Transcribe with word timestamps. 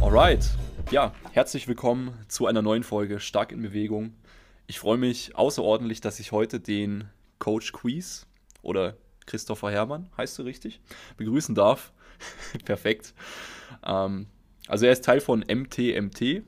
Alright, 0.00 0.50
ja, 0.90 1.14
herzlich 1.30 1.68
willkommen 1.68 2.12
zu 2.26 2.46
einer 2.46 2.60
neuen 2.62 2.82
Folge 2.82 3.20
Stark 3.20 3.52
in 3.52 3.62
Bewegung. 3.62 4.14
Ich 4.66 4.80
freue 4.80 4.98
mich 4.98 5.36
außerordentlich, 5.36 6.00
dass 6.00 6.18
ich 6.18 6.32
heute 6.32 6.58
den 6.58 7.04
Coach 7.38 7.72
Quiz 7.72 8.26
oder 8.62 8.96
Christopher 9.26 9.70
Hermann, 9.70 10.10
heißt 10.16 10.36
du 10.40 10.42
richtig, 10.42 10.80
begrüßen 11.16 11.54
darf. 11.54 11.92
Perfekt. 12.64 13.14
Ähm, 13.86 14.26
also 14.66 14.86
er 14.86 14.92
ist 14.92 15.04
Teil 15.04 15.20
von 15.20 15.40
MTMT. 15.40 16.42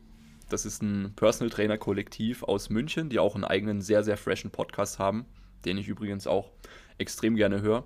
Das 0.52 0.66
ist 0.66 0.82
ein 0.82 1.14
Personal 1.16 1.48
Trainer 1.48 1.78
Kollektiv 1.78 2.42
aus 2.42 2.68
München, 2.68 3.08
die 3.08 3.18
auch 3.18 3.34
einen 3.34 3.44
eigenen 3.44 3.80
sehr, 3.80 4.04
sehr 4.04 4.18
freshen 4.18 4.50
Podcast 4.50 4.98
haben, 4.98 5.24
den 5.64 5.78
ich 5.78 5.88
übrigens 5.88 6.26
auch 6.26 6.50
extrem 6.98 7.36
gerne 7.36 7.62
höre. 7.62 7.84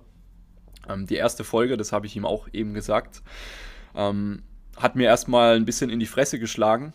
Ähm, 0.89 1.07
die 1.07 1.15
erste 1.15 1.45
Folge, 1.45 1.77
das 1.77 1.93
habe 1.93 2.07
ich 2.07 2.15
ihm 2.17 2.25
auch 2.25 2.49
eben 2.51 2.73
gesagt, 2.73 3.23
ähm, 3.95 4.43
hat 4.75 4.97
mir 4.97 5.05
erstmal 5.05 5.55
ein 5.55 5.63
bisschen 5.63 5.89
in 5.89 5.99
die 5.99 6.05
Fresse 6.05 6.39
geschlagen. 6.39 6.91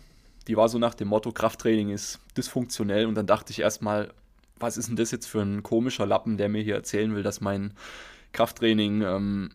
Die 0.46 0.58
war 0.58 0.68
so 0.68 0.78
nach 0.78 0.94
dem 0.94 1.08
Motto, 1.08 1.32
Krafttraining 1.32 1.88
ist 1.88 2.20
dysfunktionell 2.36 3.06
und 3.06 3.14
dann 3.14 3.26
dachte 3.26 3.50
ich 3.52 3.60
erstmal, 3.60 4.12
was 4.56 4.76
ist 4.76 4.88
denn 4.88 4.96
das 4.96 5.10
jetzt 5.10 5.26
für 5.26 5.40
ein 5.40 5.62
komischer 5.62 6.04
Lappen, 6.04 6.36
der 6.36 6.50
mir 6.50 6.62
hier 6.62 6.74
erzählen 6.74 7.14
will, 7.14 7.22
dass 7.22 7.40
mein 7.40 7.72
Krafttraining 8.32 9.00
ähm, 9.00 9.50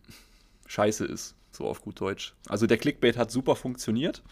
scheiße 0.66 1.04
ist, 1.04 1.36
so 1.52 1.68
auf 1.68 1.80
gut 1.80 2.00
Deutsch. 2.00 2.34
Also 2.48 2.66
der 2.66 2.78
Clickbait 2.78 3.16
hat 3.16 3.30
super 3.30 3.54
funktioniert. 3.54 4.24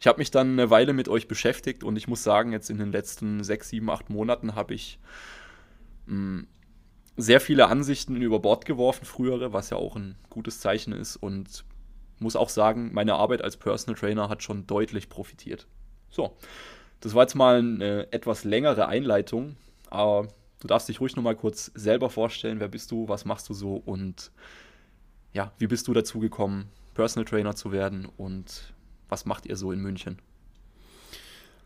Ich 0.00 0.06
habe 0.06 0.18
mich 0.18 0.30
dann 0.30 0.52
eine 0.52 0.70
Weile 0.70 0.92
mit 0.92 1.08
euch 1.08 1.28
beschäftigt 1.28 1.82
und 1.82 1.96
ich 1.96 2.08
muss 2.08 2.22
sagen, 2.22 2.52
jetzt 2.52 2.70
in 2.70 2.78
den 2.78 2.92
letzten 2.92 3.42
sechs, 3.42 3.68
sieben, 3.70 3.90
acht 3.90 4.10
Monaten 4.10 4.54
habe 4.54 4.74
ich 4.74 4.98
mh, 6.06 6.14
hm, 6.14 6.46
sehr 7.16 7.40
viele 7.40 7.66
Ansichten 7.66 8.16
über 8.16 8.38
Bord 8.38 8.64
geworfen, 8.64 9.04
frühere, 9.04 9.52
was 9.52 9.70
ja 9.70 9.76
auch 9.76 9.96
ein 9.96 10.14
gutes 10.30 10.60
Zeichen 10.60 10.92
ist. 10.92 11.16
Und 11.16 11.64
muss 12.20 12.36
auch 12.36 12.48
sagen, 12.48 12.90
meine 12.92 13.14
Arbeit 13.14 13.42
als 13.42 13.56
Personal 13.56 13.98
Trainer 13.98 14.28
hat 14.28 14.42
schon 14.42 14.66
deutlich 14.66 15.08
profitiert. 15.08 15.66
So, 16.10 16.36
das 17.00 17.14
war 17.14 17.22
jetzt 17.22 17.34
mal 17.34 17.58
eine 17.58 18.12
etwas 18.12 18.44
längere 18.44 18.86
Einleitung, 18.88 19.56
aber 19.90 20.28
du 20.60 20.68
darfst 20.68 20.88
dich 20.88 21.00
ruhig 21.00 21.16
nochmal 21.16 21.36
kurz 21.36 21.70
selber 21.74 22.10
vorstellen, 22.10 22.60
wer 22.60 22.68
bist 22.68 22.90
du, 22.90 23.08
was 23.08 23.24
machst 23.24 23.48
du 23.48 23.54
so? 23.54 23.82
Und 23.84 24.30
ja, 25.32 25.52
wie 25.58 25.66
bist 25.66 25.88
du 25.88 25.92
dazu 25.92 26.18
gekommen, 26.18 26.70
Personal 26.94 27.24
Trainer 27.24 27.54
zu 27.54 27.72
werden? 27.72 28.08
Und 28.16 28.74
was 29.08 29.24
macht 29.24 29.46
ihr 29.46 29.56
so 29.56 29.72
in 29.72 29.80
München? 29.80 30.18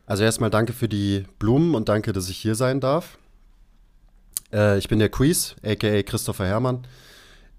Also 0.07 0.25
erstmal 0.25 0.51
danke 0.51 0.73
für 0.73 0.89
die 0.89 1.25
Blumen 1.39 1.75
und 1.75 1.89
danke, 1.89 2.13
dass 2.13 2.29
ich 2.29 2.37
hier 2.37 2.55
sein 2.55 2.81
darf. 2.81 3.19
Äh, 4.53 4.79
ich 4.79 4.89
bin 4.89 4.99
der 4.99 5.09
Quiz, 5.09 5.57
aka 5.65 6.03
Christopher 6.03 6.47
Herrmann. 6.47 6.87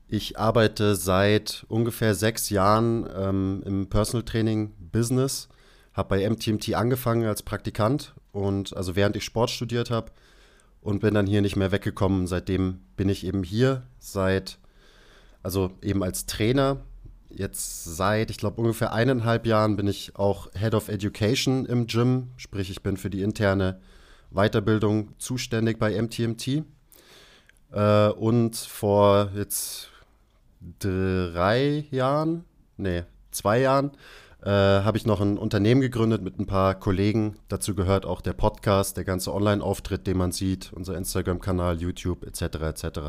Ich 0.08 0.38
arbeite 0.38 0.96
seit 0.96 1.66
ungefähr 1.70 2.14
sechs 2.14 2.50
Jahren 2.50 3.10
ähm, 3.16 3.64
im 3.66 3.88
Personal 3.88 4.24
Training 4.24 4.72
Business, 4.92 5.48
habe 5.94 6.10
bei 6.10 6.30
MTMT 6.30 6.76
angefangen 6.76 7.26
als 7.26 7.42
Praktikant 7.42 8.14
und 8.32 8.76
also 8.76 8.96
während 8.96 9.16
ich 9.16 9.24
Sport 9.24 9.50
studiert 9.50 9.90
habe 9.90 10.12
und 10.82 11.00
bin 11.00 11.14
dann 11.14 11.26
hier 11.26 11.42
nicht 11.42 11.56
mehr 11.56 11.72
weggekommen. 11.72 12.28
Seitdem 12.28 12.82
bin 12.96 13.10
ich 13.10 13.26
eben 13.26 13.44
hier, 13.44 13.84
seit, 14.00 14.60
also 15.42 15.72
eben 15.82 16.04
als 16.04 16.26
Trainer. 16.26 16.82
Jetzt 17.36 17.84
seit, 17.84 18.30
ich 18.30 18.38
glaube, 18.38 18.62
ungefähr 18.62 18.94
eineinhalb 18.94 19.48
Jahren 19.48 19.76
bin 19.76 19.88
ich 19.88 20.16
auch 20.16 20.50
Head 20.54 20.76
of 20.76 20.88
Education 20.88 21.66
im 21.66 21.88
Gym, 21.88 22.30
sprich, 22.38 22.70
ich 22.70 22.84
bin 22.84 22.96
für 22.96 23.10
die 23.10 23.24
interne 23.24 23.80
Weiterbildung 24.32 25.10
zuständig 25.18 25.80
bei 25.80 26.00
MTMT. 26.00 26.64
Äh, 27.72 28.10
und 28.10 28.56
vor 28.56 29.30
jetzt 29.36 29.90
drei 30.80 31.86
Jahren, 31.90 32.46
nee, 32.78 33.04
zwei 33.32 33.62
Jahren, 33.62 33.92
äh, 34.44 34.50
habe 34.50 34.98
ich 34.98 35.06
noch 35.06 35.22
ein 35.22 35.38
Unternehmen 35.38 35.82
gegründet 35.82 36.22
mit 36.22 36.40
ein 36.40 36.46
paar 36.46 36.76
Kollegen. 36.76 37.38
Dazu 37.48 37.74
gehört 37.74 38.06
auch 38.06 38.22
der 38.22 38.34
Podcast, 38.34 38.98
der 38.98 39.06
ganze 39.06 39.34
Online-Auftritt, 39.34 40.06
den 40.06 40.18
man 40.18 40.32
sieht, 40.32 40.72
unser 40.74 40.98
Instagram-Kanal, 40.98 41.82
YouTube 41.82 42.26
etc. 42.26 42.42
etc. 42.62 43.00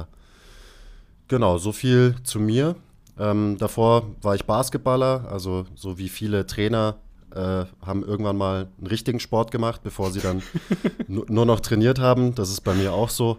Genau, 1.28 1.58
so 1.58 1.72
viel 1.72 2.14
zu 2.22 2.40
mir. 2.40 2.76
Ähm, 3.18 3.56
davor 3.58 4.10
war 4.22 4.34
ich 4.34 4.44
Basketballer, 4.44 5.28
also 5.30 5.66
so 5.74 5.98
wie 5.98 6.08
viele 6.08 6.46
Trainer 6.46 6.96
äh, 7.34 7.64
haben 7.84 8.04
irgendwann 8.04 8.36
mal 8.36 8.68
einen 8.78 8.86
richtigen 8.86 9.20
Sport 9.20 9.50
gemacht, 9.50 9.82
bevor 9.82 10.10
sie 10.10 10.20
dann 10.20 10.42
nur 11.08 11.46
noch 11.46 11.60
trainiert 11.60 11.98
haben. 11.98 12.34
Das 12.34 12.50
ist 12.50 12.62
bei 12.62 12.74
mir 12.74 12.92
auch 12.92 13.08
so. 13.08 13.38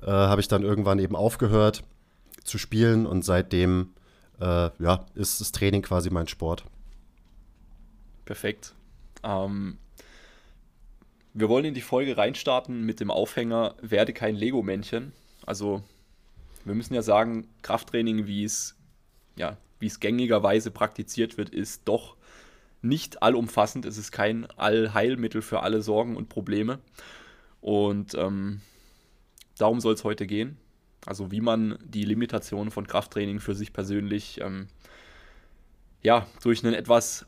Äh, 0.00 0.06
habe 0.10 0.40
ich 0.40 0.48
dann 0.48 0.62
irgendwann 0.62 0.98
eben 0.98 1.14
aufgehört 1.14 1.84
zu 2.44 2.58
spielen 2.58 3.06
und 3.06 3.24
seitdem 3.24 3.90
äh, 4.40 4.70
ja, 4.78 5.06
ist 5.14 5.40
das 5.40 5.52
Training 5.52 5.82
quasi 5.82 6.10
mein 6.10 6.26
Sport. 6.26 6.64
Perfekt. 8.24 8.74
Ähm, 9.22 9.78
wir 11.34 11.48
wollen 11.48 11.64
in 11.64 11.74
die 11.74 11.80
Folge 11.80 12.16
reinstarten 12.16 12.84
mit 12.84 13.00
dem 13.00 13.10
Aufhänger 13.10 13.74
Werde 13.80 14.12
kein 14.12 14.34
Lego-Männchen. 14.34 15.12
Also 15.46 15.82
wir 16.64 16.74
müssen 16.74 16.94
ja 16.94 17.02
sagen, 17.02 17.48
Krafttraining, 17.62 18.26
wie 18.26 18.44
es, 18.44 18.76
ja, 19.36 19.56
wie 19.78 19.86
es 19.86 20.00
gängigerweise 20.00 20.70
praktiziert 20.70 21.36
wird, 21.38 21.50
ist 21.50 21.82
doch 21.86 22.16
nicht 22.82 23.22
allumfassend. 23.22 23.86
Es 23.86 23.98
ist 23.98 24.12
kein 24.12 24.46
Allheilmittel 24.56 25.42
für 25.42 25.62
alle 25.62 25.82
Sorgen 25.82 26.16
und 26.16 26.28
Probleme. 26.28 26.78
Und 27.60 28.14
ähm, 28.14 28.60
darum 29.58 29.80
soll 29.80 29.94
es 29.94 30.04
heute 30.04 30.26
gehen. 30.26 30.56
Also 31.06 31.30
wie 31.30 31.40
man 31.40 31.78
die 31.84 32.04
Limitationen 32.04 32.70
von 32.70 32.86
Krafttraining 32.86 33.40
für 33.40 33.54
sich 33.54 33.72
persönlich 33.72 34.40
ähm, 34.40 34.68
ja, 36.02 36.26
durch 36.42 36.64
einen 36.64 36.74
etwas, 36.74 37.26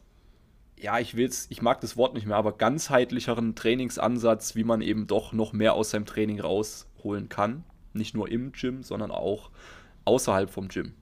ja, 0.77 0.99
ich 0.99 1.17
will's, 1.17 1.47
ich 1.51 1.63
mag 1.63 1.81
das 1.81 1.97
Wort 1.97 2.15
nicht 2.15 2.27
mehr, 2.27 2.37
aber 2.37 2.57
ganzheitlicheren 2.57 3.55
Trainingsansatz, 3.55 4.57
wie 4.57 4.65
man 4.65 4.81
eben 4.81 5.07
doch 5.07 5.33
noch 5.33 5.53
mehr 5.53 5.75
aus 5.75 5.91
seinem 5.91 6.07
Training 6.07 6.41
rausholen 6.41 7.29
kann. 7.29 7.65
Nicht 7.93 8.15
nur 8.15 8.29
im 8.29 8.53
Gym, 8.53 8.83
sondern 8.83 9.13
auch 9.13 9.51
außerhalb 10.05 10.51
vom 10.51 10.69
Gym. 10.69 10.95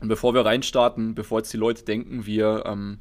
Und 0.00 0.08
bevor 0.08 0.34
wir 0.34 0.44
reinstarten, 0.44 1.14
bevor 1.14 1.38
jetzt 1.40 1.52
die 1.52 1.58
Leute 1.58 1.84
denken, 1.84 2.26
wir 2.26 2.64
ähm, 2.66 2.98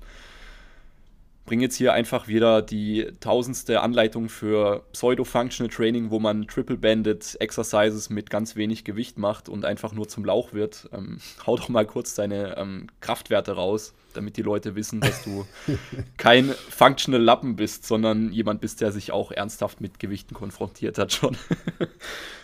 bringe 1.50 1.64
jetzt 1.64 1.78
hier 1.78 1.94
einfach 1.94 2.28
wieder 2.28 2.62
die 2.62 3.08
tausendste 3.22 3.82
Anleitung 3.82 4.30
für 4.30 4.84
Pseudo-Functional 4.94 5.74
Training, 5.74 6.12
wo 6.12 6.20
man 6.20 6.46
Triple-Banded 6.46 7.38
Exercises 7.40 8.12
mit 8.12 8.30
ganz 8.30 8.56
wenig 8.56 8.84
Gewicht 8.84 9.18
macht 9.18 9.50
und 9.50 9.66
einfach 9.66 9.92
nur 9.92 10.08
zum 10.08 10.26
Lauch 10.26 10.54
wird. 10.54 10.88
Ähm, 10.94 11.18
hau 11.48 11.58
doch 11.58 11.68
mal 11.68 11.88
kurz 11.88 12.14
deine 12.14 12.56
ähm, 12.56 12.86
Kraftwerte 13.02 13.54
raus, 13.54 13.96
damit 14.14 14.38
die 14.38 14.44
Leute 14.44 14.76
wissen, 14.76 15.02
dass 15.02 15.24
du 15.24 15.48
kein 16.18 16.52
Functional 16.52 17.20
Lappen 17.22 17.56
bist, 17.56 17.84
sondern 17.84 18.32
jemand 18.32 18.62
bist, 18.62 18.80
der 18.80 18.92
sich 18.92 19.12
auch 19.12 19.32
ernsthaft 19.32 19.82
mit 19.82 20.00
Gewichten 20.00 20.36
konfrontiert 20.36 21.00
hat 21.00 21.14
schon. 21.14 21.36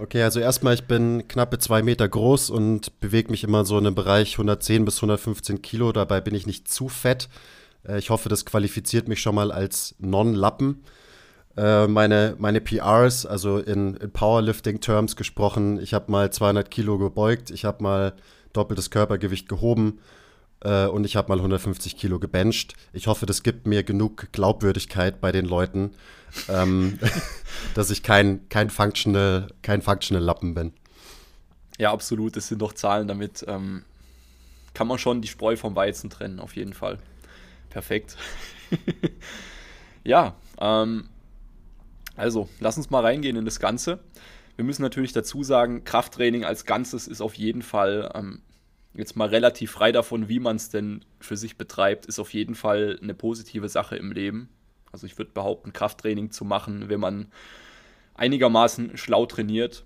Okay, 0.00 0.22
also 0.22 0.40
erstmal, 0.40 0.74
ich 0.74 0.84
bin 0.84 1.28
knappe 1.28 1.58
zwei 1.58 1.82
Meter 1.82 2.08
groß 2.08 2.50
und 2.50 3.00
bewege 3.00 3.30
mich 3.30 3.44
immer 3.44 3.64
so 3.64 3.78
in 3.78 3.86
einem 3.86 3.94
Bereich 3.94 4.32
110 4.32 4.84
bis 4.84 4.96
115 4.96 5.62
Kilo. 5.62 5.92
Dabei 5.92 6.20
bin 6.20 6.34
ich 6.34 6.46
nicht 6.46 6.68
zu 6.68 6.88
fett. 6.88 7.28
Äh, 7.86 7.98
ich 7.98 8.10
hoffe, 8.10 8.28
das 8.28 8.44
qualifiziert 8.44 9.08
mich 9.08 9.20
schon 9.20 9.34
mal 9.34 9.52
als 9.52 9.94
Non-Lappen. 9.98 10.82
Äh, 11.56 11.86
meine, 11.86 12.34
meine 12.38 12.60
PRs, 12.60 13.26
also 13.26 13.58
in, 13.58 13.94
in 13.94 14.10
Powerlifting-Terms 14.10 15.16
gesprochen, 15.16 15.78
ich 15.80 15.94
habe 15.94 16.10
mal 16.10 16.32
200 16.32 16.70
Kilo 16.70 16.98
gebeugt, 16.98 17.50
ich 17.50 17.64
habe 17.64 17.82
mal 17.82 18.14
doppeltes 18.52 18.90
Körpergewicht 18.90 19.48
gehoben 19.48 20.00
äh, 20.64 20.86
und 20.86 21.04
ich 21.04 21.14
habe 21.14 21.28
mal 21.28 21.38
150 21.38 21.96
Kilo 21.96 22.18
gebencht. 22.18 22.74
Ich 22.92 23.06
hoffe, 23.06 23.26
das 23.26 23.44
gibt 23.44 23.68
mir 23.68 23.84
genug 23.84 24.32
Glaubwürdigkeit 24.32 25.20
bei 25.20 25.30
den 25.30 25.46
Leuten, 25.46 25.92
ähm, 26.48 26.98
dass 27.74 27.90
ich 27.90 28.02
kein, 28.02 28.48
kein, 28.48 28.70
functional, 28.70 29.48
kein 29.62 29.82
functional 29.82 30.22
Lappen 30.22 30.54
bin. 30.54 30.72
Ja, 31.78 31.92
absolut. 31.92 32.36
Das 32.36 32.48
sind 32.48 32.60
doch 32.60 32.72
Zahlen, 32.72 33.08
damit 33.08 33.44
ähm, 33.48 33.84
kann 34.74 34.86
man 34.86 34.98
schon 34.98 35.22
die 35.22 35.28
Spreu 35.28 35.56
vom 35.56 35.74
Weizen 35.76 36.10
trennen, 36.10 36.40
auf 36.40 36.56
jeden 36.56 36.72
Fall. 36.72 36.98
Perfekt. 37.70 38.16
ja, 40.04 40.36
ähm, 40.60 41.08
also 42.16 42.48
lass 42.60 42.76
uns 42.76 42.90
mal 42.90 43.00
reingehen 43.00 43.36
in 43.36 43.44
das 43.44 43.58
Ganze. 43.58 44.00
Wir 44.56 44.64
müssen 44.64 44.82
natürlich 44.82 45.12
dazu 45.12 45.42
sagen, 45.42 45.84
Krafttraining 45.84 46.44
als 46.44 46.64
Ganzes 46.64 47.08
ist 47.08 47.20
auf 47.20 47.34
jeden 47.34 47.62
Fall, 47.62 48.12
ähm, 48.14 48.42
jetzt 48.94 49.16
mal 49.16 49.28
relativ 49.28 49.72
frei 49.72 49.90
davon, 49.90 50.28
wie 50.28 50.38
man 50.38 50.56
es 50.56 50.70
denn 50.70 51.04
für 51.18 51.36
sich 51.36 51.56
betreibt, 51.56 52.06
ist 52.06 52.20
auf 52.20 52.32
jeden 52.32 52.54
Fall 52.54 52.98
eine 53.02 53.14
positive 53.14 53.68
Sache 53.68 53.96
im 53.96 54.12
Leben. 54.12 54.48
Also 54.94 55.08
ich 55.08 55.18
würde 55.18 55.32
behaupten, 55.32 55.72
Krafttraining 55.72 56.30
zu 56.30 56.44
machen, 56.44 56.88
wenn 56.88 57.00
man 57.00 57.26
einigermaßen 58.14 58.96
schlau 58.96 59.26
trainiert 59.26 59.84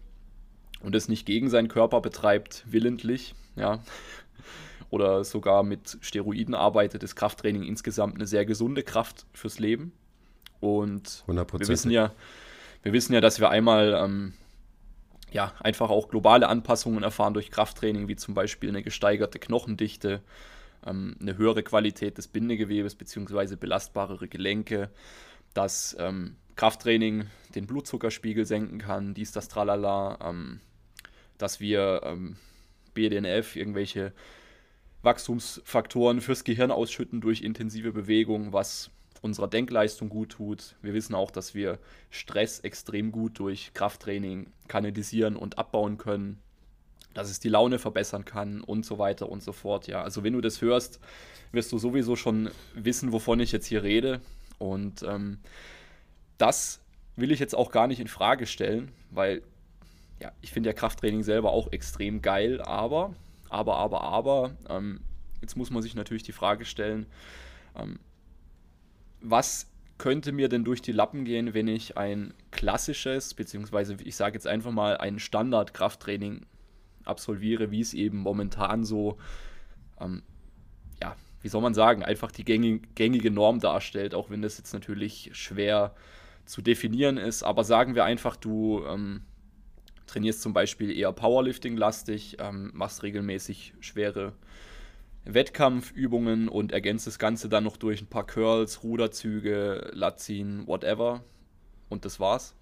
und 0.82 0.94
es 0.94 1.08
nicht 1.08 1.24
gegen 1.24 1.48
seinen 1.48 1.68
Körper 1.68 2.02
betreibt, 2.02 2.62
willentlich, 2.66 3.34
ja, 3.56 3.82
oder 4.90 5.24
sogar 5.24 5.62
mit 5.62 5.96
Steroiden 6.02 6.54
arbeitet, 6.54 7.02
ist 7.02 7.16
Krafttraining 7.16 7.62
insgesamt 7.62 8.16
eine 8.16 8.26
sehr 8.26 8.44
gesunde 8.44 8.82
Kraft 8.82 9.24
fürs 9.32 9.58
Leben. 9.58 9.92
Und 10.60 11.24
wir 11.26 11.68
wissen 11.68 11.90
ja, 11.90 12.12
wir 12.82 12.92
wissen 12.92 13.14
ja, 13.14 13.22
dass 13.22 13.40
wir 13.40 13.48
einmal 13.48 13.98
ähm, 13.98 14.34
ja, 15.32 15.54
einfach 15.60 15.88
auch 15.88 16.10
globale 16.10 16.48
Anpassungen 16.48 17.02
erfahren 17.02 17.32
durch 17.32 17.50
Krafttraining, 17.50 18.08
wie 18.08 18.16
zum 18.16 18.34
Beispiel 18.34 18.68
eine 18.68 18.82
gesteigerte 18.82 19.38
Knochendichte, 19.38 20.20
ähm, 20.88 21.16
eine 21.20 21.36
höhere 21.36 21.62
Qualität 21.62 22.18
des 22.18 22.28
Bindegewebes 22.28 22.94
bzw. 22.94 23.56
belastbarere 23.56 24.28
Gelenke, 24.28 24.90
dass 25.54 25.96
ähm, 25.98 26.36
Krafttraining 26.56 27.26
den 27.54 27.66
Blutzuckerspiegel 27.66 28.44
senken 28.44 28.78
kann, 28.78 29.14
dies, 29.14 29.32
das, 29.32 29.48
tralala, 29.48 30.18
ähm, 30.22 30.60
dass 31.38 31.60
wir 31.60 32.00
ähm, 32.04 32.36
BDNF, 32.94 33.54
irgendwelche 33.54 34.12
Wachstumsfaktoren 35.02 36.20
fürs 36.20 36.44
Gehirn 36.44 36.70
ausschütten 36.70 37.20
durch 37.20 37.42
intensive 37.42 37.92
Bewegung, 37.92 38.52
was 38.52 38.90
unserer 39.22 39.48
Denkleistung 39.48 40.08
gut 40.08 40.30
tut. 40.30 40.76
Wir 40.82 40.94
wissen 40.94 41.14
auch, 41.14 41.30
dass 41.30 41.54
wir 41.54 41.78
Stress 42.10 42.60
extrem 42.60 43.12
gut 43.12 43.38
durch 43.38 43.72
Krafttraining 43.74 44.48
kanalisieren 44.66 45.36
und 45.36 45.58
abbauen 45.58 45.98
können, 45.98 46.40
dass 47.18 47.30
es 47.30 47.40
die 47.40 47.48
Laune 47.48 47.80
verbessern 47.80 48.24
kann 48.24 48.60
und 48.60 48.86
so 48.86 48.98
weiter 48.98 49.28
und 49.28 49.42
so 49.42 49.50
fort. 49.50 49.88
Ja, 49.88 50.02
also 50.02 50.22
wenn 50.22 50.34
du 50.34 50.40
das 50.40 50.62
hörst, 50.62 51.00
wirst 51.50 51.72
du 51.72 51.78
sowieso 51.78 52.14
schon 52.14 52.48
wissen, 52.74 53.10
wovon 53.10 53.40
ich 53.40 53.50
jetzt 53.50 53.66
hier 53.66 53.82
rede. 53.82 54.20
Und 54.58 55.02
ähm, 55.02 55.38
das 56.38 56.80
will 57.16 57.32
ich 57.32 57.40
jetzt 57.40 57.56
auch 57.56 57.72
gar 57.72 57.88
nicht 57.88 57.98
in 57.98 58.06
Frage 58.06 58.46
stellen, 58.46 58.92
weil 59.10 59.42
ja, 60.20 60.30
ich 60.42 60.52
finde 60.52 60.68
ja 60.68 60.74
Krafttraining 60.74 61.24
selber 61.24 61.50
auch 61.50 61.72
extrem 61.72 62.22
geil, 62.22 62.62
aber, 62.62 63.12
aber, 63.48 63.76
aber, 63.76 64.02
aber, 64.02 64.52
ähm, 64.68 65.00
jetzt 65.40 65.56
muss 65.56 65.70
man 65.70 65.82
sich 65.82 65.96
natürlich 65.96 66.22
die 66.22 66.30
Frage 66.30 66.64
stellen, 66.64 67.06
ähm, 67.74 67.98
was 69.20 69.66
könnte 69.98 70.30
mir 70.30 70.48
denn 70.48 70.62
durch 70.62 70.82
die 70.82 70.92
Lappen 70.92 71.24
gehen, 71.24 71.52
wenn 71.52 71.66
ich 71.66 71.96
ein 71.96 72.32
klassisches, 72.52 73.34
beziehungsweise 73.34 73.96
ich 74.04 74.14
sage 74.14 74.34
jetzt 74.34 74.46
einfach 74.46 74.70
mal 74.70 74.96
ein 74.98 75.18
Standard-Krafttraining 75.18 76.46
absolviere, 77.08 77.70
wie 77.70 77.80
es 77.80 77.94
eben 77.94 78.18
momentan 78.18 78.84
so, 78.84 79.18
ähm, 80.00 80.22
ja, 81.00 81.16
wie 81.40 81.48
soll 81.48 81.62
man 81.62 81.74
sagen, 81.74 82.02
einfach 82.02 82.32
die 82.32 82.44
gängige, 82.44 83.30
Norm 83.30 83.60
darstellt, 83.60 84.14
auch 84.14 84.30
wenn 84.30 84.42
das 84.42 84.58
jetzt 84.58 84.72
natürlich 84.72 85.30
schwer 85.32 85.94
zu 86.44 86.62
definieren 86.62 87.16
ist. 87.16 87.42
Aber 87.42 87.64
sagen 87.64 87.94
wir 87.94 88.04
einfach, 88.04 88.36
du 88.36 88.84
ähm, 88.86 89.22
trainierst 90.06 90.42
zum 90.42 90.52
Beispiel 90.52 90.96
eher 90.96 91.12
Powerlifting-lastig, 91.12 92.38
ähm, 92.40 92.70
machst 92.74 93.02
regelmäßig 93.02 93.74
schwere 93.80 94.32
Wettkampfübungen 95.24 96.48
und 96.48 96.72
ergänzt 96.72 97.06
das 97.06 97.18
Ganze 97.18 97.48
dann 97.48 97.64
noch 97.64 97.76
durch 97.76 98.00
ein 98.00 98.06
paar 98.06 98.26
Curls, 98.26 98.82
Ruderzüge, 98.82 99.90
Latzin, 99.92 100.66
whatever. 100.66 101.22
Und 101.88 102.04
das 102.04 102.18
war's. 102.18 102.54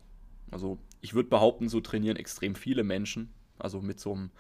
Also 0.51 0.79
ich 1.01 1.15
würde 1.15 1.29
behaupten, 1.29 1.69
so 1.69 1.81
trainieren 1.81 2.17
extrem 2.17 2.55
viele 2.55 2.83
Menschen. 2.83 3.33
Also 3.59 3.81
mit 3.81 4.01
so 4.01 4.13
einem, 4.13 4.31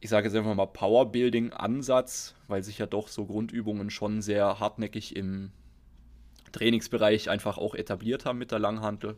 ich 0.00 0.10
sage 0.10 0.28
jetzt 0.28 0.36
einfach 0.36 0.54
mal 0.54 0.66
Powerbuilding-Ansatz, 0.66 2.34
weil 2.48 2.62
sich 2.62 2.78
ja 2.78 2.86
doch 2.86 3.08
so 3.08 3.26
Grundübungen 3.26 3.90
schon 3.90 4.22
sehr 4.22 4.60
hartnäckig 4.60 5.16
im 5.16 5.52
Trainingsbereich 6.52 7.30
einfach 7.30 7.58
auch 7.58 7.74
etabliert 7.74 8.24
haben 8.24 8.38
mit 8.38 8.50
der 8.50 8.58
Langhantel. 8.58 9.16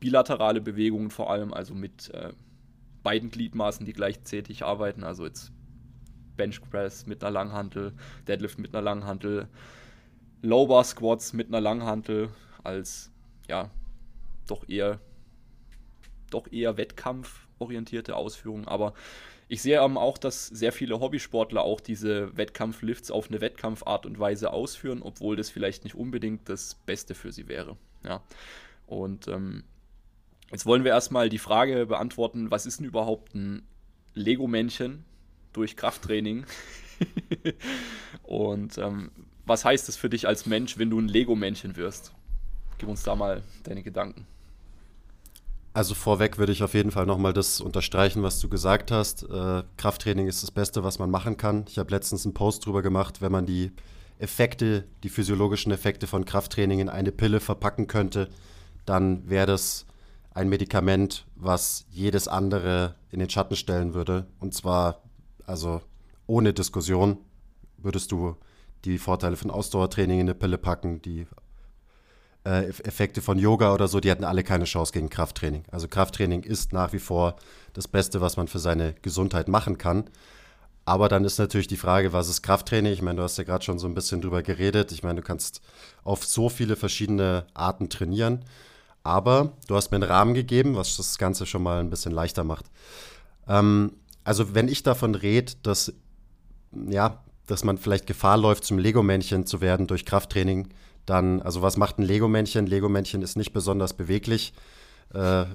Bilaterale 0.00 0.60
Bewegungen 0.60 1.10
vor 1.10 1.30
allem, 1.30 1.52
also 1.52 1.74
mit 1.74 2.10
äh, 2.10 2.32
beiden 3.02 3.30
Gliedmaßen, 3.30 3.86
die 3.86 3.92
gleichzeitig 3.92 4.64
arbeiten. 4.64 5.04
Also 5.04 5.24
jetzt 5.24 5.52
Benchpress 6.36 7.06
mit 7.06 7.24
einer 7.24 7.32
Langhantel, 7.32 7.94
Deadlift 8.28 8.58
mit 8.58 8.74
einer 8.74 8.82
Langhantel, 8.82 9.48
Lowbar 10.42 10.84
Squats 10.84 11.32
mit 11.32 11.48
einer 11.48 11.60
Langhantel 11.60 12.28
als 12.62 13.10
ja 13.48 13.70
doch 14.46 14.68
eher 14.68 15.00
doch 16.30 16.50
eher 16.52 16.76
wettkampforientierte 17.56 18.16
Ausführung, 18.16 18.68
aber 18.68 18.94
ich 19.48 19.62
sehe 19.62 19.80
auch, 19.80 20.18
dass 20.18 20.46
sehr 20.48 20.72
viele 20.72 20.98
Hobbysportler 20.98 21.62
auch 21.62 21.80
diese 21.80 22.36
Wettkampflifts 22.36 23.10
auf 23.10 23.28
eine 23.28 23.40
Wettkampfart 23.40 24.04
und 24.04 24.18
Weise 24.18 24.52
ausführen, 24.52 25.02
obwohl 25.02 25.36
das 25.36 25.50
vielleicht 25.50 25.84
nicht 25.84 25.94
unbedingt 25.94 26.48
das 26.48 26.74
Beste 26.86 27.14
für 27.14 27.30
sie 27.30 27.46
wäre. 27.46 27.76
Ja. 28.04 28.22
Und 28.86 29.28
ähm, 29.28 29.62
jetzt 30.50 30.66
wollen 30.66 30.84
wir 30.84 30.90
erstmal 30.90 31.28
die 31.28 31.38
Frage 31.38 31.86
beantworten, 31.86 32.50
was 32.50 32.66
ist 32.66 32.80
denn 32.80 32.86
überhaupt 32.86 33.34
ein 33.34 33.62
Lego-Männchen? 34.14 35.04
durch 35.56 35.74
Krafttraining. 35.76 36.44
und 38.22 38.78
ähm, 38.78 39.10
was 39.46 39.64
heißt 39.64 39.88
es 39.88 39.96
für 39.96 40.10
dich 40.10 40.26
als 40.28 40.46
Mensch, 40.46 40.78
wenn 40.78 40.90
du 40.90 41.00
ein 41.00 41.08
Lego-Männchen 41.08 41.76
wirst? 41.76 42.12
Gib 42.78 42.88
uns 42.88 43.02
da 43.02 43.14
mal 43.16 43.42
deine 43.64 43.82
Gedanken. 43.82 44.26
Also 45.76 45.94
vorweg 45.94 46.38
würde 46.38 46.52
ich 46.52 46.62
auf 46.62 46.72
jeden 46.72 46.90
Fall 46.90 47.04
nochmal 47.04 47.34
das 47.34 47.60
unterstreichen, 47.60 48.22
was 48.22 48.40
du 48.40 48.48
gesagt 48.48 48.90
hast. 48.90 49.24
Äh, 49.24 49.62
Krafttraining 49.76 50.26
ist 50.26 50.42
das 50.42 50.50
Beste, 50.50 50.84
was 50.84 50.98
man 50.98 51.10
machen 51.10 51.36
kann. 51.36 51.66
Ich 51.68 51.78
habe 51.78 51.90
letztens 51.90 52.24
einen 52.24 52.32
Post 52.32 52.64
drüber 52.64 52.80
gemacht, 52.80 53.20
wenn 53.20 53.30
man 53.30 53.44
die 53.44 53.72
Effekte, 54.18 54.84
die 55.02 55.10
physiologischen 55.10 55.70
Effekte 55.72 56.06
von 56.06 56.24
Krafttraining 56.24 56.78
in 56.78 56.88
eine 56.88 57.12
Pille 57.12 57.40
verpacken 57.40 57.88
könnte, 57.88 58.30
dann 58.86 59.28
wäre 59.28 59.44
das 59.44 59.84
ein 60.32 60.48
Medikament, 60.48 61.26
was 61.34 61.84
jedes 61.90 62.26
andere 62.26 62.94
in 63.10 63.18
den 63.18 63.28
Schatten 63.28 63.54
stellen 63.54 63.92
würde. 63.92 64.24
Und 64.40 64.54
zwar 64.54 65.02
also 65.44 65.82
ohne 66.26 66.54
Diskussion 66.54 67.18
würdest 67.76 68.12
du 68.12 68.34
die 68.86 68.96
Vorteile 68.96 69.36
von 69.36 69.50
Ausdauertraining 69.50 70.20
in 70.20 70.26
eine 70.26 70.34
Pille 70.34 70.56
packen, 70.56 71.02
die 71.02 71.26
äh, 72.46 72.68
Effekte 72.84 73.20
von 73.20 73.38
Yoga 73.38 73.74
oder 73.74 73.88
so, 73.88 73.98
die 73.98 74.08
hätten 74.08 74.24
alle 74.24 74.44
keine 74.44 74.64
Chance 74.64 74.92
gegen 74.92 75.10
Krafttraining. 75.10 75.64
Also 75.70 75.88
Krafttraining 75.88 76.44
ist 76.44 76.72
nach 76.72 76.92
wie 76.92 77.00
vor 77.00 77.36
das 77.72 77.88
Beste, 77.88 78.20
was 78.20 78.36
man 78.36 78.46
für 78.46 78.60
seine 78.60 78.94
Gesundheit 79.02 79.48
machen 79.48 79.78
kann. 79.78 80.04
Aber 80.84 81.08
dann 81.08 81.24
ist 81.24 81.38
natürlich 81.38 81.66
die 81.66 81.76
Frage, 81.76 82.12
was 82.12 82.28
ist 82.28 82.42
Krafttraining? 82.42 82.92
Ich 82.92 83.02
meine, 83.02 83.16
du 83.16 83.24
hast 83.24 83.36
ja 83.36 83.44
gerade 83.44 83.64
schon 83.64 83.80
so 83.80 83.88
ein 83.88 83.94
bisschen 83.94 84.20
drüber 84.20 84.42
geredet. 84.44 84.92
Ich 84.92 85.02
meine, 85.02 85.20
du 85.20 85.26
kannst 85.26 85.60
auf 86.04 86.24
so 86.24 86.48
viele 86.48 86.76
verschiedene 86.76 87.44
Arten 87.54 87.90
trainieren. 87.90 88.44
Aber 89.02 89.52
du 89.66 89.74
hast 89.74 89.90
mir 89.90 89.96
einen 89.96 90.04
Rahmen 90.04 90.34
gegeben, 90.34 90.76
was 90.76 90.96
das 90.96 91.18
Ganze 91.18 91.46
schon 91.46 91.64
mal 91.64 91.80
ein 91.80 91.90
bisschen 91.90 92.12
leichter 92.12 92.44
macht. 92.44 92.66
Ähm, 93.48 93.94
also 94.22 94.54
wenn 94.54 94.68
ich 94.68 94.84
davon 94.84 95.16
rede, 95.16 95.52
dass, 95.64 95.92
ja, 96.88 97.24
dass 97.48 97.64
man 97.64 97.78
vielleicht 97.78 98.06
Gefahr 98.06 98.36
läuft, 98.36 98.64
zum 98.64 98.78
Lego-Männchen 98.78 99.46
zu 99.46 99.60
werden 99.60 99.88
durch 99.88 100.04
Krafttraining, 100.04 100.68
dann, 101.06 101.40
also 101.40 101.62
was 101.62 101.76
macht 101.76 101.98
ein 101.98 102.02
Lego-Männchen? 102.02 102.66
Lego-Männchen 102.66 103.22
ist 103.22 103.36
nicht 103.36 103.52
besonders 103.52 103.94
beweglich. 103.94 104.52
Äh, 105.14 105.46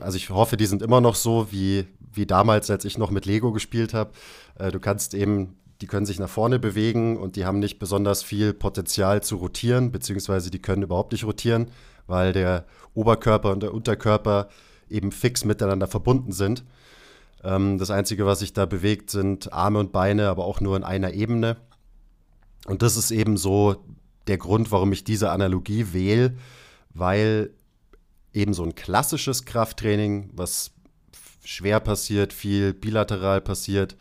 also 0.00 0.16
ich 0.16 0.30
hoffe, 0.30 0.56
die 0.56 0.66
sind 0.66 0.82
immer 0.82 1.00
noch 1.00 1.14
so 1.14 1.48
wie, 1.50 1.86
wie 2.12 2.26
damals, 2.26 2.70
als 2.70 2.84
ich 2.84 2.98
noch 2.98 3.10
mit 3.10 3.26
Lego 3.26 3.52
gespielt 3.52 3.94
habe. 3.94 4.10
Äh, 4.58 4.70
du 4.70 4.80
kannst 4.80 5.14
eben, 5.14 5.56
die 5.80 5.86
können 5.86 6.06
sich 6.06 6.18
nach 6.18 6.28
vorne 6.28 6.58
bewegen 6.58 7.16
und 7.16 7.36
die 7.36 7.44
haben 7.44 7.58
nicht 7.58 7.78
besonders 7.78 8.22
viel 8.22 8.52
Potenzial 8.52 9.22
zu 9.22 9.36
rotieren, 9.36 9.92
beziehungsweise 9.92 10.50
die 10.50 10.60
können 10.60 10.82
überhaupt 10.82 11.12
nicht 11.12 11.24
rotieren, 11.24 11.68
weil 12.06 12.32
der 12.32 12.66
Oberkörper 12.94 13.52
und 13.52 13.62
der 13.62 13.74
Unterkörper 13.74 14.48
eben 14.90 15.12
fix 15.12 15.44
miteinander 15.44 15.86
verbunden 15.86 16.32
sind. 16.32 16.64
Ähm, 17.44 17.78
das 17.78 17.90
Einzige, 17.90 18.26
was 18.26 18.40
sich 18.40 18.52
da 18.52 18.66
bewegt, 18.66 19.10
sind 19.10 19.52
Arme 19.52 19.78
und 19.78 19.92
Beine, 19.92 20.28
aber 20.28 20.44
auch 20.44 20.60
nur 20.60 20.76
in 20.76 20.84
einer 20.84 21.12
Ebene. 21.12 21.56
Und 22.66 22.82
das 22.82 22.96
ist 22.96 23.10
eben 23.10 23.36
so 23.36 23.84
der 24.26 24.38
Grund, 24.38 24.70
warum 24.70 24.92
ich 24.92 25.04
diese 25.04 25.30
Analogie 25.30 25.92
wähle, 25.92 26.34
weil 26.94 27.50
eben 28.32 28.54
so 28.54 28.64
ein 28.64 28.74
klassisches 28.74 29.44
Krafttraining, 29.44 30.30
was 30.32 30.72
schwer 31.44 31.80
passiert, 31.80 32.32
viel 32.32 32.72
bilateral 32.72 33.40
passiert, 33.40 33.96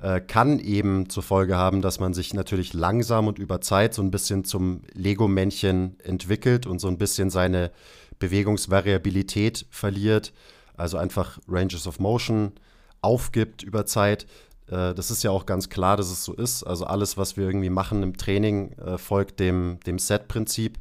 äh, 0.00 0.20
kann 0.20 0.58
eben 0.58 1.08
zur 1.08 1.22
Folge 1.22 1.56
haben, 1.56 1.82
dass 1.82 2.00
man 2.00 2.14
sich 2.14 2.34
natürlich 2.34 2.74
langsam 2.74 3.26
und 3.28 3.38
über 3.38 3.60
Zeit 3.60 3.94
so 3.94 4.02
ein 4.02 4.10
bisschen 4.10 4.44
zum 4.44 4.82
Lego-Männchen 4.92 5.98
entwickelt 6.00 6.66
und 6.66 6.80
so 6.80 6.88
ein 6.88 6.98
bisschen 6.98 7.30
seine 7.30 7.70
Bewegungsvariabilität 8.18 9.66
verliert 9.70 10.32
also 10.76 10.96
einfach 10.98 11.38
Ranges 11.48 11.86
of 11.86 11.98
Motion 11.98 12.52
aufgibt 13.00 13.62
über 13.62 13.86
Zeit. 13.86 14.26
Äh, 14.68 14.94
das 14.94 15.10
ist 15.10 15.22
ja 15.22 15.30
auch 15.30 15.46
ganz 15.46 15.68
klar, 15.68 15.96
dass 15.96 16.10
es 16.10 16.24
so 16.24 16.34
ist. 16.34 16.62
Also 16.62 16.84
alles, 16.86 17.16
was 17.16 17.36
wir 17.36 17.46
irgendwie 17.46 17.70
machen 17.70 18.02
im 18.02 18.16
Training, 18.16 18.72
äh, 18.72 18.98
folgt 18.98 19.40
dem, 19.40 19.78
dem 19.86 19.98
Set-Prinzip. 19.98 20.78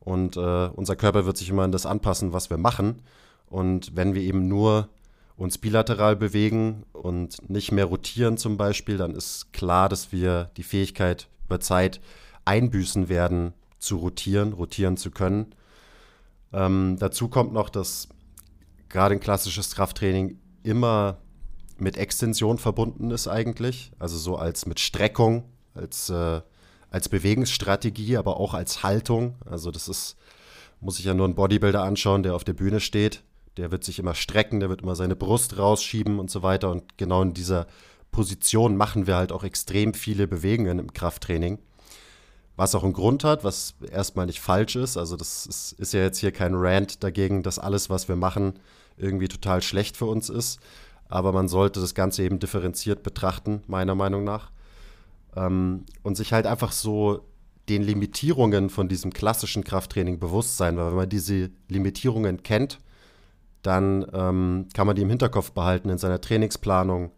Und 0.00 0.36
äh, 0.36 0.68
unser 0.74 0.96
Körper 0.96 1.26
wird 1.26 1.36
sich 1.36 1.48
immer 1.48 1.62
an 1.62 1.72
das 1.72 1.86
anpassen, 1.86 2.32
was 2.32 2.50
wir 2.50 2.58
machen. 2.58 3.02
Und 3.46 3.96
wenn 3.96 4.14
wir 4.14 4.22
eben 4.22 4.48
nur 4.48 4.88
uns 5.36 5.58
bilateral 5.58 6.16
bewegen 6.16 6.84
und 6.92 7.48
nicht 7.48 7.72
mehr 7.72 7.86
rotieren 7.86 8.36
zum 8.36 8.56
Beispiel, 8.56 8.96
dann 8.96 9.14
ist 9.14 9.52
klar, 9.52 9.88
dass 9.88 10.12
wir 10.12 10.50
die 10.56 10.62
Fähigkeit 10.62 11.28
über 11.46 11.60
Zeit 11.60 12.00
einbüßen 12.44 13.08
werden, 13.08 13.52
zu 13.78 13.96
rotieren, 13.96 14.52
rotieren 14.52 14.96
zu 14.96 15.10
können. 15.10 15.54
Ähm, 16.52 16.96
dazu 16.98 17.28
kommt 17.28 17.52
noch, 17.52 17.68
dass 17.68 18.08
gerade 18.88 19.14
ein 19.14 19.20
klassisches 19.20 19.74
Krafttraining 19.74 20.38
immer 20.62 21.18
mit 21.78 21.96
Extension 21.96 22.58
verbunden 22.58 23.10
ist 23.10 23.28
eigentlich. 23.28 23.92
Also 23.98 24.16
so 24.16 24.36
als 24.36 24.66
mit 24.66 24.80
Streckung, 24.80 25.44
als, 25.74 26.10
äh, 26.10 26.40
als 26.90 27.08
Bewegungsstrategie, 27.08 28.16
aber 28.16 28.38
auch 28.38 28.54
als 28.54 28.82
Haltung. 28.82 29.34
Also 29.44 29.70
das 29.70 29.88
ist, 29.88 30.16
muss 30.80 30.98
ich 30.98 31.04
ja 31.04 31.14
nur 31.14 31.26
einen 31.26 31.34
Bodybuilder 31.34 31.82
anschauen, 31.82 32.22
der 32.22 32.34
auf 32.34 32.44
der 32.44 32.52
Bühne 32.52 32.80
steht. 32.80 33.22
Der 33.56 33.70
wird 33.70 33.84
sich 33.84 33.98
immer 33.98 34.14
strecken, 34.14 34.60
der 34.60 34.68
wird 34.68 34.82
immer 34.82 34.96
seine 34.96 35.16
Brust 35.16 35.58
rausschieben 35.58 36.18
und 36.18 36.30
so 36.30 36.42
weiter. 36.42 36.70
Und 36.70 36.96
genau 36.98 37.22
in 37.22 37.34
dieser 37.34 37.66
Position 38.10 38.76
machen 38.76 39.06
wir 39.06 39.16
halt 39.16 39.32
auch 39.32 39.44
extrem 39.44 39.94
viele 39.94 40.28
Bewegungen 40.28 40.78
im 40.78 40.92
Krafttraining. 40.92 41.58
Was 42.56 42.76
auch 42.76 42.84
einen 42.84 42.92
Grund 42.92 43.24
hat, 43.24 43.42
was 43.42 43.74
erstmal 43.90 44.26
nicht 44.26 44.40
falsch 44.40 44.76
ist. 44.76 44.96
Also 44.96 45.16
das 45.16 45.46
ist, 45.46 45.72
ist 45.72 45.92
ja 45.92 46.00
jetzt 46.00 46.18
hier 46.18 46.30
kein 46.30 46.54
Rant 46.54 47.02
dagegen, 47.02 47.42
dass 47.42 47.58
alles, 47.58 47.90
was 47.90 48.08
wir 48.08 48.14
machen, 48.14 48.60
irgendwie 48.96 49.26
total 49.26 49.60
schlecht 49.62 49.96
für 49.96 50.06
uns 50.06 50.28
ist. 50.28 50.60
Aber 51.08 51.32
man 51.32 51.48
sollte 51.48 51.80
das 51.80 51.94
Ganze 51.94 52.22
eben 52.22 52.38
differenziert 52.38 53.02
betrachten, 53.02 53.62
meiner 53.66 53.94
Meinung 53.94 54.24
nach. 54.24 54.50
Ähm, 55.36 55.84
und 56.02 56.16
sich 56.16 56.32
halt 56.32 56.46
einfach 56.46 56.72
so 56.72 57.28
den 57.68 57.82
Limitierungen 57.82 58.68
von 58.70 58.88
diesem 58.88 59.12
klassischen 59.12 59.64
Krafttraining 59.64 60.18
bewusst 60.18 60.56
sein. 60.56 60.76
Weil 60.76 60.88
wenn 60.88 60.96
man 60.96 61.08
diese 61.08 61.50
Limitierungen 61.68 62.42
kennt, 62.42 62.80
dann 63.62 64.06
ähm, 64.12 64.68
kann 64.74 64.86
man 64.86 64.96
die 64.96 65.02
im 65.02 65.10
Hinterkopf 65.10 65.52
behalten 65.52 65.88
in 65.88 65.98
seiner 65.98 66.20
Trainingsplanung 66.20 67.10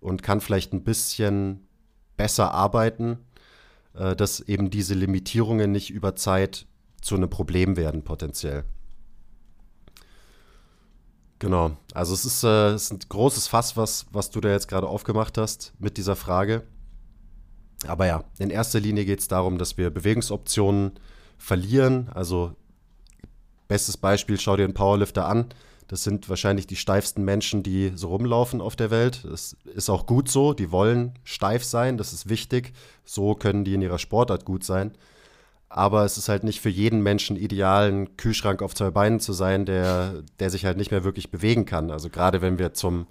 und 0.00 0.22
kann 0.22 0.40
vielleicht 0.40 0.72
ein 0.72 0.84
bisschen 0.84 1.66
besser 2.16 2.54
arbeiten 2.54 3.18
äh, 3.94 4.16
dass 4.16 4.40
eben 4.40 4.70
diese 4.70 4.94
Limitierungen 4.94 5.70
nicht 5.72 5.90
über 5.90 6.16
Zeit 6.16 6.66
zu 7.00 7.14
einem 7.14 7.30
Problem 7.30 7.76
werden, 7.76 8.02
potenziell. 8.02 8.64
Genau, 11.42 11.72
also 11.92 12.14
es 12.14 12.24
ist, 12.24 12.44
äh, 12.44 12.68
es 12.68 12.84
ist 12.84 12.92
ein 12.92 13.00
großes 13.08 13.48
Fass, 13.48 13.76
was, 13.76 14.06
was 14.12 14.30
du 14.30 14.40
da 14.40 14.50
jetzt 14.50 14.68
gerade 14.68 14.86
aufgemacht 14.86 15.36
hast 15.38 15.72
mit 15.80 15.96
dieser 15.96 16.14
Frage. 16.14 16.62
Aber 17.84 18.06
ja, 18.06 18.22
in 18.38 18.48
erster 18.48 18.78
Linie 18.78 19.04
geht 19.04 19.18
es 19.18 19.26
darum, 19.26 19.58
dass 19.58 19.76
wir 19.76 19.90
Bewegungsoptionen 19.90 20.92
verlieren. 21.38 22.08
Also 22.14 22.54
bestes 23.66 23.96
Beispiel, 23.96 24.38
schau 24.38 24.56
dir 24.56 24.62
einen 24.62 24.74
Powerlifter 24.74 25.26
an. 25.26 25.46
Das 25.88 26.04
sind 26.04 26.28
wahrscheinlich 26.28 26.68
die 26.68 26.76
steifsten 26.76 27.24
Menschen, 27.24 27.64
die 27.64 27.90
so 27.96 28.10
rumlaufen 28.10 28.60
auf 28.60 28.76
der 28.76 28.92
Welt. 28.92 29.24
Das 29.28 29.56
ist 29.64 29.90
auch 29.90 30.06
gut 30.06 30.28
so. 30.28 30.52
Die 30.52 30.70
wollen 30.70 31.18
steif 31.24 31.64
sein, 31.64 31.98
das 31.98 32.12
ist 32.12 32.28
wichtig. 32.28 32.72
So 33.04 33.34
können 33.34 33.64
die 33.64 33.74
in 33.74 33.82
ihrer 33.82 33.98
Sportart 33.98 34.44
gut 34.44 34.62
sein. 34.62 34.92
Aber 35.74 36.04
es 36.04 36.18
ist 36.18 36.28
halt 36.28 36.44
nicht 36.44 36.60
für 36.60 36.68
jeden 36.68 37.02
Menschen 37.02 37.36
ideal, 37.36 37.90
ein 37.90 38.16
Kühlschrank 38.18 38.60
auf 38.60 38.74
zwei 38.74 38.90
Beinen 38.90 39.20
zu 39.20 39.32
sein, 39.32 39.64
der, 39.64 40.22
der 40.38 40.50
sich 40.50 40.66
halt 40.66 40.76
nicht 40.76 40.90
mehr 40.90 41.02
wirklich 41.02 41.30
bewegen 41.30 41.64
kann. 41.64 41.90
Also 41.90 42.10
gerade 42.10 42.42
wenn 42.42 42.58
wir 42.58 42.74
zum 42.74 43.06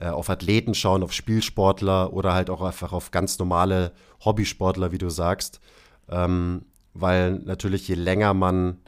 äh, 0.00 0.08
auf 0.08 0.28
Athleten 0.28 0.74
schauen, 0.74 1.04
auf 1.04 1.12
Spielsportler 1.12 2.12
oder 2.12 2.34
halt 2.34 2.50
auch 2.50 2.60
einfach 2.60 2.92
auf 2.92 3.12
ganz 3.12 3.38
normale 3.38 3.92
Hobbysportler, 4.24 4.90
wie 4.90 4.98
du 4.98 5.10
sagst. 5.10 5.60
Ähm, 6.08 6.66
weil 6.92 7.32
natürlich 7.32 7.86
je 7.86 7.94
länger 7.94 8.34
man 8.34 8.78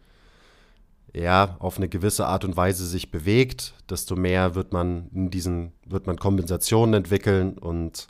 ja, 1.14 1.56
auf 1.58 1.76
eine 1.76 1.88
gewisse 1.88 2.26
Art 2.26 2.44
und 2.44 2.56
Weise 2.56 2.86
sich 2.86 3.10
bewegt, 3.10 3.74
desto 3.88 4.16
mehr 4.16 4.54
wird 4.54 4.72
man 4.72 5.08
in 5.14 5.30
diesen, 5.30 5.72
wird 5.86 6.06
man 6.06 6.16
Kompensationen 6.16 6.94
entwickeln 6.94 7.58
und 7.58 8.08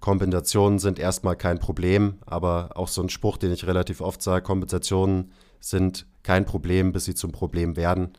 Kompensationen 0.00 0.78
sind 0.78 0.98
erstmal 0.98 1.36
kein 1.36 1.58
Problem, 1.58 2.18
aber 2.24 2.70
auch 2.74 2.88
so 2.88 3.02
ein 3.02 3.10
Spruch, 3.10 3.36
den 3.36 3.52
ich 3.52 3.66
relativ 3.66 4.00
oft 4.00 4.22
sage, 4.22 4.42
Kompensationen 4.42 5.32
sind 5.60 6.06
kein 6.22 6.46
Problem, 6.46 6.92
bis 6.92 7.04
sie 7.04 7.14
zum 7.14 7.32
Problem 7.32 7.76
werden. 7.76 8.14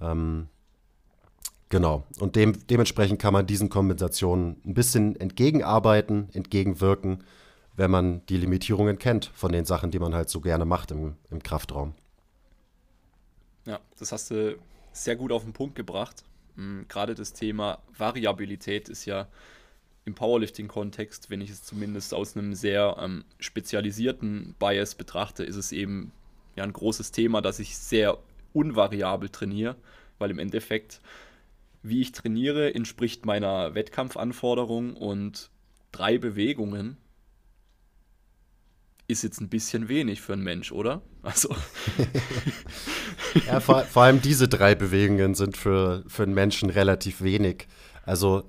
Ähm, 0.00 0.48
genau. 1.68 2.04
Und 2.20 2.36
dem, 2.36 2.66
dementsprechend 2.68 3.20
kann 3.20 3.32
man 3.32 3.46
diesen 3.46 3.68
Kompensationen 3.68 4.60
ein 4.64 4.74
bisschen 4.74 5.16
entgegenarbeiten, 5.16 6.28
entgegenwirken, 6.32 7.24
wenn 7.74 7.90
man 7.90 8.24
die 8.26 8.36
Limitierungen 8.36 8.98
kennt 8.98 9.26
von 9.34 9.52
den 9.52 9.64
Sachen, 9.64 9.90
die 9.90 9.98
man 9.98 10.14
halt 10.14 10.28
so 10.28 10.40
gerne 10.40 10.64
macht 10.64 10.92
im, 10.92 11.16
im 11.30 11.42
Kraftraum. 11.42 11.94
Ja, 13.66 13.80
das 13.98 14.12
hast 14.12 14.30
du 14.30 14.56
sehr 14.92 15.16
gut 15.16 15.32
auf 15.32 15.44
den 15.44 15.52
Punkt 15.52 15.74
gebracht. 15.74 16.24
Mhm, 16.56 16.86
gerade 16.88 17.14
das 17.14 17.32
Thema 17.32 17.78
Variabilität 17.96 18.88
ist 18.88 19.04
ja 19.04 19.26
im 20.04 20.14
Powerlifting-Kontext, 20.14 21.30
wenn 21.30 21.40
ich 21.40 21.50
es 21.50 21.62
zumindest 21.62 22.14
aus 22.14 22.36
einem 22.36 22.54
sehr 22.54 22.96
ähm, 22.98 23.24
spezialisierten 23.38 24.54
Bias 24.58 24.94
betrachte, 24.94 25.44
ist 25.44 25.56
es 25.56 25.72
eben 25.72 26.12
ja 26.56 26.64
ein 26.64 26.72
großes 26.72 27.12
Thema, 27.12 27.40
dass 27.42 27.58
ich 27.58 27.76
sehr 27.76 28.18
unvariabel 28.52 29.28
trainiere, 29.28 29.76
weil 30.18 30.30
im 30.30 30.38
Endeffekt, 30.38 31.00
wie 31.82 32.00
ich 32.00 32.12
trainiere, 32.12 32.74
entspricht 32.74 33.26
meiner 33.26 33.74
Wettkampfanforderung 33.74 34.96
und 34.96 35.50
drei 35.92 36.18
Bewegungen 36.18 36.96
ist 39.08 39.22
jetzt 39.22 39.40
ein 39.40 39.48
bisschen 39.48 39.88
wenig 39.88 40.20
für 40.20 40.34
einen 40.34 40.42
Mensch, 40.42 40.70
oder? 40.70 41.00
Also. 41.22 41.54
ja, 43.46 43.58
vor, 43.60 43.82
vor, 43.84 44.02
allem 44.02 44.20
diese 44.20 44.48
drei 44.48 44.74
Bewegungen 44.74 45.34
sind 45.34 45.56
für, 45.56 46.04
für 46.06 46.24
einen 46.24 46.34
Menschen 46.34 46.68
relativ 46.68 47.22
wenig. 47.22 47.66
Also, 48.04 48.46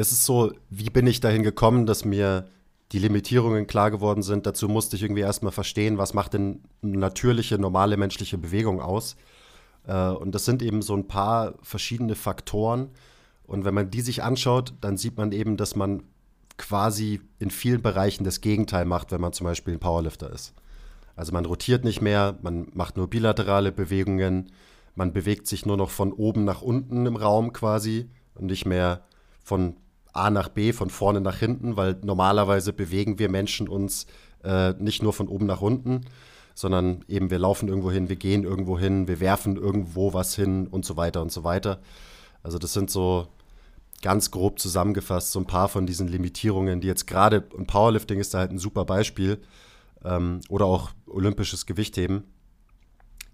es 0.00 0.12
ist 0.12 0.24
so, 0.24 0.52
wie 0.70 0.88
bin 0.88 1.06
ich 1.06 1.20
dahin 1.20 1.42
gekommen, 1.42 1.84
dass 1.84 2.06
mir 2.06 2.48
die 2.92 2.98
Limitierungen 2.98 3.66
klar 3.66 3.90
geworden 3.90 4.22
sind. 4.22 4.46
Dazu 4.46 4.66
musste 4.66 4.96
ich 4.96 5.02
irgendwie 5.02 5.20
erstmal 5.20 5.52
verstehen, 5.52 5.98
was 5.98 6.14
macht 6.14 6.32
denn 6.32 6.62
natürliche, 6.80 7.58
normale 7.58 7.98
menschliche 7.98 8.38
Bewegung 8.38 8.80
aus. 8.80 9.16
Äh, 9.86 10.08
und 10.08 10.34
das 10.34 10.46
sind 10.46 10.62
eben 10.62 10.80
so 10.80 10.96
ein 10.96 11.06
paar 11.06 11.54
verschiedene 11.62 12.14
Faktoren. 12.14 12.88
Und 13.44 13.66
wenn 13.66 13.74
man 13.74 13.90
die 13.90 14.00
sich 14.00 14.22
anschaut, 14.22 14.72
dann 14.80 14.96
sieht 14.96 15.18
man 15.18 15.32
eben, 15.32 15.58
dass 15.58 15.76
man 15.76 16.02
quasi 16.56 17.20
in 17.38 17.50
vielen 17.50 17.82
Bereichen 17.82 18.24
das 18.24 18.40
Gegenteil 18.40 18.86
macht, 18.86 19.12
wenn 19.12 19.20
man 19.20 19.34
zum 19.34 19.44
Beispiel 19.44 19.74
ein 19.74 19.80
Powerlifter 19.80 20.32
ist. 20.32 20.54
Also 21.14 21.32
man 21.32 21.44
rotiert 21.44 21.84
nicht 21.84 22.00
mehr, 22.00 22.38
man 22.40 22.68
macht 22.72 22.96
nur 22.96 23.08
bilaterale 23.08 23.70
Bewegungen, 23.70 24.50
man 24.94 25.12
bewegt 25.12 25.46
sich 25.46 25.66
nur 25.66 25.76
noch 25.76 25.90
von 25.90 26.12
oben 26.14 26.44
nach 26.44 26.62
unten 26.62 27.04
im 27.04 27.16
Raum 27.16 27.52
quasi 27.52 28.08
und 28.34 28.46
nicht 28.46 28.64
mehr 28.64 29.04
von 29.44 29.76
A 30.12 30.30
nach 30.30 30.48
B, 30.48 30.72
von 30.72 30.90
vorne 30.90 31.20
nach 31.20 31.36
hinten, 31.36 31.76
weil 31.76 31.96
normalerweise 32.02 32.72
bewegen 32.72 33.18
wir 33.18 33.28
Menschen 33.28 33.68
uns 33.68 34.06
äh, 34.44 34.72
nicht 34.72 35.02
nur 35.02 35.12
von 35.12 35.28
oben 35.28 35.46
nach 35.46 35.60
unten, 35.60 36.02
sondern 36.54 37.04
eben 37.08 37.30
wir 37.30 37.38
laufen 37.38 37.68
irgendwo 37.68 37.90
hin, 37.90 38.08
wir 38.08 38.16
gehen 38.16 38.44
irgendwo 38.44 38.78
hin, 38.78 39.08
wir 39.08 39.20
werfen 39.20 39.56
irgendwo 39.56 40.12
was 40.12 40.34
hin 40.34 40.66
und 40.66 40.84
so 40.84 40.96
weiter 40.96 41.22
und 41.22 41.32
so 41.32 41.44
weiter. 41.44 41.80
Also 42.42 42.58
das 42.58 42.72
sind 42.72 42.90
so 42.90 43.28
ganz 44.02 44.30
grob 44.30 44.58
zusammengefasst 44.58 45.32
so 45.32 45.38
ein 45.38 45.46
paar 45.46 45.68
von 45.68 45.86
diesen 45.86 46.08
Limitierungen, 46.08 46.80
die 46.80 46.86
jetzt 46.86 47.06
gerade, 47.06 47.42
und 47.52 47.66
Powerlifting 47.66 48.18
ist 48.18 48.34
da 48.34 48.38
halt 48.38 48.50
ein 48.50 48.58
super 48.58 48.84
Beispiel, 48.84 49.40
ähm, 50.04 50.40
oder 50.48 50.64
auch 50.64 50.90
olympisches 51.06 51.66
Gewichtheben. 51.66 52.24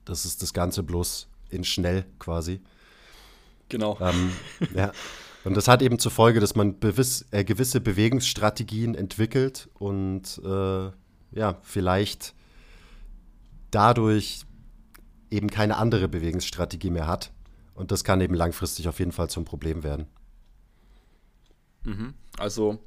Das 0.05 0.25
ist 0.25 0.43
das 0.43 0.53
Ganze 0.53 0.83
bloß 0.83 1.29
in 1.51 1.65
schnell 1.65 2.07
quasi. 2.19 2.61
Genau. 3.69 3.99
Ähm, 4.01 4.33
ja. 4.75 4.93
Und 5.47 5.57
das 5.57 5.69
hat 5.69 5.81
eben 5.81 6.01
zur 6.01 6.11
Folge, 6.11 6.41
dass 6.41 6.57
man 6.57 6.81
bewiss, 6.81 7.25
äh, 7.31 7.45
gewisse 7.45 7.81
Bewegungsstrategien 7.81 8.97
entwickelt 8.97 9.69
und 9.75 10.41
äh, 10.45 10.91
ja, 11.39 11.59
vielleicht 11.63 12.35
dadurch 13.71 14.41
eben 15.31 15.49
keine 15.49 15.77
andere 15.77 16.09
Bewegungsstrategie 16.09 16.91
mehr 16.91 17.07
hat. 17.07 17.31
Und 17.75 17.93
das 17.93 18.03
kann 18.03 18.21
eben 18.21 18.35
langfristig 18.35 18.89
auf 18.89 18.99
jeden 18.99 19.13
Fall 19.13 19.31
zum 19.31 19.45
Problem 19.45 19.85
werden. 19.85 20.07
Mhm. 21.85 22.15
Also, 22.39 22.81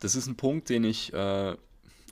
das 0.00 0.16
ist 0.16 0.26
ein 0.26 0.36
Punkt, 0.36 0.68
den 0.68 0.84
ich, 0.84 1.14
äh, 1.14 1.56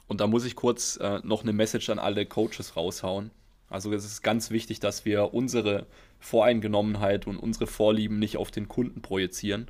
und 0.06 0.22
da 0.22 0.26
muss 0.28 0.46
ich 0.46 0.56
kurz 0.56 0.96
äh, 0.96 1.20
noch 1.24 1.42
eine 1.42 1.52
Message 1.52 1.90
an 1.90 1.98
alle 1.98 2.24
Coaches 2.24 2.74
raushauen. 2.74 3.30
Also, 3.72 3.92
es 3.92 4.04
ist 4.04 4.22
ganz 4.22 4.50
wichtig, 4.50 4.80
dass 4.80 5.04
wir 5.04 5.34
unsere 5.34 5.86
Voreingenommenheit 6.20 7.26
und 7.26 7.36
unsere 7.36 7.66
Vorlieben 7.66 8.18
nicht 8.18 8.36
auf 8.36 8.50
den 8.50 8.68
Kunden 8.68 9.02
projizieren. 9.02 9.68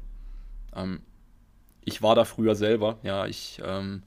Ähm, 0.75 1.00
ich 1.85 2.02
war 2.02 2.14
da 2.14 2.25
früher 2.25 2.54
selber, 2.54 2.99
ja, 3.02 3.26
ich, 3.26 3.61
ähm, 3.64 4.02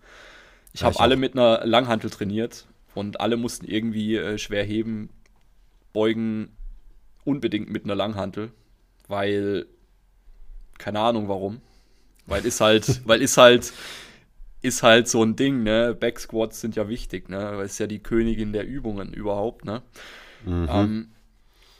ich 0.73 0.83
habe 0.83 0.99
alle 0.99 1.15
mit 1.15 1.33
einer 1.33 1.65
Langhantel 1.65 2.09
trainiert 2.09 2.65
und 2.93 3.19
alle 3.19 3.37
mussten 3.37 3.65
irgendwie 3.65 4.15
äh, 4.15 4.37
schwer 4.37 4.63
heben, 4.63 5.09
beugen, 5.93 6.49
unbedingt 7.23 7.69
mit 7.69 7.85
einer 7.85 7.95
Langhantel, 7.95 8.51
weil, 9.07 9.65
keine 10.77 10.99
Ahnung 10.99 11.27
warum, 11.27 11.61
weil 12.25 12.45
ist 12.45 12.61
halt, 12.61 13.01
weil 13.07 13.21
ist 13.21 13.37
halt, 13.37 13.73
ist 14.65 14.83
halt 14.83 15.07
so 15.07 15.23
ein 15.23 15.35
Ding, 15.35 15.63
ne? 15.63 15.95
Backsquats 15.97 16.61
sind 16.61 16.75
ja 16.75 16.89
wichtig, 16.89 17.29
ne? 17.29 17.53
Weil 17.55 17.65
ist 17.65 17.79
ja 17.79 17.87
die 17.87 17.99
Königin 17.99 18.53
der 18.53 18.67
Übungen 18.67 19.13
überhaupt, 19.13 19.65
ne? 19.65 19.81
Mhm. 20.45 20.67
Ähm, 20.69 21.11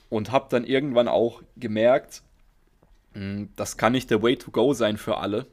und 0.10 0.32
hab 0.32 0.50
dann 0.50 0.64
irgendwann 0.64 1.08
auch 1.08 1.42
gemerkt, 1.58 2.22
hm, 3.14 3.50
das 3.56 3.78
kann 3.78 3.94
nicht 3.94 4.10
der 4.12 4.22
Way 4.22 4.38
to 4.38 4.52
go 4.52 4.74
sein 4.74 4.98
für 4.98 5.18
alle. 5.18 5.48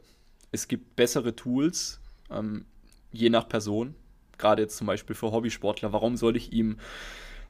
Es 0.52 0.68
gibt 0.68 0.96
bessere 0.96 1.34
Tools, 1.34 2.00
ähm, 2.30 2.66
je 3.12 3.30
nach 3.30 3.48
Person. 3.48 3.94
Gerade 4.38 4.62
jetzt 4.62 4.76
zum 4.76 4.86
Beispiel 4.86 5.16
für 5.16 5.32
Hobbysportler. 5.32 5.92
Warum 5.92 6.16
soll 6.16 6.36
ich 6.36 6.52
ihm 6.52 6.78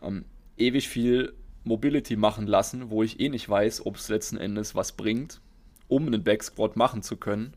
ähm, 0.02 0.24
ewig 0.56 0.88
viel 0.88 1.34
Mobility 1.64 2.16
machen 2.16 2.46
lassen, 2.46 2.90
wo 2.90 3.02
ich 3.02 3.20
eh 3.20 3.28
nicht 3.28 3.48
weiß, 3.48 3.86
ob 3.86 3.96
es 3.96 4.08
letzten 4.08 4.36
Endes 4.36 4.74
was 4.74 4.92
bringt? 4.92 5.40
um 5.92 6.06
einen 6.06 6.24
Backsquat 6.24 6.74
machen 6.74 7.02
zu 7.02 7.18
können. 7.18 7.52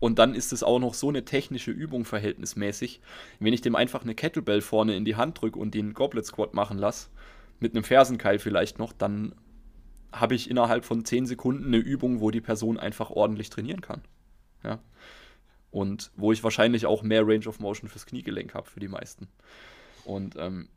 Und 0.00 0.18
dann 0.18 0.34
ist 0.34 0.52
es 0.52 0.62
auch 0.62 0.78
noch 0.78 0.94
so 0.94 1.10
eine 1.10 1.24
technische 1.24 1.70
Übung 1.70 2.04
verhältnismäßig. 2.04 3.00
Wenn 3.38 3.52
ich 3.52 3.60
dem 3.60 3.76
einfach 3.76 4.02
eine 4.02 4.14
Kettlebell 4.14 4.62
vorne 4.62 4.96
in 4.96 5.04
die 5.04 5.16
Hand 5.16 5.40
drücke 5.40 5.58
und 5.58 5.74
den 5.74 5.92
Goblet 5.92 6.26
Squat 6.26 6.54
machen 6.54 6.78
lasse, 6.78 7.10
mit 7.60 7.74
einem 7.74 7.84
Fersenkeil 7.84 8.38
vielleicht 8.38 8.78
noch, 8.78 8.92
dann 8.92 9.34
habe 10.10 10.34
ich 10.34 10.50
innerhalb 10.50 10.84
von 10.84 11.04
10 11.04 11.26
Sekunden 11.26 11.66
eine 11.66 11.76
Übung, 11.76 12.20
wo 12.20 12.30
die 12.30 12.40
Person 12.40 12.78
einfach 12.78 13.10
ordentlich 13.10 13.50
trainieren 13.50 13.82
kann. 13.82 14.00
Ja. 14.64 14.80
Und 15.70 16.10
wo 16.16 16.32
ich 16.32 16.42
wahrscheinlich 16.42 16.86
auch 16.86 17.02
mehr 17.02 17.26
Range 17.26 17.46
of 17.46 17.60
Motion 17.60 17.88
fürs 17.88 18.06
Kniegelenk 18.06 18.54
habe 18.54 18.68
für 18.68 18.80
die 18.80 18.88
meisten. 18.88 19.28
Und 20.04 20.34
ähm, 20.36 20.68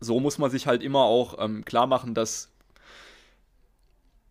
so 0.00 0.18
muss 0.18 0.38
man 0.38 0.50
sich 0.50 0.66
halt 0.66 0.82
immer 0.82 1.04
auch 1.04 1.36
ähm, 1.38 1.64
klar 1.64 1.86
machen, 1.86 2.14
dass, 2.14 2.50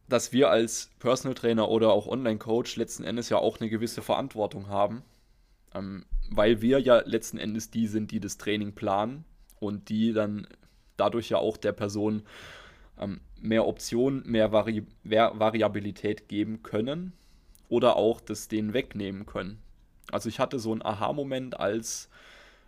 dass 0.10 0.34
wir 0.34 0.50
als 0.50 0.90
Personal 1.00 1.36
Trainer 1.36 1.70
oder 1.70 1.92
auch 1.92 2.08
Online-Coach 2.08 2.76
letzten 2.76 3.04
Endes 3.04 3.30
ja 3.30 3.38
auch 3.38 3.60
eine 3.60 3.70
gewisse 3.70 4.02
Verantwortung 4.02 4.68
haben. 4.68 5.04
Ähm, 5.74 6.06
weil 6.32 6.62
wir 6.62 6.80
ja 6.80 7.02
letzten 7.06 7.38
Endes 7.38 7.70
die 7.70 7.88
sind, 7.88 8.12
die 8.12 8.20
das 8.20 8.38
Training 8.38 8.74
planen 8.74 9.24
und 9.60 9.90
die 9.90 10.14
dann 10.14 10.48
dadurch 10.98 11.30
ja 11.30 11.38
auch 11.38 11.58
der 11.58 11.72
Person 11.72 12.24
ähm, 13.00 13.22
mehr 13.40 13.68
Optionen, 13.68 14.24
mehr, 14.26 14.52
Vari 14.52 14.86
Variabilität 15.04 16.28
geben 16.28 16.64
können 16.64 17.14
oder 17.70 17.96
auch 17.96 18.20
das 18.20 18.48
denen 18.48 18.74
wegnehmen 18.74 19.26
können. 19.26 19.60
Also 20.12 20.28
ich 20.30 20.40
hatte 20.40 20.60
so 20.60 20.72
einen 20.72 20.82
Aha-Moment, 20.82 21.60
als 21.60 22.10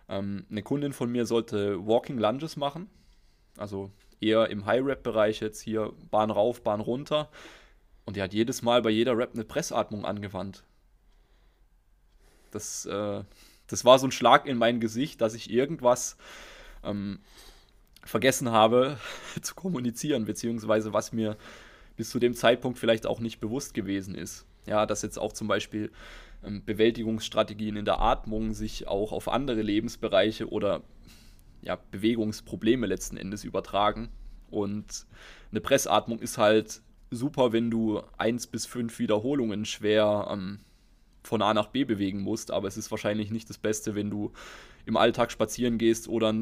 ähm, 0.08 0.46
eine 0.50 0.62
Kundin 0.62 0.92
von 0.92 1.10
mir 1.10 1.26
sollte 1.26 1.86
Walking 1.86 2.18
Lunges 2.18 2.56
machen, 2.56 2.88
also 3.58 3.90
eher 4.22 4.50
im 4.50 4.66
High-Rap-Bereich 4.66 5.40
jetzt 5.40 5.60
hier 5.60 5.92
Bahn 6.10 6.30
rauf, 6.30 6.62
Bahn 6.62 6.80
runter. 6.80 7.28
Und 8.04 8.16
die 8.16 8.22
hat 8.22 8.32
jedes 8.32 8.62
Mal 8.62 8.82
bei 8.82 8.90
jeder 8.90 9.16
Rap 9.16 9.30
eine 9.34 9.44
Pressatmung 9.44 10.04
angewandt. 10.04 10.64
Das, 12.50 12.84
äh, 12.86 13.22
das 13.66 13.84
war 13.84 13.98
so 13.98 14.06
ein 14.06 14.12
Schlag 14.12 14.46
in 14.46 14.58
mein 14.58 14.80
Gesicht, 14.80 15.20
dass 15.20 15.34
ich 15.34 15.50
irgendwas 15.50 16.16
ähm, 16.84 17.20
vergessen 18.04 18.50
habe 18.50 18.98
zu 19.42 19.54
kommunizieren, 19.54 20.24
beziehungsweise 20.24 20.92
was 20.92 21.12
mir 21.12 21.36
bis 21.96 22.10
zu 22.10 22.18
dem 22.18 22.34
Zeitpunkt 22.34 22.78
vielleicht 22.78 23.06
auch 23.06 23.20
nicht 23.20 23.40
bewusst 23.40 23.74
gewesen 23.74 24.14
ist. 24.14 24.46
Ja, 24.66 24.86
dass 24.86 25.02
jetzt 25.02 25.18
auch 25.18 25.32
zum 25.32 25.48
Beispiel 25.48 25.90
ähm, 26.44 26.64
Bewältigungsstrategien 26.64 27.76
in 27.76 27.84
der 27.84 28.00
Atmung 28.00 28.54
sich 28.54 28.88
auch 28.88 29.12
auf 29.12 29.28
andere 29.28 29.62
Lebensbereiche 29.62 30.48
oder 30.48 30.82
ja, 31.62 31.78
Bewegungsprobleme 31.90 32.86
letzten 32.86 33.16
Endes 33.16 33.44
übertragen. 33.44 34.10
Und 34.50 35.06
eine 35.50 35.60
Pressatmung 35.60 36.18
ist 36.18 36.38
halt 36.38 36.82
super, 37.10 37.52
wenn 37.52 37.70
du 37.70 38.02
eins 38.18 38.46
bis 38.46 38.66
fünf 38.66 38.98
Wiederholungen 38.98 39.64
schwer 39.64 40.28
ähm, 40.30 40.60
von 41.22 41.40
A 41.42 41.54
nach 41.54 41.68
B 41.68 41.84
bewegen 41.84 42.20
musst, 42.20 42.50
aber 42.50 42.68
es 42.68 42.76
ist 42.76 42.90
wahrscheinlich 42.90 43.30
nicht 43.30 43.48
das 43.48 43.58
Beste, 43.58 43.94
wenn 43.94 44.10
du 44.10 44.32
im 44.84 44.96
Alltag 44.96 45.30
spazieren 45.30 45.78
gehst 45.78 46.08
oder, 46.08 46.34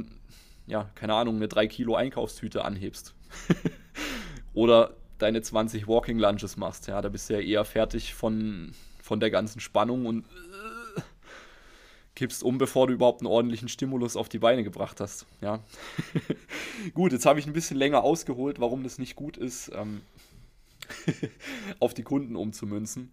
ja, 0.67 0.91
keine 0.95 1.15
Ahnung, 1.15 1.37
eine 1.37 1.49
3 1.49 1.67
Kilo 1.67 1.95
Einkaufstüte 1.95 2.65
anhebst. 2.65 3.15
oder 4.55 4.97
deine 5.19 5.43
20 5.43 5.87
Walking 5.87 6.19
Lunges 6.19 6.57
machst. 6.57 6.87
Ja, 6.87 7.03
da 7.03 7.09
bist 7.11 7.29
du 7.29 7.35
ja 7.35 7.41
eher 7.41 7.65
fertig 7.65 8.15
von, 8.15 8.73
von 9.03 9.21
der 9.21 9.31
ganzen 9.31 9.61
Spannung 9.61 10.07
und 10.07 10.25
kippst 12.21 12.43
um, 12.43 12.59
bevor 12.59 12.87
du 12.87 12.93
überhaupt 12.93 13.23
einen 13.23 13.29
ordentlichen 13.29 13.71
Stimulus 13.71 14.15
auf 14.15 14.29
die 14.29 14.39
Beine 14.39 14.63
gebracht 14.63 15.01
hast. 15.01 15.25
Ja. 15.41 15.65
gut, 16.95 17.13
jetzt 17.13 17.25
habe 17.25 17.41
ich 17.41 17.47
ein 17.47 17.55
bisschen 17.55 17.79
länger 17.79 18.05
ausgeholt, 18.05 18.61
warum 18.61 18.83
das 18.83 18.99
nicht 18.99 19.17
gut 19.17 19.39
ist, 19.39 19.73
ähm, 19.75 20.03
auf 21.81 21.95
die 21.95 22.03
Kunden 22.03 22.37
umzumünzen. 22.37 23.11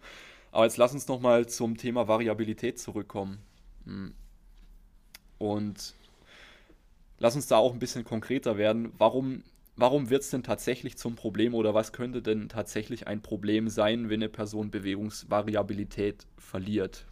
Aber 0.52 0.66
jetzt 0.66 0.76
lass 0.76 0.92
uns 0.92 1.08
nochmal 1.08 1.48
zum 1.48 1.78
Thema 1.78 2.10
Variabilität 2.10 2.80
zurückkommen. 2.80 3.38
Hm. 3.86 4.14
Und 5.38 5.94
lass 7.18 7.38
uns 7.38 7.48
da 7.48 7.56
auch 7.56 7.72
ein 7.72 7.80
bisschen 7.80 8.04
konkreter 8.04 8.58
werden. 8.58 8.92
Warum 8.98 9.44
warum 9.78 10.10
wird 10.10 10.24
es 10.24 10.32
denn 10.32 10.44
tatsächlich 10.44 10.98
zum 10.98 11.16
Problem 11.16 11.54
oder 11.54 11.74
was 11.74 11.94
könnte 11.94 12.22
denn 12.22 12.50
tatsächlich 12.50 13.08
ein 13.08 13.22
Problem 13.22 13.70
sein, 13.70 14.10
wenn 14.10 14.22
eine 14.22 14.28
Person 14.28 14.70
Bewegungsvariabilität 14.70 16.26
verliert? 16.38 17.06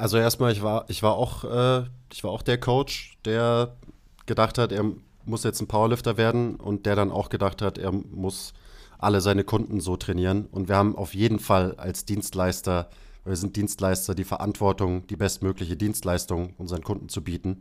Also 0.00 0.16
erstmal, 0.16 0.50
ich 0.50 0.62
war, 0.62 0.86
ich 0.88 1.02
war 1.02 1.16
auch, 1.16 1.44
äh, 1.44 1.84
ich 2.10 2.24
war 2.24 2.30
auch 2.30 2.40
der 2.40 2.58
Coach, 2.58 3.18
der 3.26 3.76
gedacht 4.24 4.56
hat, 4.56 4.72
er 4.72 4.84
muss 5.26 5.44
jetzt 5.44 5.60
ein 5.60 5.68
Powerlifter 5.68 6.16
werden 6.16 6.56
und 6.56 6.86
der 6.86 6.96
dann 6.96 7.12
auch 7.12 7.28
gedacht 7.28 7.60
hat, 7.60 7.76
er 7.76 7.92
muss 7.92 8.54
alle 8.98 9.20
seine 9.20 9.44
Kunden 9.44 9.78
so 9.78 9.98
trainieren. 9.98 10.46
Und 10.52 10.68
wir 10.70 10.76
haben 10.76 10.96
auf 10.96 11.14
jeden 11.14 11.38
Fall 11.38 11.74
als 11.76 12.06
Dienstleister, 12.06 12.88
wir 13.26 13.36
sind 13.36 13.56
Dienstleister, 13.56 14.14
die 14.14 14.24
Verantwortung, 14.24 15.06
die 15.06 15.16
bestmögliche 15.16 15.76
Dienstleistung 15.76 16.54
unseren 16.56 16.82
Kunden 16.82 17.10
zu 17.10 17.22
bieten. 17.22 17.60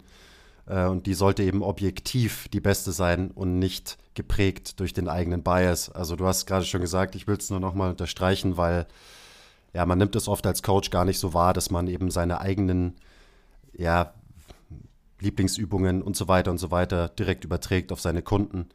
Äh, 0.65 0.85
und 0.85 1.07
die 1.07 1.15
sollte 1.15 1.43
eben 1.43 1.61
objektiv 1.61 2.47
die 2.53 2.61
beste 2.61 2.93
sein 2.93 3.31
und 3.31 3.59
nicht 3.59 3.97
geprägt 4.13 4.79
durch 4.79 4.93
den 4.93 5.09
eigenen 5.09 5.43
Bias. 5.43 5.89
Also 5.89 6.15
du 6.15 6.25
hast 6.25 6.45
gerade 6.45 6.63
schon 6.63 6.79
gesagt, 6.79 7.15
ich 7.15 7.27
will 7.27 7.35
es 7.35 7.49
nur 7.49 7.59
nochmal 7.59 7.89
unterstreichen, 7.89 8.55
weil 8.55 8.87
ja, 9.73 9.85
man 9.85 9.97
nimmt 9.97 10.15
es 10.15 10.27
oft 10.27 10.45
als 10.45 10.63
Coach 10.63 10.89
gar 10.89 11.05
nicht 11.05 11.19
so 11.19 11.33
wahr, 11.33 11.53
dass 11.53 11.69
man 11.69 11.87
eben 11.87 12.11
seine 12.11 12.41
eigenen 12.41 12.95
ja, 13.73 14.13
Lieblingsübungen 15.19 16.01
und 16.01 16.15
so 16.15 16.27
weiter 16.27 16.51
und 16.51 16.57
so 16.57 16.71
weiter 16.71 17.09
direkt 17.09 17.43
überträgt 17.43 17.91
auf 17.91 18.01
seine 18.01 18.21
Kunden. 18.21 18.69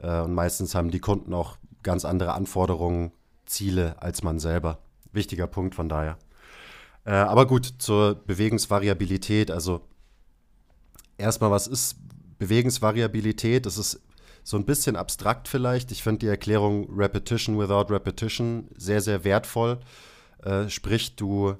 Äh, 0.00 0.20
und 0.20 0.34
meistens 0.34 0.74
haben 0.74 0.90
die 0.90 1.00
Kunden 1.00 1.34
auch 1.34 1.56
ganz 1.82 2.04
andere 2.04 2.32
Anforderungen, 2.32 3.12
Ziele 3.46 4.00
als 4.00 4.22
man 4.22 4.38
selber. 4.38 4.78
Wichtiger 5.12 5.46
Punkt 5.46 5.74
von 5.74 5.88
daher. 5.88 6.18
Äh, 7.04 7.12
aber 7.12 7.46
gut, 7.46 7.74
zur 7.78 8.14
Bewegungsvariabilität. 8.14 9.50
Also 9.50 9.82
erstmal, 11.16 11.50
was 11.50 11.66
ist 11.66 11.96
Bewegungsvariabilität? 12.38 13.66
Das 13.66 13.78
ist 13.78 14.00
so 14.44 14.56
ein 14.56 14.64
bisschen 14.64 14.96
abstrakt 14.96 15.48
vielleicht. 15.48 15.90
Ich 15.92 16.02
finde 16.02 16.20
die 16.20 16.26
Erklärung 16.26 16.88
Repetition 16.94 17.58
without 17.58 17.92
Repetition 17.92 18.68
sehr, 18.76 19.00
sehr 19.00 19.24
wertvoll. 19.24 19.78
Äh, 20.48 20.68
sprich, 20.70 21.16
du 21.16 21.54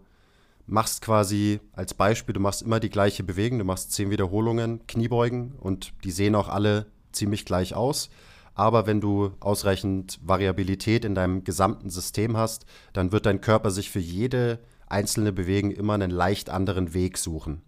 machst 0.66 1.02
quasi 1.02 1.60
als 1.72 1.94
Beispiel, 1.94 2.32
du 2.32 2.40
machst 2.40 2.62
immer 2.62 2.80
die 2.80 2.90
gleiche 2.90 3.24
Bewegung, 3.24 3.58
du 3.58 3.64
machst 3.64 3.92
zehn 3.92 4.10
Wiederholungen, 4.10 4.86
Kniebeugen 4.86 5.52
und 5.60 5.92
die 6.04 6.10
sehen 6.10 6.34
auch 6.34 6.48
alle 6.48 6.86
ziemlich 7.12 7.44
gleich 7.44 7.74
aus. 7.74 8.10
Aber 8.54 8.86
wenn 8.86 9.00
du 9.00 9.32
ausreichend 9.40 10.18
Variabilität 10.22 11.04
in 11.04 11.14
deinem 11.14 11.44
gesamten 11.44 11.90
System 11.90 12.36
hast, 12.36 12.66
dann 12.92 13.12
wird 13.12 13.26
dein 13.26 13.40
Körper 13.40 13.70
sich 13.70 13.90
für 13.90 14.00
jede 14.00 14.58
einzelne 14.88 15.32
Bewegung 15.32 15.70
immer 15.70 15.94
einen 15.94 16.10
leicht 16.10 16.50
anderen 16.50 16.94
Weg 16.94 17.18
suchen 17.18 17.62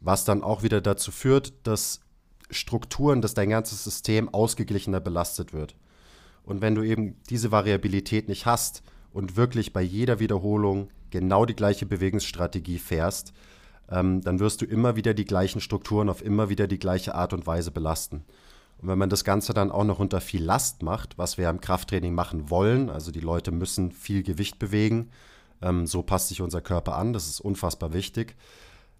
was 0.00 0.24
dann 0.24 0.42
auch 0.42 0.62
wieder 0.62 0.80
dazu 0.80 1.10
führt, 1.10 1.52
dass 1.64 2.00
Strukturen, 2.50 3.22
dass 3.22 3.34
dein 3.34 3.50
ganzes 3.50 3.82
System 3.84 4.32
ausgeglichener 4.32 5.00
belastet 5.00 5.52
wird. 5.52 5.74
Und 6.44 6.60
wenn 6.60 6.76
du 6.76 6.82
eben 6.82 7.16
diese 7.28 7.50
Variabilität 7.50 8.28
nicht 8.28 8.46
hast 8.46 8.82
und 9.16 9.34
wirklich 9.34 9.72
bei 9.72 9.80
jeder 9.80 10.20
Wiederholung 10.20 10.90
genau 11.08 11.46
die 11.46 11.56
gleiche 11.56 11.86
Bewegungsstrategie 11.86 12.78
fährst, 12.78 13.32
ähm, 13.90 14.20
dann 14.20 14.40
wirst 14.40 14.60
du 14.60 14.66
immer 14.66 14.94
wieder 14.94 15.14
die 15.14 15.24
gleichen 15.24 15.62
Strukturen 15.62 16.10
auf 16.10 16.22
immer 16.22 16.50
wieder 16.50 16.66
die 16.66 16.78
gleiche 16.78 17.14
Art 17.14 17.32
und 17.32 17.46
Weise 17.46 17.70
belasten. 17.70 18.26
Und 18.76 18.88
wenn 18.88 18.98
man 18.98 19.08
das 19.08 19.24
Ganze 19.24 19.54
dann 19.54 19.70
auch 19.70 19.84
noch 19.84 20.00
unter 20.00 20.20
viel 20.20 20.44
Last 20.44 20.82
macht, 20.82 21.16
was 21.16 21.38
wir 21.38 21.48
im 21.48 21.62
Krafttraining 21.62 22.12
machen 22.14 22.50
wollen, 22.50 22.90
also 22.90 23.10
die 23.10 23.20
Leute 23.20 23.52
müssen 23.52 23.90
viel 23.90 24.22
Gewicht 24.22 24.58
bewegen, 24.58 25.08
ähm, 25.62 25.86
so 25.86 26.02
passt 26.02 26.28
sich 26.28 26.42
unser 26.42 26.60
Körper 26.60 26.98
an, 26.98 27.14
das 27.14 27.26
ist 27.26 27.40
unfassbar 27.40 27.94
wichtig, 27.94 28.36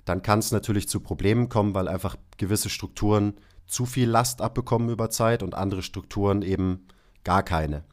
dann 0.06 0.22
kann 0.22 0.38
es 0.38 0.50
natürlich 0.50 0.88
zu 0.88 1.00
Problemen 1.00 1.50
kommen, 1.50 1.74
weil 1.74 1.88
einfach 1.88 2.16
gewisse 2.38 2.70
Strukturen 2.70 3.34
zu 3.66 3.84
viel 3.84 4.08
Last 4.08 4.40
abbekommen 4.40 4.88
über 4.88 5.10
Zeit 5.10 5.42
und 5.42 5.54
andere 5.54 5.82
Strukturen 5.82 6.40
eben 6.40 6.86
gar 7.22 7.42
keine. 7.42 7.84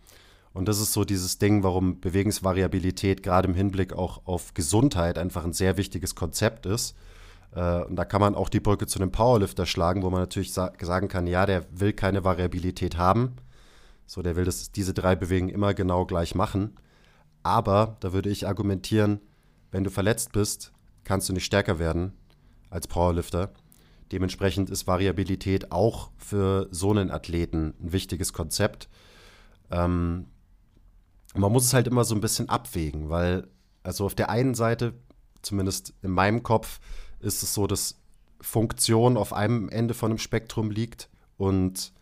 Und 0.53 0.67
das 0.67 0.79
ist 0.79 0.93
so 0.93 1.03
dieses 1.03 1.39
Ding, 1.39 1.63
warum 1.63 1.99
Bewegungsvariabilität 1.99 3.23
gerade 3.23 3.47
im 3.47 3.55
Hinblick 3.55 3.93
auch 3.93 4.21
auf 4.25 4.53
Gesundheit 4.53 5.17
einfach 5.17 5.43
ein 5.43 5.53
sehr 5.53 5.77
wichtiges 5.77 6.13
Konzept 6.13 6.65
ist. 6.65 6.95
Äh, 7.55 7.83
und 7.83 7.95
da 7.95 8.05
kann 8.05 8.21
man 8.21 8.35
auch 8.35 8.49
die 8.49 8.59
Brücke 8.59 8.85
zu 8.85 8.99
einem 8.99 9.11
Powerlifter 9.11 9.65
schlagen, 9.65 10.03
wo 10.03 10.09
man 10.09 10.21
natürlich 10.21 10.53
sagen 10.53 11.07
kann, 11.07 11.27
ja, 11.27 11.45
der 11.45 11.65
will 11.71 11.93
keine 11.93 12.23
Variabilität 12.23 12.97
haben. 12.97 13.35
So, 14.05 14.21
der 14.21 14.35
will 14.35 14.45
das, 14.45 14.71
diese 14.71 14.93
drei 14.93 15.15
Bewegungen 15.15 15.53
immer 15.53 15.73
genau 15.73 16.05
gleich 16.05 16.35
machen. 16.35 16.75
Aber 17.41 17.97
da 17.99 18.13
würde 18.13 18.29
ich 18.29 18.47
argumentieren, 18.47 19.19
wenn 19.71 19.83
du 19.83 19.89
verletzt 19.89 20.33
bist, 20.33 20.71
kannst 21.03 21.29
du 21.29 21.33
nicht 21.33 21.45
stärker 21.45 21.79
werden 21.79 22.13
als 22.69 22.87
Powerlifter. 22.87 23.51
Dementsprechend 24.11 24.69
ist 24.69 24.85
Variabilität 24.85 25.71
auch 25.71 26.11
für 26.17 26.67
so 26.69 26.91
einen 26.91 27.09
Athleten 27.09 27.73
ein 27.81 27.91
wichtiges 27.91 28.33
Konzept. 28.33 28.87
Ähm, 29.71 30.27
man 31.33 31.51
muss 31.51 31.65
es 31.65 31.73
halt 31.73 31.87
immer 31.87 32.03
so 32.03 32.15
ein 32.15 32.21
bisschen 32.21 32.49
abwägen, 32.49 33.09
weil, 33.09 33.47
also 33.83 34.05
auf 34.05 34.15
der 34.15 34.29
einen 34.29 34.55
Seite, 34.55 34.93
zumindest 35.41 35.93
in 36.01 36.11
meinem 36.11 36.43
Kopf, 36.43 36.79
ist 37.19 37.43
es 37.43 37.53
so, 37.53 37.67
dass 37.67 37.99
Funktion 38.41 39.17
auf 39.17 39.33
einem 39.33 39.69
Ende 39.69 39.93
von 39.93 40.11
einem 40.11 40.17
Spektrum 40.19 40.69
liegt 40.69 41.09
und 41.37 41.93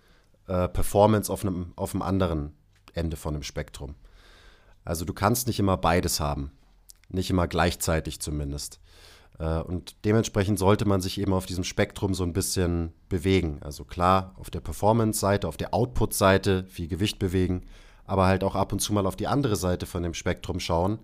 äh, 0.48 0.68
Performance 0.68 1.32
auf 1.32 1.44
einem, 1.44 1.74
auf 1.76 1.94
einem 1.94 2.02
anderen 2.02 2.54
Ende 2.94 3.16
von 3.16 3.36
einem 3.36 3.44
Spektrum. 3.44 3.96
Also 4.84 5.06
du 5.06 5.14
kannst 5.14 5.48
nicht 5.48 5.60
immer 5.60 5.78
beides 5.78 6.20
haben. 6.20 6.52
Nicht 7.10 7.30
immer 7.30 7.48
gleichzeitig 7.48 8.20
zumindest. 8.20 8.80
Äh, 9.38 9.60
und 9.60 9.96
dementsprechend 10.06 10.60
sollte 10.60 10.86
man 10.86 11.02
sich 11.02 11.20
eben 11.20 11.34
auf 11.34 11.46
diesem 11.46 11.64
Spektrum 11.64 12.14
so 12.14 12.24
ein 12.24 12.34
bisschen 12.34 12.94
bewegen. 13.10 13.60
Also 13.62 13.86
klar, 13.86 14.34
auf 14.38 14.50
der 14.50 14.62
Performance-Seite, 14.62 15.48
auf 15.48 15.58
der 15.58 15.74
Output-Seite 15.74 16.66
viel 16.66 16.88
Gewicht 16.88 17.20
bewegen, 17.20 17.66
aber 18.12 18.26
halt 18.26 18.44
auch 18.44 18.56
ab 18.56 18.74
und 18.74 18.80
zu 18.80 18.92
mal 18.92 19.06
auf 19.06 19.16
die 19.16 19.28
andere 19.28 19.56
Seite 19.56 19.86
von 19.86 20.04
dem 20.04 20.14
Spektrum 20.14 20.60
schauen, 20.60 21.00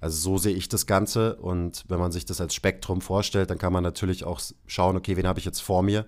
Also 0.00 0.16
so 0.16 0.38
sehe 0.38 0.54
ich 0.54 0.70
das 0.70 0.86
Ganze 0.86 1.36
und 1.36 1.84
wenn 1.88 1.98
man 1.98 2.10
sich 2.10 2.24
das 2.24 2.40
als 2.40 2.54
Spektrum 2.54 3.02
vorstellt, 3.02 3.50
dann 3.50 3.58
kann 3.58 3.74
man 3.74 3.82
natürlich 3.82 4.24
auch 4.24 4.40
schauen, 4.66 4.96
okay, 4.96 5.18
wen 5.18 5.26
habe 5.26 5.40
ich 5.40 5.44
jetzt 5.44 5.60
vor 5.60 5.82
mir? 5.82 6.06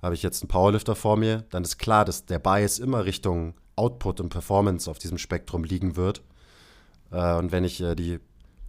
Habe 0.00 0.14
ich 0.14 0.22
jetzt 0.22 0.44
einen 0.44 0.48
Powerlifter 0.48 0.94
vor 0.94 1.16
mir? 1.16 1.42
Dann 1.50 1.64
ist 1.64 1.78
klar, 1.78 2.04
dass 2.04 2.24
der 2.24 2.38
Bias 2.38 2.78
immer 2.78 3.04
Richtung 3.04 3.54
Output 3.74 4.20
und 4.20 4.28
Performance 4.28 4.88
auf 4.88 5.00
diesem 5.00 5.18
Spektrum 5.18 5.64
liegen 5.64 5.96
wird. 5.96 6.22
Äh, 7.10 7.34
und 7.34 7.50
wenn 7.50 7.64
ich 7.64 7.80
äh, 7.80 7.96
die, 7.96 8.20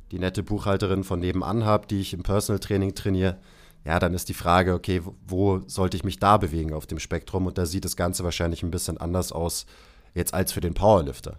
die 0.09 0.17
nette 0.17 0.41
Buchhalterin 0.41 1.03
von 1.03 1.19
nebenan 1.19 1.65
habe, 1.65 1.85
die 1.85 2.01
ich 2.01 2.15
im 2.15 2.23
Personal 2.23 2.59
Training 2.59 2.95
trainiere, 2.95 3.37
ja, 3.85 3.99
dann 3.99 4.13
ist 4.13 4.29
die 4.29 4.33
Frage, 4.33 4.73
okay, 4.73 5.01
wo 5.25 5.61
sollte 5.67 5.97
ich 5.97 6.03
mich 6.03 6.19
da 6.19 6.37
bewegen 6.37 6.73
auf 6.73 6.85
dem 6.85 6.99
Spektrum? 6.99 7.47
Und 7.47 7.57
da 7.57 7.65
sieht 7.65 7.85
das 7.85 7.95
Ganze 7.95 8.23
wahrscheinlich 8.23 8.63
ein 8.63 8.71
bisschen 8.71 8.97
anders 8.97 9.31
aus 9.31 9.65
jetzt 10.13 10.33
als 10.33 10.51
für 10.51 10.61
den 10.61 10.73
Powerlifter. 10.73 11.37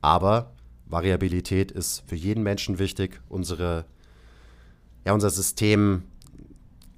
Aber 0.00 0.52
Variabilität 0.86 1.70
ist 1.70 2.02
für 2.06 2.16
jeden 2.16 2.42
Menschen 2.42 2.78
wichtig. 2.78 3.20
Unsere, 3.28 3.84
ja, 5.04 5.12
unser 5.12 5.30
System 5.30 6.04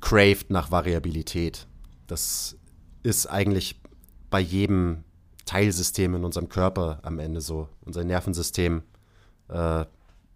craved 0.00 0.50
nach 0.50 0.70
Variabilität. 0.70 1.66
Das 2.06 2.56
ist 3.02 3.26
eigentlich 3.26 3.80
bei 4.30 4.40
jedem 4.40 5.04
Teilsystem 5.44 6.14
in 6.14 6.24
unserem 6.24 6.48
Körper 6.48 7.00
am 7.02 7.18
Ende 7.18 7.40
so. 7.40 7.68
Unser 7.84 8.04
Nervensystem, 8.04 8.82
äh, 9.48 9.84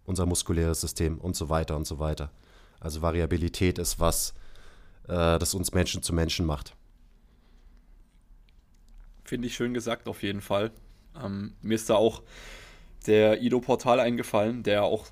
unser 0.05 0.25
muskuläres 0.25 0.81
System 0.81 1.17
und 1.17 1.35
so 1.35 1.49
weiter 1.49 1.75
und 1.75 1.87
so 1.87 1.99
weiter. 1.99 2.31
Also 2.85 3.01
Variabilität 3.01 3.79
ist 3.79 3.99
was, 3.99 4.35
äh, 5.07 5.39
das 5.39 5.55
uns 5.55 5.73
Menschen 5.73 6.03
zu 6.03 6.13
Menschen 6.13 6.45
macht. 6.45 6.75
Finde 9.23 9.47
ich 9.47 9.55
schön 9.55 9.73
gesagt, 9.73 10.07
auf 10.07 10.21
jeden 10.21 10.41
Fall. 10.41 10.69
Ähm, 11.19 11.55
mir 11.63 11.73
ist 11.73 11.89
da 11.89 11.95
auch 11.95 12.21
der 13.07 13.41
Ido-Portal 13.41 13.99
eingefallen, 13.99 14.61
der 14.61 14.83
auch 14.83 15.07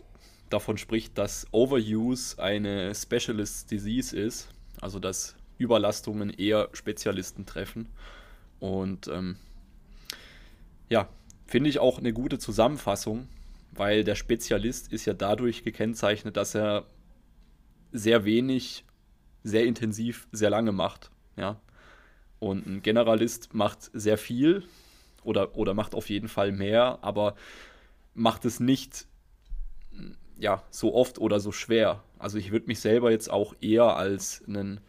davon 0.52 0.78
spricht, 0.78 1.18
dass 1.18 1.48
Overuse 1.52 2.38
eine 2.38 2.94
Specialist 2.94 3.72
Disease 3.72 4.16
ist, 4.16 4.50
also 4.80 5.00
dass 5.00 5.36
Überlastungen 5.58 6.30
eher 6.30 6.70
Spezialisten 6.74 7.48
treffen. 7.48 7.90
Und 8.60 9.08
ähm, 9.08 9.38
ja, 10.90 11.10
finde 11.48 11.72
ich 11.72 11.80
auch 11.80 11.98
eine 11.98 12.14
gute 12.14 12.38
Zusammenfassung, 12.38 13.28
weil 13.72 14.04
der 14.04 14.14
Spezialist 14.14 14.94
ist 14.94 15.06
ja 15.06 15.14
dadurch 15.14 15.64
gekennzeichnet, 15.64 16.38
dass 16.38 16.54
er 16.54 16.86
sehr 17.94 18.26
wenig, 18.26 18.86
sehr 19.44 19.66
intensiv, 19.66 20.28
sehr 20.32 20.50
lange 20.50 20.72
macht. 20.72 21.12
Ja. 21.38 21.60
Und 22.40 22.66
ein 22.66 22.82
Generalist 22.82 23.54
macht 23.54 23.90
sehr 23.94 24.18
viel 24.18 24.64
oder, 25.24 25.56
oder 25.56 25.74
macht 25.74 25.96
auf 25.96 26.10
jeden 26.10 26.28
Fall 26.28 26.52
mehr, 26.52 27.00
aber 27.02 27.36
macht 28.14 28.46
es 28.46 28.60
nicht 28.60 29.08
ja, 30.38 30.64
so 30.70 30.94
oft 30.94 31.20
oder 31.20 31.40
so 31.40 31.52
schwer. 31.52 32.04
Also 32.20 32.38
ich 32.38 32.52
würde 32.52 32.68
mich 32.68 32.80
selber 32.80 33.12
jetzt 33.12 33.30
auch 33.30 33.56
eher 33.62 33.96
als 33.96 34.44
einen 34.48 34.82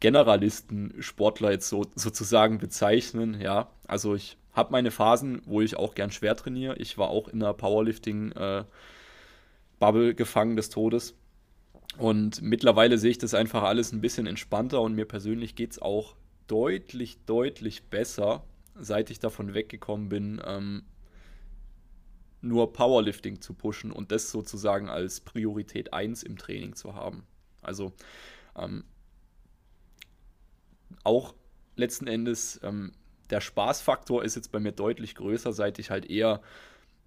Generalisten-Sportler 0.00 1.52
jetzt 1.52 1.68
so, 1.68 1.86
sozusagen 1.94 2.58
bezeichnen. 2.58 3.40
Ja, 3.40 3.70
also 3.86 4.14
ich 4.14 4.36
habe 4.52 4.72
meine 4.72 4.90
Phasen, 4.90 5.42
wo 5.44 5.60
ich 5.60 5.76
auch 5.76 5.94
gern 5.94 6.10
schwer 6.10 6.36
trainiere. 6.36 6.76
Ich 6.76 6.98
war 6.98 7.10
auch 7.10 7.28
in 7.28 7.40
der 7.40 7.52
Powerlifting-Bubble 7.52 10.10
äh, 10.10 10.14
gefangen 10.14 10.56
des 10.56 10.70
Todes. 10.70 11.14
Und 11.98 12.42
mittlerweile 12.42 12.98
sehe 12.98 13.10
ich 13.10 13.18
das 13.18 13.34
einfach 13.34 13.62
alles 13.62 13.92
ein 13.92 14.00
bisschen 14.00 14.26
entspannter 14.26 14.82
und 14.82 14.94
mir 14.94 15.06
persönlich 15.06 15.54
geht 15.54 15.72
es 15.72 15.78
auch 15.80 16.14
deutlich, 16.46 17.18
deutlich 17.24 17.84
besser, 17.84 18.44
seit 18.74 19.10
ich 19.10 19.18
davon 19.18 19.54
weggekommen 19.54 20.08
bin, 20.08 20.42
ähm, 20.44 20.84
nur 22.42 22.72
Powerlifting 22.72 23.40
zu 23.40 23.54
pushen 23.54 23.90
und 23.90 24.12
das 24.12 24.30
sozusagen 24.30 24.88
als 24.88 25.20
Priorität 25.20 25.92
1 25.92 26.22
im 26.22 26.36
Training 26.36 26.74
zu 26.74 26.94
haben. 26.94 27.24
Also 27.62 27.92
ähm, 28.56 28.84
auch 31.02 31.34
letzten 31.76 32.06
Endes 32.06 32.60
ähm, 32.62 32.92
der 33.30 33.40
Spaßfaktor 33.40 34.22
ist 34.22 34.36
jetzt 34.36 34.52
bei 34.52 34.60
mir 34.60 34.72
deutlich 34.72 35.14
größer, 35.14 35.52
seit 35.52 35.78
ich 35.78 35.90
halt 35.90 36.06
eher 36.06 36.40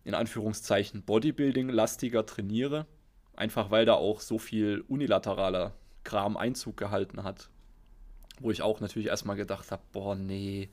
in 0.03 0.13
Anführungszeichen 0.13 1.03
Bodybuilding-lastiger 1.03 2.25
trainiere. 2.25 2.87
Einfach 3.39 3.71
weil 3.71 3.85
da 3.85 3.93
auch 3.93 4.19
so 4.19 4.37
viel 4.37 4.83
unilateraler 4.89 5.73
Kram 6.03 6.35
Einzug 6.35 6.75
gehalten 6.75 7.23
hat. 7.23 7.49
Wo 8.41 8.51
ich 8.51 8.61
auch 8.61 8.81
natürlich 8.81 9.07
erstmal 9.07 9.37
gedacht 9.37 9.71
habe, 9.71 9.81
boah, 9.93 10.13
nee, 10.13 10.67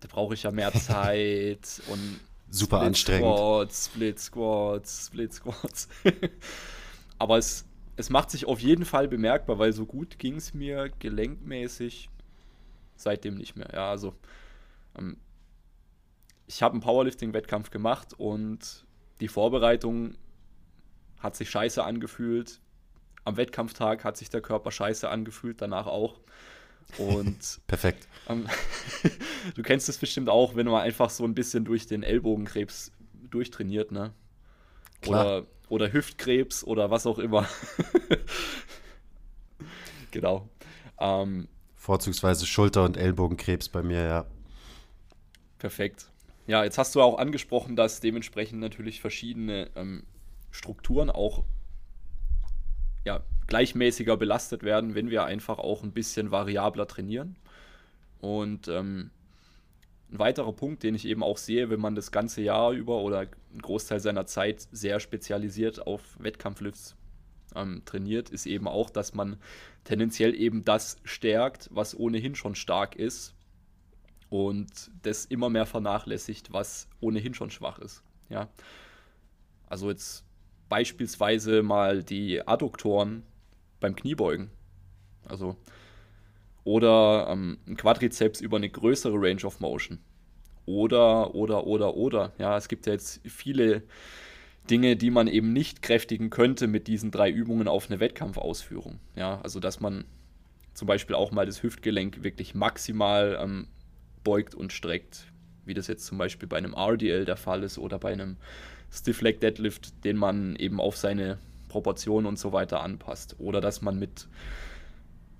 da 0.00 0.08
brauche 0.08 0.34
ich 0.34 0.42
ja 0.42 0.50
mehr 0.50 0.72
Zeit 0.74 1.80
und 1.86 2.18
super 2.50 2.78
Split 2.78 2.88
anstrengend. 2.88 3.36
Squats, 3.36 3.86
Split 3.86 4.18
Squats, 4.18 5.06
Split 5.06 5.32
Squats. 5.32 5.88
Aber 7.20 7.38
es, 7.38 7.64
es 7.94 8.10
macht 8.10 8.32
sich 8.32 8.46
auf 8.46 8.58
jeden 8.58 8.84
Fall 8.84 9.06
bemerkbar, 9.06 9.60
weil 9.60 9.72
so 9.72 9.86
gut 9.86 10.18
ging 10.18 10.34
es 10.34 10.52
mir 10.54 10.90
gelenkmäßig 10.98 12.10
seitdem 12.96 13.36
nicht 13.36 13.54
mehr. 13.54 13.70
Ja, 13.72 13.90
also 13.90 14.12
ähm, 14.98 15.18
ich 16.48 16.64
habe 16.64 16.72
einen 16.72 16.82
Powerlifting-Wettkampf 16.82 17.70
gemacht 17.70 18.12
und 18.12 18.84
die 19.20 19.28
Vorbereitung 19.28 20.16
hat 21.20 21.36
sich 21.36 21.50
scheiße 21.50 21.82
angefühlt. 21.82 22.60
Am 23.24 23.36
Wettkampftag 23.36 24.04
hat 24.04 24.16
sich 24.16 24.30
der 24.30 24.40
Körper 24.40 24.70
scheiße 24.70 25.08
angefühlt, 25.08 25.60
danach 25.60 25.86
auch. 25.86 26.20
Und 26.96 27.60
perfekt. 27.66 28.08
Ähm, 28.28 28.46
du 29.54 29.62
kennst 29.62 29.88
es 29.88 29.98
bestimmt 29.98 30.28
auch, 30.28 30.56
wenn 30.56 30.66
man 30.66 30.82
einfach 30.82 31.10
so 31.10 31.24
ein 31.24 31.34
bisschen 31.34 31.64
durch 31.64 31.86
den 31.86 32.02
Ellbogenkrebs 32.02 32.92
durchtrainiert, 33.30 33.92
ne? 33.92 34.12
Klar. 35.02 35.24
Oder, 35.24 35.46
oder 35.68 35.92
Hüftkrebs 35.92 36.64
oder 36.64 36.90
was 36.90 37.06
auch 37.06 37.18
immer. 37.18 37.46
genau. 40.10 40.48
Ähm, 40.98 41.48
Vorzugsweise 41.74 42.46
Schulter- 42.46 42.84
und 42.84 42.96
Ellbogenkrebs 42.96 43.68
bei 43.68 43.82
mir, 43.82 44.02
ja. 44.02 44.26
Perfekt. 45.58 46.10
Ja, 46.46 46.64
jetzt 46.64 46.78
hast 46.78 46.94
du 46.94 47.02
auch 47.02 47.18
angesprochen, 47.18 47.76
dass 47.76 48.00
dementsprechend 48.00 48.60
natürlich 48.60 49.00
verschiedene 49.00 49.70
ähm, 49.76 50.04
Strukturen 50.50 51.10
auch 51.10 51.44
ja, 53.04 53.22
gleichmäßiger 53.46 54.16
belastet 54.16 54.62
werden, 54.62 54.94
wenn 54.94 55.10
wir 55.10 55.24
einfach 55.24 55.58
auch 55.58 55.82
ein 55.82 55.92
bisschen 55.92 56.30
variabler 56.30 56.86
trainieren. 56.86 57.36
Und 58.20 58.68
ähm, 58.68 59.10
ein 60.10 60.18
weiterer 60.18 60.52
Punkt, 60.52 60.82
den 60.82 60.94
ich 60.94 61.06
eben 61.06 61.22
auch 61.22 61.38
sehe, 61.38 61.70
wenn 61.70 61.80
man 61.80 61.94
das 61.94 62.12
ganze 62.12 62.40
Jahr 62.40 62.72
über 62.72 63.00
oder 63.02 63.20
einen 63.20 63.62
Großteil 63.62 64.00
seiner 64.00 64.26
Zeit 64.26 64.66
sehr 64.72 65.00
spezialisiert 65.00 65.86
auf 65.86 66.02
Wettkampflifts 66.18 66.96
ähm, 67.54 67.82
trainiert, 67.84 68.30
ist 68.30 68.46
eben 68.46 68.68
auch, 68.68 68.90
dass 68.90 69.14
man 69.14 69.36
tendenziell 69.84 70.34
eben 70.34 70.64
das 70.64 70.98
stärkt, 71.04 71.68
was 71.72 71.98
ohnehin 71.98 72.34
schon 72.34 72.54
stark 72.54 72.96
ist 72.96 73.34
und 74.28 74.90
das 75.02 75.24
immer 75.24 75.48
mehr 75.48 75.66
vernachlässigt, 75.66 76.52
was 76.52 76.88
ohnehin 77.00 77.34
schon 77.34 77.50
schwach 77.50 77.78
ist. 77.78 78.02
Ja. 78.28 78.48
Also 79.66 79.90
jetzt 79.90 80.24
beispielsweise 80.68 81.62
mal 81.62 82.02
die 82.02 82.46
Adduktoren 82.46 83.22
beim 83.80 83.96
Kniebeugen. 83.96 84.50
Also 85.26 85.56
oder 86.68 87.28
ähm, 87.30 87.56
ein 87.66 87.78
Quadrizeps 87.78 88.42
über 88.42 88.58
eine 88.58 88.68
größere 88.68 89.14
Range 89.14 89.42
of 89.44 89.58
Motion. 89.60 90.00
Oder, 90.66 91.34
oder, 91.34 91.66
oder, 91.66 91.96
oder. 91.96 92.32
Ja, 92.36 92.58
es 92.58 92.68
gibt 92.68 92.86
ja 92.86 92.92
jetzt 92.92 93.22
viele 93.24 93.84
Dinge, 94.68 94.96
die 94.96 95.10
man 95.10 95.28
eben 95.28 95.54
nicht 95.54 95.80
kräftigen 95.80 96.28
könnte 96.28 96.66
mit 96.66 96.86
diesen 96.86 97.10
drei 97.10 97.30
Übungen 97.30 97.68
auf 97.68 97.88
eine 97.88 98.00
Wettkampfausführung. 98.00 99.00
Ja, 99.16 99.40
also 99.40 99.60
dass 99.60 99.80
man 99.80 100.04
zum 100.74 100.86
Beispiel 100.86 101.16
auch 101.16 101.30
mal 101.30 101.46
das 101.46 101.62
Hüftgelenk 101.62 102.22
wirklich 102.22 102.54
maximal 102.54 103.38
ähm, 103.40 103.68
beugt 104.22 104.54
und 104.54 104.70
streckt, 104.70 105.26
wie 105.64 105.72
das 105.72 105.86
jetzt 105.86 106.04
zum 106.04 106.18
Beispiel 106.18 106.48
bei 106.48 106.58
einem 106.58 106.74
RDL 106.74 107.24
der 107.24 107.38
Fall 107.38 107.62
ist 107.62 107.78
oder 107.78 107.98
bei 107.98 108.12
einem 108.12 108.36
Stiff 108.90 109.20
Leg 109.20 109.40
Deadlift, 109.40 110.04
den 110.04 110.16
man 110.16 110.56
eben 110.56 110.80
auf 110.80 110.96
seine 110.96 111.38
Proportionen 111.68 112.26
und 112.26 112.38
so 112.38 112.52
weiter 112.52 112.80
anpasst. 112.80 113.36
Oder 113.38 113.60
dass 113.60 113.82
man 113.82 113.98
mit 113.98 114.28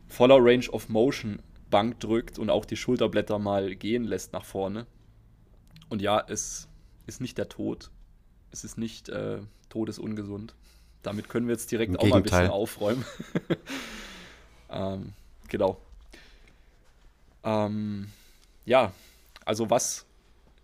voller 0.09 0.37
Range 0.39 0.69
of 0.71 0.89
Motion 0.89 1.41
Bank 1.71 2.01
drückt 2.01 2.39
und 2.39 2.51
auch 2.51 2.65
die 2.65 2.77
Schulterblätter 2.77 3.39
mal 3.39 3.75
gehen 3.75 4.05
lässt 4.05 4.33
nach 4.33 4.45
vorne. 4.45 4.87
Und 5.89 6.03
ja, 6.03 6.23
es 6.27 6.69
ist 7.07 7.21
nicht 7.21 7.39
der 7.39 7.49
Tod. 7.49 7.91
Es 8.51 8.65
ist 8.65 8.79
nicht 8.79 9.09
äh, 9.09 9.39
todesungesund. 9.69 10.55
Damit 11.03 11.29
können 11.29 11.47
wir 11.47 11.55
jetzt 11.55 11.71
direkt 11.71 11.93
Im 11.93 11.97
auch 11.99 12.03
Gegenteil. 12.03 12.21
mal 12.21 12.25
ein 12.25 12.25
bisschen 12.25 12.51
aufräumen. 12.51 13.05
ähm, 14.71 15.13
genau. 15.49 15.79
Ähm, 17.45 18.09
ja, 18.65 18.93
also 19.45 19.71
was, 19.71 20.07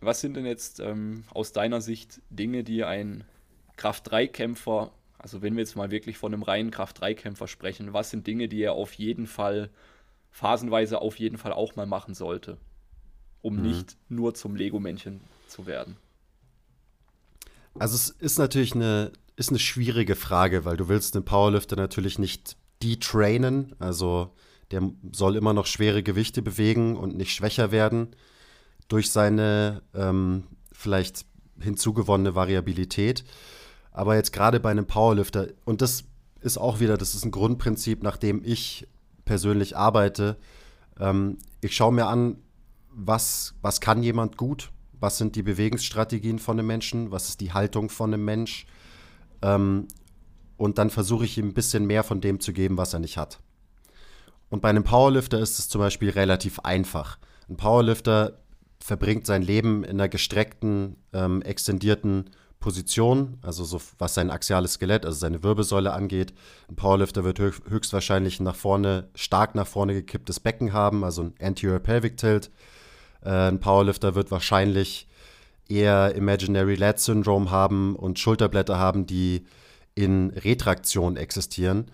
was 0.04 0.20
sind 0.20 0.34
denn 0.34 0.46
jetzt 0.46 0.80
ähm, 0.80 1.24
aus 1.32 1.52
deiner 1.52 1.80
Sicht 1.80 2.20
Dinge, 2.30 2.64
die 2.64 2.84
ein 2.84 3.24
Kraft-3-Kämpfer, 3.76 4.92
also 5.18 5.42
wenn 5.42 5.54
wir 5.54 5.60
jetzt 5.60 5.76
mal 5.76 5.90
wirklich 5.90 6.18
von 6.18 6.32
einem 6.32 6.42
reinen 6.42 6.70
Kraft-3-Kämpfer 6.70 7.48
sprechen, 7.48 7.92
was 7.92 8.10
sind 8.10 8.26
Dinge, 8.26 8.48
die 8.48 8.62
er 8.62 8.72
auf 8.72 8.92
jeden 8.94 9.26
Fall, 9.26 9.70
phasenweise 10.30 11.00
auf 11.00 11.18
jeden 11.18 11.38
Fall 11.38 11.52
auch 11.52 11.76
mal 11.76 11.86
machen 11.86 12.14
sollte, 12.14 12.58
um 13.42 13.56
mhm. 13.56 13.62
nicht 13.62 13.96
nur 14.08 14.34
zum 14.34 14.56
Lego-Männchen 14.56 15.20
zu 15.48 15.66
werden? 15.66 15.96
Also 17.78 17.94
es 17.96 18.10
ist 18.10 18.38
natürlich 18.38 18.74
eine, 18.74 19.12
ist 19.36 19.50
eine 19.50 19.58
schwierige 19.58 20.16
Frage, 20.16 20.64
weil 20.64 20.76
du 20.76 20.88
willst 20.88 21.14
den 21.14 21.24
Powerlifter 21.24 21.76
natürlich 21.76 22.18
nicht 22.18 22.56
detrainen, 22.82 23.74
also 23.78 24.32
der 24.70 24.90
soll 25.12 25.36
immer 25.36 25.52
noch 25.52 25.66
schwere 25.66 26.02
Gewichte 26.02 26.42
bewegen 26.42 26.96
und 26.96 27.16
nicht 27.16 27.32
schwächer 27.32 27.70
werden 27.70 28.14
durch 28.88 29.10
seine 29.10 29.82
ähm, 29.94 30.44
vielleicht 30.72 31.24
hinzugewonnene 31.60 32.34
Variabilität. 32.34 33.24
Aber 33.92 34.16
jetzt 34.16 34.32
gerade 34.32 34.60
bei 34.60 34.70
einem 34.70 34.86
Powerlifter, 34.86 35.48
und 35.64 35.80
das 35.80 36.04
ist 36.40 36.58
auch 36.58 36.80
wieder, 36.80 36.96
das 36.96 37.14
ist 37.14 37.24
ein 37.24 37.30
Grundprinzip, 37.30 38.02
nach 38.02 38.16
dem 38.16 38.42
ich 38.44 38.86
persönlich 39.24 39.76
arbeite. 39.76 40.36
Ähm, 41.00 41.38
ich 41.60 41.74
schaue 41.74 41.92
mir 41.92 42.06
an, 42.06 42.36
was, 42.90 43.54
was 43.62 43.80
kann 43.80 44.02
jemand 44.02 44.36
gut, 44.36 44.70
was 45.00 45.18
sind 45.18 45.36
die 45.36 45.42
Bewegungsstrategien 45.42 46.38
von 46.38 46.58
einem 46.58 46.66
Menschen, 46.66 47.10
was 47.10 47.28
ist 47.28 47.40
die 47.40 47.52
Haltung 47.52 47.88
von 47.88 48.12
einem 48.12 48.24
Mensch. 48.24 48.66
Ähm, 49.42 49.88
und 50.56 50.78
dann 50.78 50.90
versuche 50.90 51.24
ich 51.24 51.38
ihm 51.38 51.48
ein 51.48 51.54
bisschen 51.54 51.86
mehr 51.86 52.04
von 52.04 52.20
dem 52.20 52.40
zu 52.40 52.52
geben, 52.52 52.76
was 52.76 52.92
er 52.92 53.00
nicht 53.00 53.16
hat. 53.16 53.40
Und 54.50 54.60
bei 54.60 54.68
einem 54.68 54.84
Powerlifter 54.84 55.40
ist 55.40 55.58
es 55.58 55.68
zum 55.68 55.80
Beispiel 55.80 56.10
relativ 56.10 56.60
einfach. 56.60 57.18
Ein 57.48 57.56
Powerlifter 57.56 58.38
verbringt 58.84 59.24
sein 59.24 59.40
Leben 59.40 59.82
in 59.82 59.92
einer 59.92 60.10
gestreckten, 60.10 60.96
ähm, 61.14 61.40
extendierten 61.40 62.28
Position, 62.60 63.38
also 63.40 63.64
so 63.64 63.80
was 63.96 64.12
sein 64.12 64.30
axiales 64.30 64.74
Skelett, 64.74 65.06
also 65.06 65.18
seine 65.18 65.42
Wirbelsäule 65.42 65.94
angeht. 65.94 66.34
Ein 66.68 66.76
Powerlifter 66.76 67.24
wird 67.24 67.38
höchstwahrscheinlich 67.38 68.40
nach 68.40 68.54
vorne, 68.54 69.08
stark 69.14 69.54
nach 69.54 69.66
vorne 69.66 69.94
gekipptes 69.94 70.38
Becken 70.38 70.74
haben, 70.74 71.02
also 71.02 71.22
ein 71.22 71.34
Anterior 71.40 71.78
Pelvic 71.78 72.18
Tilt. 72.18 72.50
Äh, 73.22 73.48
ein 73.48 73.58
Powerlifter 73.58 74.14
wird 74.14 74.30
wahrscheinlich 74.30 75.08
eher 75.66 76.14
Imaginary 76.14 76.74
Lat 76.74 77.00
Syndrome 77.00 77.50
haben 77.50 77.96
und 77.96 78.18
Schulterblätter 78.18 78.78
haben, 78.78 79.06
die 79.06 79.46
in 79.94 80.28
Retraktion 80.28 81.16
existieren. 81.16 81.86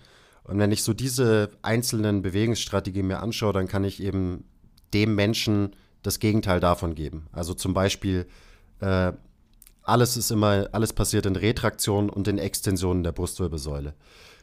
Und 0.43 0.59
wenn 0.59 0.73
ich 0.73 0.83
so 0.83 0.93
diese 0.93 1.51
einzelnen 1.61 2.21
Bewegungsstrategien 2.21 3.07
mir 3.07 3.21
anschaue, 3.21 3.53
dann 3.53 3.69
kann 3.69 3.85
ich 3.85 4.03
eben 4.03 4.43
dem 4.93 5.15
Menschen 5.15 5.71
das 6.03 6.19
Gegenteil 6.19 6.59
davon 6.59 6.95
geben. 6.95 7.27
Also 7.31 7.53
zum 7.53 7.73
Beispiel, 7.73 8.27
äh, 8.79 9.13
alles 9.83 10.17
ist 10.17 10.31
immer, 10.31 10.69
alles 10.71 10.93
passiert 10.93 11.25
in 11.25 11.35
Retraktion 11.35 12.09
und 12.09 12.27
in 12.27 12.37
Extensionen 12.37 13.03
der 13.03 13.11
Brustwirbelsäule. 13.11 13.93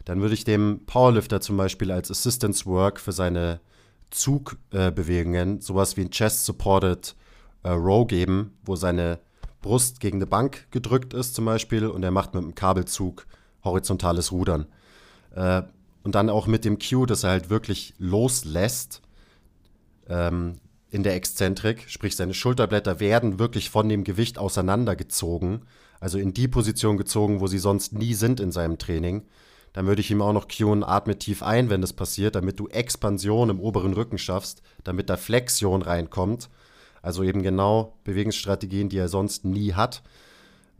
Dann 0.04 0.20
würde 0.20 0.34
ich 0.34 0.44
dem 0.44 0.80
Powerlifter 0.86 1.40
zum 1.40 1.56
Beispiel 1.56 1.92
als 1.92 2.10
Assistance 2.10 2.66
Work 2.66 3.00
für 3.00 3.12
seine 3.12 3.60
Zugbewegungen 4.10 5.58
äh, 5.58 5.62
sowas 5.62 5.96
wie 5.96 6.02
ein 6.02 6.10
Chest-Supported 6.10 7.14
äh, 7.62 7.70
Row 7.70 8.06
geben, 8.06 8.56
wo 8.64 8.76
seine 8.76 9.18
Brust 9.60 10.00
gegen 10.00 10.18
eine 10.18 10.26
Bank 10.26 10.66
gedrückt 10.70 11.14
ist 11.14 11.34
zum 11.34 11.44
Beispiel 11.44 11.86
und 11.86 12.02
er 12.02 12.10
macht 12.10 12.34
mit 12.34 12.42
einem 12.42 12.54
Kabelzug 12.54 13.26
horizontales 13.64 14.32
Rudern. 14.32 14.66
Äh, 15.34 15.62
und 16.04 16.14
dann 16.14 16.30
auch 16.30 16.46
mit 16.46 16.64
dem 16.64 16.78
Cue, 16.78 17.06
dass 17.06 17.24
er 17.24 17.30
halt 17.30 17.50
wirklich 17.50 17.94
loslässt 17.98 19.02
ähm, 20.08 20.54
in 20.90 21.02
der 21.02 21.14
Exzentrik, 21.14 21.84
sprich 21.88 22.16
seine 22.16 22.34
Schulterblätter 22.34 23.00
werden 23.00 23.38
wirklich 23.38 23.70
von 23.70 23.88
dem 23.88 24.04
Gewicht 24.04 24.38
auseinandergezogen, 24.38 25.62
also 26.00 26.18
in 26.18 26.32
die 26.32 26.48
Position 26.48 26.96
gezogen, 26.96 27.40
wo 27.40 27.46
sie 27.46 27.58
sonst 27.58 27.92
nie 27.92 28.14
sind 28.14 28.40
in 28.40 28.52
seinem 28.52 28.78
Training. 28.78 29.22
Dann 29.72 29.86
würde 29.86 30.00
ich 30.00 30.10
ihm 30.10 30.22
auch 30.22 30.32
noch 30.32 30.48
cuen, 30.48 30.82
atme 30.82 31.18
tief 31.18 31.42
ein, 31.42 31.68
wenn 31.68 31.82
das 31.82 31.92
passiert, 31.92 32.34
damit 32.34 32.58
du 32.58 32.68
Expansion 32.68 33.50
im 33.50 33.60
oberen 33.60 33.92
Rücken 33.92 34.18
schaffst, 34.18 34.62
damit 34.82 35.10
da 35.10 35.16
Flexion 35.16 35.82
reinkommt. 35.82 36.48
Also 37.02 37.22
eben 37.22 37.42
genau 37.42 37.98
Bewegungsstrategien, 38.04 38.88
die 38.88 38.98
er 38.98 39.08
sonst 39.08 39.44
nie 39.44 39.74
hat. 39.74 40.02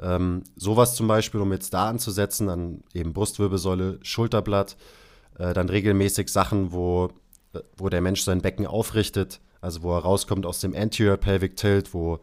Ähm, 0.01 0.43
sowas 0.57 0.95
zum 0.95 1.07
Beispiel, 1.07 1.41
um 1.41 1.53
jetzt 1.53 1.75
da 1.75 1.89
anzusetzen, 1.89 2.49
an 2.49 2.83
eben 2.95 3.13
Brustwirbelsäule, 3.13 3.99
Schulterblatt, 4.03 4.77
äh, 5.39 5.53
dann 5.53 5.69
regelmäßig 5.69 6.29
Sachen, 6.29 6.73
wo, 6.73 7.11
äh, 7.53 7.61
wo 7.77 7.89
der 7.89 8.01
Mensch 8.01 8.23
sein 8.23 8.41
Becken 8.41 8.67
aufrichtet, 8.67 9.41
also 9.61 9.83
wo 9.83 9.95
er 9.95 10.01
rauskommt 10.01 10.47
aus 10.47 10.61
dem 10.61 10.75
Anterior 10.75 11.17
Pelvic 11.17 11.57
Tilt, 11.57 11.95
wo 11.95 12.21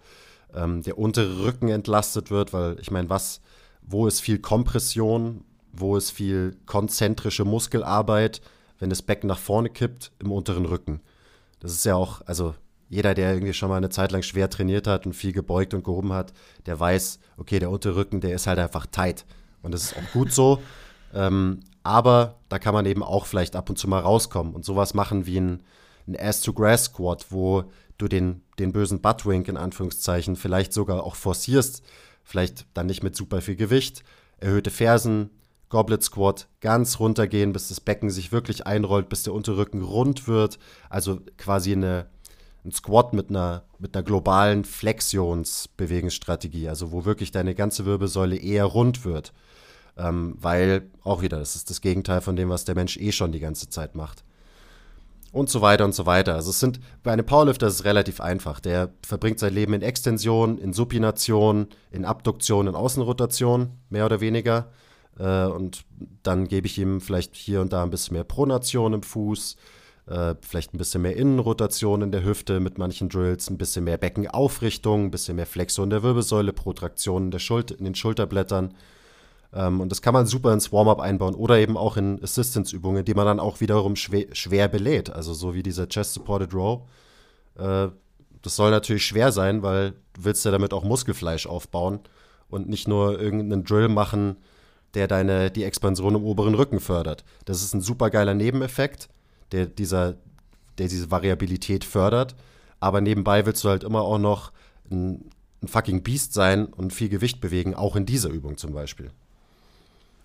ähm, 0.53 0.81
der 0.83 0.97
untere 0.97 1.43
Rücken 1.43 1.69
entlastet 1.69 2.31
wird, 2.31 2.53
weil 2.53 2.79
ich 2.79 2.91
meine, 2.91 3.09
was, 3.09 3.41
wo 3.81 4.07
ist 4.07 4.21
viel 4.21 4.39
Kompression, 4.39 5.43
wo 5.73 5.97
ist 5.97 6.11
viel 6.11 6.57
konzentrische 6.65 7.45
Muskelarbeit, 7.45 8.41
wenn 8.79 8.89
das 8.89 9.01
Becken 9.01 9.27
nach 9.27 9.39
vorne 9.39 9.69
kippt, 9.69 10.11
im 10.19 10.31
unteren 10.31 10.65
Rücken. 10.65 11.01
Das 11.59 11.71
ist 11.71 11.85
ja 11.85 11.95
auch, 11.95 12.21
also 12.25 12.55
jeder, 12.89 13.13
der 13.13 13.33
irgendwie 13.33 13.53
schon 13.53 13.69
mal 13.69 13.77
eine 13.77 13.89
Zeit 13.89 14.11
lang 14.11 14.21
schwer 14.21 14.49
trainiert 14.49 14.87
hat 14.87 15.05
und 15.05 15.13
viel 15.13 15.31
gebeugt 15.31 15.73
und 15.73 15.83
gehoben 15.83 16.13
hat, 16.13 16.33
der 16.65 16.79
weiß, 16.79 17.19
okay, 17.37 17.59
der 17.59 17.69
Unterrücken, 17.69 18.21
der 18.21 18.35
ist 18.35 18.47
halt 18.47 18.59
einfach 18.59 18.85
tight. 18.85 19.25
Und 19.61 19.73
das 19.73 19.83
ist 19.83 19.97
auch 19.97 20.11
gut 20.13 20.31
so. 20.31 20.61
Ähm, 21.13 21.61
aber 21.83 22.35
da 22.49 22.59
kann 22.59 22.73
man 22.73 22.85
eben 22.85 23.03
auch 23.03 23.25
vielleicht 23.25 23.55
ab 23.55 23.69
und 23.69 23.77
zu 23.77 23.87
mal 23.87 23.99
rauskommen 23.99 24.53
und 24.53 24.65
sowas 24.65 24.93
machen 24.93 25.25
wie 25.25 25.39
ein, 25.39 25.63
ein 26.07 26.19
Ass-to-Grass-Squat, 26.19 27.27
wo 27.29 27.65
du 27.97 28.07
den, 28.07 28.41
den 28.59 28.73
bösen 28.73 29.01
Buttwink 29.01 29.47
in 29.47 29.57
Anführungszeichen 29.57 30.35
vielleicht 30.35 30.73
sogar 30.73 31.03
auch 31.03 31.15
forcierst, 31.15 31.83
vielleicht 32.23 32.65
dann 32.73 32.87
nicht 32.87 33.03
mit 33.03 33.15
super 33.15 33.41
viel 33.41 33.55
Gewicht, 33.55 34.03
erhöhte 34.37 34.71
Fersen, 34.71 35.29
Goblet 35.69 36.03
Squat, 36.03 36.47
ganz 36.61 36.99
runtergehen, 36.99 37.51
bis 37.51 37.69
das 37.69 37.79
Becken 37.79 38.09
sich 38.09 38.31
wirklich 38.31 38.67
einrollt, 38.67 39.09
bis 39.09 39.23
der 39.23 39.33
Unterrücken 39.33 39.81
rund 39.81 40.27
wird, 40.27 40.59
also 40.89 41.21
quasi 41.37 41.71
eine 41.71 42.07
ein 42.65 42.71
Squat 42.71 43.13
mit 43.13 43.29
einer, 43.29 43.63
mit 43.79 43.95
einer 43.95 44.03
globalen 44.03 44.65
Flexionsbewegungsstrategie, 44.65 46.67
also 46.67 46.91
wo 46.91 47.05
wirklich 47.05 47.31
deine 47.31 47.55
ganze 47.55 47.85
Wirbelsäule 47.85 48.35
eher 48.35 48.65
rund 48.65 49.05
wird. 49.05 49.31
Ähm, 49.97 50.35
weil, 50.39 50.89
auch 51.03 51.21
wieder, 51.21 51.39
das 51.39 51.55
ist 51.55 51.69
das 51.69 51.79
Gegenteil 51.79 52.19
von 52.19 52.35
dem, 52.35 52.49
was 52.49 52.65
der 52.65 52.75
Mensch 52.75 52.97
eh 52.97 53.13
schon 53.13 53.31
die 53.31 53.39
ganze 53.39 53.69
Zeit 53.69 53.95
macht. 53.95 54.25
Und 55.35 55.49
so 55.49 55.59
weiter 55.61 55.83
und 55.83 55.93
so 55.93 56.05
weiter. 56.05 56.35
Also 56.35 56.51
es 56.51 56.61
sind, 56.61 56.79
bei 57.03 57.11
einem 57.11 57.25
Powerlifter 57.25 57.67
ist 57.67 57.73
es 57.73 57.83
relativ 57.83 58.21
einfach. 58.21 58.61
Der 58.61 58.93
verbringt 59.05 59.37
sein 59.37 59.53
Leben 59.53 59.73
in 59.73 59.81
Extension, 59.81 60.57
in 60.57 60.71
Supination, 60.71 61.67
in 61.91 62.05
Abduktion, 62.05 62.67
in 62.67 62.73
Außenrotation, 62.73 63.71
mehr 63.89 64.05
oder 64.05 64.21
weniger. 64.21 64.71
Äh, 65.19 65.47
und 65.47 65.83
dann 66.23 66.47
gebe 66.47 66.67
ich 66.67 66.77
ihm 66.77 67.01
vielleicht 67.01 67.35
hier 67.35 67.59
und 67.59 67.73
da 67.73 67.83
ein 67.83 67.89
bisschen 67.89 68.13
mehr 68.13 68.23
Pronation 68.23 68.93
im 68.93 69.03
Fuß, 69.03 69.57
äh, 70.07 70.35
vielleicht 70.39 70.73
ein 70.73 70.77
bisschen 70.77 71.01
mehr 71.01 71.17
Innenrotation 71.17 72.01
in 72.01 72.13
der 72.13 72.23
Hüfte 72.23 72.61
mit 72.61 72.77
manchen 72.77 73.09
Drills, 73.09 73.49
ein 73.49 73.57
bisschen 73.57 73.83
mehr 73.83 73.97
Beckenaufrichtung, 73.97 75.03
ein 75.03 75.11
bisschen 75.11 75.35
mehr 75.35 75.45
Flexion 75.45 75.89
der 75.89 76.01
Wirbelsäule, 76.01 76.53
Protraktion 76.53 77.25
in, 77.25 77.31
der 77.31 77.39
Schulter, 77.39 77.77
in 77.77 77.83
den 77.83 77.95
Schulterblättern. 77.95 78.73
Ähm, 79.55 79.79
und 79.79 79.91
das 79.91 80.01
kann 80.01 80.13
man 80.13 80.27
super 80.27 80.53
ins 80.53 80.71
Warm-up 80.71 80.99
einbauen 80.99 81.33
oder 81.33 81.57
eben 81.57 81.77
auch 81.77 81.97
in 81.97 82.21
Assistance-Übungen, 82.21 83.05
die 83.05 83.13
man 83.13 83.25
dann 83.25 83.39
auch 83.39 83.61
wiederum 83.61 83.95
schwer, 83.95 84.27
schwer 84.33 84.67
belädt. 84.67 85.09
Also 85.09 85.33
so 85.33 85.55
wie 85.55 85.63
dieser 85.63 85.87
Chest-Supported 85.87 86.53
Row. 86.53 86.81
Äh, 87.57 87.87
das 88.41 88.55
soll 88.55 88.69
natürlich 88.69 89.05
schwer 89.05 89.31
sein, 89.31 89.63
weil 89.63 89.91
du 90.13 90.25
willst 90.25 90.45
ja 90.45 90.51
damit 90.51 90.73
auch 90.73 90.83
Muskelfleisch 90.83 91.47
aufbauen 91.47 92.01
und 92.49 92.69
nicht 92.69 92.87
nur 92.87 93.19
irgendeinen 93.19 93.63
Drill 93.63 93.87
machen, 93.87 94.35
der 94.93 95.07
deine, 95.07 95.49
die 95.49 95.63
Expansion 95.63 96.15
im 96.15 96.23
oberen 96.23 96.53
Rücken 96.53 96.79
fördert. 96.79 97.23
Das 97.45 97.63
ist 97.63 97.73
ein 97.73 97.81
super 97.81 98.09
geiler 98.09 98.33
Nebeneffekt 98.33 99.09
der, 99.51 99.65
dieser, 99.65 100.15
der 100.77 100.87
diese 100.87 101.11
Variabilität 101.11 101.83
fördert. 101.83 102.35
Aber 102.79 103.01
nebenbei 103.01 103.45
willst 103.45 103.63
du 103.63 103.69
halt 103.69 103.83
immer 103.83 104.01
auch 104.01 104.17
noch 104.19 104.51
ein, 104.91 105.31
ein 105.63 105.67
fucking 105.67 106.03
Biest 106.03 106.33
sein 106.33 106.65
und 106.65 106.93
viel 106.93 107.09
Gewicht 107.09 107.41
bewegen, 107.41 107.73
auch 107.73 107.95
in 107.95 108.05
dieser 108.05 108.29
Übung 108.29 108.57
zum 108.57 108.73
Beispiel. 108.73 109.11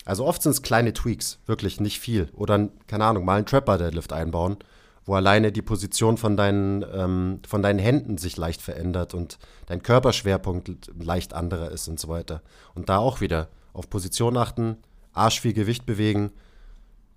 Also 0.05 0.25
oft 0.25 0.43
sind 0.43 0.53
es 0.53 0.63
kleine 0.63 0.93
Tweaks, 0.93 1.39
wirklich 1.47 1.81
nicht 1.81 2.01
viel. 2.01 2.29
Oder, 2.35 2.69
keine 2.87 3.05
Ahnung, 3.05 3.25
mal 3.25 3.37
einen 3.37 3.47
Trapper-Deadlift 3.47 4.13
einbauen, 4.13 4.57
wo 5.05 5.15
alleine 5.15 5.53
die 5.53 5.63
Position 5.63 6.17
von 6.17 6.37
deinen, 6.37 6.85
ähm, 6.93 7.41
von 7.47 7.63
deinen 7.63 7.79
Händen 7.79 8.19
sich 8.19 8.37
leicht 8.37 8.63
verändert 8.63 9.15
und 9.15 9.39
dein 9.67 9.83
Körperschwerpunkt 9.83 10.91
leicht 10.99 11.35
anderer 11.35 11.71
ist 11.71 11.89
und 11.89 12.01
so 12.01 12.09
weiter. 12.09 12.43
Und 12.75 12.89
da 12.89 12.99
auch 12.99 13.21
wieder 13.21 13.49
auf 13.73 13.91
Position 13.91 14.37
achten, 14.37 14.77
Arsch 15.13 15.41
viel 15.41 15.53
Gewicht 15.53 15.87
bewegen, 15.87 16.33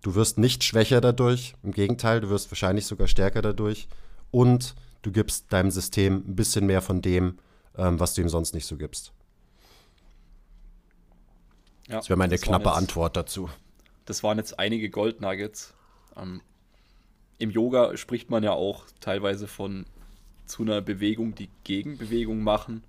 Du 0.03 0.15
wirst 0.15 0.37
nicht 0.37 0.65
schwächer 0.65 0.99
dadurch, 0.99 1.55
im 1.63 1.71
Gegenteil, 1.71 2.19
du 2.19 2.29
wirst 2.29 2.51
wahrscheinlich 2.51 2.85
sogar 2.85 3.07
stärker 3.07 3.41
dadurch. 3.41 3.87
Und 4.31 4.75
du 5.01 5.11
gibst 5.11 5.51
deinem 5.51 5.71
System 5.71 6.25
ein 6.27 6.35
bisschen 6.35 6.65
mehr 6.65 6.81
von 6.81 7.01
dem, 7.01 7.39
ähm, 7.77 7.99
was 8.01 8.13
du 8.13 8.21
ihm 8.21 8.29
sonst 8.29 8.53
nicht 8.53 8.65
so 8.65 8.75
gibst. 8.75 9.13
Ja, 11.87 11.97
das 11.97 12.09
wäre 12.09 12.17
meine 12.17 12.33
das 12.33 12.41
knappe 12.41 12.69
jetzt, 12.69 12.77
Antwort 12.77 13.17
dazu. 13.17 13.49
Das 14.05 14.23
waren 14.23 14.37
jetzt 14.37 14.59
einige 14.59 14.89
Gold 14.89 15.21
Nuggets. 15.21 15.73
Ähm, 16.17 16.41
im 17.39 17.51
Yoga 17.51 17.97
spricht 17.97 18.29
man 18.29 18.43
ja 18.43 18.51
auch 18.51 18.85
teilweise 18.99 19.47
von 19.47 19.85
zu 20.45 20.63
einer 20.63 20.81
Bewegung, 20.81 21.35
die 21.35 21.49
Gegenbewegung 21.63 22.41
machen. 22.41 22.83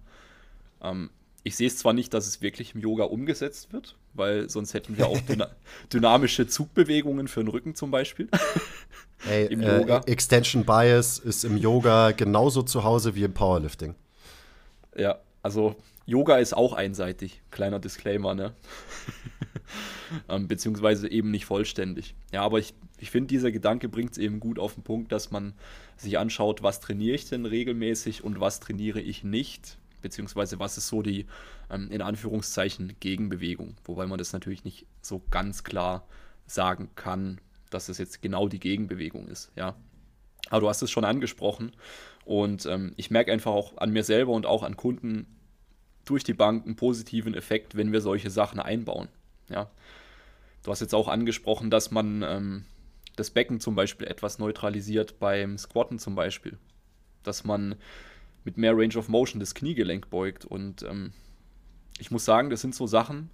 Ähm, 0.83 1.11
ich 1.42 1.57
sehe 1.57 1.66
es 1.66 1.76
zwar 1.76 1.92
nicht, 1.92 2.14
dass 2.14 2.26
es 2.26 2.40
wirklich 2.40 2.74
im 2.74 2.80
Yoga 2.80 3.04
umgesetzt 3.04 3.72
wird, 3.72 3.96
weil 4.14 4.48
sonst 4.48 4.74
hätten 4.74 4.96
wir 4.96 5.07
auch 5.07 5.20
dyna 5.20 5.50
dynamische 5.92 6.46
Zugbewegungen 6.46 7.28
für 7.28 7.40
den 7.40 7.48
Rücken 7.48 7.74
zum 7.74 7.90
Beispiel. 7.90 8.28
Ey, 9.28 9.46
Im 9.50 9.61
äh, 9.61 9.78
Yoga. 9.78 10.00
Extension 10.07 10.64
Bias 10.64 11.18
ist 11.18 11.44
im 11.44 11.57
Yoga 11.57 12.12
genauso 12.12 12.62
zu 12.62 12.85
Hause 12.85 13.14
wie 13.14 13.24
im 13.24 13.35
Powerlifting. 13.35 13.94
Ja, 14.96 15.18
also 15.42 15.76
Yoga 16.06 16.36
ist 16.36 16.54
auch 16.54 16.74
einseitig. 16.74 17.42
Kleiner 17.50 17.78
Disclaimer, 17.78 18.34
ne? 18.34 18.54
ähm, 20.28 20.48
beziehungsweise 20.48 21.10
eben 21.10 21.30
nicht 21.30 21.46
vollständig. 21.46 22.14
Ja, 22.32 22.42
aber 22.42 22.58
ich, 22.58 22.74
ich 22.98 23.10
finde, 23.10 23.28
dieser 23.28 23.50
Gedanke 23.50 23.88
bringt 23.88 24.12
es 24.12 24.18
eben 24.18 24.40
gut 24.40 24.58
auf 24.58 24.74
den 24.74 24.82
Punkt, 24.82 25.12
dass 25.12 25.30
man 25.30 25.54
sich 25.96 26.18
anschaut, 26.18 26.62
was 26.62 26.80
trainiere 26.80 27.14
ich 27.14 27.28
denn 27.28 27.46
regelmäßig 27.46 28.22
und 28.22 28.40
was 28.40 28.60
trainiere 28.60 29.00
ich 29.00 29.24
nicht, 29.24 29.78
beziehungsweise 30.02 30.58
was 30.58 30.76
ist 30.76 30.88
so 30.88 31.02
die, 31.02 31.26
ähm, 31.70 31.90
in 31.90 32.02
Anführungszeichen, 32.02 32.96
Gegenbewegung. 33.00 33.76
Wobei 33.84 34.06
man 34.06 34.18
das 34.18 34.32
natürlich 34.32 34.64
nicht 34.64 34.86
so 35.00 35.22
ganz 35.30 35.64
klar 35.64 36.06
sagen 36.46 36.90
kann, 36.94 37.40
dass 37.70 37.88
es 37.88 37.98
jetzt 37.98 38.20
genau 38.20 38.48
die 38.48 38.60
Gegenbewegung 38.60 39.28
ist, 39.28 39.50
ja. 39.56 39.74
Aber 40.50 40.60
du 40.60 40.68
hast 40.68 40.82
es 40.82 40.90
schon 40.90 41.06
angesprochen 41.06 41.72
und 42.26 42.66
ähm, 42.66 42.92
ich 42.96 43.10
merke 43.10 43.32
einfach 43.32 43.52
auch 43.52 43.78
an 43.78 43.90
mir 43.90 44.04
selber 44.04 44.32
und 44.32 44.44
auch 44.44 44.62
an 44.62 44.76
Kunden 44.76 45.26
durch 46.04 46.24
die 46.24 46.34
Bank 46.34 46.64
einen 46.64 46.76
positiven 46.76 47.34
Effekt, 47.34 47.76
wenn 47.76 47.92
wir 47.92 48.00
solche 48.00 48.30
Sachen 48.30 48.60
einbauen, 48.60 49.08
ja. 49.48 49.70
Du 50.62 50.70
hast 50.70 50.80
jetzt 50.80 50.94
auch 50.94 51.08
angesprochen, 51.08 51.70
dass 51.70 51.90
man 51.90 52.22
ähm, 52.22 52.64
das 53.16 53.30
Becken 53.30 53.60
zum 53.60 53.74
Beispiel 53.74 54.06
etwas 54.06 54.38
neutralisiert 54.38 55.18
beim 55.20 55.58
Squatten 55.58 55.98
zum 55.98 56.14
Beispiel. 56.14 56.56
Dass 57.22 57.44
man 57.44 57.76
mit 58.44 58.56
mehr 58.56 58.76
Range 58.76 58.96
of 58.96 59.08
Motion 59.08 59.40
das 59.40 59.54
Kniegelenk 59.54 60.08
beugt. 60.08 60.46
Und 60.46 60.82
ähm, 60.82 61.12
ich 61.98 62.10
muss 62.10 62.24
sagen, 62.24 62.48
das 62.48 62.62
sind 62.62 62.74
so 62.74 62.86
Sachen, 62.86 63.30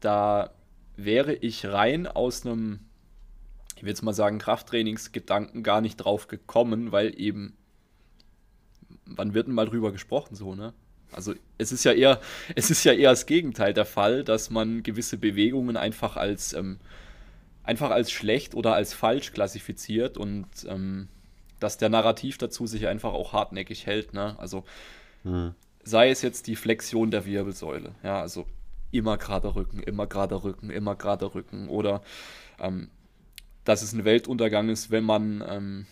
da 0.00 0.52
wäre 0.96 1.34
ich 1.34 1.66
rein 1.66 2.06
aus 2.06 2.44
einem, 2.44 2.80
ich 3.76 3.82
will 3.82 3.88
jetzt 3.88 4.02
mal 4.02 4.12
sagen, 4.12 4.38
Krafttrainingsgedanken 4.38 5.62
gar 5.62 5.80
nicht 5.80 5.96
drauf 5.96 6.28
gekommen, 6.28 6.92
weil 6.92 7.18
eben, 7.18 7.56
wann 9.06 9.32
wird 9.32 9.46
denn 9.46 9.54
mal 9.54 9.66
drüber 9.66 9.92
gesprochen 9.92 10.34
so, 10.34 10.54
ne? 10.54 10.74
Also 11.12 11.34
es 11.58 11.72
ist 11.72 11.84
ja 11.84 11.92
eher, 11.92 12.20
es 12.54 12.70
ist 12.70 12.84
ja 12.84 12.92
eher 12.92 13.10
das 13.10 13.26
Gegenteil 13.26 13.74
der 13.74 13.84
Fall, 13.84 14.24
dass 14.24 14.50
man 14.50 14.82
gewisse 14.82 15.16
Bewegungen 15.16 15.76
einfach 15.76 16.16
als 16.16 16.52
ähm, 16.52 16.78
einfach 17.64 17.90
als 17.90 18.10
schlecht 18.10 18.54
oder 18.54 18.74
als 18.74 18.92
falsch 18.92 19.32
klassifiziert 19.32 20.18
und 20.18 20.46
ähm, 20.66 21.08
dass 21.60 21.78
der 21.78 21.88
Narrativ 21.88 22.38
dazu 22.38 22.66
sich 22.66 22.88
einfach 22.88 23.12
auch 23.12 23.32
hartnäckig 23.32 23.86
hält. 23.86 24.14
Ne? 24.14 24.36
Also 24.38 24.64
hm. 25.22 25.54
sei 25.84 26.10
es 26.10 26.22
jetzt 26.22 26.48
die 26.48 26.56
Flexion 26.56 27.10
der 27.10 27.24
Wirbelsäule, 27.24 27.94
ja, 28.02 28.20
also 28.20 28.46
immer 28.90 29.16
gerader 29.16 29.54
Rücken, 29.54 29.80
immer 29.80 30.06
gerader 30.06 30.42
Rücken, 30.42 30.70
immer 30.70 30.96
gerader 30.96 31.34
Rücken 31.34 31.68
oder 31.68 32.02
ähm, 32.58 32.90
dass 33.64 33.82
es 33.82 33.92
ein 33.92 34.04
Weltuntergang 34.04 34.68
ist, 34.68 34.90
wenn 34.90 35.04
man 35.04 35.44
ähm, 35.48 35.86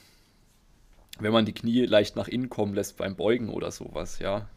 wenn 1.20 1.32
man 1.32 1.44
die 1.44 1.52
Knie 1.52 1.86
leicht 1.86 2.16
nach 2.16 2.28
innen 2.28 2.48
kommen 2.48 2.74
lässt 2.74 2.96
beim 2.96 3.14
Beugen 3.14 3.50
oder 3.50 3.70
sowas, 3.70 4.18
ja. 4.18 4.48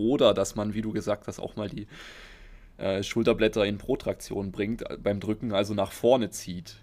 Oder 0.00 0.34
dass 0.34 0.54
man, 0.54 0.74
wie 0.74 0.82
du 0.82 0.92
gesagt 0.92 1.26
hast, 1.26 1.38
auch 1.38 1.56
mal 1.56 1.68
die 1.68 1.86
äh, 2.78 3.02
Schulterblätter 3.02 3.66
in 3.66 3.78
Protraktion 3.78 4.52
bringt, 4.52 4.88
äh, 4.88 4.96
beim 4.96 5.20
Drücken 5.20 5.52
also 5.52 5.74
nach 5.74 5.92
vorne 5.92 6.30
zieht. 6.30 6.76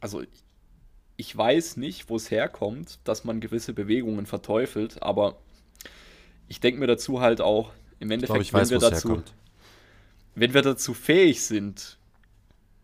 Also 0.00 0.22
ich 1.16 1.34
weiß 1.34 1.78
nicht, 1.78 2.10
wo 2.10 2.16
es 2.16 2.30
herkommt, 2.30 2.98
dass 3.04 3.24
man 3.24 3.40
gewisse 3.40 3.72
Bewegungen 3.72 4.26
verteufelt, 4.26 5.02
aber 5.02 5.38
ich 6.48 6.60
denke 6.60 6.80
mir 6.80 6.86
dazu 6.86 7.20
halt 7.20 7.40
auch, 7.40 7.72
im 8.00 8.10
Endeffekt, 8.10 8.42
ich 8.42 8.50
glaub, 8.50 8.62
ich 8.62 8.70
wenn, 8.70 8.80
wir 8.80 8.90
dazu, 8.90 9.22
wenn 10.34 10.52
wir 10.52 10.62
dazu 10.62 10.92
fähig 10.92 11.42
sind 11.42 11.96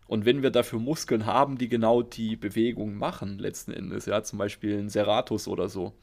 und 0.07 0.25
wenn 0.25 0.41
wir 0.41 0.49
dafür 0.49 0.79
Muskeln 0.79 1.25
haben, 1.25 1.57
die 1.57 1.69
genau 1.69 2.01
die 2.01 2.35
Bewegung 2.35 2.95
machen, 2.95 3.37
letzten 3.37 3.71
Endes, 3.71 4.07
ja, 4.07 4.23
zum 4.23 4.39
Beispiel 4.39 4.79
ein 4.79 4.89
Serratus 4.89 5.47
oder 5.47 5.69
so, 5.69 5.93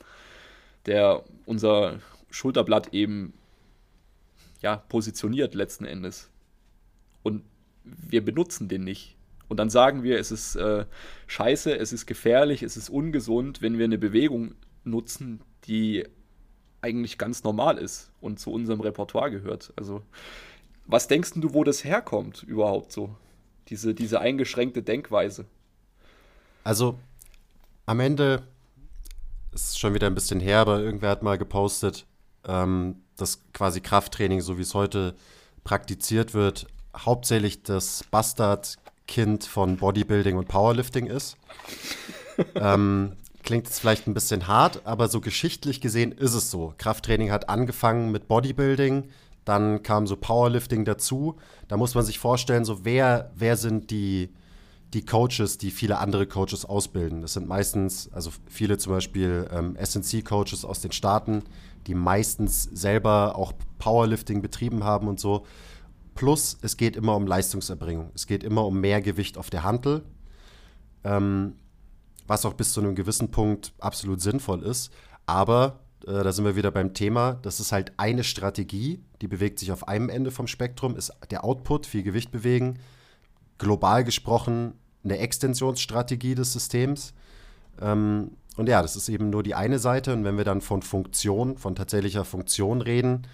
der 0.86 1.24
unser 1.46 1.98
Schulterblatt 2.30 2.92
eben 2.94 3.32
ja, 4.60 4.76
positioniert 4.76 5.54
letzten 5.54 5.84
Endes. 5.84 6.30
Und 7.22 7.44
wir 7.84 8.24
benutzen 8.24 8.68
den 8.68 8.84
nicht. 8.84 9.16
Und 9.48 9.58
dann 9.58 9.70
sagen 9.70 10.02
wir, 10.02 10.18
es 10.18 10.30
ist 10.30 10.56
äh, 10.56 10.84
scheiße, 11.26 11.76
es 11.76 11.92
ist 11.92 12.06
gefährlich, 12.06 12.62
es 12.62 12.76
ist 12.76 12.90
ungesund, 12.90 13.62
wenn 13.62 13.78
wir 13.78 13.84
eine 13.84 13.98
Bewegung 13.98 14.54
nutzen, 14.84 15.40
die 15.64 16.06
eigentlich 16.82 17.18
ganz 17.18 17.44
normal 17.44 17.78
ist 17.78 18.10
und 18.20 18.38
zu 18.38 18.52
unserem 18.52 18.80
Repertoire 18.80 19.30
gehört. 19.30 19.72
Also, 19.76 20.02
was 20.86 21.08
denkst 21.08 21.32
du, 21.36 21.54
wo 21.54 21.64
das 21.64 21.82
herkommt 21.82 22.42
überhaupt 22.42 22.92
so? 22.92 23.16
Diese, 23.68 23.94
diese 23.94 24.20
eingeschränkte 24.20 24.82
Denkweise. 24.82 25.46
Also, 26.62 26.98
am 27.86 28.00
Ende 28.00 28.42
ist 29.52 29.70
es 29.70 29.78
schon 29.78 29.94
wieder 29.94 30.06
ein 30.06 30.14
bisschen 30.14 30.40
her, 30.40 30.58
aber 30.58 30.80
irgendwer 30.80 31.10
hat 31.10 31.22
mal 31.22 31.38
gepostet, 31.38 32.06
ähm, 32.48 32.96
dass 33.16 33.40
quasi 33.52 33.80
Krafttraining, 33.80 34.40
so 34.40 34.58
wie 34.58 34.62
es 34.62 34.74
heute 34.74 35.14
praktiziert 35.64 36.34
wird, 36.34 36.66
hauptsächlich 36.96 37.62
das 37.62 38.04
Bastardkind 38.10 39.44
von 39.44 39.76
Bodybuilding 39.76 40.36
und 40.36 40.48
Powerlifting 40.48 41.06
ist. 41.06 41.36
ähm, 42.54 43.12
klingt 43.42 43.66
jetzt 43.66 43.80
vielleicht 43.80 44.06
ein 44.06 44.14
bisschen 44.14 44.46
hart, 44.46 44.82
aber 44.84 45.08
so 45.08 45.20
geschichtlich 45.20 45.80
gesehen 45.80 46.12
ist 46.12 46.34
es 46.34 46.50
so. 46.50 46.74
Krafttraining 46.78 47.30
hat 47.30 47.48
angefangen 47.48 48.10
mit 48.10 48.28
Bodybuilding, 48.28 49.08
dann 49.44 49.82
kam 49.82 50.06
so 50.06 50.16
Powerlifting 50.16 50.84
dazu. 50.84 51.36
Da 51.68 51.76
muss 51.76 51.94
man 51.94 52.04
sich 52.04 52.18
vorstellen, 52.18 52.64
so 52.64 52.84
wer, 52.84 53.30
wer 53.34 53.56
sind 53.56 53.90
die, 53.90 54.30
die 54.92 55.04
Coaches, 55.04 55.56
die 55.56 55.70
viele 55.70 55.98
andere 55.98 56.26
Coaches 56.26 56.64
ausbilden. 56.66 57.22
Das 57.22 57.32
sind 57.32 57.48
meistens, 57.48 58.10
also 58.12 58.30
viele 58.46 58.78
zum 58.78 58.92
Beispiel 58.92 59.48
ähm, 59.50 59.76
SNC-Coaches 59.82 60.64
aus 60.66 60.80
den 60.80 60.92
Staaten, 60.92 61.42
die 61.88 61.94
meistens 61.94 62.64
selber 62.64 63.36
auch 63.36 63.52
Powerlifting 63.78 64.42
betrieben 64.42 64.84
haben 64.84 65.08
und 65.08 65.18
so. 65.18 65.46
Plus, 66.14 66.58
es 66.60 66.76
geht 66.76 66.96
immer 66.96 67.16
um 67.16 67.26
Leistungserbringung. 67.26 68.10
Es 68.14 68.26
geht 68.26 68.44
immer 68.44 68.66
um 68.66 68.80
mehr 68.80 69.00
Gewicht 69.00 69.38
auf 69.38 69.50
der 69.50 69.62
Hantel, 69.62 70.04
ähm, 71.04 71.54
was 72.26 72.44
auch 72.44 72.54
bis 72.54 72.72
zu 72.72 72.80
einem 72.80 72.94
gewissen 72.94 73.30
Punkt 73.30 73.72
absolut 73.78 74.20
sinnvoll 74.20 74.62
ist. 74.62 74.92
Aber 75.26 75.80
äh, 76.06 76.22
da 76.22 76.32
sind 76.32 76.44
wir 76.44 76.56
wieder 76.56 76.70
beim 76.70 76.92
Thema. 76.92 77.34
Das 77.42 77.58
ist 77.58 77.72
halt 77.72 77.92
eine 77.96 78.24
Strategie, 78.24 79.00
die 79.22 79.28
bewegt 79.28 79.58
sich 79.58 79.72
auf 79.72 79.88
einem 79.88 80.10
Ende 80.10 80.30
vom 80.30 80.46
Spektrum, 80.46 80.94
ist 80.94 81.12
der 81.30 81.44
Output, 81.44 81.86
viel 81.86 82.02
Gewicht 82.02 82.30
bewegen. 82.30 82.78
Global 83.56 84.04
gesprochen 84.04 84.74
eine 85.04 85.18
Extensionsstrategie 85.18 86.34
des 86.34 86.52
Systems. 86.52 87.14
Ähm, 87.80 88.32
und 88.58 88.68
ja, 88.68 88.82
das 88.82 88.96
ist 88.96 89.08
eben 89.08 89.30
nur 89.30 89.44
die 89.44 89.54
eine 89.54 89.78
Seite. 89.78 90.12
Und 90.12 90.24
wenn 90.24 90.36
wir 90.36 90.44
dann 90.44 90.60
von 90.60 90.82
Funktion, 90.82 91.56
von 91.56 91.76
tatsächlicher 91.76 92.24
Funktion 92.24 92.80
reden, 92.80 93.26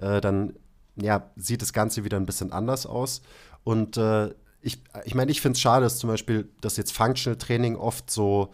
äh, 0.00 0.20
dann 0.20 0.54
ja, 0.96 1.30
sieht 1.36 1.62
das 1.62 1.72
Ganze 1.72 2.02
wieder 2.02 2.16
ein 2.16 2.26
bisschen 2.26 2.52
anders 2.52 2.84
aus. 2.84 3.22
Und 3.62 3.96
äh, 3.96 4.30
ich, 4.60 4.82
ich 5.04 5.14
meine, 5.14 5.30
ich 5.30 5.40
finde 5.40 5.54
es 5.54 5.60
schade, 5.60 5.84
dass 5.84 5.98
zum 5.98 6.10
Beispiel 6.10 6.48
dass 6.60 6.76
jetzt 6.76 6.92
Functional 6.92 7.38
Training 7.38 7.76
oft 7.76 8.10
so, 8.10 8.52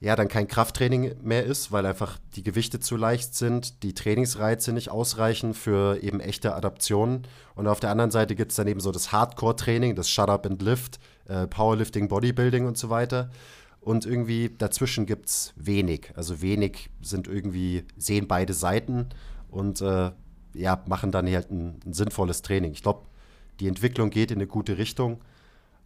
ja, 0.00 0.16
dann 0.16 0.26
kein 0.26 0.48
Krafttraining 0.48 1.14
mehr 1.22 1.44
ist, 1.44 1.70
weil 1.70 1.86
einfach 1.86 2.18
die 2.34 2.42
Gewichte 2.42 2.80
zu 2.80 2.96
leicht 2.96 3.36
sind, 3.36 3.84
die 3.84 3.94
Trainingsreize 3.94 4.72
nicht 4.72 4.90
ausreichen 4.90 5.54
für 5.54 6.02
eben 6.02 6.18
echte 6.18 6.56
Adaptionen. 6.56 7.22
Und 7.54 7.68
auf 7.68 7.78
der 7.78 7.90
anderen 7.90 8.10
Seite 8.10 8.34
gibt 8.34 8.50
es 8.50 8.56
dann 8.56 8.66
eben 8.66 8.80
so 8.80 8.90
das 8.90 9.12
Hardcore-Training, 9.12 9.94
das 9.94 10.10
Shut 10.10 10.28
Up 10.28 10.44
and 10.44 10.60
Lift, 10.60 10.98
äh, 11.28 11.46
Powerlifting, 11.46 12.08
Bodybuilding 12.08 12.66
und 12.66 12.76
so 12.76 12.90
weiter 12.90 13.30
und 13.82 14.06
irgendwie 14.06 14.48
dazwischen 14.56 15.06
gibt 15.06 15.28
es 15.28 15.52
wenig. 15.56 16.12
Also 16.14 16.40
wenig 16.40 16.88
sind 17.00 17.26
irgendwie, 17.26 17.84
sehen 17.96 18.28
beide 18.28 18.54
Seiten 18.54 19.08
und 19.50 19.80
äh, 19.80 20.12
ja, 20.54 20.82
machen 20.86 21.10
dann 21.10 21.26
halt 21.26 21.50
ein, 21.50 21.80
ein 21.84 21.92
sinnvolles 21.92 22.42
Training. 22.42 22.72
Ich 22.72 22.82
glaube, 22.82 23.02
die 23.58 23.66
Entwicklung 23.66 24.10
geht 24.10 24.30
in 24.30 24.38
eine 24.38 24.46
gute 24.46 24.78
Richtung. 24.78 25.20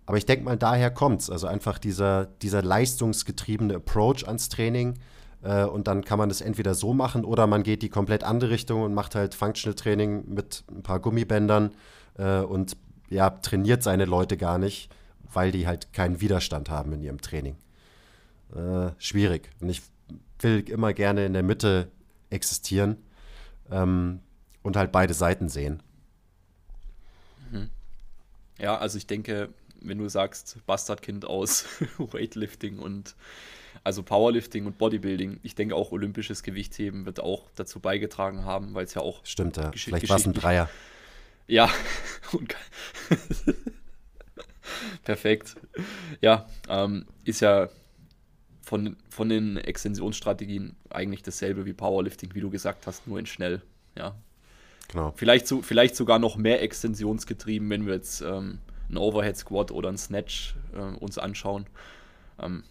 Aber 0.04 0.18
ich 0.18 0.26
denke 0.26 0.44
mal, 0.44 0.58
daher 0.58 0.90
kommt 0.90 1.22
es. 1.22 1.30
Also 1.30 1.46
einfach 1.46 1.78
dieser, 1.78 2.26
dieser 2.26 2.62
leistungsgetriebene 2.62 3.76
Approach 3.76 4.26
ans 4.26 4.50
Training. 4.50 4.98
Äh, 5.42 5.64
und 5.64 5.88
dann 5.88 6.04
kann 6.04 6.18
man 6.18 6.28
das 6.28 6.42
entweder 6.42 6.74
so 6.74 6.92
machen 6.92 7.24
oder 7.24 7.46
man 7.46 7.62
geht 7.62 7.80
die 7.80 7.88
komplett 7.88 8.24
andere 8.24 8.50
Richtung 8.50 8.82
und 8.82 8.92
macht 8.92 9.14
halt 9.14 9.34
Functional 9.34 9.74
Training 9.74 10.24
mit 10.28 10.64
ein 10.70 10.82
paar 10.82 11.00
Gummibändern 11.00 11.70
äh, 12.18 12.40
und 12.40 12.76
ja, 13.08 13.30
trainiert 13.30 13.82
seine 13.82 14.04
Leute 14.04 14.36
gar 14.36 14.58
nicht, 14.58 14.90
weil 15.32 15.50
die 15.50 15.66
halt 15.66 15.94
keinen 15.94 16.20
Widerstand 16.20 16.68
haben 16.68 16.92
in 16.92 17.02
ihrem 17.02 17.20
Training 17.20 17.56
äh, 18.54 18.90
schwierig. 18.98 19.50
Und 19.60 19.68
ich 19.68 19.82
will 20.40 20.68
immer 20.68 20.92
gerne 20.92 21.26
in 21.26 21.32
der 21.32 21.42
Mitte 21.42 21.90
existieren 22.30 22.96
ähm, 23.70 24.20
und 24.62 24.76
halt 24.76 24.92
beide 24.92 25.14
Seiten 25.14 25.48
sehen. 25.48 25.82
Mhm. 27.50 27.70
Ja, 28.58 28.78
also 28.78 28.98
ich 28.98 29.06
denke, 29.06 29.50
wenn 29.80 29.98
du 29.98 30.08
sagst, 30.08 30.58
Bastardkind 30.66 31.24
aus 31.24 31.66
Weightlifting 31.98 32.78
und 32.78 33.14
also 33.84 34.02
Powerlifting 34.02 34.66
und 34.66 34.78
Bodybuilding. 34.78 35.38
Ich 35.42 35.54
denke 35.54 35.76
auch 35.76 35.92
olympisches 35.92 36.42
Gewichtheben 36.42 37.06
wird 37.06 37.20
auch 37.20 37.48
dazu 37.54 37.78
beigetragen 37.78 38.44
haben, 38.44 38.74
weil 38.74 38.84
es 38.84 38.94
ja 38.94 39.02
auch. 39.02 39.24
Stimmt, 39.24 39.58
ja. 39.58 39.70
Vielleicht 39.72 40.08
war 40.08 40.16
es 40.16 40.26
ein 40.26 40.32
Dreier. 40.32 40.68
Ja. 41.46 41.70
Perfekt. 45.04 45.54
Ja, 46.20 46.48
ähm, 46.68 47.06
ist 47.24 47.40
ja 47.40 47.68
von, 48.66 48.96
von 49.08 49.28
den 49.28 49.58
Extensionsstrategien 49.58 50.74
eigentlich 50.90 51.22
dasselbe 51.22 51.66
wie 51.66 51.72
Powerlifting, 51.72 52.34
wie 52.34 52.40
du 52.40 52.50
gesagt 52.50 52.88
hast, 52.88 53.06
nur 53.06 53.16
in 53.16 53.26
schnell. 53.26 53.62
Ja. 53.96 54.16
Genau. 54.88 55.12
Vielleicht, 55.14 55.46
so, 55.46 55.62
vielleicht 55.62 55.94
sogar 55.94 56.18
noch 56.18 56.36
mehr 56.36 56.60
extensionsgetrieben, 56.62 57.70
wenn 57.70 57.86
wir 57.86 57.94
jetzt 57.94 58.22
ähm, 58.22 58.58
einen 58.88 58.98
Overhead 58.98 59.36
Squat 59.36 59.70
oder 59.70 59.88
einen 59.88 59.98
Snatch 59.98 60.56
äh, 60.74 60.80
uns 60.80 61.16
anschauen. 61.16 61.66
Ähm, 62.40 62.64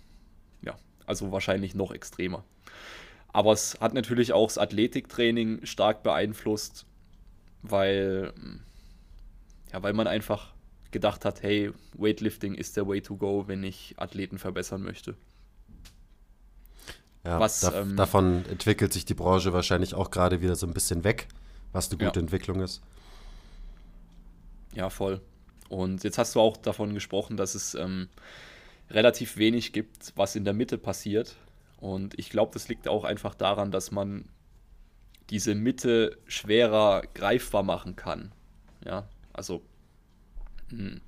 ja, 0.62 0.76
also 1.06 1.32
wahrscheinlich 1.32 1.76
noch 1.76 1.94
extremer. 1.94 2.44
Aber 3.32 3.54
es 3.54 3.80
hat 3.80 3.94
natürlich 3.94 4.34
auch 4.34 4.48
das 4.48 4.58
Athletiktraining 4.58 5.66
stark 5.66 6.04
beeinflusst, 6.04 6.86
weil, 7.62 8.34
ja, 9.72 9.82
weil 9.82 9.94
man 9.94 10.08
einfach 10.08 10.54
gedacht 10.92 11.24
hat, 11.24 11.42
hey, 11.42 11.72
Weightlifting 11.94 12.54
ist 12.54 12.76
der 12.76 12.86
Way 12.86 13.02
to 13.02 13.16
go, 13.16 13.48
wenn 13.48 13.64
ich 13.64 13.96
Athleten 13.96 14.40
verbessern 14.40 14.82
möchte. 14.82 15.16
Ja, 17.26 17.40
was, 17.40 17.62
da, 17.62 17.82
ähm, 17.82 17.96
davon 17.96 18.46
entwickelt 18.50 18.94
sich 18.94 19.04
die 19.04 19.16
Branche 19.16 19.52
wahrscheinlich 19.52 19.96
auch 19.96 20.12
gerade 20.12 20.42
wieder 20.42 20.56
so 20.56 20.68
ein 20.68 20.74
bisschen 20.74 21.04
weg, 21.04 21.28
was 21.74 21.90
eine 21.90 21.98
gute 21.98 22.20
ja. 22.20 22.24
Entwicklung 22.24 22.62
ist. 22.62 22.82
Ja, 24.74 24.90
voll. 24.90 25.22
Und 25.68 26.04
jetzt 26.04 26.20
hast 26.20 26.36
du 26.36 26.40
auch 26.40 26.58
davon 26.58 26.94
gesprochen, 26.94 27.38
dass 27.38 27.56
es 27.56 27.74
ähm, 27.74 28.10
relativ 28.92 29.38
wenig 29.38 29.74
gibt, 29.74 30.14
was 30.16 30.36
in 30.36 30.46
der 30.46 30.54
Mitte 30.54 30.78
passiert. 30.78 31.36
Und 31.80 32.18
ich 32.20 32.30
glaube, 32.30 32.54
das 32.54 32.68
liegt 32.68 32.88
auch 32.88 33.04
einfach 33.04 33.34
daran, 33.34 33.72
dass 33.72 33.92
man 33.92 34.26
diese 35.32 35.56
Mitte 35.56 36.18
schwerer 36.28 37.02
greifbar 37.14 37.64
machen 37.64 37.96
kann. 37.96 38.32
Ja, 38.86 39.08
also 39.34 39.64
mh. 40.70 40.78
Hm. 40.78 41.02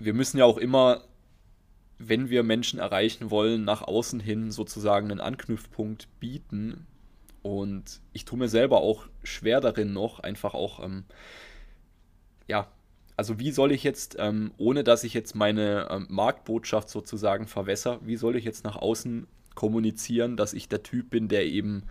wir 0.00 0.14
müssen 0.14 0.38
ja 0.38 0.44
auch 0.44 0.58
immer 0.58 1.04
wenn 2.02 2.30
wir 2.30 2.42
Menschen 2.42 2.78
erreichen 2.78 3.30
wollen, 3.30 3.64
nach 3.64 3.82
außen 3.82 4.20
hin 4.20 4.50
sozusagen 4.50 5.10
einen 5.10 5.20
Anknüpfpunkt 5.20 6.08
bieten. 6.18 6.86
Und 7.42 8.00
ich 8.14 8.24
tue 8.24 8.38
mir 8.38 8.48
selber 8.48 8.80
auch 8.80 9.06
schwer 9.22 9.60
darin 9.60 9.92
noch, 9.92 10.20
einfach 10.20 10.54
auch, 10.54 10.82
ähm, 10.82 11.04
ja, 12.48 12.68
also 13.16 13.38
wie 13.38 13.50
soll 13.50 13.70
ich 13.70 13.84
jetzt, 13.84 14.16
ähm, 14.18 14.52
ohne 14.56 14.82
dass 14.82 15.04
ich 15.04 15.12
jetzt 15.12 15.34
meine 15.34 15.88
ähm, 15.90 16.06
Marktbotschaft 16.08 16.88
sozusagen 16.88 17.46
verwässer, 17.46 18.00
wie 18.02 18.16
soll 18.16 18.36
ich 18.36 18.44
jetzt 18.44 18.64
nach 18.64 18.76
außen 18.76 19.26
kommunizieren, 19.54 20.38
dass 20.38 20.54
ich 20.54 20.70
der 20.70 20.82
Typ 20.82 21.10
bin, 21.10 21.28
der 21.28 21.44
eben 21.44 21.84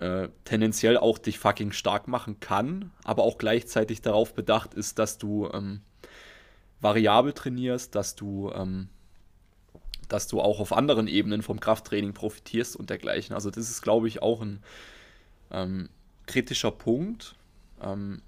äh, 0.00 0.30
tendenziell 0.44 0.96
auch 0.96 1.18
dich 1.18 1.38
fucking 1.38 1.70
stark 1.70 2.08
machen 2.08 2.40
kann, 2.40 2.90
aber 3.04 3.22
auch 3.22 3.38
gleichzeitig 3.38 4.02
darauf 4.02 4.34
bedacht 4.34 4.74
ist, 4.74 4.98
dass 4.98 5.16
du 5.16 5.48
ähm, 5.52 5.82
variabel 6.80 7.32
trainierst, 7.32 7.94
dass 7.94 8.16
du 8.16 8.50
ähm, 8.50 8.88
dass 10.12 10.28
du 10.28 10.42
auch 10.42 10.60
auf 10.60 10.74
anderen 10.74 11.08
Ebenen 11.08 11.40
vom 11.40 11.58
Krafttraining 11.58 12.12
profitierst 12.12 12.76
und 12.76 12.90
dergleichen. 12.90 13.34
Also 13.34 13.50
das 13.50 13.70
ist, 13.70 13.80
glaube 13.80 14.08
ich, 14.08 14.20
auch 14.20 14.42
ein 14.42 14.62
ähm, 15.50 15.88
kritischer 16.26 16.70
Punkt, 16.70 17.34
ähm, 17.82 18.20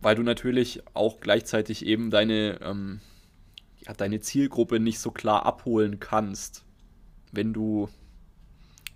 weil 0.00 0.16
du 0.16 0.22
natürlich 0.22 0.82
auch 0.94 1.20
gleichzeitig 1.20 1.84
eben 1.84 2.10
deine, 2.10 2.58
ähm, 2.62 3.00
ja, 3.86 3.92
deine 3.92 4.20
Zielgruppe 4.20 4.80
nicht 4.80 4.98
so 4.98 5.10
klar 5.10 5.44
abholen 5.44 6.00
kannst, 6.00 6.64
wenn 7.32 7.52
du, 7.52 7.90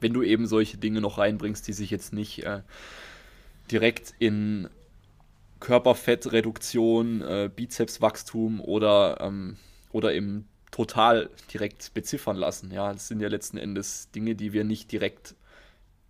wenn 0.00 0.14
du 0.14 0.22
eben 0.22 0.46
solche 0.46 0.78
Dinge 0.78 1.02
noch 1.02 1.18
reinbringst, 1.18 1.68
die 1.68 1.74
sich 1.74 1.90
jetzt 1.90 2.14
nicht 2.14 2.42
äh, 2.44 2.62
direkt 3.70 4.14
in 4.18 4.70
Körperfettreduktion, 5.60 7.20
äh, 7.20 7.50
Bizepswachstum 7.54 8.60
oder, 8.62 9.18
ähm, 9.20 9.58
oder 9.92 10.14
im 10.14 10.46
total 10.76 11.30
direkt 11.50 11.94
beziffern 11.94 12.36
lassen. 12.36 12.70
Ja, 12.70 12.92
das 12.92 13.08
sind 13.08 13.20
ja 13.20 13.28
letzten 13.28 13.56
Endes 13.56 14.10
Dinge, 14.10 14.34
die 14.34 14.52
wir 14.52 14.62
nicht 14.62 14.92
direkt 14.92 15.34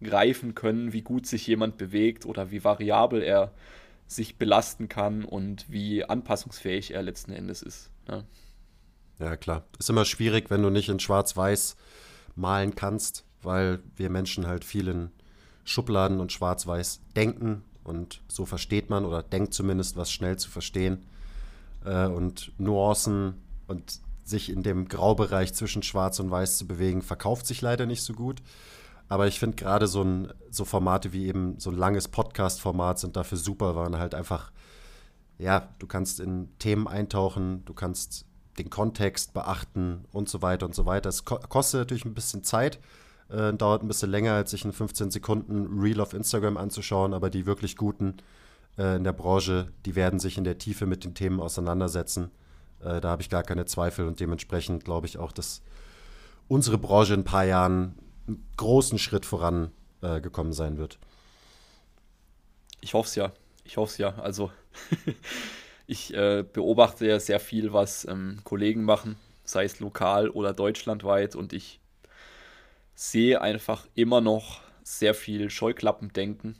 greifen 0.02 0.56
können, 0.56 0.92
wie 0.92 1.02
gut 1.02 1.24
sich 1.28 1.46
jemand 1.46 1.78
bewegt 1.78 2.26
oder 2.26 2.50
wie 2.50 2.64
variabel 2.64 3.22
er 3.22 3.52
sich 4.08 4.38
belasten 4.38 4.88
kann 4.88 5.24
und 5.24 5.70
wie 5.70 6.04
anpassungsfähig 6.04 6.92
er 6.92 7.02
letzten 7.02 7.30
Endes 7.30 7.62
ist. 7.62 7.90
Ja, 8.08 8.24
ja 9.20 9.36
klar. 9.36 9.62
Ist 9.78 9.88
immer 9.88 10.04
schwierig, 10.04 10.50
wenn 10.50 10.62
du 10.62 10.70
nicht 10.70 10.88
in 10.88 10.98
Schwarz-Weiß 10.98 11.76
malen 12.34 12.74
kannst, 12.74 13.24
weil 13.42 13.78
wir 13.94 14.10
Menschen 14.10 14.48
halt 14.48 14.64
viel 14.64 14.88
in 14.88 15.10
Schubladen 15.62 16.18
und 16.18 16.32
Schwarz-Weiß 16.32 17.02
denken 17.14 17.62
und 17.84 18.20
so 18.26 18.46
versteht 18.46 18.90
man 18.90 19.04
oder 19.04 19.22
denkt 19.22 19.54
zumindest, 19.54 19.96
was 19.96 20.10
schnell 20.10 20.38
zu 20.38 20.50
verstehen. 20.50 21.06
Äh, 21.84 22.06
und 22.06 22.50
Nuancen 22.58 23.34
und 23.68 24.00
sich 24.28 24.50
in 24.50 24.62
dem 24.62 24.88
Graubereich 24.88 25.54
zwischen 25.54 25.82
Schwarz 25.82 26.18
und 26.20 26.30
Weiß 26.30 26.58
zu 26.58 26.66
bewegen, 26.66 27.02
verkauft 27.02 27.46
sich 27.46 27.62
leider 27.62 27.86
nicht 27.86 28.02
so 28.02 28.12
gut. 28.12 28.42
Aber 29.08 29.26
ich 29.26 29.38
finde 29.38 29.56
gerade 29.56 29.86
so, 29.86 30.04
so 30.50 30.64
Formate 30.64 31.12
wie 31.12 31.26
eben 31.26 31.58
so 31.58 31.70
ein 31.70 31.76
langes 31.76 32.08
Podcast-Format 32.08 32.98
sind 32.98 33.16
dafür 33.16 33.38
super, 33.38 33.76
weil 33.76 33.90
man 33.90 34.00
halt 34.00 34.14
einfach, 34.14 34.50
ja, 35.38 35.68
du 35.78 35.86
kannst 35.86 36.18
in 36.18 36.48
Themen 36.58 36.88
eintauchen, 36.88 37.64
du 37.66 37.74
kannst 37.74 38.26
den 38.58 38.70
Kontext 38.70 39.32
beachten 39.32 40.04
und 40.12 40.28
so 40.28 40.42
weiter 40.42 40.66
und 40.66 40.74
so 40.74 40.86
weiter. 40.86 41.08
Es 41.08 41.24
ko 41.24 41.38
kostet 41.48 41.80
natürlich 41.80 42.04
ein 42.04 42.14
bisschen 42.14 42.42
Zeit, 42.42 42.80
äh, 43.28 43.52
dauert 43.52 43.82
ein 43.82 43.88
bisschen 43.88 44.10
länger, 44.10 44.32
als 44.32 44.50
sich 44.50 44.64
in 44.64 44.72
15 44.72 45.10
Sekunden 45.10 45.78
Reel 45.78 46.00
auf 46.00 46.14
Instagram 46.14 46.56
anzuschauen, 46.56 47.14
aber 47.14 47.30
die 47.30 47.46
wirklich 47.46 47.76
guten 47.76 48.16
äh, 48.78 48.96
in 48.96 49.04
der 49.04 49.12
Branche, 49.12 49.72
die 49.84 49.94
werden 49.94 50.18
sich 50.18 50.38
in 50.38 50.44
der 50.44 50.58
Tiefe 50.58 50.86
mit 50.86 51.04
den 51.04 51.14
Themen 51.14 51.40
auseinandersetzen. 51.40 52.30
Äh, 52.80 53.00
da 53.00 53.10
habe 53.10 53.22
ich 53.22 53.30
gar 53.30 53.42
keine 53.42 53.66
Zweifel 53.66 54.06
und 54.06 54.20
dementsprechend 54.20 54.84
glaube 54.84 55.06
ich 55.06 55.18
auch, 55.18 55.32
dass 55.32 55.62
unsere 56.48 56.78
Branche 56.78 57.14
in 57.14 57.20
ein 57.20 57.24
paar 57.24 57.44
Jahren 57.44 57.98
einen 58.26 58.46
großen 58.56 58.98
Schritt 58.98 59.26
voran 59.26 59.70
äh, 60.02 60.20
sein 60.50 60.78
wird. 60.78 60.98
Ich 62.80 62.94
hoffe 62.94 63.08
es 63.08 63.14
ja. 63.14 63.32
Ich 63.64 63.76
hoffe 63.76 63.90
es 63.90 63.98
ja. 63.98 64.14
Also 64.18 64.50
ich 65.86 66.14
äh, 66.14 66.44
beobachte 66.50 67.06
ja 67.06 67.18
sehr 67.18 67.40
viel, 67.40 67.72
was 67.72 68.04
ähm, 68.06 68.40
Kollegen 68.44 68.84
machen, 68.84 69.16
sei 69.44 69.64
es 69.64 69.80
lokal 69.80 70.28
oder 70.28 70.52
deutschlandweit 70.52 71.34
und 71.34 71.52
ich 71.52 71.80
sehe 72.94 73.40
einfach 73.40 73.86
immer 73.94 74.20
noch 74.20 74.60
sehr 74.82 75.14
viel 75.14 75.50
Scheuklappendenken, 75.50 76.56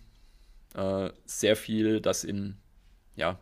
äh, 0.75 1.11
sehr 1.25 1.57
viel, 1.57 2.01
das 2.01 2.25
in 2.25 2.57
ja, 3.15 3.39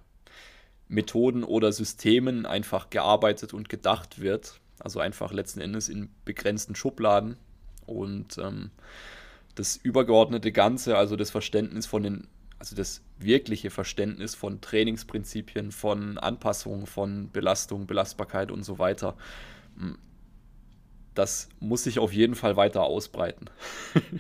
Methoden 0.95 1.45
oder 1.45 1.72
Systemen 1.72 2.47
einfach 2.47 2.90
gearbeitet 2.90 3.53
und 3.53 3.68
gedacht 3.68 4.20
wird. 4.20 4.61
Also 4.78 5.01
einfach 5.01 5.32
letzten 5.32 5.61
Endes 5.61 5.88
in 5.88 6.09
begrenzten 6.24 6.74
Schubladen. 6.74 7.36
Und 7.86 8.38
ähm, 8.38 8.70
das 9.55 9.76
übergeordnete 9.76 10.53
Ganze, 10.53 10.97
also 10.97 11.16
das 11.16 11.30
Verständnis 11.30 11.86
von 11.86 12.03
den, 12.03 12.28
also 12.59 12.74
das 12.74 13.03
wirkliche 13.18 13.70
Verständnis 13.70 14.34
von 14.34 14.61
Trainingsprinzipien, 14.61 15.70
von 15.70 16.18
Anpassungen, 16.18 16.86
von 16.86 17.30
Belastung, 17.30 17.86
Belastbarkeit 17.86 18.51
und 18.51 18.64
so 18.64 18.78
weiter, 18.78 19.16
hm, 19.78 19.99
das 21.14 21.49
muss 21.61 21.84
sich 21.84 21.99
auf 21.99 22.12
jeden 22.12 22.34
Fall 22.34 22.57
weiter 22.57 22.82
ausbreiten. 22.82 23.47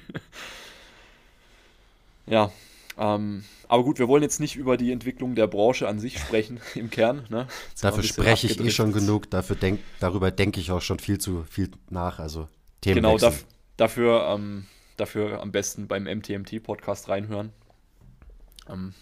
ja, 2.26 2.52
ähm, 2.98 3.44
aber 3.68 3.82
gut, 3.82 3.98
wir 3.98 4.08
wollen 4.08 4.22
jetzt 4.22 4.40
nicht 4.40 4.56
über 4.56 4.76
die 4.76 4.92
Entwicklung 4.92 5.34
der 5.34 5.46
Branche 5.46 5.88
an 5.88 5.98
sich 5.98 6.18
sprechen 6.18 6.60
im 6.74 6.90
Kern. 6.90 7.26
Ne? 7.28 7.46
Dafür 7.80 8.02
spreche 8.02 8.46
ich 8.46 8.60
eh 8.60 8.70
schon 8.70 8.92
genug, 8.92 9.30
dafür 9.30 9.56
denk, 9.56 9.80
darüber 10.00 10.30
denke 10.30 10.60
ich 10.60 10.70
auch 10.70 10.82
schon 10.82 10.98
viel 10.98 11.18
zu 11.18 11.44
viel 11.50 11.70
nach. 11.90 12.18
Also 12.18 12.48
Themen 12.80 12.96
Genau, 12.96 13.18
daf 13.18 13.44
dafür, 13.76 14.28
ähm, 14.28 14.66
dafür 14.96 15.40
am 15.40 15.50
besten 15.50 15.88
beim 15.88 16.04
MTMT-Podcast 16.04 17.08
reinhören. 17.08 17.52
Ähm, 18.68 18.94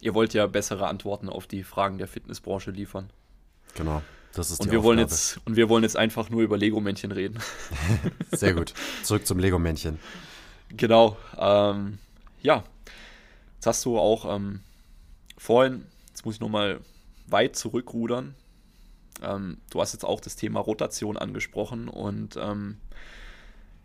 ihr 0.00 0.14
wollt 0.14 0.34
ja 0.34 0.46
bessere 0.46 0.86
Antworten 0.86 1.28
auf 1.28 1.46
die 1.46 1.62
Fragen 1.62 1.98
der 1.98 2.08
Fitnessbranche 2.08 2.70
liefern. 2.70 3.10
Genau. 3.74 4.02
Das 4.34 4.50
ist 4.50 4.60
und 4.60 4.70
wir 4.70 4.82
wollen 4.82 4.98
jetzt 4.98 5.40
und 5.46 5.56
wir 5.56 5.70
wollen 5.70 5.82
jetzt 5.82 5.96
einfach 5.96 6.28
nur 6.28 6.42
über 6.42 6.58
Lego-Männchen 6.58 7.10
reden. 7.10 7.38
Sehr 8.32 8.52
gut. 8.52 8.74
Zurück 9.02 9.26
zum 9.26 9.38
Lego-Männchen. 9.38 9.98
Genau. 10.68 11.16
Ähm, 11.38 11.98
ja, 12.42 12.62
Jetzt 13.66 13.78
hast 13.78 13.84
du 13.84 13.98
auch 13.98 14.32
ähm, 14.32 14.60
vorhin, 15.36 15.86
jetzt 16.10 16.24
muss 16.24 16.36
ich 16.36 16.40
nochmal 16.40 16.78
weit 17.26 17.56
zurückrudern. 17.56 18.36
Ähm, 19.20 19.58
du 19.70 19.80
hast 19.80 19.92
jetzt 19.92 20.04
auch 20.04 20.20
das 20.20 20.36
Thema 20.36 20.60
Rotation 20.60 21.16
angesprochen 21.16 21.88
und 21.88 22.36
ähm, 22.36 22.76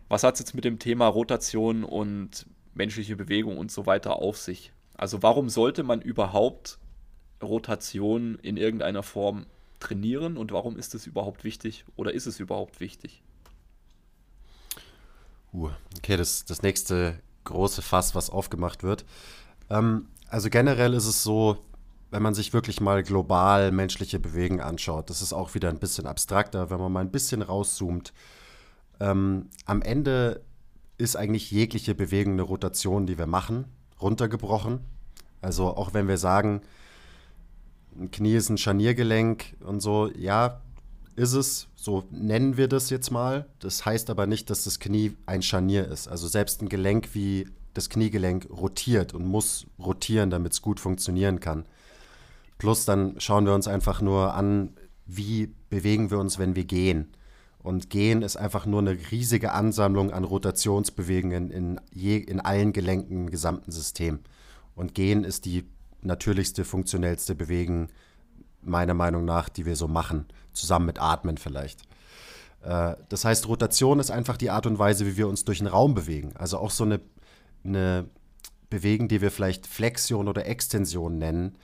was 0.08 0.22
hat 0.22 0.34
es 0.34 0.38
jetzt 0.38 0.54
mit 0.54 0.62
dem 0.62 0.78
Thema 0.78 1.08
Rotation 1.08 1.82
und 1.82 2.46
menschliche 2.74 3.16
Bewegung 3.16 3.58
und 3.58 3.72
so 3.72 3.84
weiter 3.84 4.14
auf 4.22 4.38
sich? 4.38 4.72
Also 4.94 5.20
warum 5.24 5.48
sollte 5.48 5.82
man 5.82 6.00
überhaupt 6.00 6.78
Rotation 7.42 8.38
in 8.40 8.56
irgendeiner 8.56 9.02
Form 9.02 9.46
trainieren 9.80 10.36
und 10.36 10.52
warum 10.52 10.76
ist 10.76 10.94
es 10.94 11.08
überhaupt 11.08 11.42
wichtig 11.42 11.84
oder 11.96 12.14
ist 12.14 12.26
es 12.26 12.38
überhaupt 12.38 12.78
wichtig? 12.78 13.20
Uh, 15.52 15.70
okay, 15.98 16.16
das, 16.16 16.44
das 16.44 16.62
nächste 16.62 17.18
große 17.42 17.82
Fass, 17.82 18.14
was 18.14 18.30
aufgemacht 18.30 18.84
wird. 18.84 19.04
Ähm, 19.70 20.06
also 20.28 20.48
generell 20.50 20.94
ist 20.94 21.06
es 21.06 21.22
so, 21.22 21.58
wenn 22.10 22.22
man 22.22 22.34
sich 22.34 22.52
wirklich 22.52 22.80
mal 22.80 23.02
global 23.02 23.72
menschliche 23.72 24.18
Bewegen 24.18 24.60
anschaut, 24.60 25.10
das 25.10 25.22
ist 25.22 25.32
auch 25.32 25.54
wieder 25.54 25.70
ein 25.70 25.78
bisschen 25.78 26.06
abstrakter, 26.06 26.70
wenn 26.70 26.78
man 26.78 26.92
mal 26.92 27.00
ein 27.00 27.10
bisschen 27.10 27.42
rauszoomt. 27.42 28.12
Ähm, 29.00 29.48
am 29.64 29.82
Ende 29.82 30.42
ist 30.98 31.16
eigentlich 31.16 31.50
jegliche 31.50 31.94
Bewegung 31.94 32.34
eine 32.34 32.42
Rotation, 32.42 33.06
die 33.06 33.18
wir 33.18 33.26
machen, 33.26 33.64
runtergebrochen. 34.00 34.80
Also 35.40 35.68
auch 35.68 35.94
wenn 35.94 36.06
wir 36.06 36.18
sagen, 36.18 36.60
ein 37.98 38.10
Knie 38.10 38.34
ist 38.34 38.48
ein 38.48 38.58
Scharniergelenk 38.58 39.56
und 39.60 39.80
so, 39.80 40.10
ja, 40.16 40.60
ist 41.16 41.32
es, 41.32 41.68
so 41.74 42.04
nennen 42.10 42.56
wir 42.56 42.68
das 42.68 42.90
jetzt 42.90 43.10
mal. 43.10 43.46
Das 43.58 43.84
heißt 43.84 44.08
aber 44.10 44.26
nicht, 44.26 44.50
dass 44.50 44.64
das 44.64 44.78
Knie 44.78 45.16
ein 45.26 45.42
Scharnier 45.42 45.88
ist. 45.88 46.08
Also 46.08 46.28
selbst 46.28 46.62
ein 46.62 46.68
Gelenk 46.68 47.14
wie 47.14 47.48
das 47.74 47.88
Kniegelenk 47.88 48.48
rotiert 48.50 49.14
und 49.14 49.26
muss 49.26 49.66
rotieren, 49.78 50.30
damit 50.30 50.52
es 50.52 50.62
gut 50.62 50.80
funktionieren 50.80 51.40
kann. 51.40 51.64
Plus 52.58 52.84
dann 52.84 53.18
schauen 53.18 53.46
wir 53.46 53.54
uns 53.54 53.66
einfach 53.66 54.00
nur 54.00 54.34
an, 54.34 54.74
wie 55.06 55.52
bewegen 55.68 56.10
wir 56.10 56.18
uns, 56.18 56.38
wenn 56.38 56.54
wir 56.54 56.64
gehen. 56.64 57.08
Und 57.58 57.90
Gehen 57.90 58.22
ist 58.22 58.36
einfach 58.36 58.66
nur 58.66 58.80
eine 58.80 58.98
riesige 59.10 59.52
Ansammlung 59.52 60.10
an 60.10 60.24
Rotationsbewegungen 60.24 61.50
in, 61.50 61.80
je, 61.92 62.16
in 62.16 62.40
allen 62.40 62.72
Gelenken 62.72 63.16
im 63.16 63.30
gesamten 63.30 63.70
System. 63.70 64.20
Und 64.74 64.94
Gehen 64.94 65.24
ist 65.24 65.44
die 65.44 65.64
natürlichste, 66.02 66.64
funktionellste 66.64 67.34
Bewegung, 67.34 67.88
meiner 68.62 68.94
Meinung 68.94 69.24
nach, 69.24 69.48
die 69.48 69.66
wir 69.66 69.76
so 69.76 69.88
machen, 69.88 70.26
zusammen 70.52 70.86
mit 70.86 71.00
Atmen 71.00 71.36
vielleicht. 71.36 71.82
Äh, 72.62 72.96
das 73.08 73.24
heißt, 73.24 73.48
Rotation 73.48 74.00
ist 74.00 74.10
einfach 74.10 74.36
die 74.36 74.50
Art 74.50 74.66
und 74.66 74.78
Weise, 74.78 75.06
wie 75.06 75.16
wir 75.16 75.28
uns 75.28 75.44
durch 75.44 75.58
den 75.58 75.66
Raum 75.66 75.94
bewegen. 75.94 76.32
Also 76.36 76.58
auch 76.58 76.70
so 76.70 76.84
eine, 76.84 77.00
eine 77.64 78.08
Bewegung, 78.70 79.08
die 79.08 79.20
wir 79.20 79.30
vielleicht 79.30 79.66
Flexion 79.66 80.28
oder 80.28 80.46
Extension 80.46 81.18
nennen, 81.18 81.56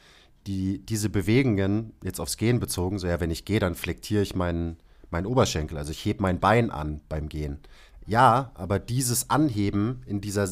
die 0.47 0.85
diese 0.85 1.09
Bewegungen, 1.09 1.93
jetzt 2.03 2.21
aufs 2.21 2.37
Gehen 2.37 2.61
bezogen, 2.61 2.99
so 2.99 3.07
ja, 3.07 3.21
wenn 3.21 3.31
ich 3.31 3.45
gehe, 3.45 3.61
dann 3.61 3.75
flektiere 3.75 4.23
ich 4.23 4.35
meinen, 4.35 4.79
meinen 5.11 5.27
Oberschenkel, 5.27 5.79
also 5.79 5.91
ich 5.91 6.05
hebe 6.05 6.23
mein 6.23 6.41
Bein 6.41 6.71
an 6.71 7.01
beim 7.09 7.29
Gehen. 7.29 7.59
Ja, 8.07 8.53
aber 8.55 8.79
dieses 8.79 9.29
Anheben 9.31 10.03
in 10.07 10.21
dieser, 10.21 10.49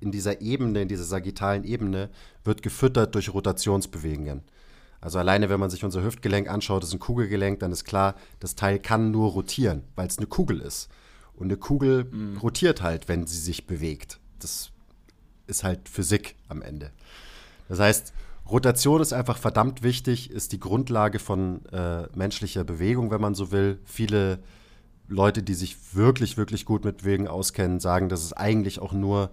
in 0.00 0.10
dieser 0.10 0.40
Ebene, 0.40 0.82
in 0.82 0.88
dieser 0.88 1.04
sagittalen 1.04 1.64
Ebene, 1.64 2.10
wird 2.42 2.62
gefüttert 2.62 3.14
durch 3.14 3.32
Rotationsbewegungen. 3.32 4.42
Also 5.00 5.18
alleine, 5.18 5.48
wenn 5.48 5.60
man 5.60 5.70
sich 5.70 5.84
unser 5.84 6.02
Hüftgelenk 6.02 6.48
anschaut, 6.48 6.82
ist 6.82 6.92
ein 6.92 6.98
Kugelgelenk, 6.98 7.60
dann 7.60 7.70
ist 7.70 7.84
klar, 7.84 8.16
das 8.40 8.56
Teil 8.56 8.78
kann 8.80 9.10
nur 9.10 9.30
rotieren, 9.30 9.82
weil 9.94 10.08
es 10.08 10.18
eine 10.18 10.26
Kugel 10.26 10.60
ist. 10.60 10.88
Und 11.34 11.44
eine 11.44 11.56
Kugel 11.56 12.04
mhm. 12.04 12.38
rotiert 12.38 12.82
halt, 12.82 13.08
wenn 13.08 13.26
sie 13.26 13.38
sich 13.38 13.66
bewegt. 13.66 14.18
Das 14.40 14.72
ist 15.46 15.64
halt 15.64 15.88
Physik 15.88 16.36
am 16.48 16.62
Ende. 16.62 16.90
Das 17.68 17.78
heißt, 17.78 18.12
Rotation 18.48 19.00
ist 19.00 19.12
einfach 19.12 19.38
verdammt 19.38 19.82
wichtig, 19.82 20.30
ist 20.30 20.52
die 20.52 20.60
Grundlage 20.60 21.18
von 21.18 21.64
äh, 21.66 22.06
menschlicher 22.14 22.62
Bewegung, 22.62 23.10
wenn 23.10 23.20
man 23.20 23.34
so 23.34 23.50
will. 23.50 23.78
Viele 23.84 24.38
Leute, 25.08 25.42
die 25.42 25.54
sich 25.54 25.76
wirklich, 25.94 26.36
wirklich 26.36 26.64
gut 26.64 26.84
mit 26.84 26.98
Bewegen 26.98 27.26
auskennen, 27.26 27.80
sagen, 27.80 28.08
dass 28.08 28.22
es 28.22 28.32
eigentlich 28.32 28.80
auch 28.80 28.92
nur 28.92 29.30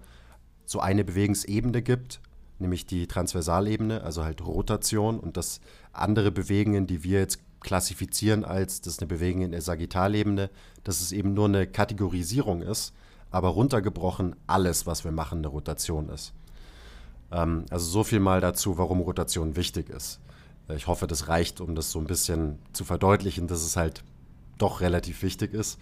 so 0.66 0.80
eine 0.80 1.04
Bewegungsebene 1.04 1.82
gibt, 1.82 2.20
nämlich 2.58 2.86
die 2.86 3.06
Transversalebene, 3.06 4.02
also 4.02 4.24
halt 4.24 4.44
Rotation 4.44 5.20
und 5.20 5.36
das 5.36 5.60
andere 5.92 6.32
Bewegungen, 6.32 6.86
die 6.86 7.04
wir 7.04 7.20
jetzt 7.20 7.38
klassifizieren 7.60 8.44
als, 8.44 8.80
das 8.80 8.94
ist 8.94 9.00
eine 9.00 9.08
Bewegung 9.08 9.42
in 9.42 9.52
der 9.52 9.62
Sagittalebene, 9.62 10.50
dass 10.82 11.00
es 11.00 11.12
eben 11.12 11.34
nur 11.34 11.46
eine 11.46 11.66
Kategorisierung 11.66 12.62
ist, 12.62 12.92
aber 13.34 13.48
runtergebrochen 13.48 14.36
alles, 14.46 14.86
was 14.86 15.04
wir 15.04 15.12
machen, 15.12 15.38
eine 15.38 15.48
Rotation 15.48 16.08
ist. 16.08 16.32
Ähm, 17.32 17.66
also 17.70 17.84
so 17.86 18.04
viel 18.04 18.20
mal 18.20 18.40
dazu, 18.40 18.78
warum 18.78 19.00
Rotation 19.00 19.56
wichtig 19.56 19.90
ist. 19.90 20.20
Ich 20.74 20.86
hoffe, 20.86 21.06
das 21.06 21.28
reicht, 21.28 21.60
um 21.60 21.74
das 21.74 21.90
so 21.90 21.98
ein 21.98 22.06
bisschen 22.06 22.58
zu 22.72 22.84
verdeutlichen, 22.84 23.48
dass 23.48 23.62
es 23.62 23.76
halt 23.76 24.02
doch 24.56 24.80
relativ 24.80 25.22
wichtig 25.22 25.52
ist. 25.52 25.78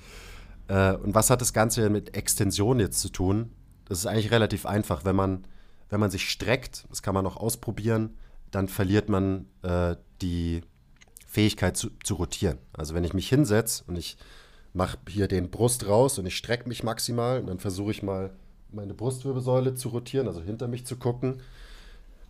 Äh, 0.69 0.95
und 0.95 1.15
was 1.15 1.31
hat 1.31 1.41
das 1.41 1.53
Ganze 1.53 1.91
mit 1.91 2.17
Extension 2.17 2.81
jetzt 2.81 3.01
zu 3.01 3.11
tun? 3.11 3.53
Das 3.85 3.99
ist 3.99 4.07
eigentlich 4.07 4.31
relativ 4.31 4.67
einfach, 4.67 5.05
wenn 5.05 5.17
man 5.17 5.45
wenn 5.93 6.01
man 6.01 6.11
sich 6.11 6.31
streckt, 6.31 6.87
das 6.89 7.03
kann 7.03 7.13
man 7.13 7.27
auch 7.27 7.37
ausprobieren, 7.37 8.17
dann 8.51 8.67
verliert 8.67 9.11
man 9.11 9.45
äh, 9.61 9.97
die 10.23 10.63
Fähigkeit 11.27 11.77
zu, 11.77 11.91
zu, 12.03 12.15
rotieren. 12.15 12.57
Also 12.73 12.95
wenn 12.95 13.05
ich 13.05 13.13
mich 13.13 13.29
hinsetze 13.29 13.85
und 13.87 13.99
ich 13.99 14.17
mache 14.75 14.99
hier 15.09 15.29
den 15.29 15.51
Brust 15.51 15.87
raus 15.87 16.19
und 16.19 16.27
ich 16.27 16.37
strecke 16.37 16.69
mich 16.69 16.83
maximal 16.83 17.41
und 17.41 17.47
dann 17.47 17.59
versuche 17.59 17.91
ich 17.91 18.03
mal 18.03 18.31
meine 18.71 18.95
Brustwirbelsäule 18.95 19.75
zu 19.75 19.91
rotieren, 19.91 20.27
also 20.27 20.41
hinter 20.41 20.69
mich 20.69 20.87
zu 20.87 20.97
gucken. 20.97 21.43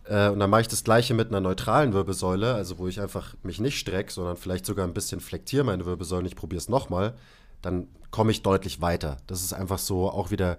Äh, 0.05 0.29
und 0.29 0.39
dann 0.39 0.49
mache 0.49 0.61
ich 0.61 0.67
das 0.67 0.83
gleiche 0.83 1.13
mit 1.13 1.29
einer 1.29 1.39
neutralen 1.39 1.93
Wirbelsäule, 1.93 2.53
also 2.53 2.77
wo 2.79 2.87
ich 2.87 2.99
einfach 2.99 3.35
mich 3.43 3.59
nicht 3.59 3.79
strecke, 3.79 4.11
sondern 4.11 4.35
vielleicht 4.35 4.65
sogar 4.65 4.85
ein 4.85 4.93
bisschen 4.93 5.21
flektiere 5.21 5.63
meine 5.63 5.85
Wirbelsäule 5.85 6.27
ich 6.27 6.35
probiere 6.35 6.59
es 6.59 6.69
nochmal, 6.69 7.13
dann 7.61 7.87
komme 8.11 8.31
ich 8.31 8.43
deutlich 8.43 8.81
weiter. 8.81 9.17
Das 9.27 9.41
ist 9.41 9.53
einfach 9.53 9.79
so 9.79 10.09
auch 10.09 10.31
wieder 10.31 10.57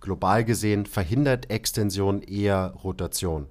global 0.00 0.44
gesehen 0.44 0.86
verhindert 0.86 1.50
Extension 1.50 2.22
eher 2.22 2.74
Rotation, 2.82 3.46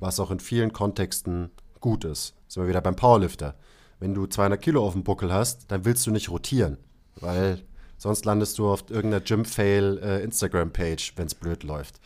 was 0.00 0.20
auch 0.20 0.30
in 0.30 0.40
vielen 0.40 0.72
Kontexten 0.72 1.50
gut 1.80 2.04
ist. 2.04 2.34
Sind 2.48 2.62
wir 2.62 2.68
wieder 2.68 2.80
beim 2.80 2.96
Powerlifter. 2.96 3.54
Wenn 4.00 4.14
du 4.14 4.26
200 4.26 4.60
Kilo 4.60 4.84
auf 4.84 4.92
dem 4.92 5.04
Buckel 5.04 5.32
hast, 5.32 5.70
dann 5.70 5.84
willst 5.84 6.06
du 6.06 6.10
nicht 6.10 6.30
rotieren, 6.30 6.78
weil 7.20 7.62
sonst 7.96 8.24
landest 8.24 8.58
du 8.58 8.68
auf 8.68 8.84
irgendeiner 8.90 9.20
Gym-Fail 9.20 10.00
äh, 10.02 10.22
Instagram-Page, 10.22 11.14
wenn 11.16 11.26
es 11.26 11.34
blöd 11.34 11.62
läuft. 11.62 12.00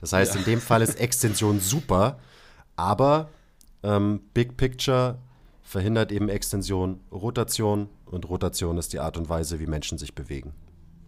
Das 0.00 0.12
heißt, 0.12 0.34
ja. 0.34 0.40
in 0.40 0.44
dem 0.44 0.60
Fall 0.60 0.82
ist 0.82 0.98
Extension 0.98 1.60
super, 1.60 2.18
aber 2.76 3.28
ähm, 3.82 4.20
Big 4.34 4.56
Picture 4.56 5.18
verhindert 5.62 6.12
eben 6.12 6.28
Extension 6.28 7.00
Rotation 7.10 7.88
und 8.06 8.28
Rotation 8.28 8.76
ist 8.78 8.92
die 8.92 9.00
Art 9.00 9.16
und 9.16 9.28
Weise, 9.28 9.58
wie 9.58 9.66
Menschen 9.66 9.98
sich 9.98 10.14
bewegen. 10.14 10.52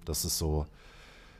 Das 0.04 0.24
ist 0.24 0.38
so 0.38 0.66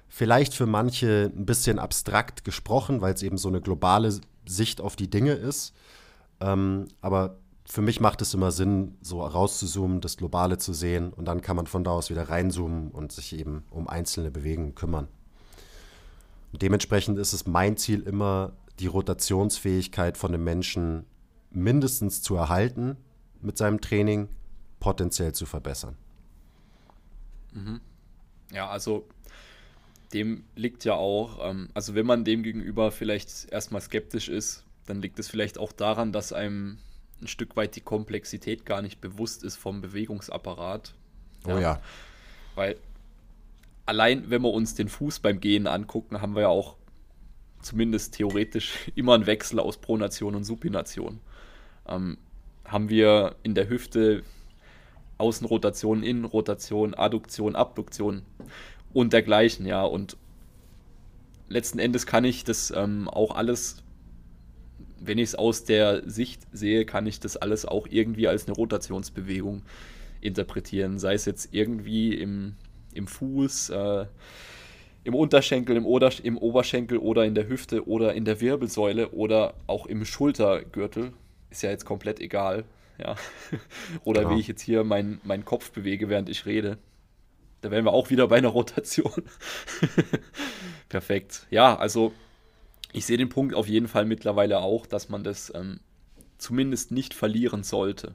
vielleicht 0.09 0.55
für 0.55 0.67
manche 0.67 1.33
ein 1.35 1.47
bisschen 1.47 1.79
abstrakt 1.79 2.45
gesprochen, 2.45 3.01
weil 3.01 3.15
es 3.15 3.23
eben 3.23 3.39
so 3.39 3.49
eine 3.49 3.61
globale 3.61 4.15
Sicht 4.47 4.81
auf 4.81 4.95
die 4.95 5.09
Dinge 5.09 5.33
ist. 5.33 5.75
Ähm, 6.41 6.89
aber 7.01 7.39
für 7.67 7.83
mich 7.83 8.01
macht 8.01 8.21
es 8.21 8.35
immer 8.35 8.51
Sinn, 8.51 8.97
so 9.01 9.23
rauszuzoomen, 9.23 10.01
das 10.01 10.17
Globale 10.17 10.59
zu 10.59 10.73
sehen 10.73 11.13
und 11.13 11.25
dann 11.27 11.41
kann 11.41 11.57
man 11.57 11.67
von 11.67 11.83
da 11.83 11.93
aus 11.93 12.11
wieder 12.11 12.29
reinzoomen 12.29 12.91
und 12.91 13.13
sich 13.13 13.37
eben 13.39 13.65
um 13.71 13.89
einzelne 13.89 14.31
Bewegungen 14.31 14.75
kümmern. 14.75 15.09
Und 16.53 16.63
dementsprechend 16.63 17.19
ist 17.19 17.33
es 17.33 17.47
mein 17.47 17.77
Ziel 17.77 18.03
immer, 18.03 18.53
die 18.79 18.87
Rotationsfähigkeit 18.87 20.19
von 20.19 20.33
dem 20.33 20.45
Menschen 20.45 21.07
mindestens 21.51 22.23
zu 22.23 22.37
erhalten 22.37 22.97
mit 23.41 23.57
seinem 23.57 23.81
Training, 23.81 24.29
potenziell 24.81 25.33
zu 25.33 25.47
verbessern. 25.47 25.97
Mhm. 27.53 27.81
Ja, 28.53 28.69
also 28.69 29.09
dem 30.13 30.45
liegt 30.55 30.85
ja 30.85 30.95
auch, 30.95 31.39
ähm, 31.43 31.71
also 31.73 31.95
wenn 31.95 32.07
man 32.07 32.25
dem 32.25 32.43
gegenüber 32.43 32.93
vielleicht 32.93 33.51
erstmal 33.51 33.81
skeptisch 33.81 34.29
ist, 34.29 34.65
dann 34.87 35.01
liegt 35.01 35.19
es 35.19 35.29
vielleicht 35.29 35.59
auch 35.59 35.73
daran, 35.73 36.13
dass 36.13 36.33
einem 36.33 36.79
ein 37.25 37.29
Stück 37.29 37.57
weit 37.57 37.77
die 37.77 37.81
Komplexität 37.81 38.65
gar 38.65 38.83
nicht 38.83 39.01
bewusst 39.01 39.43
ist 39.43 39.57
vom 39.57 39.81
Bewegungsapparat. 39.81 40.95
Ja. 41.47 41.57
Oh 41.57 41.59
ja. 41.59 41.81
Weil 42.55 42.77
allein, 43.87 44.31
wenn 44.31 44.43
wir 44.43 44.53
uns 44.53 44.75
den 44.75 44.89
Fuß 44.89 45.21
beim 45.21 45.41
Gehen 45.41 45.67
angucken, 45.67 46.21
haben 46.21 46.35
wir 46.35 46.43
ja 46.43 46.49
auch 46.49 46.77
zumindest 47.61 48.15
theoretisch 48.15 48.91
immer 48.95 49.15
einen 49.15 49.27
Wechsel 49.27 49.59
aus 49.59 49.79
Pronation 49.79 50.35
und 50.35 50.45
Supination. 50.45 51.21
Ähm, 51.89 52.19
haben 52.65 52.89
wir 52.89 53.37
in 53.43 53.55
der 53.55 53.69
Hüfte 53.69 54.23
Außenrotation, 55.19 56.03
Innenrotation, 56.03 56.95
Adduktion, 56.95 57.55
Abduktion 57.55 58.23
und 58.93 59.13
dergleichen, 59.13 59.67
ja. 59.67 59.83
Und 59.83 60.17
letzten 61.49 61.79
Endes 61.79 62.07
kann 62.07 62.25
ich 62.25 62.45
das 62.45 62.73
ähm, 62.75 63.09
auch 63.09 63.35
alles, 63.35 63.84
wenn 65.07 65.19
ich 65.19 65.31
es 65.31 65.35
aus 65.35 65.65
der 65.65 66.09
Sicht 66.09 66.43
sehe, 66.53 66.85
kann 66.85 67.07
ich 67.07 67.21
das 67.21 67.37
alles 67.37 67.65
auch 67.67 67.87
irgendwie 67.91 68.29
als 68.29 68.47
eine 68.47 68.55
Rotationsbewegung 68.57 69.63
interpretieren. 70.21 70.99
Sei 70.99 71.15
es 71.15 71.25
jetzt 71.25 71.49
irgendwie 71.53 72.15
im, 72.15 72.55
im 72.95 73.07
Fuß, 73.07 73.71
äh, 73.71 74.07
im 75.05 75.15
Unterschenkel, 75.15 75.77
im, 75.77 75.87
Oder, 75.87 76.11
im 76.23 76.39
Oberschenkel 76.39 76.99
oder 76.99 77.25
in 77.25 77.35
der 77.35 77.49
Hüfte 77.49 77.87
oder 77.87 78.15
in 78.15 78.25
der 78.25 78.41
Wirbelsäule 78.41 79.11
oder 79.11 79.55
auch 79.67 79.87
im 79.87 80.05
Schultergürtel. 80.05 81.13
Ist 81.51 81.63
ja 81.63 81.71
jetzt 81.71 81.85
komplett 81.85 82.21
egal. 82.21 82.65
Ja. 82.99 83.17
oder 84.05 84.23
genau. 84.23 84.35
wie 84.35 84.41
ich 84.41 84.49
jetzt 84.49 84.63
hier 84.63 84.83
meinen 84.83 85.21
mein 85.25 85.45
Kopf 85.45 85.71
bewege, 85.73 86.09
während 86.09 86.29
ich 86.29 86.47
rede. 86.47 86.79
Da 87.61 87.71
wären 87.71 87.85
wir 87.85 87.93
auch 87.93 88.11
wieder 88.11 88.29
bei 88.29 88.37
einer 88.37 88.49
Rotation. 88.49 89.23
Perfekt. 90.89 91.47
Ja, 91.51 91.77
also 91.77 92.13
ich 92.95 93.07
sehe 93.07 93.19
den 93.19 93.29
Punkt 93.29 93.55
auf 93.55 93.67
jeden 93.67 93.89
Fall 93.89 94.05
mittlerweile 94.05 94.61
auch, 94.61 94.87
dass 94.87 95.09
man 95.09 95.25
das 95.25 95.53
ähm, 95.55 95.81
zumindest 96.39 96.93
nicht 96.93 97.13
verlieren 97.13 97.65
sollte. 97.65 98.15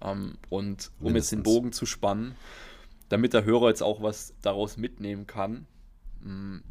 Ähm, 0.00 0.38
und 0.48 0.90
um 1.00 1.12
Mindestens. 1.12 1.14
jetzt 1.14 1.32
den 1.32 1.42
Bogen 1.42 1.72
zu 1.72 1.84
spannen, 1.84 2.34
damit 3.10 3.34
der 3.34 3.44
Hörer 3.44 3.68
jetzt 3.68 3.82
auch 3.82 4.02
was 4.02 4.34
daraus 4.40 4.78
mitnehmen 4.78 5.26
kann, 5.26 5.66
mh, 6.22 6.32
mm, 6.32 6.62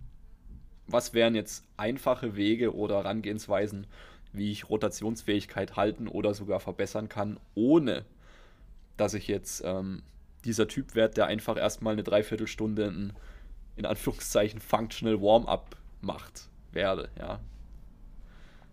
was 0.88 1.14
wären 1.14 1.36
jetzt 1.36 1.64
einfache 1.78 2.36
Wege 2.36 2.76
oder 2.76 2.98
Herangehensweisen, 2.98 3.86
wie 4.34 4.52
ich 4.52 4.70
Rotationsfähigkeit 4.70 5.76
halten 5.76 6.08
oder 6.08 6.34
sogar 6.34 6.60
verbessern 6.60 7.10
kann, 7.10 7.40
ohne 7.54 8.06
dass 8.98 9.14
ich 9.14 9.28
jetzt 9.28 9.62
ähm, 9.64 10.02
dieser 10.46 10.68
Typ 10.68 10.96
werde, 10.96 11.14
der 11.14 11.28
einfach 11.28 11.58
erstmal 11.58 11.94
eine 11.94 12.04
Dreiviertelstunde 12.04 12.88
ein, 12.88 13.14
in 13.76 13.86
Anführungszeichen 13.86 14.60
Functional 14.60 15.22
Warm-up 15.22 15.78
macht, 16.02 16.50
werde, 16.74 17.10
ja. 17.18 17.40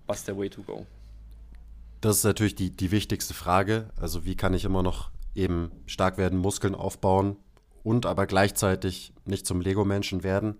Was 0.06 0.24
der 0.24 0.36
Way 0.36 0.50
to 0.50 0.62
go? 0.62 0.86
Das 2.00 2.16
ist 2.16 2.24
natürlich 2.24 2.54
die, 2.54 2.70
die 2.70 2.90
wichtigste 2.90 3.34
Frage. 3.34 3.90
Also 4.00 4.24
wie 4.24 4.36
kann 4.36 4.54
ich 4.54 4.64
immer 4.64 4.82
noch 4.82 5.10
eben 5.34 5.70
stark 5.86 6.18
werden, 6.18 6.38
Muskeln 6.38 6.74
aufbauen 6.74 7.36
und 7.84 8.06
aber 8.06 8.26
gleichzeitig 8.26 9.12
nicht 9.24 9.46
zum 9.46 9.60
Lego-Menschen 9.60 10.22
werden? 10.22 10.56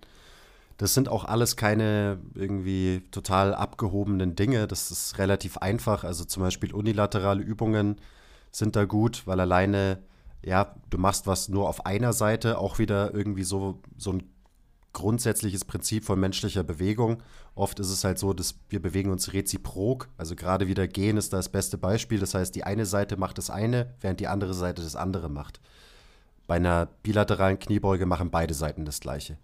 Das 0.76 0.94
sind 0.94 1.08
auch 1.08 1.24
alles 1.24 1.56
keine 1.56 2.18
irgendwie 2.34 3.02
total 3.10 3.54
abgehobenen 3.54 4.34
Dinge. 4.34 4.66
Das 4.66 4.90
ist 4.90 5.18
relativ 5.18 5.58
einfach. 5.58 6.04
Also 6.04 6.24
zum 6.24 6.42
Beispiel 6.42 6.72
unilaterale 6.72 7.42
Übungen 7.42 7.96
sind 8.50 8.76
da 8.76 8.84
gut, 8.84 9.26
weil 9.26 9.40
alleine, 9.40 10.02
ja, 10.42 10.74
du 10.88 10.96
machst 10.96 11.26
was 11.26 11.48
nur 11.48 11.68
auf 11.68 11.84
einer 11.84 12.12
Seite, 12.12 12.58
auch 12.58 12.78
wieder 12.78 13.12
irgendwie 13.12 13.44
so, 13.44 13.80
so 13.98 14.12
ein 14.12 14.22
grundsätzliches 14.92 15.64
Prinzip 15.64 16.04
von 16.04 16.18
menschlicher 16.18 16.62
Bewegung. 16.62 17.22
Oft 17.54 17.78
ist 17.80 17.90
es 17.90 18.04
halt 18.04 18.18
so, 18.18 18.32
dass 18.32 18.54
wir 18.68 18.80
bewegen 18.80 19.10
uns 19.10 19.32
reziprok. 19.32 20.08
Also 20.16 20.34
gerade 20.34 20.66
wieder 20.66 20.88
gehen 20.88 21.16
ist 21.16 21.32
da 21.32 21.36
das 21.36 21.48
beste 21.48 21.78
Beispiel. 21.78 22.18
Das 22.18 22.34
heißt, 22.34 22.54
die 22.54 22.64
eine 22.64 22.86
Seite 22.86 23.16
macht 23.16 23.38
das 23.38 23.50
eine, 23.50 23.94
während 24.00 24.20
die 24.20 24.28
andere 24.28 24.54
Seite 24.54 24.82
das 24.82 24.96
andere 24.96 25.28
macht. 25.28 25.60
Bei 26.46 26.56
einer 26.56 26.86
bilateralen 27.02 27.58
Kniebeuge 27.58 28.06
machen 28.06 28.30
beide 28.30 28.54
Seiten 28.54 28.84
das 28.84 29.00
gleiche 29.00 29.36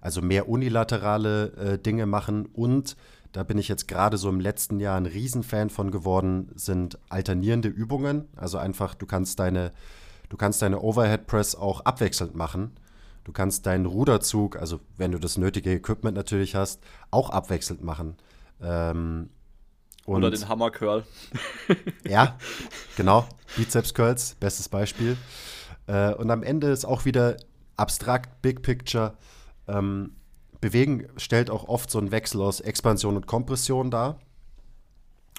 also 0.00 0.22
mehr 0.22 0.48
unilaterale 0.48 1.52
äh, 1.52 1.78
Dinge 1.78 2.06
machen 2.06 2.46
und 2.46 2.96
da 3.32 3.44
bin 3.44 3.58
ich 3.58 3.68
jetzt 3.68 3.86
gerade 3.86 4.16
so 4.16 4.28
im 4.28 4.40
letzten 4.40 4.80
Jahr 4.80 4.96
ein 4.96 5.06
Riesenfan 5.06 5.70
von 5.70 5.92
geworden, 5.92 6.50
sind 6.56 6.98
alternierende 7.10 7.68
Übungen. 7.68 8.26
Also 8.34 8.58
einfach, 8.58 8.96
du 8.96 9.06
kannst 9.06 9.38
deine, 9.38 9.70
du 10.30 10.36
kannst 10.36 10.62
deine 10.62 10.80
Overhead 10.80 11.28
Press 11.28 11.54
auch 11.54 11.82
abwechselnd 11.82 12.34
machen. 12.34 12.72
Du 13.24 13.32
kannst 13.32 13.66
deinen 13.66 13.86
Ruderzug, 13.86 14.56
also 14.56 14.80
wenn 14.96 15.12
du 15.12 15.18
das 15.18 15.38
nötige 15.38 15.72
Equipment 15.72 16.16
natürlich 16.16 16.54
hast, 16.54 16.82
auch 17.10 17.30
abwechselnd 17.30 17.82
machen. 17.82 18.16
Ähm, 18.62 19.30
Oder 20.06 20.30
den 20.30 20.48
Hammer 20.48 20.70
Curl. 20.70 21.04
ja, 22.08 22.38
genau. 22.96 23.26
Bizeps 23.56 23.94
Curls, 23.94 24.34
bestes 24.40 24.68
Beispiel. 24.68 25.16
Äh, 25.86 26.14
und 26.14 26.30
am 26.30 26.42
Ende 26.42 26.70
ist 26.70 26.84
auch 26.84 27.04
wieder 27.04 27.36
abstrakt, 27.76 28.42
Big 28.42 28.62
Picture 28.62 29.14
ähm, 29.68 30.12
Bewegen 30.60 31.06
stellt 31.16 31.48
auch 31.48 31.68
oft 31.68 31.90
so 31.90 31.98
einen 31.98 32.10
Wechsel 32.10 32.42
aus 32.42 32.60
Expansion 32.60 33.16
und 33.16 33.26
Kompression 33.26 33.90
dar. 33.90 34.18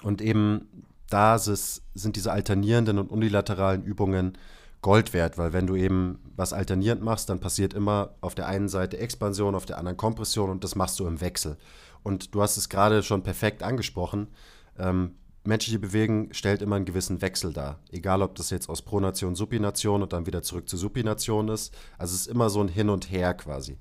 Und 0.02 0.20
eben 0.20 0.84
da 1.08 1.38
sind 1.38 2.16
diese 2.16 2.32
alternierenden 2.32 2.98
und 2.98 3.10
unilateralen 3.10 3.84
Übungen 3.84 4.36
Gold 4.82 5.12
wert, 5.12 5.38
weil 5.38 5.52
wenn 5.52 5.66
du 5.66 5.76
eben 5.76 6.18
was 6.36 6.52
alternierend 6.52 7.02
machst, 7.02 7.28
dann 7.28 7.40
passiert 7.40 7.72
immer 7.72 8.16
auf 8.20 8.34
der 8.34 8.48
einen 8.48 8.68
Seite 8.68 8.98
Expansion, 8.98 9.54
auf 9.54 9.64
der 9.64 9.78
anderen 9.78 9.96
Kompression 9.96 10.50
und 10.50 10.64
das 10.64 10.74
machst 10.74 10.98
du 10.98 11.06
im 11.06 11.20
Wechsel. 11.20 11.56
Und 12.02 12.34
du 12.34 12.42
hast 12.42 12.56
es 12.56 12.68
gerade 12.68 13.02
schon 13.04 13.22
perfekt 13.22 13.62
angesprochen. 13.62 14.28
Ähm, 14.76 15.14
menschliche 15.44 15.78
Bewegen 15.78 16.28
stellt 16.32 16.62
immer 16.62 16.76
einen 16.76 16.84
gewissen 16.84 17.22
Wechsel 17.22 17.52
dar. 17.52 17.78
Egal, 17.90 18.22
ob 18.22 18.34
das 18.34 18.50
jetzt 18.50 18.68
aus 18.68 18.82
Pronation, 18.82 19.36
Supination 19.36 20.02
und 20.02 20.12
dann 20.12 20.26
wieder 20.26 20.42
zurück 20.42 20.68
zu 20.68 20.76
Supination 20.76 21.48
ist. 21.48 21.72
Also 21.96 22.14
es 22.14 22.22
ist 22.22 22.26
immer 22.26 22.50
so 22.50 22.60
ein 22.60 22.68
Hin 22.68 22.88
und 22.88 23.10
Her 23.10 23.34
quasi. 23.34 23.78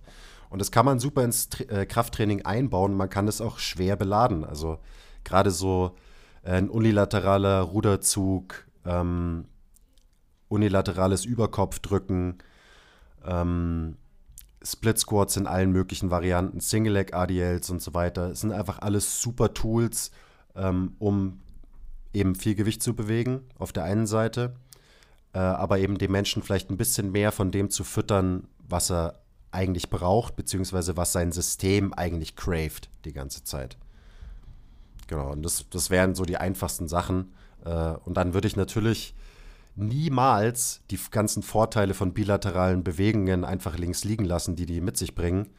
Und 0.51 0.59
das 0.59 0.71
kann 0.71 0.85
man 0.85 0.99
super 0.99 1.23
ins 1.23 1.49
äh, 1.69 1.85
Krafttraining 1.87 2.43
einbauen. 2.43 2.93
Man 2.93 3.09
kann 3.09 3.27
es 3.27 3.41
auch 3.41 3.57
schwer 3.57 3.95
beladen. 3.95 4.43
Also 4.43 4.77
gerade 5.23 5.49
so 5.49 5.95
ein 6.43 6.69
unilateraler 6.69 7.61
Ruderzug, 7.61 8.65
ähm, 8.85 9.45
unilaterales 10.51 11.25
Überkopfdrücken, 11.25 12.37
ähm, 13.25 13.95
Split 14.63 14.99
Squats 14.99 15.37
in 15.37 15.47
allen 15.47 15.71
möglichen 15.71 16.11
Varianten, 16.11 16.59
Single 16.59 16.93
Leg 16.93 17.13
ADLs 17.13 17.69
und 17.69 17.81
so 17.81 17.93
weiter. 17.93 18.31
Es 18.31 18.41
sind 18.41 18.51
einfach 18.51 18.79
alles 18.79 19.21
super 19.21 19.53
Tools, 19.53 20.11
ähm, 20.55 20.95
um 20.99 21.41
eben 22.13 22.35
viel 22.35 22.55
Gewicht 22.55 22.83
zu 22.83 22.93
bewegen 22.93 23.41
auf 23.57 23.71
der 23.71 23.85
einen 23.85 24.05
Seite, 24.05 24.55
äh, 25.33 25.39
aber 25.39 25.79
eben 25.79 25.97
dem 25.97 26.11
Menschen 26.11 26.43
vielleicht 26.43 26.69
ein 26.69 26.77
bisschen 26.77 27.11
mehr 27.11 27.31
von 27.31 27.51
dem 27.51 27.69
zu 27.69 27.83
füttern, 27.83 28.47
was 28.59 28.91
er 28.91 29.21
eigentlich 29.51 29.89
braucht, 29.89 30.35
beziehungsweise 30.35 30.95
was 30.97 31.11
sein 31.11 31.31
System 31.31 31.93
eigentlich 31.93 32.35
craved 32.35 32.89
die 33.05 33.13
ganze 33.13 33.43
Zeit. 33.43 33.77
Genau, 35.07 35.31
und 35.31 35.43
das, 35.43 35.65
das 35.69 35.89
wären 35.89 36.13
so 36.15 36.23
die 36.23 36.37
einfachsten 36.37 36.87
Sachen. 36.87 37.33
Äh, 37.65 37.93
und 38.05 38.15
dann 38.15 38.33
würde 38.33 38.47
ich 38.47 38.55
natürlich 38.55 39.15
niemals 39.75 40.81
die 40.91 40.99
ganzen 41.09 41.43
Vorteile 41.43 41.93
von 41.93 42.13
bilateralen 42.13 42.83
Bewegungen 42.83 43.45
einfach 43.45 43.77
links 43.77 44.03
liegen 44.03 44.25
lassen, 44.25 44.55
die 44.55 44.65
die 44.65 44.81
mit 44.81 44.97
sich 44.97 45.15
bringen. 45.15 45.49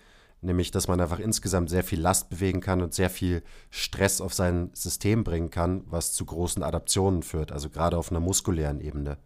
Nämlich, 0.41 0.73
dass 0.73 0.89
man 0.89 1.01
einfach 1.01 1.21
insgesamt 1.21 1.71
sehr 1.71 1.85
viel 1.85 2.01
Last 2.01 2.29
bewegen 2.29 2.61
kann 2.61 2.83
und 2.83 2.93
sehr 2.93 3.11
viel 3.11 3.43
Stress 3.71 4.21
auf 4.21 4.35
sein 4.35 4.71
System 4.75 5.23
bringen 5.23 5.51
kann, 5.51 5.85
was 5.87 6.15
zu 6.15 6.25
großen 6.25 6.65
Adaptionen 6.65 7.23
führt, 7.23 7.53
also 7.53 7.71
gerade 7.71 7.97
auf 7.97 8.11
einer 8.11 8.19
muskulären 8.19 8.81
Ebene. 8.81 9.19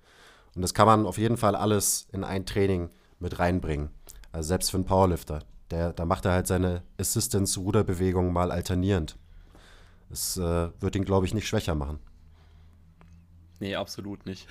Und 0.55 0.62
das 0.62 0.74
kann 0.74 0.87
man 0.87 1.07
auf 1.07 1.16
jeden 1.16 1.39
Fall 1.39 1.57
alles 1.57 2.07
in 2.12 2.22
ein 2.22 2.45
Training 2.45 2.91
mit 3.18 3.39
reinbringen. 3.39 3.89
Also 4.30 4.49
selbst 4.49 4.70
für 4.70 4.76
einen 4.76 4.84
Powerlifter. 4.84 5.41
Der, 5.70 5.93
da 5.93 6.05
macht 6.05 6.26
er 6.26 6.32
halt 6.32 6.47
seine 6.47 6.82
Assistance-Ruderbewegung 6.99 8.32
mal 8.32 8.51
alternierend. 8.51 9.16
Das 10.11 10.37
äh, 10.37 10.68
wird 10.80 10.97
ihn, 10.97 11.05
glaube 11.05 11.26
ich, 11.26 11.34
nicht 11.34 11.49
schwächer 11.49 11.74
machen. 11.74 11.99
Nee, 13.61 13.75
absolut 13.75 14.27
nicht. 14.27 14.47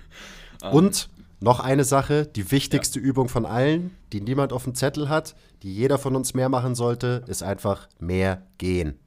Und 0.70 1.08
noch 1.40 1.60
eine 1.60 1.84
Sache, 1.84 2.26
die 2.26 2.50
wichtigste 2.50 3.00
ja. 3.00 3.04
Übung 3.04 3.28
von 3.28 3.46
allen, 3.46 3.96
die 4.12 4.20
niemand 4.20 4.52
auf 4.52 4.64
dem 4.64 4.74
Zettel 4.74 5.08
hat, 5.08 5.34
die 5.62 5.74
jeder 5.74 5.98
von 5.98 6.16
uns 6.16 6.34
mehr 6.34 6.48
machen 6.48 6.74
sollte, 6.74 7.24
ist 7.26 7.42
einfach 7.42 7.88
mehr 7.98 8.46
gehen. 8.58 8.98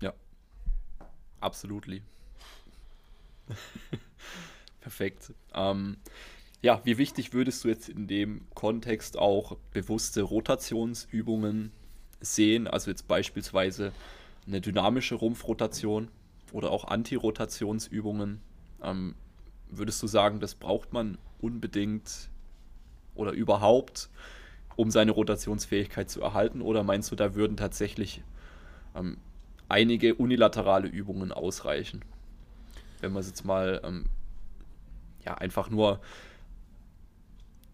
Ja, 0.00 0.12
absolut. 1.40 1.86
Perfekt. 4.80 5.32
Ähm, 5.54 5.96
ja, 6.62 6.80
wie 6.84 6.96
wichtig 6.96 7.34
würdest 7.34 7.64
du 7.64 7.68
jetzt 7.68 7.90
in 7.90 8.06
dem 8.06 8.46
Kontext 8.54 9.18
auch 9.18 9.58
bewusste 9.72 10.22
Rotationsübungen 10.22 11.72
sehen? 12.20 12.66
Also 12.66 12.90
jetzt 12.90 13.06
beispielsweise 13.06 13.92
eine 14.46 14.62
dynamische 14.62 15.16
Rumpfrotation 15.16 16.08
oder 16.54 16.70
auch 16.70 16.84
Antirotationsübungen. 16.84 18.40
Ähm, 18.80 19.16
würdest 19.68 20.00
du 20.02 20.06
sagen, 20.06 20.38
das 20.38 20.54
braucht 20.54 20.92
man 20.92 21.18
unbedingt 21.40 22.30
oder 23.16 23.32
überhaupt, 23.32 24.08
um 24.76 24.90
seine 24.92 25.10
Rotationsfähigkeit 25.10 26.08
zu 26.08 26.22
erhalten? 26.22 26.62
Oder 26.62 26.84
meinst 26.84 27.10
du, 27.10 27.16
da 27.16 27.34
würden 27.34 27.56
tatsächlich 27.56 28.22
ähm, 28.94 29.16
einige 29.68 30.14
unilaterale 30.14 30.86
Übungen 30.86 31.32
ausreichen? 31.32 32.02
Wenn 33.00 33.12
man 33.12 33.20
es 33.20 33.26
jetzt 33.26 33.44
mal 33.44 33.80
ähm, 33.84 34.06
ja, 35.24 35.34
einfach 35.34 35.70
nur 35.70 36.00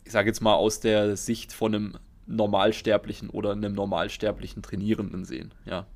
ich 0.06 0.12
sage 0.12 0.28
jetzt 0.28 0.40
mal 0.40 0.54
aus 0.54 0.80
der 0.80 1.16
Sicht 1.16 1.52
von 1.52 1.74
einem 1.74 1.98
Normalsterblichen 2.26 3.28
oder 3.28 3.52
einem 3.52 3.74
Normalsterblichen 3.74 4.62
Trainierenden 4.62 5.24
sehen, 5.26 5.52
ja. 5.66 5.86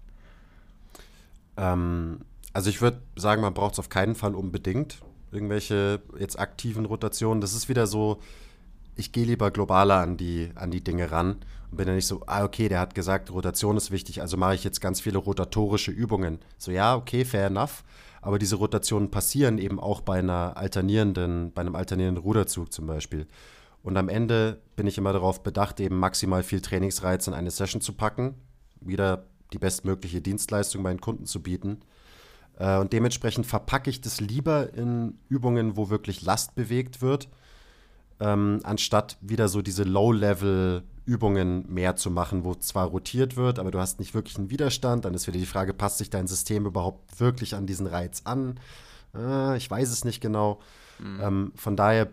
Ähm, 1.56 2.20
also 2.54 2.70
ich 2.70 2.80
würde 2.80 3.02
sagen, 3.16 3.42
man 3.42 3.52
braucht 3.52 3.74
es 3.74 3.78
auf 3.78 3.88
keinen 3.88 4.14
Fall 4.14 4.34
unbedingt. 4.34 5.02
Irgendwelche 5.32 6.00
jetzt 6.18 6.38
aktiven 6.38 6.86
Rotationen. 6.86 7.40
Das 7.40 7.52
ist 7.52 7.68
wieder 7.68 7.86
so, 7.86 8.20
ich 8.94 9.10
gehe 9.12 9.24
lieber 9.26 9.50
globaler 9.50 9.96
an 9.96 10.16
die, 10.16 10.50
an 10.54 10.70
die 10.70 10.82
Dinge 10.82 11.10
ran 11.10 11.38
und 11.70 11.76
bin 11.76 11.88
ja 11.88 11.94
nicht 11.94 12.06
so, 12.06 12.22
ah, 12.26 12.44
okay, 12.44 12.68
der 12.68 12.78
hat 12.78 12.94
gesagt, 12.94 13.32
Rotation 13.32 13.76
ist 13.76 13.90
wichtig, 13.90 14.20
also 14.20 14.36
mache 14.36 14.54
ich 14.54 14.62
jetzt 14.62 14.80
ganz 14.80 15.00
viele 15.00 15.18
rotatorische 15.18 15.90
Übungen. 15.90 16.38
So, 16.56 16.70
ja, 16.70 16.94
okay, 16.94 17.24
fair 17.24 17.48
enough. 17.48 17.82
Aber 18.22 18.38
diese 18.38 18.56
Rotationen 18.56 19.10
passieren 19.10 19.58
eben 19.58 19.80
auch 19.80 20.00
bei 20.00 20.20
einer 20.20 20.56
alternierenden, 20.56 21.52
bei 21.52 21.60
einem 21.60 21.74
alternierenden 21.74 22.22
Ruderzug 22.22 22.72
zum 22.72 22.86
Beispiel. 22.86 23.26
Und 23.82 23.96
am 23.96 24.08
Ende 24.08 24.62
bin 24.76 24.86
ich 24.86 24.96
immer 24.96 25.12
darauf 25.12 25.42
bedacht, 25.42 25.80
eben 25.80 25.98
maximal 25.98 26.42
viel 26.42 26.62
Trainingsreiz 26.62 27.26
in 27.26 27.34
eine 27.34 27.50
Session 27.50 27.82
zu 27.82 27.92
packen, 27.92 28.36
wieder 28.80 29.26
die 29.52 29.58
bestmögliche 29.58 30.22
Dienstleistung 30.22 30.82
meinen 30.82 31.00
Kunden 31.00 31.26
zu 31.26 31.42
bieten. 31.42 31.80
Äh, 32.58 32.78
und 32.78 32.92
dementsprechend 32.92 33.46
verpacke 33.46 33.90
ich 33.90 34.00
das 34.00 34.20
lieber 34.20 34.72
in 34.74 35.18
Übungen, 35.28 35.76
wo 35.76 35.90
wirklich 35.90 36.22
Last 36.22 36.54
bewegt 36.54 37.02
wird, 37.02 37.28
ähm, 38.20 38.60
anstatt 38.62 39.16
wieder 39.20 39.48
so 39.48 39.62
diese 39.62 39.82
Low-Level 39.82 40.82
Übungen 41.06 41.66
mehr 41.68 41.96
zu 41.96 42.10
machen, 42.10 42.44
wo 42.44 42.54
zwar 42.54 42.86
rotiert 42.86 43.36
wird, 43.36 43.58
aber 43.58 43.70
du 43.70 43.78
hast 43.78 43.98
nicht 43.98 44.14
wirklich 44.14 44.38
einen 44.38 44.50
Widerstand. 44.50 45.04
Dann 45.04 45.14
ist 45.14 45.26
wieder 45.26 45.38
die 45.38 45.46
Frage, 45.46 45.74
passt 45.74 45.98
sich 45.98 46.08
dein 46.08 46.26
System 46.26 46.64
überhaupt 46.64 47.20
wirklich 47.20 47.54
an 47.54 47.66
diesen 47.66 47.86
Reiz 47.86 48.22
an? 48.24 48.58
Äh, 49.14 49.56
ich 49.56 49.70
weiß 49.70 49.90
es 49.90 50.04
nicht 50.04 50.20
genau. 50.20 50.60
Mhm. 50.98 51.20
Ähm, 51.20 51.52
von 51.56 51.76
daher 51.76 52.08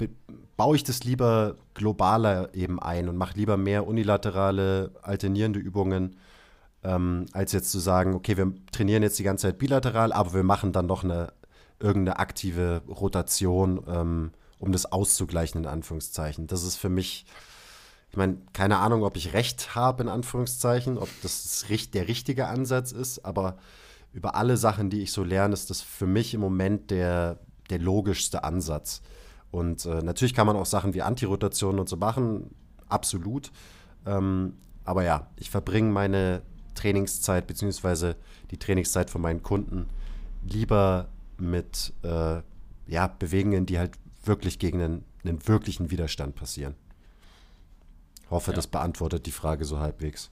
baue 0.57 0.75
ich 0.75 0.83
das 0.83 1.03
lieber 1.03 1.55
globaler 1.73 2.53
eben 2.53 2.81
ein 2.81 3.07
und 3.07 3.15
mache 3.15 3.37
lieber 3.37 3.55
mehr 3.55 3.87
unilaterale, 3.87 4.91
alternierende 5.01 5.59
Übungen, 5.59 6.17
ähm, 6.83 7.25
als 7.33 7.51
jetzt 7.51 7.71
zu 7.71 7.79
sagen, 7.79 8.15
okay, 8.15 8.37
wir 8.37 8.53
trainieren 8.71 9.03
jetzt 9.03 9.19
die 9.19 9.23
ganze 9.23 9.47
Zeit 9.47 9.59
bilateral, 9.59 10.13
aber 10.13 10.33
wir 10.33 10.43
machen 10.43 10.71
dann 10.71 10.87
noch 10.87 11.03
eine 11.03 11.33
irgendeine 11.79 12.19
aktive 12.19 12.81
Rotation, 12.87 13.83
ähm, 13.87 14.31
um 14.59 14.71
das 14.71 14.91
auszugleichen, 14.91 15.61
in 15.61 15.67
Anführungszeichen. 15.67 16.47
Das 16.47 16.63
ist 16.63 16.77
für 16.77 16.89
mich, 16.89 17.25
ich 18.09 18.17
meine, 18.17 18.37
keine 18.53 18.77
Ahnung, 18.77 19.03
ob 19.03 19.15
ich 19.15 19.33
recht 19.33 19.75
habe, 19.75 20.03
in 20.03 20.09
Anführungszeichen, 20.09 20.97
ob 20.97 21.09
das 21.23 21.65
der 21.93 22.07
richtige 22.07 22.47
Ansatz 22.47 22.91
ist, 22.91 23.25
aber 23.25 23.57
über 24.13 24.35
alle 24.35 24.57
Sachen, 24.57 24.89
die 24.89 25.01
ich 25.01 25.11
so 25.11 25.23
lerne, 25.23 25.53
ist 25.53 25.69
das 25.69 25.81
für 25.81 26.05
mich 26.05 26.33
im 26.33 26.41
Moment 26.41 26.91
der, 26.91 27.39
der 27.69 27.79
logischste 27.79 28.43
Ansatz. 28.43 29.01
Und 29.49 29.85
äh, 29.85 30.01
natürlich 30.01 30.33
kann 30.33 30.47
man 30.47 30.55
auch 30.55 30.65
Sachen 30.65 30.93
wie 30.93 31.01
Antirotation 31.01 31.79
und 31.79 31.89
so 31.89 31.97
machen, 31.97 32.53
absolut. 32.87 33.51
Ähm, 34.05 34.57
aber 34.83 35.03
ja, 35.03 35.27
ich 35.37 35.49
verbringe 35.49 35.91
meine 35.91 36.41
Trainingszeit 36.73 37.47
beziehungsweise 37.47 38.15
die 38.51 38.57
Trainingszeit 38.57 39.09
von 39.09 39.21
meinen 39.21 39.43
Kunden 39.43 39.87
lieber 40.43 41.07
mit 41.37 41.93
äh, 42.03 42.41
ja, 42.87 43.07
Bewegungen, 43.07 43.65
die 43.65 43.79
halt 43.79 43.93
wirklich 44.23 44.59
gegen 44.59 44.81
einen, 44.81 45.05
einen 45.23 45.47
wirklichen 45.47 45.91
Widerstand 45.91 46.35
passieren. 46.35 46.75
Hoffe, 48.29 48.51
ja. 48.51 48.55
das 48.55 48.67
beantwortet 48.67 49.25
die 49.25 49.31
Frage 49.31 49.65
so 49.65 49.79
halbwegs. 49.79 50.29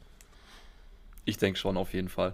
Ich 1.26 1.38
denke 1.38 1.60
schon, 1.60 1.78
auf 1.78 1.94
jeden 1.94 2.10
Fall. 2.10 2.34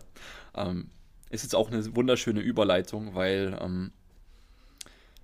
Ähm, 0.53 0.89
ist 1.29 1.43
jetzt 1.43 1.55
auch 1.55 1.71
eine 1.71 1.95
wunderschöne 1.95 2.39
Überleitung, 2.39 3.15
weil 3.15 3.57
ähm, 3.61 3.91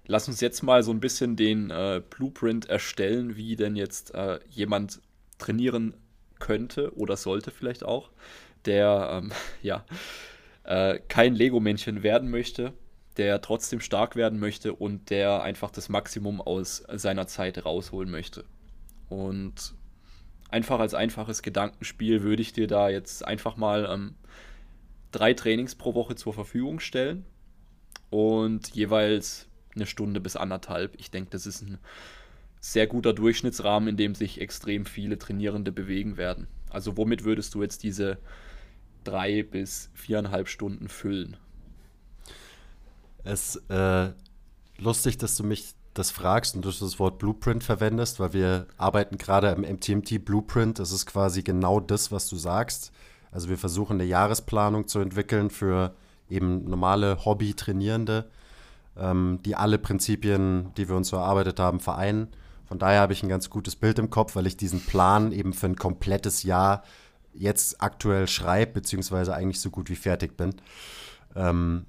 lass 0.08 0.28
uns 0.28 0.42
jetzt 0.42 0.62
mal 0.62 0.84
so 0.84 0.92
ein 0.92 1.00
bisschen 1.00 1.36
den 1.36 1.70
äh, 1.70 2.02
Blueprint 2.10 2.66
erstellen, 2.66 3.36
wie 3.36 3.56
denn 3.56 3.76
jetzt 3.76 4.14
äh, 4.14 4.40
jemand 4.50 5.02
trainieren 5.38 5.94
könnte 6.40 6.96
oder 6.98 7.18
sollte 7.18 7.52
vielleicht 7.52 7.84
auch, 7.84 8.10
der 8.66 9.22
ähm, 9.24 9.32
ja 9.62 9.86
äh, 10.64 11.00
kein 11.08 11.36
Lego-Männchen 11.36 12.04
werden 12.04 12.30
möchte, 12.30 12.74
der 13.18 13.42
trotzdem 13.42 13.82
stark 13.82 14.16
werden 14.16 14.40
möchte 14.40 14.74
und 14.74 15.10
der 15.10 15.42
einfach 15.44 15.72
das 15.72 15.90
Maximum 15.90 16.42
aus 16.42 16.84
seiner 16.94 17.28
Zeit 17.28 17.66
rausholen 17.66 18.10
möchte. 18.10 18.46
Und 19.10 19.74
einfach 20.50 20.80
als 20.80 20.94
einfaches 20.94 21.42
Gedankenspiel 21.42 22.24
würde 22.24 22.42
ich 22.42 22.54
dir 22.54 22.68
da 22.68 22.90
jetzt 22.90 23.26
einfach 23.26 23.58
mal 23.58 23.90
ähm, 23.92 24.16
drei 25.12 25.34
Trainings 25.34 25.76
pro 25.76 25.94
Woche 25.94 26.16
zur 26.16 26.34
Verfügung 26.34 26.80
stellen 26.80 27.26
und 28.10 28.74
jeweils 28.74 29.48
eine 29.76 29.86
Stunde 29.86 30.20
bis 30.20 30.36
anderthalb. 30.36 31.00
Ich 31.00 31.12
denke, 31.12 31.32
das 31.32 31.46
ist 31.46 31.62
ein 31.62 31.80
sehr 32.60 32.88
guter 32.88 33.14
Durchschnittsrahmen, 33.14 33.90
in 33.90 33.98
dem 33.98 34.16
sich 34.16 34.40
extrem 34.40 34.86
viele 34.86 35.18
Trainierende 35.18 35.72
bewegen 35.72 36.18
werden. 36.18 36.48
Also 36.70 36.96
womit 36.98 37.24
würdest 37.24 37.54
du 37.56 37.62
jetzt 37.62 37.84
diese 37.84 38.18
drei 39.04 39.44
bis 39.44 39.90
viereinhalb 39.94 40.48
Stunden 40.48 40.88
füllen? 40.88 41.38
Es 43.24 43.56
ist 43.56 43.70
äh, 43.70 44.12
lustig, 44.78 45.18
dass 45.18 45.36
du 45.36 45.44
mich 45.44 45.74
das 45.94 46.12
fragst 46.12 46.56
und 46.56 46.64
du 46.64 46.72
das 46.72 47.00
Wort 47.00 47.20
Blueprint 47.20 47.64
verwendest, 47.64 48.20
weil 48.20 48.34
wir 48.34 48.68
arbeiten 48.78 49.18
gerade 49.18 49.50
im 49.50 49.62
MTMT 49.62 50.24
Blueprint. 50.24 50.80
Das 50.80 50.92
ist 50.92 51.06
quasi 51.06 51.44
genau 51.44 51.80
das, 51.80 52.12
was 52.12 52.30
du 52.30 52.38
sagst. 52.38 52.92
Also 53.32 53.50
wir 53.50 53.58
versuchen 53.58 53.94
eine 53.94 54.06
Jahresplanung 54.06 54.88
zu 54.88 55.00
entwickeln 55.00 55.50
für 55.50 55.94
eben 56.30 56.64
normale 56.70 57.26
Hobby-Trainierende, 57.26 58.30
ähm, 58.98 59.40
die 59.46 59.56
alle 59.56 59.78
Prinzipien, 59.78 60.74
die 60.78 60.88
wir 60.88 60.96
uns 60.96 61.10
so 61.10 61.18
erarbeitet 61.18 61.60
haben, 61.60 61.80
vereinen. 61.80 62.30
Von 62.66 62.80
daher 62.80 63.02
habe 63.02 63.14
ich 63.14 63.22
ein 63.22 63.30
ganz 63.30 63.50
gutes 63.50 63.76
Bild 63.76 64.00
im 64.00 64.10
Kopf, 64.10 64.36
weil 64.36 64.48
ich 64.48 64.56
diesen 64.56 64.80
Plan 64.80 65.34
eben 65.34 65.52
für 65.52 65.66
ein 65.66 65.76
komplettes 65.76 66.44
Jahr 66.44 66.84
jetzt 67.34 67.82
aktuell 67.82 68.28
schreibe, 68.28 68.74
beziehungsweise 68.74 69.34
eigentlich 69.34 69.60
so 69.60 69.70
gut 69.70 69.90
wie 69.90 69.96
fertig 69.96 70.38
bin. 70.38 70.56
Ähm, 71.36 71.86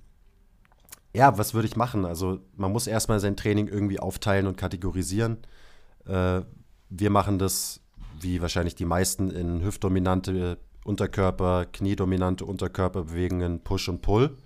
ja, 1.14 1.36
was 1.36 1.54
würde 1.54 1.68
ich 1.68 1.76
machen? 1.76 2.04
Also 2.04 2.40
man 2.56 2.72
muss 2.72 2.86
erstmal 2.86 3.20
sein 3.20 3.36
Training 3.36 3.68
irgendwie 3.68 4.00
aufteilen 4.00 4.46
und 4.46 4.56
kategorisieren. 4.56 5.38
Äh, 6.06 6.42
wir 6.88 7.10
machen 7.10 7.38
das, 7.38 7.80
wie 8.20 8.40
wahrscheinlich 8.40 8.74
die 8.74 8.84
meisten, 8.84 9.30
in 9.30 9.62
hüftdominante 9.62 10.58
Unterkörper, 10.84 11.66
kniedominante 11.66 12.44
Unterkörperbewegungen, 12.44 13.60
Push 13.60 13.88
und 13.88 14.02
Pull. 14.02 14.36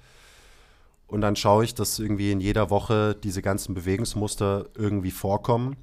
Und 1.06 1.20
dann 1.20 1.36
schaue 1.36 1.64
ich, 1.64 1.74
dass 1.74 1.98
irgendwie 1.98 2.32
in 2.32 2.40
jeder 2.40 2.68
Woche 2.68 3.14
diese 3.14 3.42
ganzen 3.42 3.74
Bewegungsmuster 3.74 4.66
irgendwie 4.76 5.12
vorkommen. 5.12 5.76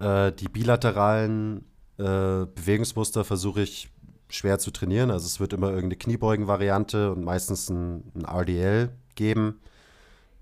Äh, 0.00 0.32
die 0.32 0.48
bilateralen 0.48 1.64
äh, 1.98 2.46
Bewegungsmuster 2.46 3.24
versuche 3.24 3.62
ich 3.62 3.90
schwer 4.30 4.58
zu 4.58 4.70
trainieren. 4.70 5.10
Also 5.10 5.26
es 5.26 5.40
wird 5.40 5.52
immer 5.52 5.68
irgendeine 5.68 5.96
Kniebeugen-Variante 5.96 7.12
und 7.12 7.24
meistens 7.24 7.68
ein, 7.68 8.12
ein 8.14 8.24
RDL 8.24 8.90
geben. 9.14 9.60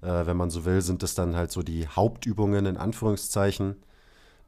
Äh, 0.03 0.27
wenn 0.27 0.37
man 0.37 0.51
so 0.51 0.65
will, 0.65 0.83
sind 0.83 1.03
das 1.03 1.15
dann 1.15 1.37
halt 1.37 1.51
so 1.51 1.63
die 1.63 1.89
Hauptübungen 1.89 2.67
in 2.67 2.77
Anführungszeichen. 2.77 3.77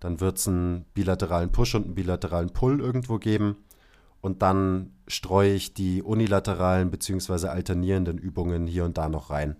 Dann 0.00 0.20
wird 0.20 0.38
es 0.38 0.46
einen 0.46 0.84
bilateralen 0.94 1.50
Push 1.50 1.74
und 1.74 1.86
einen 1.86 1.94
bilateralen 1.94 2.50
Pull 2.50 2.80
irgendwo 2.80 3.18
geben. 3.18 3.56
Und 4.20 4.42
dann 4.42 4.92
streue 5.06 5.54
ich 5.54 5.74
die 5.74 6.02
unilateralen 6.02 6.90
bzw. 6.90 7.48
alternierenden 7.48 8.18
Übungen 8.18 8.66
hier 8.66 8.84
und 8.84 8.98
da 8.98 9.09
noch 9.09 9.30
rein. 9.30 9.56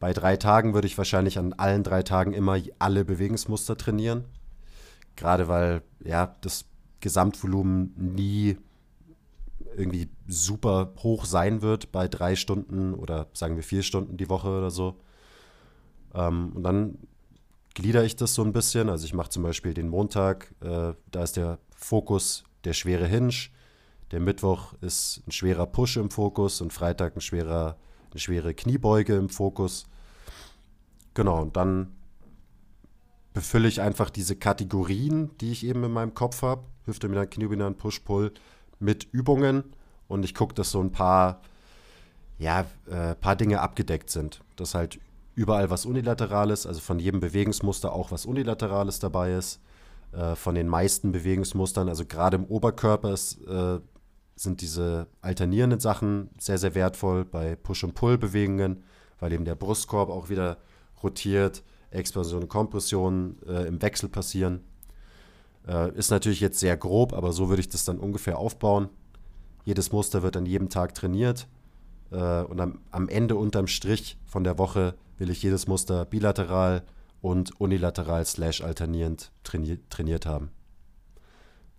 Bei 0.00 0.12
drei 0.12 0.36
Tagen 0.36 0.74
würde 0.74 0.86
ich 0.86 0.98
wahrscheinlich 0.98 1.38
an 1.38 1.52
allen 1.54 1.82
drei 1.82 2.02
Tagen 2.02 2.32
immer 2.32 2.58
alle 2.78 3.04
Bewegungsmuster 3.04 3.76
trainieren. 3.76 4.24
Gerade 5.18 5.48
weil 5.48 5.82
ja 6.04 6.36
das 6.42 6.64
Gesamtvolumen 7.00 7.92
nie 7.96 8.56
irgendwie 9.76 10.08
super 10.28 10.92
hoch 11.02 11.24
sein 11.24 11.60
wird 11.60 11.90
bei 11.90 12.06
drei 12.06 12.36
Stunden 12.36 12.94
oder 12.94 13.26
sagen 13.32 13.56
wir 13.56 13.64
vier 13.64 13.82
Stunden 13.82 14.16
die 14.16 14.28
Woche 14.28 14.48
oder 14.48 14.70
so. 14.70 15.00
Ähm, 16.14 16.52
und 16.54 16.62
dann 16.62 16.98
glieder 17.74 18.04
ich 18.04 18.14
das 18.14 18.32
so 18.34 18.44
ein 18.44 18.52
bisschen. 18.52 18.88
Also 18.88 19.06
ich 19.06 19.12
mache 19.12 19.30
zum 19.30 19.42
Beispiel 19.42 19.74
den 19.74 19.88
Montag, 19.88 20.54
äh, 20.60 20.94
da 21.10 21.22
ist 21.24 21.36
der 21.36 21.58
Fokus 21.74 22.44
der 22.62 22.72
schwere 22.72 23.08
Hinge. 23.08 23.34
Der 24.12 24.20
Mittwoch 24.20 24.72
ist 24.82 25.24
ein 25.26 25.32
schwerer 25.32 25.66
Push 25.66 25.96
im 25.96 26.12
Fokus 26.12 26.60
und 26.60 26.72
Freitag 26.72 27.16
ein 27.16 27.20
schwerer, 27.20 27.76
eine 28.12 28.20
schwere 28.20 28.54
Kniebeuge 28.54 29.16
im 29.16 29.30
Fokus. 29.30 29.84
Genau, 31.14 31.42
und 31.42 31.56
dann 31.56 31.97
befülle 33.34 33.68
ich 33.68 33.80
einfach 33.80 34.10
diese 34.10 34.36
Kategorien, 34.36 35.30
die 35.38 35.52
ich 35.52 35.64
eben 35.64 35.84
in 35.84 35.92
meinem 35.92 36.14
Kopf 36.14 36.42
habe. 36.42 36.64
Hüfte, 36.84 37.08
mit 37.08 37.30
Kniedominant, 37.30 37.78
Push, 37.78 38.00
Pull 38.00 38.32
mit 38.80 39.06
Übungen 39.12 39.64
und 40.06 40.24
ich 40.24 40.34
gucke, 40.34 40.54
dass 40.54 40.70
so 40.70 40.80
ein 40.80 40.92
paar, 40.92 41.40
ja, 42.38 42.64
äh, 42.88 43.14
paar 43.14 43.36
Dinge 43.36 43.60
abgedeckt 43.60 44.10
sind. 44.10 44.40
Dass 44.56 44.74
halt 44.74 44.98
überall 45.34 45.70
was 45.70 45.86
Unilaterales, 45.86 46.66
also 46.66 46.80
von 46.80 46.98
jedem 46.98 47.20
Bewegungsmuster 47.20 47.92
auch 47.92 48.10
was 48.10 48.26
Unilaterales 48.26 48.98
dabei 48.98 49.34
ist. 49.34 49.60
Äh, 50.12 50.34
von 50.36 50.54
den 50.54 50.68
meisten 50.68 51.12
Bewegungsmustern, 51.12 51.88
also 51.88 52.06
gerade 52.06 52.36
im 52.36 52.44
Oberkörper 52.44 53.12
ist, 53.12 53.40
äh, 53.46 53.78
sind 54.36 54.60
diese 54.62 55.06
alternierenden 55.20 55.80
Sachen 55.80 56.30
sehr, 56.38 56.58
sehr 56.58 56.74
wertvoll 56.74 57.24
bei 57.24 57.56
Push- 57.56 57.84
und 57.84 57.94
Pull-Bewegungen, 57.94 58.84
weil 59.18 59.32
eben 59.32 59.44
der 59.44 59.56
Brustkorb 59.56 60.08
auch 60.08 60.28
wieder 60.28 60.58
rotiert, 61.02 61.62
Expansion 61.90 62.42
und 62.42 62.48
Kompression 62.48 63.36
äh, 63.46 63.66
im 63.66 63.80
Wechsel 63.80 64.08
passieren. 64.08 64.60
Äh, 65.66 65.92
ist 65.96 66.10
natürlich 66.10 66.40
jetzt 66.40 66.60
sehr 66.60 66.76
grob, 66.76 67.12
aber 67.12 67.32
so 67.32 67.48
würde 67.48 67.60
ich 67.60 67.68
das 67.68 67.84
dann 67.84 67.98
ungefähr 67.98 68.38
aufbauen. 68.38 68.88
Jedes 69.64 69.92
Muster 69.92 70.22
wird 70.22 70.36
an 70.36 70.46
jedem 70.46 70.68
Tag 70.68 70.94
trainiert. 70.94 71.46
Äh, 72.10 72.42
und 72.42 72.60
am, 72.60 72.80
am 72.90 73.08
Ende 73.08 73.36
unterm 73.36 73.66
Strich 73.66 74.18
von 74.24 74.44
der 74.44 74.58
Woche 74.58 74.94
will 75.18 75.30
ich 75.30 75.42
jedes 75.42 75.66
Muster 75.66 76.04
bilateral 76.04 76.84
und 77.20 77.60
unilateral 77.60 78.24
slash 78.24 78.62
alternierend 78.62 79.32
trainiert, 79.42 79.90
trainiert 79.90 80.26
haben. 80.26 80.50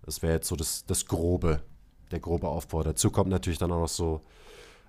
Das 0.02 0.22
wäre 0.22 0.34
jetzt 0.34 0.48
so 0.48 0.56
das, 0.56 0.84
das 0.86 1.06
Grobe, 1.06 1.62
der 2.10 2.20
grobe 2.20 2.48
Aufbau. 2.48 2.82
Dazu 2.82 3.10
kommt 3.10 3.30
natürlich 3.30 3.58
dann 3.58 3.72
auch 3.72 3.80
noch 3.80 3.88
so, 3.88 4.22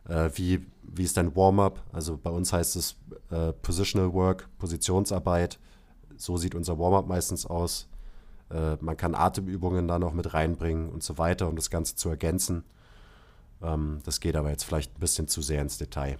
äh, 0.08 0.30
wie, 0.36 0.66
wie 0.84 1.04
ist 1.04 1.18
dein 1.18 1.36
Warm-up? 1.36 1.84
Also 1.92 2.18
bei 2.18 2.30
uns 2.30 2.54
heißt 2.54 2.76
es 2.76 2.96
äh, 3.30 3.54
Positional 3.54 4.14
Work, 4.14 4.50
Positionsarbeit. 4.58 5.60
So 6.18 6.38
sieht 6.38 6.56
unser 6.56 6.78
Warm-up 6.78 7.08
meistens 7.08 7.46
aus. 7.46 7.88
Äh, 8.50 8.78
man 8.82 8.98
kann 8.98 9.16
Atemübungen 9.16 9.88
da 9.88 10.00
noch 10.00 10.14
mit 10.14 10.34
reinbringen 10.34 10.90
und 10.90 11.04
so 11.04 11.18
weiter, 11.18 11.48
um 11.48 11.56
das 11.56 11.70
Ganze 11.70 11.96
zu 11.96 12.10
ergänzen. 12.10 12.64
Ähm, 13.62 14.00
das 14.06 14.20
geht 14.20 14.36
aber 14.36 14.50
jetzt 14.50 14.64
vielleicht 14.64 14.96
ein 14.96 15.00
bisschen 15.00 15.28
zu 15.28 15.42
sehr 15.42 15.62
ins 15.62 15.78
Detail. 15.78 16.18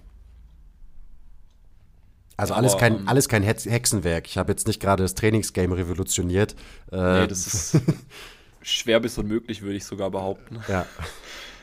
Also 2.36 2.54
alles 2.54 2.76
kein, 2.76 3.00
ähm, 3.00 3.08
alles 3.08 3.28
kein 3.28 3.42
Hexenwerk. 3.42 4.26
Ich 4.26 4.38
habe 4.38 4.50
jetzt 4.52 4.66
nicht 4.66 4.80
gerade 4.80 5.02
das 5.02 5.14
Trainingsgame 5.14 5.76
revolutioniert. 5.76 6.54
Äh, 6.90 7.20
nee, 7.20 7.26
das 7.26 7.46
ist 7.46 7.80
schwer 8.62 9.00
bis 9.00 9.18
unmöglich, 9.18 9.62
würde 9.62 9.76
ich 9.76 9.84
sogar 9.84 10.10
behaupten. 10.10 10.60
Ja. 10.66 10.86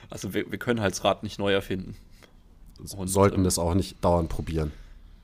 Also 0.09 0.33
wir, 0.33 0.49
wir 0.51 0.57
können 0.59 0.81
halt 0.81 0.93
das 0.93 1.03
Rad 1.03 1.23
nicht 1.23 1.39
neu 1.39 1.51
erfinden. 1.51 1.95
Und, 2.79 3.07
sollten 3.07 3.37
ähm, 3.37 3.43
das 3.43 3.59
auch 3.59 3.73
nicht 3.73 4.03
dauernd 4.03 4.29
probieren. 4.29 4.71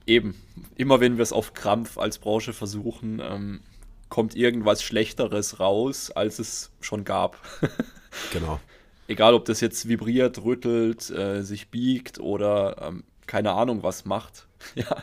Eben. 0.05 0.35
Immer 0.75 0.99
wenn 0.99 1.17
wir 1.17 1.23
es 1.23 1.33
auf 1.33 1.53
Krampf 1.53 1.97
als 1.97 2.19
Branche 2.19 2.53
versuchen, 2.53 3.21
ähm, 3.23 3.61
kommt 4.09 4.35
irgendwas 4.35 4.83
Schlechteres 4.83 5.59
raus, 5.59 6.11
als 6.11 6.39
es 6.39 6.71
schon 6.79 7.03
gab. 7.03 7.41
genau. 8.31 8.59
Egal, 9.07 9.33
ob 9.33 9.45
das 9.45 9.61
jetzt 9.61 9.87
vibriert, 9.87 10.43
rüttelt, 10.43 11.09
äh, 11.09 11.41
sich 11.41 11.69
biegt 11.69 12.19
oder 12.19 12.77
ähm, 12.81 13.03
keine 13.27 13.53
Ahnung 13.53 13.83
was 13.83 14.05
macht. 14.05 14.47
ja. 14.75 14.97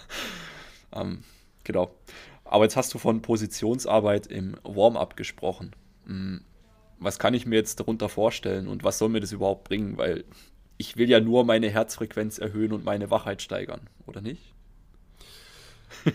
Ähm, 0.93 1.25
genau. 1.65 1.95
Aber 2.45 2.65
jetzt 2.65 2.77
hast 2.77 2.93
du 2.95 2.99
von 2.99 3.23
Positionsarbeit 3.23 4.27
im 4.27 4.57
Warm-up 4.63 5.17
gesprochen. 5.17 5.73
Hm, 6.07 6.43
was 6.99 7.19
kann 7.19 7.35
ich 7.35 7.47
mir 7.47 7.57
jetzt 7.57 7.81
darunter 7.81 8.09
vorstellen 8.09 8.69
und 8.69 8.85
was 8.85 8.99
soll 8.99 9.09
mir 9.09 9.21
das 9.21 9.33
überhaupt 9.33 9.65
bringen? 9.65 9.97
Weil 9.97 10.25
ich 10.79 10.97
will 10.97 11.09
ja 11.09 11.21
nur 11.21 11.45
meine 11.45 11.71
Herzfrequenz 11.71 12.39
erhöhen 12.39 12.73
und 12.73 12.85
meine 12.85 13.11
Wachheit 13.11 13.43
steigern, 13.43 13.81
oder 14.07 14.21
nicht? 14.21 14.53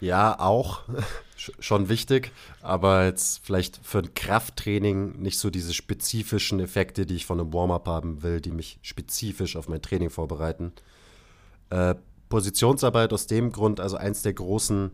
ja, 0.00 0.38
auch. 0.38 0.82
Schon 1.36 1.88
wichtig, 1.88 2.32
aber 2.60 3.06
jetzt 3.06 3.44
vielleicht 3.44 3.80
für 3.82 4.00
ein 4.00 4.14
Krafttraining 4.14 5.22
nicht 5.22 5.38
so 5.38 5.48
diese 5.48 5.72
spezifischen 5.72 6.60
Effekte, 6.60 7.06
die 7.06 7.16
ich 7.16 7.24
von 7.24 7.40
einem 7.40 7.54
Warm-up 7.54 7.86
haben 7.86 8.22
will, 8.22 8.42
die 8.42 8.50
mich 8.50 8.78
spezifisch 8.82 9.56
auf 9.56 9.66
mein 9.66 9.80
Training 9.80 10.10
vorbereiten. 10.10 10.72
Äh, 11.70 11.94
Positionsarbeit 12.28 13.12
aus 13.14 13.26
dem 13.26 13.52
Grund, 13.52 13.80
also 13.80 13.96
eins 13.96 14.20
der 14.20 14.34
großen 14.34 14.90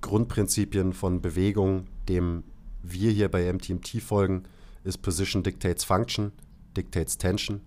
Grundprinzipien 0.00 0.94
von 0.94 1.20
Bewegung, 1.20 1.86
dem 2.08 2.44
wir 2.82 3.10
hier 3.12 3.30
bei 3.30 3.52
MTMT 3.52 4.02
folgen, 4.02 4.44
ist 4.84 5.02
Position 5.02 5.42
Dictates 5.42 5.84
Function, 5.84 6.32
Dictates 6.76 7.18
Tension. 7.18 7.60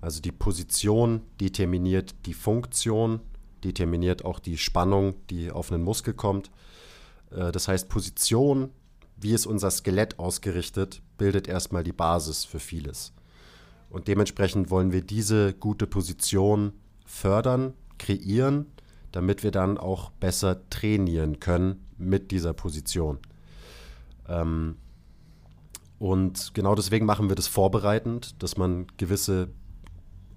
Also 0.00 0.20
die 0.20 0.32
Position 0.32 1.22
determiniert 1.40 2.14
die 2.26 2.34
Funktion, 2.34 3.20
determiniert 3.64 4.24
auch 4.24 4.38
die 4.38 4.58
Spannung, 4.58 5.14
die 5.30 5.50
auf 5.50 5.72
einen 5.72 5.82
Muskel 5.82 6.14
kommt. 6.14 6.50
Äh, 7.30 7.52
das 7.52 7.68
heißt, 7.68 7.88
Position, 7.88 8.70
wie 9.16 9.32
ist 9.32 9.46
unser 9.46 9.70
Skelett 9.70 10.18
ausgerichtet, 10.18 11.02
bildet 11.16 11.48
erstmal 11.48 11.82
die 11.82 11.92
Basis 11.92 12.44
für 12.44 12.60
vieles. 12.60 13.12
Und 13.90 14.06
dementsprechend 14.06 14.70
wollen 14.70 14.92
wir 14.92 15.02
diese 15.02 15.54
gute 15.54 15.86
Position 15.86 16.72
fördern, 17.04 17.72
kreieren, 17.98 18.66
damit 19.12 19.42
wir 19.42 19.50
dann 19.50 19.78
auch 19.78 20.10
besser 20.10 20.68
trainieren 20.68 21.40
können 21.40 21.84
mit 21.96 22.30
dieser 22.30 22.52
Position. 22.52 23.18
Ähm, 24.28 24.76
und 25.98 26.54
genau 26.54 26.74
deswegen 26.74 27.06
machen 27.06 27.28
wir 27.28 27.36
das 27.36 27.48
vorbereitend, 27.48 28.42
dass 28.42 28.56
man 28.56 28.86
gewisse 28.96 29.48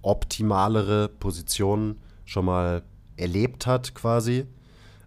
optimalere 0.02 1.08
Positionen 1.08 2.00
schon 2.24 2.44
mal 2.44 2.82
erlebt 3.16 3.66
hat 3.66 3.94
quasi. 3.94 4.46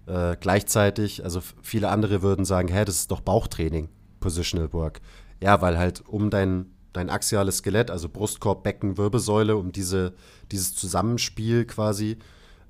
Äh, 0.06 0.38
gleichzeitig, 0.40 1.24
also 1.24 1.42
viele 1.62 1.90
andere 1.90 2.22
würden 2.22 2.46
sagen, 2.46 2.70
hä, 2.70 2.86
das 2.86 2.96
ist 2.96 3.12
doch 3.12 3.22
Bauchtraining, 3.22 3.90
Positional 4.20 4.72
Work. 4.72 5.02
Ja, 5.42 5.62
weil 5.62 5.78
halt 5.78 6.08
um 6.08 6.30
dein, 6.30 6.68
dein 6.94 7.10
axiales 7.10 7.58
Skelett, 7.58 7.92
also 7.92 8.08
Brustkorb, 8.08 8.64
Becken, 8.64 8.98
Wirbelsäule, 8.98 9.58
um 9.58 9.72
diese, 9.72 10.14
dieses 10.52 10.76
Zusammenspiel 10.76 11.66
quasi 11.66 12.18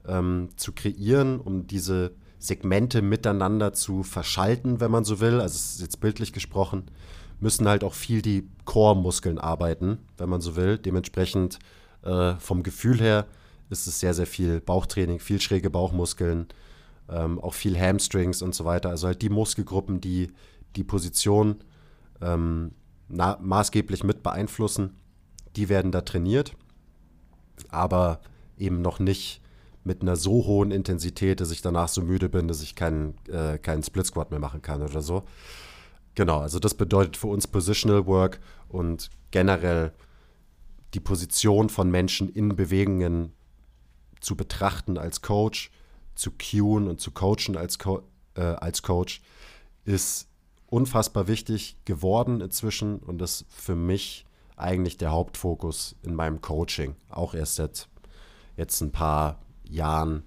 ähm, 0.08 0.50
zu 0.56 0.72
kreieren, 0.72 1.40
um 1.40 1.68
diese 1.68 2.14
Segmente 2.40 3.02
miteinander 3.02 3.74
zu 3.74 4.04
verschalten, 4.04 4.80
wenn 4.80 4.92
man 4.92 5.04
so 5.04 5.20
will, 5.20 5.42
also 5.42 5.56
es 5.56 5.76
ist 5.76 5.82
jetzt 5.82 6.00
bildlich 6.00 6.34
gesprochen, 6.34 6.86
müssen 7.40 7.68
halt 7.68 7.84
auch 7.84 7.94
viel 7.94 8.22
die 8.22 8.48
Core-Muskeln 8.66 9.38
arbeiten, 9.38 10.00
wenn 10.18 10.30
man 10.30 10.42
so 10.42 10.56
will. 10.56 10.78
Dementsprechend 10.78 11.60
äh, 12.04 12.36
vom 12.36 12.64
Gefühl 12.64 13.00
her 13.00 13.26
ist 13.70 13.88
es 13.88 14.00
sehr, 14.00 14.14
sehr 14.14 14.28
viel 14.28 14.62
Bauchtraining, 14.62 15.20
viel 15.20 15.42
schräge 15.42 15.70
Bauchmuskeln, 15.70 16.48
ähm, 17.10 17.40
auch 17.40 17.54
viel 17.54 17.80
Hamstrings 17.80 18.42
und 18.42 18.56
so 18.56 18.66
weiter. 18.66 18.90
Also 18.90 19.08
halt 19.08 19.22
die 19.22 19.30
Muskelgruppen, 19.30 20.02
die 20.02 20.32
die 20.76 20.84
Position 20.84 21.58
ähm, 22.22 22.72
maßgeblich 23.08 24.04
mit 24.04 24.24
beeinflussen, 24.24 24.96
die 25.56 25.70
werden 25.70 25.92
da 25.92 26.02
trainiert, 26.02 26.54
aber 27.70 28.20
eben 28.58 28.82
noch 28.82 29.00
nicht 29.00 29.42
mit 29.84 30.02
einer 30.02 30.16
so 30.16 30.46
hohen 30.46 30.72
Intensität, 30.72 31.40
dass 31.40 31.52
ich 31.52 31.62
danach 31.62 31.88
so 31.88 32.02
müde 32.02 32.28
bin, 32.28 32.48
dass 32.48 32.62
ich 32.62 32.76
keinen, 32.76 33.14
äh, 33.28 33.60
keinen 33.60 33.84
Split 33.84 34.08
Squat 34.08 34.32
mehr 34.32 34.40
machen 34.40 34.62
kann 34.62 34.82
oder 34.82 35.02
so. 35.02 35.24
Genau, 36.16 36.40
also 36.40 36.60
das 36.60 36.74
bedeutet 36.74 37.18
für 37.18 37.28
uns 37.28 37.46
Positional 37.46 38.06
Work 38.08 38.40
und 38.70 39.10
generell 39.32 39.94
die 40.94 41.02
Position 41.02 41.70
von 41.70 41.92
Menschen 41.92 42.30
in 42.30 42.56
Bewegungen 42.56 43.34
zu 44.22 44.38
betrachten 44.38 44.98
als 44.98 45.22
Coach, 45.22 45.72
zu 46.16 46.32
cueen 46.32 46.88
und 46.88 47.02
zu 47.02 47.12
coachen 47.12 47.58
als, 47.58 47.78
Co 47.78 48.02
äh, 48.36 48.42
als 48.42 48.82
Coach 48.82 49.22
ist 49.84 50.30
unfassbar 50.68 51.28
wichtig 51.28 51.78
geworden 51.84 52.40
inzwischen 52.40 53.00
und 53.00 53.22
ist 53.22 53.46
für 53.50 53.76
mich 53.76 54.26
eigentlich 54.56 54.96
der 54.96 55.12
Hauptfokus 55.12 55.96
in 56.02 56.16
meinem 56.16 56.42
Coaching. 56.42 56.96
Auch 57.10 57.34
erst 57.34 57.56
seit 57.56 57.90
jetzt 58.56 58.80
ein 58.82 58.92
paar 58.92 59.40
Jahren, 59.66 60.24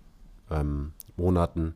ähm, 0.51 0.93
Monaten. 1.17 1.75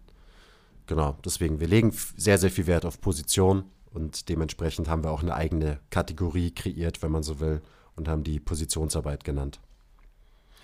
Genau, 0.86 1.16
deswegen, 1.24 1.60
wir 1.60 1.66
legen 1.66 1.92
sehr, 2.16 2.36
sehr 2.36 2.50
viel 2.50 2.66
Wert 2.66 2.84
auf 2.84 3.00
Position 3.00 3.64
und 3.94 4.28
dementsprechend 4.28 4.88
haben 4.88 5.04
wir 5.04 5.10
auch 5.10 5.22
eine 5.22 5.34
eigene 5.34 5.80
Kategorie 5.90 6.50
kreiert, 6.50 7.02
wenn 7.02 7.12
man 7.12 7.22
so 7.22 7.40
will, 7.40 7.60
und 7.96 8.08
haben 8.08 8.24
die 8.24 8.40
Positionsarbeit 8.40 9.24
genannt. 9.24 9.60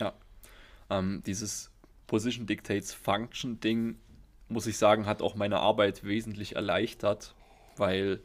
Ja, 0.01 0.13
ähm, 0.91 1.23
dieses 1.27 1.71
Position 2.07 2.47
Dictates 2.47 2.93
Function 2.93 3.61
Ding, 3.61 3.97
muss 4.49 4.67
ich 4.67 4.79
sagen, 4.79 5.07
hat 5.07 5.21
auch 5.23 5.35
meine 5.35 5.61
Arbeit 5.61 6.05
wesentlich 6.05 6.57
erleichtert, 6.57 7.35
weil 7.77 8.21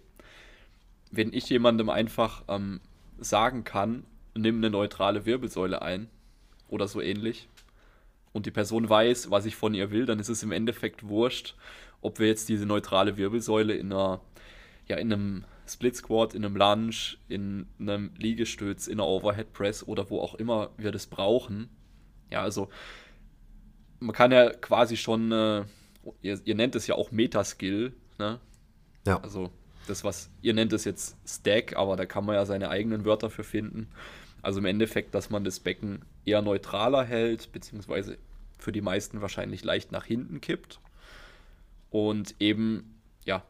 wenn 1.11 1.33
ich 1.33 1.49
jemandem 1.49 1.89
einfach 1.89 2.43
ähm, 2.47 2.79
sagen 3.19 3.63
kann, 3.63 4.05
nimm 4.35 4.57
eine 4.57 4.69
neutrale 4.69 5.25
Wirbelsäule 5.25 5.81
ein 5.81 6.09
oder 6.69 6.87
so 6.87 7.01
ähnlich, 7.01 7.49
und 8.33 8.47
die 8.47 8.51
Person 8.51 8.89
weiß, 8.89 9.31
was 9.31 9.45
ich 9.45 9.55
von 9.55 9.73
ihr 9.73 9.91
will, 9.91 10.05
dann 10.05 10.19
ist 10.19 10.29
es 10.29 10.43
im 10.43 10.51
Endeffekt 10.51 11.07
wurscht, 11.07 11.55
ob 12.01 12.19
wir 12.19 12.27
jetzt 12.27 12.49
diese 12.49 12.65
neutrale 12.65 13.15
Wirbelsäule 13.15 13.75
in 13.75 13.93
einer, 13.93 14.19
ja, 14.87 14.97
in 14.97 15.13
einem 15.13 15.45
Split 15.67 15.95
Squat, 15.95 16.33
in 16.33 16.45
einem 16.45 16.55
Lunge, 16.55 17.17
in 17.29 17.67
einem 17.79 18.11
Liegestütz, 18.17 18.87
in 18.87 18.99
einer 18.99 19.07
Overhead 19.07 19.53
Press 19.53 19.87
oder 19.87 20.09
wo 20.09 20.19
auch 20.19 20.35
immer 20.35 20.71
wir 20.77 20.91
das 20.91 21.07
brauchen. 21.07 21.69
Ja, 22.29 22.41
also 22.41 22.69
man 23.99 24.13
kann 24.13 24.31
ja 24.31 24.49
quasi 24.51 24.97
schon, 24.97 25.31
äh, 25.31 25.63
ihr, 26.21 26.39
ihr, 26.43 26.55
nennt 26.55 26.75
es 26.75 26.87
ja 26.87 26.95
auch 26.95 27.11
Metaskill, 27.11 27.93
ne? 28.19 28.39
Ja. 29.05 29.21
Also 29.21 29.51
das, 29.87 30.03
was 30.03 30.29
ihr 30.41 30.53
nennt 30.53 30.73
es 30.73 30.85
jetzt 30.85 31.17
Stack, 31.25 31.75
aber 31.75 31.95
da 31.95 32.05
kann 32.05 32.25
man 32.25 32.35
ja 32.35 32.45
seine 32.45 32.69
eigenen 32.69 33.05
Wörter 33.05 33.29
für 33.29 33.43
finden. 33.43 33.87
Also 34.41 34.59
im 34.59 34.65
Endeffekt, 34.65 35.15
dass 35.15 35.29
man 35.29 35.45
das 35.45 35.59
Becken 35.59 36.03
eher 36.25 36.41
neutraler 36.41 37.03
hält, 37.05 37.51
beziehungsweise 37.51 38.17
für 38.57 38.71
die 38.71 38.81
meisten 38.81 39.21
wahrscheinlich 39.21 39.63
leicht 39.63 39.91
nach 39.91 40.05
hinten 40.05 40.41
kippt. 40.41 40.79
Und 41.89 42.35
eben, 42.39 42.99
ja, 43.25 43.45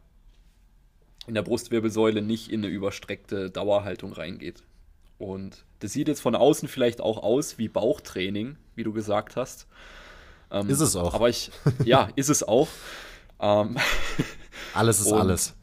in 1.27 1.33
der 1.33 1.41
Brustwirbelsäule 1.41 2.21
nicht 2.21 2.49
in 2.49 2.63
eine 2.63 2.73
überstreckte 2.73 3.49
Dauerhaltung 3.49 4.13
reingeht. 4.13 4.63
Und 5.17 5.63
das 5.79 5.93
sieht 5.93 6.07
jetzt 6.07 6.21
von 6.21 6.35
außen 6.35 6.67
vielleicht 6.67 7.01
auch 7.01 7.21
aus 7.21 7.57
wie 7.57 7.69
Bauchtraining, 7.69 8.57
wie 8.75 8.83
du 8.83 8.93
gesagt 8.93 9.35
hast. 9.35 9.67
Ähm, 10.51 10.69
ist 10.69 10.81
es 10.81 10.95
auch. 10.95 11.13
Aber 11.13 11.29
ich, 11.29 11.51
ja, 11.85 12.09
ist 12.15 12.29
es 12.29 12.43
auch. 12.43 12.67
Ähm, 13.39 13.77
alles 14.73 14.99
ist 14.99 15.11
alles. 15.13 15.55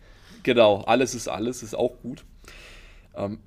Genau, 0.43 0.83
alles 0.83 1.15
ist 1.15 1.29
alles, 1.29 1.63
ist 1.63 1.75
auch 1.75 2.01
gut. 2.01 2.25
Ähm, 3.15 3.41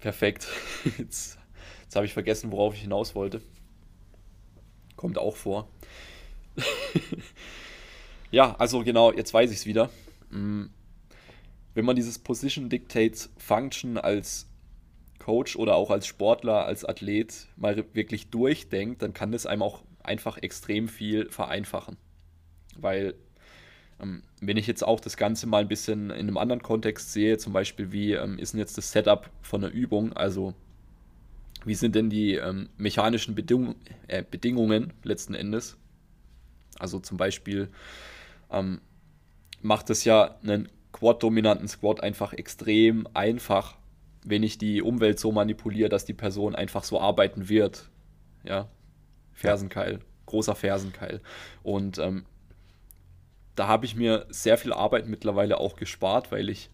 Perfekt. 0.00 0.48
Jetzt, 0.98 1.38
jetzt 1.82 1.96
habe 1.96 2.06
ich 2.06 2.12
vergessen, 2.12 2.50
worauf 2.50 2.74
ich 2.74 2.80
hinaus 2.80 3.14
wollte. 3.14 3.42
Kommt 4.96 5.18
auch 5.18 5.36
vor. 5.36 5.68
ja, 8.30 8.54
also 8.58 8.82
genau, 8.82 9.12
jetzt 9.12 9.32
weiß 9.32 9.50
ich 9.50 9.58
es 9.58 9.66
wieder. 9.66 9.90
Mm, 10.30 10.66
wenn 11.80 11.86
man 11.86 11.96
dieses 11.96 12.18
Position 12.18 12.68
Dictates 12.68 13.30
Function 13.38 13.96
als 13.96 14.46
Coach 15.18 15.56
oder 15.56 15.76
auch 15.76 15.90
als 15.90 16.06
Sportler, 16.06 16.66
als 16.66 16.84
Athlet 16.84 17.46
mal 17.56 17.82
wirklich 17.94 18.28
durchdenkt, 18.28 19.00
dann 19.00 19.14
kann 19.14 19.32
das 19.32 19.46
einem 19.46 19.62
auch 19.62 19.82
einfach 20.02 20.36
extrem 20.36 20.88
viel 20.88 21.30
vereinfachen. 21.30 21.96
Weil 22.76 23.14
ähm, 23.98 24.24
wenn 24.42 24.58
ich 24.58 24.66
jetzt 24.66 24.82
auch 24.82 25.00
das 25.00 25.16
Ganze 25.16 25.46
mal 25.46 25.62
ein 25.62 25.68
bisschen 25.68 26.10
in 26.10 26.28
einem 26.28 26.36
anderen 26.36 26.60
Kontext 26.60 27.14
sehe, 27.14 27.38
zum 27.38 27.54
Beispiel, 27.54 27.92
wie 27.92 28.12
ähm, 28.12 28.38
ist 28.38 28.52
denn 28.52 28.60
jetzt 28.60 28.76
das 28.76 28.92
Setup 28.92 29.30
von 29.40 29.64
einer 29.64 29.72
Übung? 29.72 30.12
Also, 30.12 30.52
wie 31.64 31.74
sind 31.74 31.94
denn 31.94 32.10
die 32.10 32.34
ähm, 32.34 32.68
mechanischen 32.76 33.34
Bedingung, 33.34 33.76
äh, 34.06 34.22
Bedingungen 34.30 34.92
letzten 35.02 35.32
Endes? 35.32 35.78
Also, 36.78 37.00
zum 37.00 37.16
Beispiel 37.16 37.70
ähm, 38.50 38.82
macht 39.62 39.88
es 39.88 40.04
ja 40.04 40.36
einen 40.42 40.68
Squad-dominanten 41.00 41.66
Squad 41.66 42.02
einfach 42.02 42.34
extrem 42.34 43.08
einfach, 43.14 43.78
wenn 44.22 44.42
ich 44.42 44.58
die 44.58 44.82
Umwelt 44.82 45.18
so 45.18 45.32
manipuliere, 45.32 45.88
dass 45.88 46.04
die 46.04 46.12
Person 46.12 46.54
einfach 46.54 46.84
so 46.84 47.00
arbeiten 47.00 47.48
wird. 47.48 47.88
Ja, 48.44 48.68
Fersenkeil, 49.32 50.00
großer 50.26 50.54
Fersenkeil. 50.54 51.22
Und 51.62 51.96
ähm, 51.96 52.26
da 53.54 53.66
habe 53.66 53.86
ich 53.86 53.96
mir 53.96 54.26
sehr 54.28 54.58
viel 54.58 54.74
Arbeit 54.74 55.08
mittlerweile 55.08 55.56
auch 55.56 55.76
gespart, 55.76 56.30
weil 56.32 56.50
ich 56.50 56.68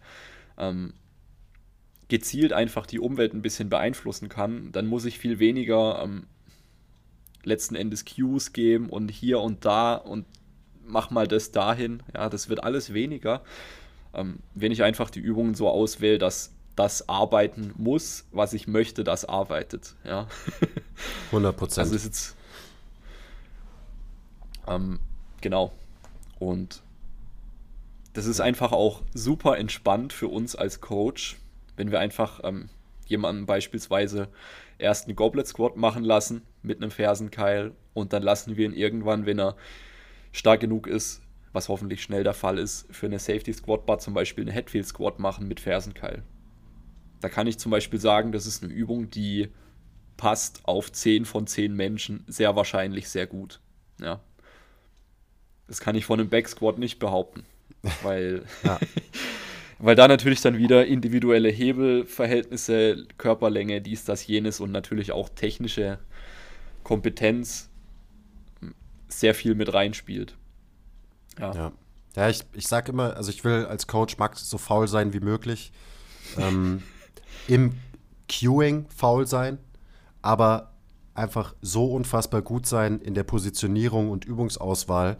ähm, 0.57 0.93
gezielt 2.09 2.51
einfach 2.51 2.85
die 2.85 2.99
Umwelt 2.99 3.33
ein 3.33 3.41
bisschen 3.41 3.69
beeinflussen 3.69 4.27
kann. 4.27 4.73
Dann 4.73 4.87
muss 4.87 5.05
ich 5.05 5.19
viel 5.19 5.39
weniger 5.39 6.01
ähm, 6.03 6.27
letzten 7.45 7.75
Endes 7.75 8.03
Cues 8.03 8.51
geben 8.51 8.89
und 8.89 9.09
hier 9.09 9.39
und 9.39 9.63
da 9.63 9.95
und 9.95 10.25
mach 10.85 11.11
mal 11.11 11.29
das 11.29 11.53
dahin. 11.53 12.03
Ja, 12.13 12.27
das 12.27 12.49
wird 12.49 12.61
alles 12.61 12.93
weniger, 12.93 13.41
ähm, 14.17 14.39
wenn 14.53 14.71
ich 14.71 14.83
einfach 14.83 15.09
die 15.09 15.19
Übungen 15.19 15.55
so 15.55 15.69
auswähle, 15.69 16.17
dass 16.17 16.51
das 16.75 17.07
arbeiten 17.09 17.73
muss, 17.77 18.25
was 18.31 18.53
ich 18.53 18.67
möchte, 18.67 19.03
das 19.03 19.25
arbeitet. 19.25 19.95
Ja. 20.03 20.27
100 21.27 21.55
Prozent. 21.55 21.85
Also 21.85 21.95
ist 21.95 22.05
jetzt 22.05 22.37
ähm, 24.67 24.99
genau. 25.41 25.71
Und 26.39 26.83
das 28.13 28.25
ist 28.25 28.41
einfach 28.41 28.71
auch 28.71 29.01
super 29.13 29.57
entspannt 29.57 30.13
für 30.13 30.27
uns 30.27 30.55
als 30.55 30.81
Coach, 30.81 31.37
wenn 31.75 31.91
wir 31.91 31.99
einfach 31.99 32.41
ähm, 32.43 32.69
jemanden 33.05 33.45
beispielsweise 33.45 34.27
erst 34.77 35.07
einen 35.07 35.15
Goblet 35.15 35.47
Squat 35.47 35.77
machen 35.77 36.03
lassen 36.03 36.41
mit 36.61 36.77
einem 36.77 36.91
Fersenkeil 36.91 37.71
und 37.93 38.13
dann 38.13 38.23
lassen 38.23 38.57
wir 38.57 38.65
ihn 38.65 38.73
irgendwann, 38.73 39.25
wenn 39.25 39.39
er 39.39 39.55
stark 40.31 40.59
genug 40.59 40.87
ist, 40.87 41.21
was 41.53 41.69
hoffentlich 41.69 42.01
schnell 42.01 42.23
der 42.23 42.33
Fall 42.33 42.57
ist, 42.57 42.87
für 42.91 43.05
eine 43.05 43.19
Safety 43.19 43.53
Squat 43.53 43.85
Bar 43.85 43.99
zum 43.99 44.13
Beispiel 44.13 44.43
eine 44.43 44.51
Headfield 44.51 44.85
Squat 44.85 45.19
machen 45.19 45.47
mit 45.47 45.59
Fersenkeil. 45.59 46.23
Da 47.21 47.29
kann 47.29 47.47
ich 47.47 47.57
zum 47.57 47.71
Beispiel 47.71 47.99
sagen, 47.99 48.31
das 48.31 48.45
ist 48.45 48.63
eine 48.63 48.73
Übung, 48.73 49.09
die 49.09 49.49
passt 50.17 50.61
auf 50.65 50.91
10 50.91 51.25
von 51.25 51.47
10 51.47 51.73
Menschen 51.73 52.23
sehr 52.27 52.55
wahrscheinlich 52.55 53.09
sehr 53.09 53.27
gut. 53.27 53.59
Ja. 54.01 54.19
Das 55.67 55.79
kann 55.79 55.95
ich 55.95 56.05
von 56.05 56.19
einem 56.19 56.29
Back 56.29 56.47
Squat 56.47 56.77
nicht 56.77 56.99
behaupten, 56.99 57.43
weil, 58.03 58.43
weil 59.79 59.95
da 59.95 60.07
natürlich 60.07 60.41
dann 60.41 60.57
wieder 60.57 60.85
individuelle 60.85 61.49
Hebelverhältnisse, 61.49 63.05
Körperlänge, 63.17 63.81
dies, 63.81 64.05
das, 64.05 64.25
jenes 64.27 64.59
und 64.59 64.71
natürlich 64.71 65.11
auch 65.11 65.29
technische 65.29 65.99
Kompetenz 66.83 67.69
sehr 69.07 69.33
viel 69.33 69.55
mit 69.55 69.73
reinspielt. 69.73 70.35
Ja. 71.39 71.53
Ja, 71.53 71.71
ja 72.15 72.29
ich, 72.29 72.43
ich 72.53 72.67
sag 72.67 72.89
immer, 72.89 73.15
also 73.15 73.29
ich 73.29 73.43
will 73.43 73.65
als 73.65 73.87
Coach 73.87 74.17
Max 74.17 74.49
so 74.49 74.57
faul 74.57 74.87
sein 74.87 75.13
wie 75.13 75.19
möglich. 75.19 75.71
ähm, 76.37 76.83
Im 77.47 77.75
Queuing 78.29 78.87
faul 78.89 79.25
sein, 79.25 79.57
aber 80.21 80.73
einfach 81.13 81.55
so 81.61 81.85
unfassbar 81.93 82.41
gut 82.41 82.65
sein 82.65 82.99
in 82.99 83.13
der 83.13 83.23
Positionierung 83.23 84.11
und 84.11 84.25
Übungsauswahl, 84.25 85.17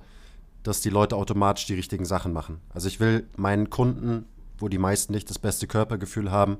dass 0.63 0.81
die 0.81 0.89
Leute 0.89 1.15
automatisch 1.15 1.65
die 1.65 1.73
richtigen 1.73 2.05
Sachen 2.05 2.33
machen. 2.33 2.59
Also 2.73 2.87
ich 2.87 2.99
will 2.99 3.25
meinen 3.35 3.69
Kunden, 3.69 4.25
wo 4.57 4.67
die 4.67 4.77
meisten 4.77 5.13
nicht 5.13 5.29
das 5.29 5.39
beste 5.39 5.65
Körpergefühl 5.65 6.31
haben, 6.31 6.57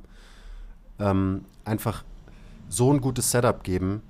ähm, 1.00 1.46
einfach 1.66 2.04
so 2.70 2.92
ein 2.92 3.02
gutes 3.02 3.32
Setup 3.32 3.64
geben, 3.64 4.02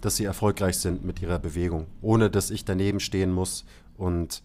dass 0.00 0.16
sie 0.16 0.24
erfolgreich 0.24 0.78
sind 0.78 1.04
mit 1.04 1.22
ihrer 1.22 1.38
Bewegung, 1.38 1.86
ohne 2.00 2.30
dass 2.30 2.50
ich 2.50 2.64
daneben 2.64 2.98
stehen 2.98 3.32
muss 3.32 3.64
und 3.96 4.42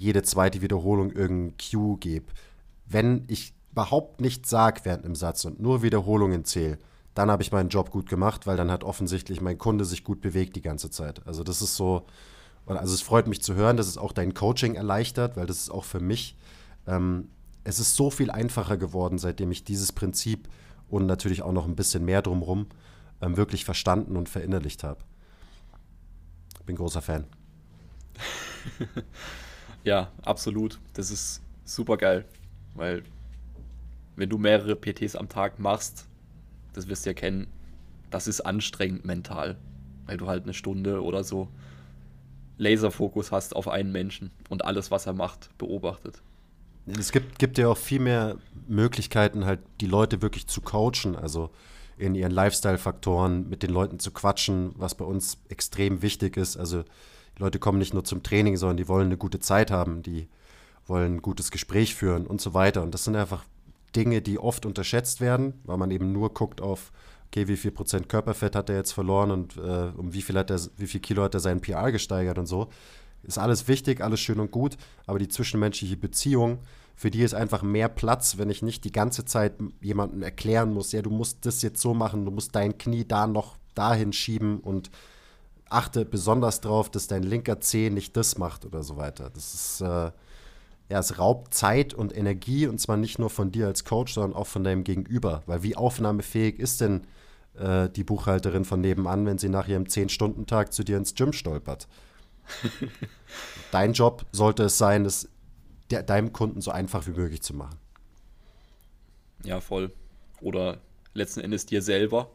jede 0.00 0.22
zweite 0.22 0.62
Wiederholung 0.62 1.12
irgendein 1.12 1.56
Cue 1.58 1.98
gebe. 1.98 2.32
Wenn 2.86 3.24
ich 3.28 3.52
überhaupt 3.70 4.20
nichts 4.20 4.48
sage 4.48 4.80
während 4.84 5.04
einem 5.04 5.14
Satz 5.14 5.44
und 5.44 5.60
nur 5.60 5.82
Wiederholungen 5.82 6.44
zähle, 6.44 6.78
dann 7.14 7.30
habe 7.30 7.42
ich 7.42 7.52
meinen 7.52 7.68
Job 7.68 7.90
gut 7.90 8.08
gemacht, 8.08 8.46
weil 8.46 8.56
dann 8.56 8.70
hat 8.70 8.82
offensichtlich 8.82 9.42
mein 9.42 9.58
Kunde 9.58 9.84
sich 9.84 10.02
gut 10.02 10.22
bewegt 10.22 10.56
die 10.56 10.62
ganze 10.62 10.90
Zeit. 10.90 11.26
Also 11.26 11.44
das 11.44 11.60
ist 11.60 11.76
so, 11.76 12.06
also 12.66 12.94
es 12.94 13.02
freut 13.02 13.26
mich 13.26 13.42
zu 13.42 13.54
hören, 13.54 13.76
dass 13.76 13.88
es 13.88 13.98
auch 13.98 14.12
dein 14.12 14.32
Coaching 14.32 14.74
erleichtert, 14.74 15.36
weil 15.36 15.46
das 15.46 15.58
ist 15.58 15.70
auch 15.70 15.84
für 15.84 16.00
mich, 16.00 16.34
ähm, 16.86 17.28
es 17.62 17.78
ist 17.78 17.94
so 17.94 18.10
viel 18.10 18.30
einfacher 18.30 18.78
geworden, 18.78 19.18
seitdem 19.18 19.50
ich 19.50 19.64
dieses 19.64 19.92
Prinzip 19.92 20.48
und 20.88 21.04
natürlich 21.04 21.42
auch 21.42 21.52
noch 21.52 21.66
ein 21.66 21.76
bisschen 21.76 22.06
mehr 22.06 22.22
drumherum 22.22 22.68
ähm, 23.20 23.36
wirklich 23.36 23.66
verstanden 23.66 24.16
und 24.16 24.30
verinnerlicht 24.30 24.82
habe. 24.82 25.04
Bin 26.64 26.76
großer 26.76 27.02
Fan. 27.02 27.26
ja, 29.84 30.10
absolut. 30.22 30.78
Das 30.94 31.10
ist 31.10 31.42
super 31.64 31.96
geil, 31.96 32.24
weil 32.74 33.02
wenn 34.16 34.28
du 34.28 34.38
mehrere 34.38 34.76
PTs 34.76 35.16
am 35.16 35.28
Tag 35.28 35.58
machst, 35.58 36.06
das 36.72 36.88
wirst 36.88 37.06
du 37.06 37.10
ja 37.10 37.14
kennen, 37.14 37.46
das 38.10 38.26
ist 38.26 38.40
anstrengend 38.40 39.04
mental, 39.04 39.56
weil 40.06 40.16
du 40.16 40.26
halt 40.26 40.44
eine 40.44 40.54
Stunde 40.54 41.02
oder 41.02 41.24
so 41.24 41.48
Laserfokus 42.58 43.32
hast 43.32 43.56
auf 43.56 43.68
einen 43.68 43.90
Menschen 43.90 44.30
und 44.50 44.64
alles, 44.64 44.90
was 44.90 45.06
er 45.06 45.14
macht, 45.14 45.56
beobachtet. 45.56 46.20
Es 46.86 47.12
gibt, 47.12 47.38
gibt 47.38 47.56
ja 47.56 47.68
auch 47.68 47.76
viel 47.76 48.00
mehr 48.00 48.36
Möglichkeiten, 48.68 49.44
halt 49.44 49.60
die 49.80 49.86
Leute 49.86 50.22
wirklich 50.22 50.46
zu 50.46 50.60
coachen, 50.60 51.16
also 51.16 51.50
in 51.96 52.14
ihren 52.14 52.32
Lifestyle-Faktoren 52.32 53.48
mit 53.48 53.62
den 53.62 53.70
Leuten 53.70 53.98
zu 53.98 54.10
quatschen, 54.10 54.72
was 54.76 54.94
bei 54.94 55.04
uns 55.04 55.38
extrem 55.48 56.02
wichtig 56.02 56.36
ist. 56.36 56.56
Also 56.56 56.84
die 57.40 57.44
Leute 57.44 57.58
kommen 57.58 57.78
nicht 57.78 57.94
nur 57.94 58.04
zum 58.04 58.22
Training, 58.22 58.58
sondern 58.58 58.76
die 58.76 58.86
wollen 58.86 59.06
eine 59.06 59.16
gute 59.16 59.40
Zeit 59.40 59.70
haben, 59.70 60.02
die 60.02 60.28
wollen 60.86 61.16
ein 61.16 61.22
gutes 61.22 61.50
Gespräch 61.50 61.94
führen 61.94 62.26
und 62.26 62.38
so 62.38 62.52
weiter. 62.52 62.82
Und 62.82 62.92
das 62.92 63.04
sind 63.04 63.16
einfach 63.16 63.44
Dinge, 63.96 64.20
die 64.20 64.38
oft 64.38 64.66
unterschätzt 64.66 65.22
werden, 65.22 65.54
weil 65.64 65.78
man 65.78 65.90
eben 65.90 66.12
nur 66.12 66.34
guckt 66.34 66.60
auf, 66.60 66.92
okay, 67.28 67.48
wie 67.48 67.56
viel 67.56 67.70
Prozent 67.70 68.10
Körperfett 68.10 68.54
hat 68.54 68.68
er 68.68 68.76
jetzt 68.76 68.92
verloren 68.92 69.30
und 69.30 69.56
äh, 69.56 69.90
um 69.96 70.12
wie 70.12 70.20
viel, 70.20 70.36
hat 70.36 70.50
er, 70.50 70.60
wie 70.76 70.86
viel 70.86 71.00
Kilo 71.00 71.22
hat 71.22 71.32
er 71.32 71.40
seinen 71.40 71.62
PR 71.62 71.90
gesteigert 71.90 72.36
und 72.36 72.44
so. 72.44 72.68
Ist 73.22 73.38
alles 73.38 73.68
wichtig, 73.68 74.02
alles 74.02 74.20
schön 74.20 74.38
und 74.38 74.50
gut, 74.50 74.76
aber 75.06 75.18
die 75.18 75.28
zwischenmenschliche 75.28 75.96
Beziehung, 75.96 76.58
für 76.94 77.10
die 77.10 77.22
ist 77.22 77.34
einfach 77.34 77.62
mehr 77.62 77.88
Platz, 77.88 78.36
wenn 78.36 78.50
ich 78.50 78.60
nicht 78.60 78.84
die 78.84 78.92
ganze 78.92 79.24
Zeit 79.24 79.54
jemandem 79.80 80.22
erklären 80.22 80.74
muss, 80.74 80.92
ja, 80.92 81.00
du 81.00 81.08
musst 81.08 81.46
das 81.46 81.62
jetzt 81.62 81.80
so 81.80 81.94
machen, 81.94 82.26
du 82.26 82.30
musst 82.30 82.54
dein 82.54 82.76
Knie 82.76 83.06
da 83.06 83.26
noch 83.26 83.56
dahin 83.74 84.12
schieben 84.12 84.60
und 84.60 84.90
achte 85.70 86.04
besonders 86.04 86.60
darauf, 86.60 86.90
dass 86.90 87.06
dein 87.06 87.22
linker 87.22 87.60
Zeh 87.60 87.90
nicht 87.90 88.16
das 88.16 88.38
macht 88.38 88.64
oder 88.64 88.82
so 88.82 88.96
weiter. 88.96 89.30
Das 89.30 89.54
ist, 89.54 89.80
äh, 89.80 90.10
ja, 90.90 90.98
es 90.98 91.18
raubt 91.18 91.54
Zeit 91.54 91.94
und 91.94 92.16
Energie 92.16 92.66
und 92.66 92.80
zwar 92.80 92.96
nicht 92.96 93.18
nur 93.18 93.30
von 93.30 93.52
dir 93.52 93.66
als 93.66 93.84
Coach, 93.84 94.14
sondern 94.14 94.34
auch 94.34 94.48
von 94.48 94.64
deinem 94.64 94.84
Gegenüber. 94.84 95.42
Weil 95.46 95.62
wie 95.62 95.76
aufnahmefähig 95.76 96.58
ist 96.58 96.80
denn 96.80 97.06
äh, 97.54 97.88
die 97.88 98.04
Buchhalterin 98.04 98.64
von 98.64 98.80
nebenan, 98.80 99.24
wenn 99.26 99.38
sie 99.38 99.48
nach 99.48 99.68
ihrem 99.68 99.84
10-Stunden-Tag 99.84 100.72
zu 100.72 100.82
dir 100.82 100.96
ins 100.96 101.14
Gym 101.14 101.32
stolpert? 101.32 101.86
Dein 103.70 103.92
Job 103.92 104.26
sollte 104.32 104.64
es 104.64 104.78
sein, 104.78 105.04
es 105.04 105.28
de 105.90 106.02
deinem 106.02 106.32
Kunden 106.32 106.60
so 106.60 106.70
einfach 106.70 107.06
wie 107.06 107.12
möglich 107.12 107.42
zu 107.42 107.54
machen. 107.54 107.76
Ja, 109.44 109.60
voll. 109.60 109.92
Oder 110.40 110.78
letzten 111.14 111.40
Endes 111.40 111.66
dir 111.66 111.82
selber. 111.82 112.30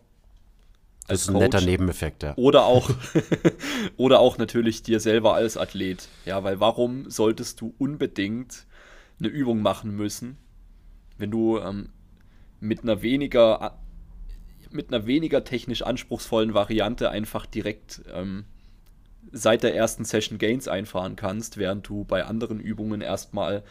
Das 1.08 1.22
ist 1.22 1.30
ein 1.30 1.34
Coach. 1.34 1.43
netter 1.43 1.62
Nebeneffekt, 1.62 2.24
ja. 2.24 2.34
Oder 2.36 2.66
auch, 2.66 2.89
oder 3.97 4.20
auch 4.20 4.38
natürlich 4.38 4.84
dir 4.84 4.99
selber 4.99 5.36
als 5.36 5.58
Athlet. 5.58 6.08
Ja, 6.26 6.43
weil 6.43 6.60
warum 6.60 7.10
solltest 7.10 7.62
du 7.62 7.74
unbedingt 7.78 8.66
eine 9.20 9.30
Übung 9.30 9.62
machen 9.62 9.95
müssen, 9.95 10.38
wenn 11.18 11.32
du 11.32 11.60
ähm, 11.60 11.89
mit 12.60 12.84
einer 12.84 13.01
weniger 13.01 13.78
mit 14.72 14.93
einer 14.93 15.08
weniger 15.08 15.45
technisch 15.45 15.84
anspruchsvollen 15.84 16.53
Variante 16.53 17.10
einfach 17.10 17.45
direkt 17.45 18.01
ähm, 18.14 18.43
seit 19.32 19.64
der 19.64 19.74
ersten 19.74 20.06
Session 20.06 20.38
Gains 20.38 20.68
einfahren 20.68 21.16
kannst, 21.16 21.58
während 21.58 21.88
du 21.88 22.03
bei 22.03 22.26
anderen 22.26 22.60
Übungen 22.60 23.01
erstmal 23.01 23.64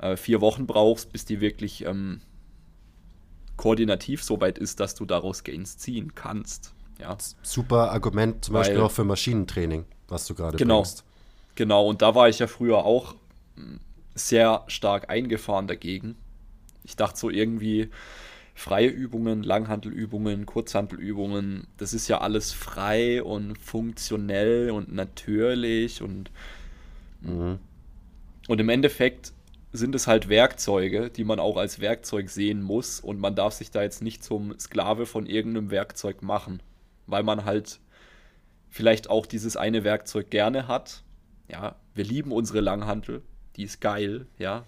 äh, 0.00 0.16
vier 0.16 0.40
Wochen 0.40 0.66
brauchst, 0.66 1.12
bis 1.12 1.24
die 1.24 1.40
wirklich 1.40 1.84
ähm, 1.86 2.20
koordinativ 3.60 4.24
so 4.24 4.40
weit 4.40 4.56
ist, 4.56 4.80
dass 4.80 4.94
du 4.94 5.04
daraus 5.04 5.44
Gains 5.44 5.76
ziehen 5.76 6.14
kannst. 6.14 6.72
Ja. 6.98 7.14
Super 7.42 7.92
Argument 7.92 8.42
zum 8.42 8.54
Weil, 8.54 8.62
Beispiel 8.62 8.80
auch 8.80 8.90
für 8.90 9.04
Maschinentraining, 9.04 9.84
was 10.08 10.24
du 10.24 10.34
gerade 10.34 10.56
genau, 10.56 10.76
bringst. 10.80 11.04
Genau, 11.56 11.86
und 11.86 12.00
da 12.00 12.14
war 12.14 12.30
ich 12.30 12.38
ja 12.38 12.46
früher 12.46 12.86
auch 12.86 13.16
hm, 13.56 13.80
sehr 14.14 14.64
stark 14.68 15.10
eingefahren 15.10 15.66
dagegen. 15.66 16.16
Ich 16.84 16.96
dachte 16.96 17.20
so 17.20 17.28
irgendwie, 17.28 17.90
freie 18.54 18.88
Übungen, 18.88 19.42
Langhantelübungen, 19.42 20.46
Kurzhantelübungen, 20.46 21.66
das 21.76 21.92
ist 21.92 22.08
ja 22.08 22.22
alles 22.22 22.54
frei 22.54 23.22
und 23.22 23.58
funktionell 23.58 24.70
und 24.70 24.90
natürlich 24.90 26.00
und, 26.00 26.30
mhm. 27.20 27.58
und 28.48 28.58
im 28.58 28.70
Endeffekt 28.70 29.34
sind 29.72 29.94
es 29.94 30.06
halt 30.06 30.28
Werkzeuge, 30.28 31.10
die 31.10 31.24
man 31.24 31.38
auch 31.38 31.56
als 31.56 31.80
Werkzeug 31.80 32.28
sehen 32.28 32.62
muss 32.62 33.00
und 33.00 33.20
man 33.20 33.36
darf 33.36 33.54
sich 33.54 33.70
da 33.70 33.82
jetzt 33.82 34.02
nicht 34.02 34.24
zum 34.24 34.58
Sklave 34.58 35.06
von 35.06 35.26
irgendeinem 35.26 35.70
Werkzeug 35.70 36.22
machen, 36.22 36.62
weil 37.06 37.22
man 37.22 37.44
halt 37.44 37.80
vielleicht 38.68 39.10
auch 39.10 39.26
dieses 39.26 39.56
eine 39.56 39.84
Werkzeug 39.84 40.30
gerne 40.30 40.66
hat. 40.66 41.02
Ja, 41.48 41.76
wir 41.94 42.04
lieben 42.04 42.32
unsere 42.32 42.60
Langhantel, 42.60 43.22
die 43.56 43.64
ist 43.64 43.80
geil, 43.80 44.26
ja. 44.38 44.64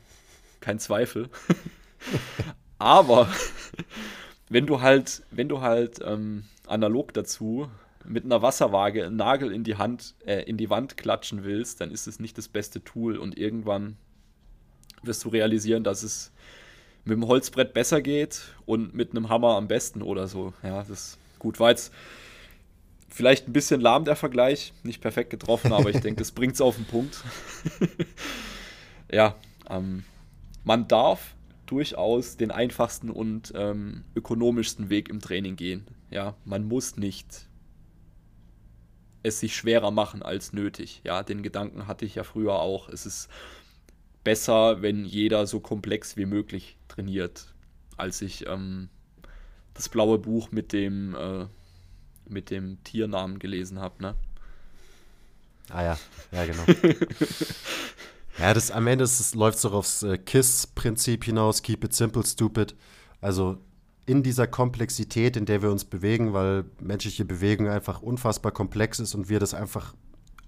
kein 0.60 0.78
Zweifel. 0.78 1.28
Aber 2.78 3.28
wenn 4.48 4.66
du 4.66 4.80
halt, 4.80 5.22
wenn 5.30 5.48
du 5.48 5.60
halt 5.60 6.00
ähm, 6.04 6.44
analog 6.66 7.12
dazu 7.14 7.68
mit 8.04 8.24
einer 8.24 8.42
Wasserwaage 8.42 9.04
einen 9.04 9.16
Nagel 9.16 9.52
in 9.52 9.64
die 9.64 9.76
Hand, 9.76 10.14
äh, 10.26 10.42
in 10.42 10.56
die 10.56 10.70
Wand 10.70 10.96
klatschen 10.96 11.44
willst, 11.44 11.80
dann 11.80 11.90
ist 11.90 12.06
es 12.06 12.18
nicht 12.18 12.36
das 12.38 12.48
beste 12.48 12.82
Tool 12.82 13.16
und 13.16 13.38
irgendwann 13.38 13.96
wirst 15.02 15.24
du 15.24 15.28
realisieren, 15.28 15.84
dass 15.84 16.02
es 16.02 16.32
mit 17.04 17.16
dem 17.16 17.26
Holzbrett 17.26 17.74
besser 17.74 18.00
geht 18.00 18.42
und 18.64 18.94
mit 18.94 19.10
einem 19.10 19.28
Hammer 19.28 19.56
am 19.56 19.68
besten 19.68 20.02
oder 20.02 20.28
so. 20.28 20.52
Ja, 20.62 20.78
das 20.78 20.90
ist 20.90 21.18
gut. 21.38 21.58
War 21.58 21.70
jetzt 21.70 21.92
vielleicht 23.08 23.48
ein 23.48 23.52
bisschen 23.52 23.80
lahm 23.80 24.04
der 24.04 24.16
Vergleich, 24.16 24.72
nicht 24.82 25.00
perfekt 25.00 25.30
getroffen, 25.30 25.72
aber 25.72 25.90
ich 25.90 26.00
denke, 26.00 26.20
das 26.20 26.32
bringt 26.32 26.54
es 26.54 26.60
auf 26.60 26.76
den 26.76 26.84
Punkt. 26.84 27.22
ja, 29.10 29.34
ähm, 29.68 30.04
man 30.64 30.88
darf 30.88 31.34
durchaus 31.66 32.36
den 32.36 32.50
einfachsten 32.50 33.10
und 33.10 33.52
ähm, 33.56 34.04
ökonomischsten 34.14 34.90
Weg 34.90 35.08
im 35.08 35.20
Training 35.20 35.56
gehen. 35.56 35.86
Ja, 36.10 36.34
man 36.44 36.64
muss 36.64 36.96
nicht 36.96 37.48
es 39.22 39.40
sich 39.40 39.54
schwerer 39.56 39.90
machen 39.90 40.22
als 40.22 40.52
nötig. 40.52 41.00
Ja, 41.04 41.22
den 41.22 41.42
Gedanken 41.42 41.86
hatte 41.86 42.04
ich 42.04 42.16
ja 42.16 42.24
früher 42.24 42.54
auch. 42.54 42.88
Es 42.88 43.06
ist 43.06 43.28
besser, 44.24 44.82
wenn 44.82 45.04
jeder 45.04 45.46
so 45.46 45.60
komplex 45.60 46.16
wie 46.16 46.26
möglich 46.26 46.76
trainiert, 46.88 47.52
als 47.96 48.22
ich 48.22 48.46
ähm, 48.46 48.88
das 49.74 49.88
blaue 49.88 50.18
Buch 50.18 50.50
mit 50.52 50.72
dem 50.72 51.14
äh, 51.14 51.46
mit 52.28 52.50
dem 52.50 52.82
Tiernamen 52.84 53.38
gelesen 53.38 53.80
habe, 53.80 54.02
ne? 54.02 54.14
Ah 55.70 55.82
ja, 55.82 55.98
ja 56.32 56.44
genau. 56.44 56.64
ja, 58.38 58.54
das 58.54 58.70
am 58.70 58.86
Ende 58.86 59.08
läuft 59.34 59.56
es 59.56 59.62
doch 59.62 59.72
aufs 59.72 60.02
äh, 60.02 60.18
KISS-Prinzip 60.18 61.24
hinaus, 61.24 61.62
Keep 61.62 61.84
it 61.84 61.94
simple, 61.94 62.24
stupid. 62.24 62.74
Also 63.20 63.58
in 64.06 64.22
dieser 64.22 64.46
Komplexität, 64.46 65.36
in 65.36 65.46
der 65.46 65.62
wir 65.62 65.70
uns 65.70 65.84
bewegen, 65.84 66.32
weil 66.32 66.64
menschliche 66.80 67.24
Bewegung 67.24 67.68
einfach 67.68 68.02
unfassbar 68.02 68.52
komplex 68.52 68.98
ist 68.98 69.14
und 69.14 69.28
wir 69.28 69.38
das 69.38 69.54
einfach 69.54 69.94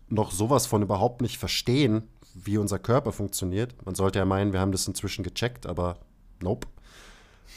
noch 0.09 0.33
sowas 0.33 0.67
von 0.67 0.83
überhaupt 0.83 1.23
nicht 1.23 1.39
verstehen, 1.39 2.09
wie 2.35 2.59
unser 2.59 2.79
Körper 2.79 3.13
funktioniert. 3.13 3.75
Man 3.87 3.95
sollte 3.95 4.19
ja 4.19 4.25
meinen, 4.25 4.53
wir 4.53 4.61
haben 4.61 4.73
das 4.73 4.87
inzwischen 4.87 5.23
gecheckt, 5.23 5.67
aber 5.67 5.99
nope. 6.43 6.69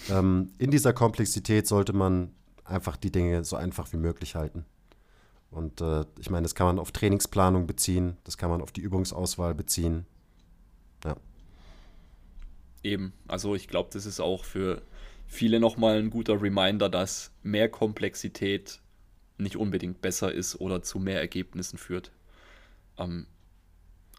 Ähm, 0.09 0.51
in 0.59 0.71
dieser 0.71 0.93
Komplexität 0.93 1.67
sollte 1.67 1.93
man 1.93 2.31
einfach 2.63 2.97
die 2.97 3.11
Dinge 3.11 3.43
so 3.43 3.55
einfach 3.55 3.91
wie 3.91 3.97
möglich 3.97 4.35
halten. 4.35 4.65
Und 5.49 5.81
äh, 5.81 6.05
ich 6.19 6.29
meine, 6.29 6.43
das 6.43 6.55
kann 6.55 6.67
man 6.67 6.79
auf 6.79 6.91
Trainingsplanung 6.91 7.67
beziehen, 7.67 8.17
das 8.23 8.37
kann 8.37 8.49
man 8.49 8.61
auf 8.61 8.71
die 8.71 8.81
Übungsauswahl 8.81 9.55
beziehen. 9.55 10.05
Ja. 11.03 11.15
Eben, 12.83 13.13
also 13.27 13.55
ich 13.55 13.67
glaube, 13.67 13.89
das 13.91 14.05
ist 14.05 14.19
auch 14.19 14.43
für 14.43 14.81
viele 15.25 15.59
nochmal 15.59 15.99
ein 15.99 16.09
guter 16.09 16.41
Reminder, 16.41 16.89
dass 16.89 17.31
mehr 17.43 17.69
Komplexität 17.69 18.81
nicht 19.37 19.55
unbedingt 19.55 20.01
besser 20.01 20.31
ist 20.31 20.59
oder 20.59 20.81
zu 20.81 20.99
mehr 20.99 21.19
Ergebnissen 21.19 21.77
führt. 21.77 22.11
Ähm, 22.97 23.27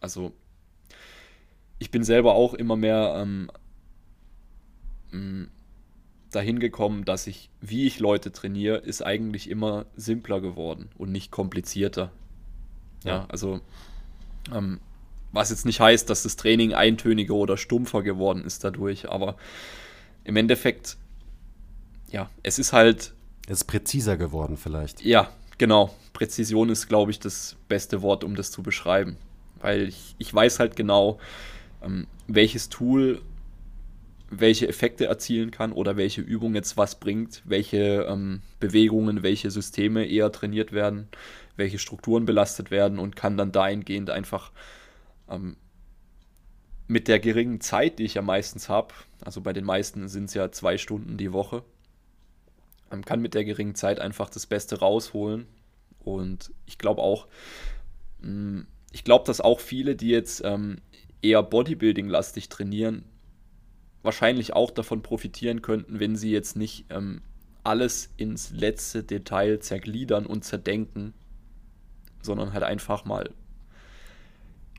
also 0.01 0.33
ich 1.79 1.91
bin 1.91 2.03
selber 2.03 2.35
auch 2.35 2.53
immer 2.53 2.75
mehr 2.75 3.15
ähm, 3.17 3.49
mm, 5.11 5.45
dahin 6.31 6.59
gekommen, 6.59 7.05
dass 7.05 7.25
ich, 7.25 7.49
wie 7.61 7.87
ich 7.87 7.99
Leute 7.99 8.31
trainiere, 8.31 8.77
ist 8.77 9.01
eigentlich 9.01 9.49
immer 9.49 9.85
simpler 9.95 10.41
geworden 10.41 10.89
und 10.97 11.11
nicht 11.11 11.31
komplizierter. 11.31 12.11
Ja, 13.03 13.11
ja 13.11 13.25
also 13.29 13.61
ähm, 14.53 14.79
was 15.31 15.49
jetzt 15.49 15.65
nicht 15.65 15.79
heißt, 15.79 16.09
dass 16.09 16.23
das 16.23 16.35
Training 16.35 16.73
eintöniger 16.73 17.33
oder 17.33 17.57
stumpfer 17.57 18.03
geworden 18.03 18.43
ist 18.43 18.63
dadurch, 18.63 19.09
aber 19.09 19.35
im 20.23 20.35
Endeffekt, 20.35 20.97
ja, 22.11 22.29
es 22.43 22.59
ist 22.59 22.73
halt. 22.73 23.13
Es 23.47 23.61
ist 23.61 23.65
präziser 23.65 24.17
geworden, 24.17 24.57
vielleicht. 24.57 25.03
Ja, 25.03 25.29
genau. 25.57 25.95
Präzision 26.13 26.69
ist, 26.69 26.87
glaube 26.87 27.11
ich, 27.11 27.19
das 27.19 27.55
beste 27.67 28.01
Wort, 28.01 28.23
um 28.23 28.35
das 28.35 28.51
zu 28.51 28.61
beschreiben. 28.61 29.17
Weil 29.61 29.87
ich, 29.87 30.15
ich 30.17 30.33
weiß 30.33 30.59
halt 30.59 30.75
genau, 30.75 31.19
ähm, 31.83 32.07
welches 32.27 32.69
Tool 32.69 33.21
welche 34.31 34.67
Effekte 34.67 35.05
erzielen 35.05 35.49
kann 35.49 35.71
oder 35.71 35.97
welche 35.97 36.21
Übung 36.21 36.53
jetzt 36.53 36.77
was 36.77 36.99
bringt, 36.99 37.41
welche 37.45 38.05
ähm, 38.07 38.41
Bewegungen, 38.59 39.23
welche 39.23 39.49
Systeme 39.49 40.05
eher 40.05 40.31
trainiert 40.31 40.71
werden, 40.71 41.07
welche 41.55 41.79
Strukturen 41.79 42.25
belastet 42.25 42.69
werden 42.69 42.99
und 42.99 43.15
kann 43.15 43.37
dann 43.37 43.51
dahingehend 43.51 44.11
einfach 44.11 44.51
ähm, 45.29 45.57
mit 46.87 47.07
der 47.07 47.19
geringen 47.19 47.59
Zeit, 47.59 47.97
die 47.97 48.05
ich 48.05 48.13
ja 48.13 48.21
meistens 48.21 48.69
habe, 48.69 48.93
also 49.21 49.41
bei 49.41 49.53
den 49.53 49.65
meisten 49.65 50.07
sind 50.07 50.25
es 50.25 50.35
ja 50.35 50.51
zwei 50.51 50.77
Stunden 50.77 51.17
die 51.17 51.33
Woche, 51.33 51.63
man 52.89 53.05
kann 53.05 53.21
mit 53.21 53.33
der 53.33 53.45
geringen 53.45 53.75
Zeit 53.75 53.99
einfach 53.99 54.29
das 54.29 54.45
Beste 54.45 54.79
rausholen. 54.79 55.47
Und 55.99 56.51
ich 56.65 56.77
glaube 56.77 57.01
auch, 57.01 57.27
mm, 58.21 58.61
ich 58.91 59.03
glaube, 59.03 59.25
dass 59.25 59.41
auch 59.41 59.59
viele, 59.59 59.95
die 59.95 60.09
jetzt 60.09 60.41
ähm, 60.43 60.81
eher 61.21 61.43
Bodybuilding-lastig 61.43 62.49
trainieren, 62.49 63.03
wahrscheinlich 64.03 64.53
auch 64.53 64.71
davon 64.71 65.01
profitieren 65.01 65.61
könnten, 65.61 65.99
wenn 65.99 66.15
sie 66.15 66.31
jetzt 66.31 66.55
nicht 66.55 66.85
ähm, 66.89 67.21
alles 67.63 68.09
ins 68.17 68.51
letzte 68.51 69.03
Detail 69.03 69.59
zergliedern 69.59 70.25
und 70.25 70.43
zerdenken, 70.43 71.13
sondern 72.21 72.53
halt 72.53 72.63
einfach 72.63 73.05
mal 73.05 73.29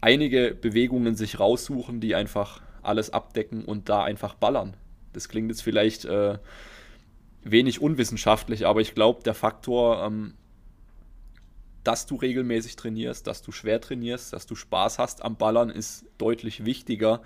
einige 0.00 0.54
Bewegungen 0.54 1.14
sich 1.14 1.38
raussuchen, 1.38 2.00
die 2.00 2.14
einfach 2.14 2.62
alles 2.82 3.10
abdecken 3.10 3.64
und 3.64 3.88
da 3.88 4.02
einfach 4.02 4.34
ballern. 4.34 4.76
Das 5.12 5.28
klingt 5.28 5.50
jetzt 5.50 5.62
vielleicht 5.62 6.04
äh, 6.06 6.38
wenig 7.42 7.80
unwissenschaftlich, 7.80 8.66
aber 8.66 8.80
ich 8.80 8.94
glaube, 8.94 9.22
der 9.22 9.34
Faktor, 9.34 10.04
ähm, 10.04 10.34
dass 11.84 12.06
du 12.06 12.16
regelmäßig 12.16 12.76
trainierst, 12.76 13.26
dass 13.26 13.42
du 13.42 13.52
schwer 13.52 13.80
trainierst, 13.80 14.32
dass 14.32 14.46
du 14.46 14.54
Spaß 14.54 14.98
hast 14.98 15.24
am 15.24 15.36
Ballern, 15.36 15.70
ist 15.70 16.04
deutlich 16.18 16.64
wichtiger 16.64 17.22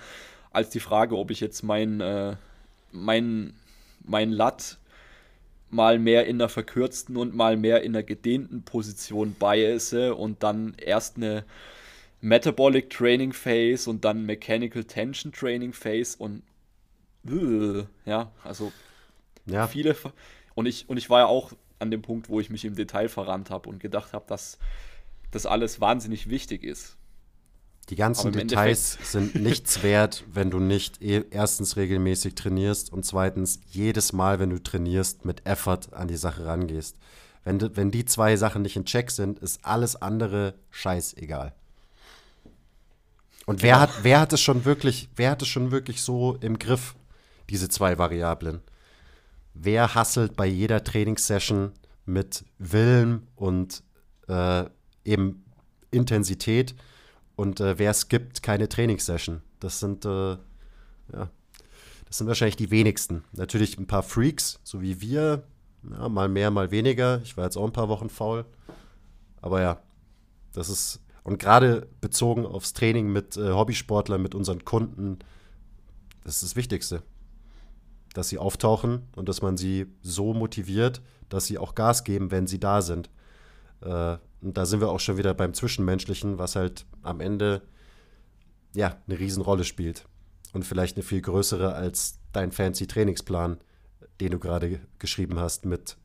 als 0.51 0.71
die 0.71 0.81
Frage, 0.81 1.17
ob 1.17 1.31
ich 1.31 1.41
jetzt 1.41 1.63
mein, 1.63 2.01
äh, 2.01 2.37
mein, 2.93 3.55
mein 4.05 4.31
Lat 4.31 4.79
mal 5.71 5.99
mehr 5.99 6.27
in 6.27 6.37
einer 6.37 6.49
verkürzten 6.49 7.17
und 7.17 7.35
mal 7.35 7.57
mehr 7.57 7.83
in 7.83 7.95
einer 7.95 8.05
gedehnten 8.05 8.63
Position 8.63 9.35
biase 9.35 10.15
und 10.15 10.43
dann 10.45 10.75
erst 10.79 11.17
eine 11.17 11.45
Metabolic 12.21 12.89
Training 12.91 13.33
Phase 13.33 13.91
und 13.91 14.05
dann 14.05 14.25
Mechanical 14.25 14.85
Tension 14.85 15.33
Training 15.33 15.73
Phase 15.73 16.17
und 16.19 16.43
äh, 17.27 17.85
ja, 18.07 18.31
also 18.45 18.73
ja. 19.47 19.67
viele 19.67 19.97
und 20.55 20.67
ich 20.67 20.89
und 20.89 20.97
ich 20.97 21.11
war 21.11 21.21
ja 21.21 21.27
auch 21.27 21.53
an 21.79 21.91
dem 21.91 22.03
Punkt, 22.03 22.29
wo 22.29 22.41
ich 22.41 22.51
mich 22.51 22.65
im 22.65 22.75
Detail 22.75 23.09
verrannt 23.09 23.51
habe 23.51 23.69
und 23.69 23.81
gedacht 23.81 24.13
habe, 24.13 24.25
dass 24.29 24.59
das 25.31 25.47
alles 25.47 25.81
wahnsinnig 25.81 26.29
wichtig 26.29 26.63
ist. 26.63 26.97
Die 27.91 27.97
ganzen 27.97 28.33
Details 28.33 28.99
sind 29.03 29.35
nichts 29.35 29.83
wert, 29.83 30.25
wenn 30.33 30.51
du 30.51 30.59
nicht 30.59 31.03
e 31.03 31.25
erstens 31.31 31.77
regelmäßig 31.77 32.35
trainierst 32.35 32.93
und 32.93 33.05
zweitens 33.05 33.61
jedes 33.71 34.13
Mal, 34.13 34.39
wenn 34.39 34.51
du 34.51 34.63
trainierst, 34.63 35.25
mit 35.25 35.45
Effort 35.47 35.93
an 35.93 36.09
die 36.09 36.17
Sache 36.17 36.47
rangehst. 36.47 36.97
Wenn, 37.45 37.77
wenn 37.77 37.91
die 37.91 38.07
zwei 38.07 38.37
Sachen 38.37 38.63
nicht 38.63 38.77
in 38.77 38.87
Check 38.87 39.11
sind, 39.11 39.39
ist 39.41 39.65
alles 39.65 39.97
andere 39.97 40.55
scheißegal. 40.71 41.55
Und 43.45 43.63
wer, 43.63 43.75
genau. 43.75 43.83
hat, 43.83 43.91
wer 44.03 44.21
hat 44.21 44.33
es 44.33 44.41
schon 44.41 44.65
wirklich, 44.65 45.11
wer 45.17 45.33
hat 45.33 45.43
es 45.43 45.49
schon 45.49 45.71
wirklich 45.71 46.01
so 46.01 46.39
im 46.41 46.59
Griff, 46.59 46.95
diese 47.51 47.69
zwei 47.69 47.99
Variablen? 47.99 48.63
Wer 49.55 49.95
hasselt 49.95 50.37
bei 50.37 50.47
jeder 50.47 50.83
Trainingssession 50.83 51.73
mit 52.05 52.45
Willen 52.59 53.29
und 53.37 53.83
äh, 54.29 54.65
eben 55.05 55.45
Intensität? 55.91 56.75
Und 57.37 57.61
äh, 57.61 57.79
wer 57.79 57.95
skippt 57.95 58.43
keine 58.43 58.69
Trainingssession? 58.69 59.43
Das 59.61 59.81
sind, 59.81 60.05
äh, 60.05 60.33
ja, 60.33 61.31
das 62.07 62.19
sind 62.19 62.27
wahrscheinlich 62.27 62.57
die 62.57 62.71
wenigsten. 62.71 63.25
Natürlich 63.33 63.79
ein 63.79 63.87
paar 63.87 64.03
Freaks, 64.03 64.61
so 64.65 64.83
wie 64.83 65.01
wir, 65.01 65.45
ja, 65.89 66.09
mal 66.09 66.29
mehr, 66.29 66.51
mal 66.51 66.71
weniger. 66.71 67.21
Ich 67.23 67.37
war 67.37 67.45
jetzt 67.45 67.57
auch 67.57 67.65
ein 67.65 67.73
paar 67.73 67.89
Wochen 67.89 68.11
faul. 68.11 68.45
Aber 69.41 69.61
ja, 69.61 69.81
das 70.53 70.69
ist, 70.69 71.01
und 71.23 71.39
gerade 71.39 71.89
bezogen 72.01 72.45
aufs 72.45 72.73
Training 72.73 73.13
mit 73.13 73.37
äh, 73.37 73.53
Hobbysportlern, 73.53 74.21
mit 74.23 74.35
unseren 74.35 74.65
Kunden, 74.65 75.19
das 76.25 76.37
ist 76.37 76.43
das 76.43 76.57
Wichtigste. 76.57 77.03
Dass 78.15 78.31
sie 78.31 78.39
auftauchen 78.39 79.03
und 79.15 79.29
dass 79.29 79.43
man 79.43 79.59
sie 79.59 79.87
so 80.01 80.33
motiviert, 80.33 81.03
dass 81.29 81.47
sie 81.47 81.59
auch 81.59 81.75
Gas 81.75 82.05
geben, 82.05 82.31
wenn 82.31 82.47
sie 82.47 82.59
da 82.59 82.81
sind. 82.81 83.11
Äh, 83.83 84.17
und 84.41 84.57
da 84.57 84.65
sind 84.67 84.81
wir 84.81 84.89
auch 84.89 85.01
schon 85.01 85.19
wieder 85.19 85.35
beim 85.35 85.53
Zwischenmenschlichen, 85.53 86.39
was 86.39 86.57
halt 86.57 86.87
am 87.03 87.21
Ende 87.21 87.63
ja 88.75 88.97
eine 89.07 89.19
Riesenrolle 89.19 89.65
spielt. 89.65 90.07
Und 90.53 90.65
vielleicht 90.65 90.97
eine 90.97 91.03
viel 91.03 91.21
größere 91.21 91.75
als 91.75 92.21
dein 92.33 92.53
fancy 92.53 92.87
Trainingsplan, 92.87 93.59
den 94.21 94.31
du 94.31 94.39
gerade 94.39 94.81
geschrieben 94.99 95.39
hast 95.39 95.67
mit 95.67 95.97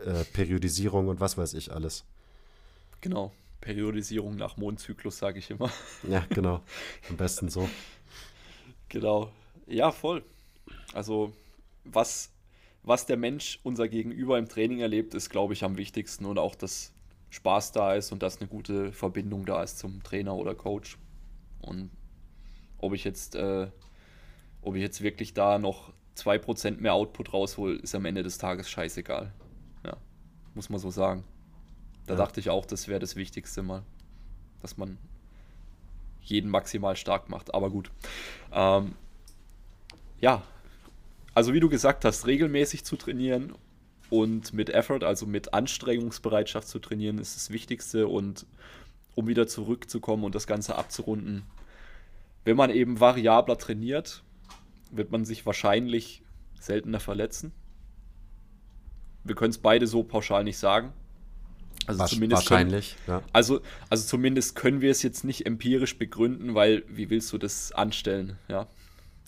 äh, 0.00 0.24
Periodisierung 0.32 1.08
und 1.08 1.20
was 1.20 1.36
weiß 1.36 1.54
ich 1.54 1.72
alles. 1.72 2.04
Genau, 3.00 3.32
Periodisierung 3.60 4.36
nach 4.36 4.56
Mondzyklus, 4.56 5.18
sage 5.18 5.38
ich 5.38 5.50
immer. 5.50 5.70
Ja, 6.08 6.24
genau. 6.30 6.62
Am 7.08 7.16
besten 7.16 7.48
so. 7.48 7.68
Genau. 8.88 9.32
Ja, 9.66 9.90
voll. 9.90 10.22
Also, 10.92 11.32
was, 11.92 12.32
was 12.82 13.06
der 13.06 13.16
Mensch, 13.16 13.60
unser 13.62 13.88
Gegenüber 13.88 14.38
im 14.38 14.48
Training 14.48 14.80
erlebt, 14.80 15.14
ist, 15.14 15.30
glaube 15.30 15.52
ich, 15.52 15.64
am 15.64 15.76
wichtigsten 15.76 16.24
und 16.24 16.38
auch, 16.38 16.54
dass 16.54 16.92
Spaß 17.30 17.72
da 17.72 17.94
ist 17.94 18.12
und 18.12 18.22
dass 18.22 18.40
eine 18.40 18.48
gute 18.48 18.92
Verbindung 18.92 19.46
da 19.46 19.62
ist 19.62 19.78
zum 19.78 20.02
Trainer 20.02 20.34
oder 20.36 20.54
Coach. 20.54 20.98
Und 21.60 21.90
ob 22.78 22.94
ich 22.94 23.04
jetzt, 23.04 23.34
äh, 23.34 23.68
ob 24.62 24.74
ich 24.76 24.82
jetzt 24.82 25.02
wirklich 25.02 25.34
da 25.34 25.58
noch 25.58 25.92
2% 26.16 26.80
mehr 26.80 26.94
Output 26.94 27.32
raushol, 27.32 27.76
ist 27.76 27.94
am 27.94 28.04
Ende 28.04 28.22
des 28.22 28.38
Tages 28.38 28.70
scheißegal. 28.70 29.32
Ja, 29.84 29.96
muss 30.54 30.70
man 30.70 30.80
so 30.80 30.90
sagen. 30.90 31.24
Da 32.06 32.14
ja. 32.14 32.18
dachte 32.18 32.40
ich 32.40 32.50
auch, 32.50 32.64
das 32.64 32.88
wäre 32.88 33.00
das 33.00 33.16
Wichtigste 33.16 33.62
mal. 33.62 33.82
Dass 34.62 34.76
man 34.76 34.98
jeden 36.20 36.50
maximal 36.50 36.96
stark 36.96 37.28
macht. 37.28 37.54
Aber 37.54 37.70
gut. 37.70 37.90
Ähm, 38.52 38.94
ja, 40.20 40.42
also 41.36 41.52
wie 41.52 41.60
du 41.60 41.68
gesagt 41.68 42.06
hast, 42.06 42.26
regelmäßig 42.26 42.84
zu 42.84 42.96
trainieren 42.96 43.52
und 44.08 44.54
mit 44.54 44.70
Effort, 44.70 45.04
also 45.04 45.26
mit 45.26 45.52
Anstrengungsbereitschaft 45.52 46.66
zu 46.66 46.78
trainieren, 46.78 47.18
ist 47.18 47.36
das 47.36 47.50
Wichtigste. 47.50 48.08
Und 48.08 48.46
um 49.14 49.26
wieder 49.26 49.46
zurückzukommen 49.46 50.24
und 50.24 50.34
das 50.34 50.46
Ganze 50.46 50.76
abzurunden, 50.76 51.42
wenn 52.46 52.56
man 52.56 52.70
eben 52.70 53.00
variabler 53.00 53.58
trainiert, 53.58 54.22
wird 54.90 55.10
man 55.10 55.26
sich 55.26 55.44
wahrscheinlich 55.44 56.22
seltener 56.58 57.00
verletzen. 57.00 57.52
Wir 59.22 59.34
können 59.34 59.50
es 59.50 59.58
beide 59.58 59.86
so 59.86 60.04
pauschal 60.04 60.42
nicht 60.42 60.56
sagen. 60.56 60.94
Also 61.86 62.00
Wasch, 62.00 62.12
zumindest 62.12 62.50
wahrscheinlich, 62.50 62.96
können, 63.04 63.18
ja. 63.20 63.28
Also, 63.34 63.60
also 63.90 64.06
zumindest 64.06 64.56
können 64.56 64.80
wir 64.80 64.90
es 64.90 65.02
jetzt 65.02 65.22
nicht 65.22 65.44
empirisch 65.44 65.98
begründen, 65.98 66.54
weil 66.54 66.82
wie 66.88 67.10
willst 67.10 67.30
du 67.34 67.36
das 67.36 67.72
anstellen, 67.72 68.38
ja? 68.48 68.68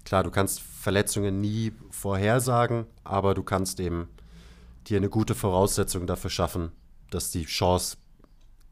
Klar, 0.09 0.25
du 0.25 0.31
kannst 0.31 0.63
Verletzungen 0.63 1.39
nie 1.43 1.71
vorhersagen, 1.91 2.87
aber 3.05 3.35
du 3.35 3.43
kannst 3.43 3.79
eben 3.79 4.09
dir 4.87 4.97
eine 4.97 5.11
gute 5.11 5.35
Voraussetzung 5.35 6.07
dafür 6.07 6.31
schaffen, 6.31 6.73
dass 7.11 7.31
die 7.31 7.45
Chance 7.45 7.99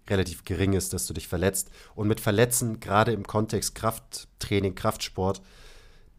relativ 0.09 0.47
gering 0.47 0.73
ist, 0.73 0.95
dass 0.95 1.07
du 1.07 1.13
dich 1.13 1.29
verletzt. 1.29 1.71
Und 1.95 2.09
mit 2.09 2.21
Verletzen, 2.21 2.81
gerade 2.81 3.13
im 3.13 3.27
Kontext 3.27 3.75
Krafttraining, 3.75 4.75
Kraftsport, 4.75 5.43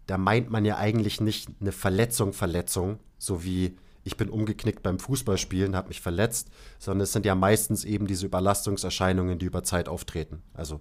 da 0.05 0.19
meint 0.19 0.51
man 0.51 0.65
ja 0.65 0.77
eigentlich 0.77 1.19
nicht 1.19 1.49
eine 1.61 1.71
Verletzung, 1.71 2.31
Verletzung, 2.31 2.99
so 3.17 3.43
wie 3.43 3.75
ich 4.03 4.17
bin 4.17 4.29
umgeknickt 4.29 4.83
beim 4.83 4.99
Fußballspielen, 4.99 5.75
habe 5.75 5.87
mich 5.87 5.99
verletzt, 5.99 6.51
sondern 6.77 7.05
es 7.05 7.11
sind 7.11 7.25
ja 7.25 7.33
meistens 7.33 7.85
eben 7.85 8.05
diese 8.05 8.27
Überlastungserscheinungen, 8.27 9.39
die 9.39 9.47
über 9.47 9.63
Zeit 9.63 9.89
auftreten. 9.89 10.43
Also, 10.53 10.79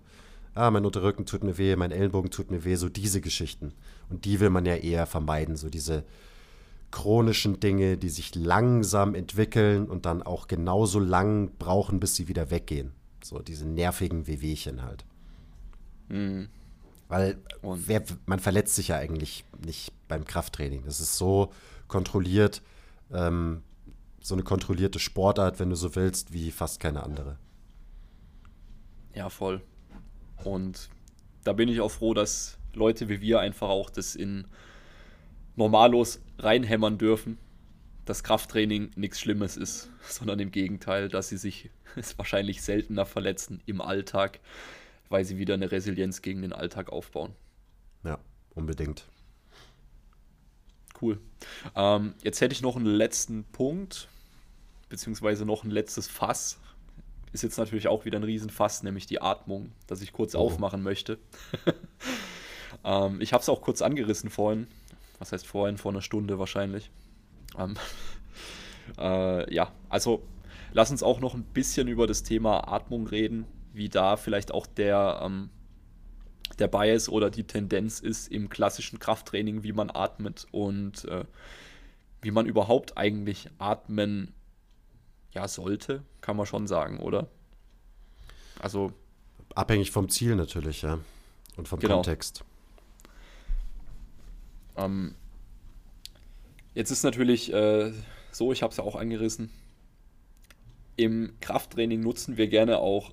ah, 0.57 0.71
mein 0.71 0.87
Unterrücken 0.87 1.27
tut 1.27 1.45
mir 1.45 1.59
weh, 1.59 1.77
mein 1.77 1.93
Ellenbogen 1.93 2.31
tut 2.31 2.51
mir 2.51 2.65
weh, 2.65 2.77
so 2.77 2.89
diese 2.89 3.21
Geschichten. 3.21 3.73
Und 4.09 4.25
die 4.25 4.41
will 4.41 4.51
man 4.51 4.65
ja 4.65 4.75
eher 4.75 5.07
vermeiden, 5.07 5.57
so 5.57 5.69
diese 5.69 6.05
chronischen 6.91 7.61
Dinge, 7.61 7.99
die 7.99 8.09
sich 8.09 8.35
langsam 8.35 9.15
entwickeln 9.15 9.87
und 9.87 10.07
dann 10.07 10.23
auch 10.23 10.49
genauso 10.49 10.99
lang 10.99 11.51
brauchen, 11.59 12.01
bis 12.01 12.17
sie 12.17 12.27
wieder 12.27 12.51
weggehen. 12.51 12.93
So 13.23 13.41
diese 13.41 13.67
nervigen 13.67 14.27
Wehwehchen 14.27 14.83
halt. 14.83 15.05
Mhm. 16.09 16.49
Weil 17.09 17.37
wer, 17.63 18.03
man 18.25 18.41
verletzt 18.41 18.77
sich 18.77 18.89
ja 18.89 18.97
eigentlich 18.97 19.45
nicht 19.65 19.93
beim 20.09 20.25
Krafttraining. 20.25 20.85
Das 20.85 21.01
ist 21.01 21.19
so 21.19 21.53
kontrolliert, 21.87 22.63
ähm, 23.13 23.63
so 24.23 24.35
eine 24.35 24.43
kontrollierte 24.43 24.99
Sportart, 24.99 25.61
wenn 25.61 25.71
du 25.71 25.77
so 25.77 25.95
willst, 25.95 26.33
wie 26.33 26.51
fast 26.51 26.81
keine 26.81 27.03
andere. 27.03 27.37
Ja, 29.15 29.29
voll. 29.29 29.63
Und 30.45 30.89
da 31.45 31.53
bin 31.53 31.69
ich 31.69 31.81
auch 31.81 31.91
froh, 31.91 32.15
dass 32.15 32.59
Leute 32.75 33.09
wie 33.09 33.21
wir 33.21 33.41
einfach 33.41 33.69
auch 33.69 33.91
das 33.91 34.15
in 34.15 34.47
normallos 35.57 36.21
reinhämmern 36.39 36.99
dürfen, 36.99 37.39
dass 38.05 38.23
Krafttraining 38.23 38.91
nichts 38.95 39.21
Schlimmes 39.21 39.57
ist, 39.57 39.91
sondern 40.09 40.39
im 40.39 40.51
Gegenteil, 40.51 41.09
dass 41.09 41.29
sie 41.29 41.39
sich 41.39 41.71
wahrscheinlich 42.17 42.63
seltener 42.63 43.07
verletzen 43.07 43.63
im 43.67 43.81
Alltag, 43.81 44.41
weil 45.09 45.25
sie 45.25 45.39
wieder 45.39 45.55
eine 45.55 45.71
Resilienz 45.73 46.23
gegen 46.23 46.43
den 46.43 46.53
Alltag 46.53 46.91
aufbauen. 46.91 47.35
Ja, 48.05 48.19
unbedingt. 48.55 49.07
Cool. 51.01 51.21
Ähm, 51.75 52.15
jetzt 52.23 52.41
hätte 52.41 52.55
ich 52.55 52.63
noch 52.63 52.77
einen 52.77 52.87
letzten 52.87 53.45
Punkt, 53.45 54.09
beziehungsweise 54.89 55.45
noch 55.45 55.65
ein 55.65 55.71
letztes 55.71 56.09
Fass. 56.09 56.59
Ist 57.33 57.43
jetzt 57.43 57.59
natürlich 57.59 57.89
auch 57.89 58.05
wieder 58.05 58.19
ein 58.19 58.25
Riesenfass, 58.25 58.83
nämlich 58.83 59.07
die 59.07 59.21
Atmung, 59.21 59.73
das 59.87 60.01
ich 60.01 60.13
kurz 60.13 60.35
oh. 60.35 60.41
aufmachen 60.41 60.83
möchte. 60.83 61.19
ähm, 62.85 63.21
ich 63.21 63.33
habe 63.33 63.43
es 63.43 63.49
auch 63.49 63.61
kurz 63.61 63.83
angerissen 63.83 64.31
vorhin. 64.31 64.67
Was 65.19 65.33
heißt 65.33 65.47
vorhin? 65.47 65.77
Vor 65.77 65.93
einer 65.93 66.03
Stunde 66.03 66.39
wahrscheinlich. 66.39 66.91
Ähm, 67.59 67.75
äh, 68.99 69.55
ja, 69.55 69.73
also 69.89 70.23
lass 70.73 70.91
uns 70.91 71.03
auch 71.03 71.21
noch 71.21 71.35
ein 71.35 71.45
bisschen 71.45 71.89
über 71.89 72.07
das 72.07 72.23
Thema 72.23 72.69
Atmung 72.69 73.07
reden 73.07 73.47
wie 73.77 73.91
da 73.91 74.17
vielleicht 74.17 74.53
auch 74.53 74.67
der, 74.67 75.21
ähm, 75.23 75.51
der 76.59 76.67
Bias 76.67 77.11
oder 77.11 77.31
die 77.31 77.45
Tendenz 77.45 78.01
ist 78.01 78.33
im 78.33 78.49
klassischen 78.49 78.99
Krafttraining, 78.99 79.63
wie 79.63 79.73
man 79.73 79.91
atmet 79.91 80.47
und 80.51 81.05
äh, 81.05 81.25
wie 82.23 82.31
man 82.31 82.47
überhaupt 82.47 82.97
eigentlich 82.97 83.51
atmen 83.59 84.33
ja 85.37 85.49
sollte, 85.49 86.03
kann 86.23 86.37
man 86.37 86.47
schon 86.47 86.67
sagen, 86.67 86.99
oder? 86.99 87.29
Also 88.59 88.93
abhängig 89.55 89.91
vom 89.91 90.09
Ziel 90.09 90.35
natürlich, 90.35 90.83
ja, 90.83 90.99
und 91.57 91.69
vom 91.69 91.79
genau. 91.79 91.97
Kontext. 91.97 92.43
Ähm, 94.77 95.15
jetzt 96.75 96.91
ist 96.91 97.03
natürlich 97.03 97.53
äh, 97.53 97.93
so, 98.33 98.51
ich 98.51 98.63
habe 98.63 98.71
es 98.71 98.79
ja 98.79 98.85
auch 98.85 98.97
angerissen. 98.97 99.51
Im 100.97 101.35
Krafttraining 101.41 102.01
nutzen 102.01 102.39
wir 102.39 102.49
gerne 102.49 102.79
auch 102.79 103.13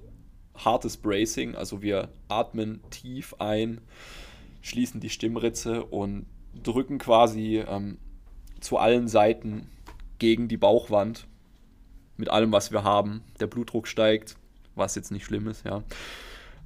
hartes 0.56 0.95
Bracing, 0.95 1.56
also 1.56 1.82
wir 1.82 2.10
atmen 2.30 2.82
tief 2.90 3.36
ein, 3.40 3.82
schließen 4.62 5.02
die 5.02 5.10
Stimmritze 5.10 5.84
und 5.84 6.26
drücken 6.64 7.00
quasi 7.00 7.58
ähm, 7.68 7.98
zu 8.62 8.78
allen 8.78 9.10
Seiten 9.10 9.68
gegen 10.20 10.48
die 10.48 10.56
Bauchwand 10.56 11.28
mit 12.18 12.30
allem, 12.30 12.52
was 12.52 12.72
wir 12.72 12.84
haben. 12.84 13.22
Der 13.40 13.48
Blutdruck 13.48 13.88
steigt, 13.88 14.35
was 14.76 14.95
jetzt 14.95 15.11
nicht 15.11 15.26
schlimm 15.26 15.48
ist, 15.48 15.65
ja. 15.65 15.84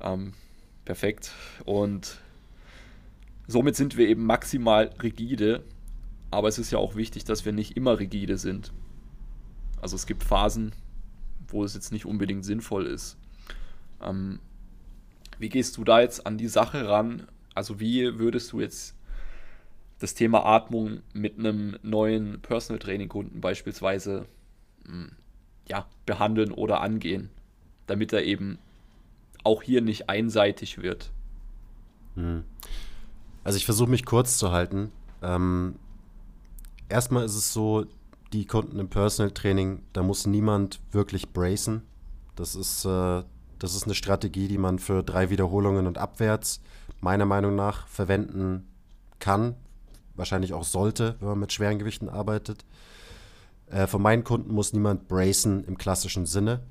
Ähm, 0.02 0.34
perfekt. 0.86 1.32
Und 1.66 2.20
somit 3.48 3.76
sind 3.76 3.98
wir 3.98 4.08
eben 4.08 4.26
maximal 4.26 4.92
rigide, 5.02 5.64
aber 6.32 6.48
es 6.48 6.58
ist 6.58 6.72
ja 6.72 6.78
auch 6.78 6.96
wichtig, 6.96 7.24
dass 7.24 7.46
wir 7.46 7.54
nicht 7.54 7.78
immer 7.78 8.00
rigide 8.00 8.38
sind. 8.38 8.74
Also 9.82 9.96
es 9.96 10.06
gibt 10.06 10.24
Phasen, 10.24 10.74
wo 11.48 11.64
es 11.64 11.74
jetzt 11.74 11.92
nicht 11.92 12.06
unbedingt 12.06 12.46
sinnvoll 12.46 12.86
ist. 12.88 13.18
Ähm, 14.02 14.40
wie 15.40 15.50
gehst 15.50 15.78
du 15.78 15.84
da 15.84 16.02
jetzt 16.02 16.26
an 16.26 16.38
die 16.38 16.48
Sache 16.48 16.88
ran? 16.88 17.28
Also 17.54 17.80
wie 17.80 18.20
würdest 18.20 18.52
du 18.52 18.60
jetzt 18.60 18.96
das 20.00 20.14
Thema 20.14 20.46
Atmung 20.46 21.02
mit 21.14 21.40
einem 21.40 21.78
neuen 21.82 22.40
Personal 22.42 22.80
Training 22.80 23.10
Kunden 23.10 23.42
beispielsweise 23.42 24.26
hm, 24.86 25.12
ja, 25.68 25.86
behandeln 26.06 26.52
oder 26.52 26.82
angehen, 26.82 27.30
damit 27.86 28.14
er 28.14 28.24
eben 28.24 28.58
auch 29.44 29.64
hier 29.64 29.82
nicht 29.82 30.10
einseitig 30.10 30.82
wird? 30.82 31.12
Hm. 32.16 32.44
Also 33.44 33.58
ich 33.58 33.66
versuche 33.66 33.90
mich 33.90 34.06
kurz 34.06 34.38
zu 34.38 34.52
halten. 34.52 34.92
Ähm, 35.22 35.76
erstmal 36.90 37.26
ist 37.26 37.36
es 37.36 37.54
so, 37.54 37.86
die 38.34 38.46
Kunden 38.46 38.80
im 38.80 38.90
Personal 38.90 39.32
Training, 39.32 39.84
da 39.94 40.04
muss 40.04 40.28
niemand 40.28 40.82
wirklich 40.92 41.30
bracen. 41.30 41.84
Das 42.36 42.56
ist 42.56 42.84
äh, 42.86 43.24
das 43.60 43.76
ist 43.76 43.86
eine 43.86 43.96
Strategie, 43.96 44.48
die 44.48 44.58
man 44.58 44.80
für 44.80 45.04
drei 45.04 45.30
Wiederholungen 45.30 45.88
und 45.88 45.98
abwärts 45.98 46.62
meiner 47.02 47.26
Meinung 47.26 47.56
nach 47.56 47.88
verwenden 47.88 48.68
kann, 49.20 49.56
wahrscheinlich 50.16 50.54
auch 50.54 50.64
sollte, 50.64 51.16
wenn 51.20 51.30
man 51.30 51.40
mit 51.40 51.54
schweren 51.54 51.80
Gewichten 51.80 52.10
arbeitet. 52.10 52.66
Äh, 53.70 53.88
von 53.88 54.02
meinen 54.02 54.24
Kunden 54.24 54.54
muss 54.54 54.74
niemand 54.74 55.08
bracen 55.08 55.64
im 55.66 55.78
klassischen 55.78 56.26
Sinne. 56.26 56.62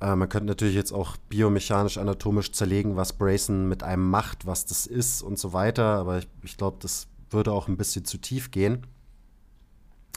Äh, 0.00 0.16
man 0.16 0.28
könnte 0.28 0.46
natürlich 0.46 0.74
jetzt 0.74 0.92
auch 0.92 1.16
biomechanisch, 1.28 1.98
anatomisch 1.98 2.52
zerlegen, 2.52 2.96
was 2.96 3.14
Bracen 3.14 3.68
mit 3.68 3.82
einem 3.82 4.08
macht, 4.08 4.46
was 4.46 4.66
das 4.66 4.86
ist 4.86 5.22
und 5.22 5.38
so 5.38 5.52
weiter, 5.52 5.84
aber 5.84 6.18
ich, 6.18 6.28
ich 6.42 6.56
glaube, 6.56 6.78
das 6.80 7.08
würde 7.30 7.52
auch 7.52 7.68
ein 7.68 7.76
bisschen 7.76 8.04
zu 8.04 8.18
tief 8.18 8.50
gehen. 8.50 8.86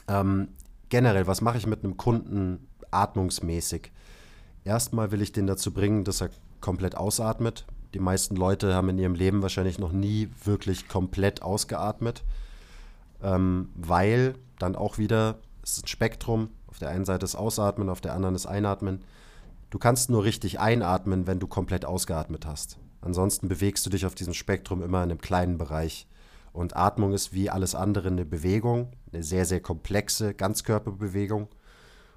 Ähm, 0.06 0.48
generell, 0.88 1.26
was 1.26 1.40
mache 1.40 1.58
ich 1.58 1.66
mit 1.66 1.84
einem 1.84 1.96
Kunden 1.96 2.68
atmungsmäßig? 2.90 3.90
Erstmal 4.64 5.10
will 5.10 5.22
ich 5.22 5.32
den 5.32 5.46
dazu 5.46 5.72
bringen, 5.72 6.04
dass 6.04 6.20
er 6.20 6.30
komplett 6.60 6.96
ausatmet. 6.96 7.66
Die 7.94 7.98
meisten 7.98 8.36
Leute 8.36 8.74
haben 8.74 8.90
in 8.90 8.98
ihrem 8.98 9.14
Leben 9.14 9.42
wahrscheinlich 9.42 9.78
noch 9.78 9.92
nie 9.92 10.28
wirklich 10.44 10.88
komplett 10.88 11.42
ausgeatmet, 11.42 12.22
ähm, 13.22 13.70
weil 13.74 14.34
dann 14.58 14.76
auch 14.76 14.98
wieder, 14.98 15.38
es 15.62 15.78
ist 15.78 15.84
ein 15.84 15.88
Spektrum, 15.88 16.50
auf 16.66 16.78
der 16.78 16.90
einen 16.90 17.04
Seite 17.04 17.24
ist 17.24 17.34
Ausatmen, 17.34 17.88
auf 17.88 18.00
der 18.00 18.14
anderen 18.14 18.34
ist 18.34 18.46
Einatmen. 18.46 19.04
Du 19.70 19.78
kannst 19.78 20.10
nur 20.10 20.24
richtig 20.24 20.60
einatmen, 20.60 21.26
wenn 21.26 21.40
du 21.40 21.46
komplett 21.46 21.84
ausgeatmet 21.84 22.46
hast. 22.46 22.78
Ansonsten 23.00 23.48
bewegst 23.48 23.84
du 23.86 23.90
dich 23.90 24.06
auf 24.06 24.14
diesem 24.14 24.34
Spektrum 24.34 24.82
immer 24.82 25.02
in 25.02 25.10
einem 25.10 25.20
kleinen 25.20 25.58
Bereich. 25.58 26.06
Und 26.52 26.76
Atmung 26.76 27.12
ist 27.12 27.32
wie 27.32 27.50
alles 27.50 27.74
andere 27.74 28.08
eine 28.08 28.24
Bewegung, 28.24 28.92
eine 29.12 29.22
sehr, 29.22 29.44
sehr 29.44 29.60
komplexe 29.60 30.34
Ganzkörperbewegung. 30.34 31.48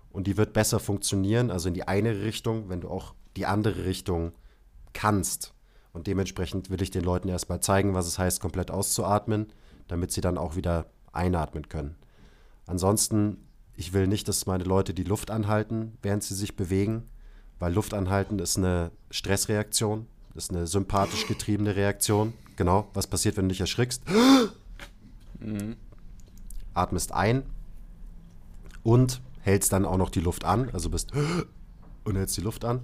Und 0.09 0.27
die 0.27 0.37
wird 0.37 0.53
besser 0.53 0.79
funktionieren, 0.79 1.51
also 1.51 1.67
in 1.67 1.73
die 1.73 1.87
eine 1.87 2.21
Richtung, 2.21 2.69
wenn 2.69 2.81
du 2.81 2.89
auch 2.89 3.13
die 3.37 3.45
andere 3.45 3.85
Richtung 3.85 4.33
kannst. 4.93 5.53
Und 5.93 6.07
dementsprechend 6.07 6.69
will 6.69 6.81
ich 6.81 6.91
den 6.91 7.03
Leuten 7.03 7.29
erstmal 7.29 7.59
zeigen, 7.59 7.93
was 7.93 8.07
es 8.07 8.17
heißt, 8.17 8.41
komplett 8.41 8.71
auszuatmen, 8.71 9.51
damit 9.87 10.11
sie 10.11 10.21
dann 10.21 10.37
auch 10.37 10.55
wieder 10.55 10.87
einatmen 11.11 11.69
können. 11.69 11.95
Ansonsten, 12.71 13.35
ich 13.75 13.91
will 13.91 14.07
nicht, 14.07 14.29
dass 14.29 14.45
meine 14.45 14.63
Leute 14.63 14.93
die 14.93 15.03
Luft 15.03 15.29
anhalten, 15.29 15.97
während 16.01 16.23
sie 16.23 16.35
sich 16.35 16.55
bewegen, 16.55 17.03
weil 17.59 17.73
Luft 17.73 17.93
anhalten 17.93 18.39
ist 18.39 18.57
eine 18.57 18.91
Stressreaktion, 19.09 20.07
ist 20.35 20.51
eine 20.51 20.65
sympathisch 20.67 21.27
getriebene 21.27 21.75
Reaktion. 21.75 22.31
Genau, 22.55 22.87
was 22.93 23.07
passiert, 23.07 23.35
wenn 23.35 23.49
du 23.49 23.49
dich 23.49 23.59
erschrickst? 23.59 24.03
Mhm. 25.39 25.75
Atmest 26.73 27.11
ein 27.11 27.43
und 28.83 29.19
hältst 29.41 29.73
dann 29.73 29.83
auch 29.83 29.97
noch 29.97 30.09
die 30.09 30.21
Luft 30.21 30.45
an, 30.45 30.69
also 30.71 30.89
bist 30.89 31.11
und 32.05 32.15
hältst 32.15 32.37
die 32.37 32.41
Luft 32.41 32.63
an. 32.63 32.79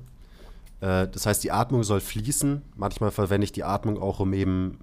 Äh, 0.81 1.07
das 1.07 1.25
heißt, 1.25 1.41
die 1.45 1.53
Atmung 1.53 1.83
soll 1.83 2.01
fließen. 2.01 2.61
Manchmal 2.75 3.11
verwende 3.11 3.45
ich 3.45 3.53
die 3.53 3.63
Atmung 3.63 4.01
auch, 4.01 4.19
um 4.19 4.33
eben 4.33 4.79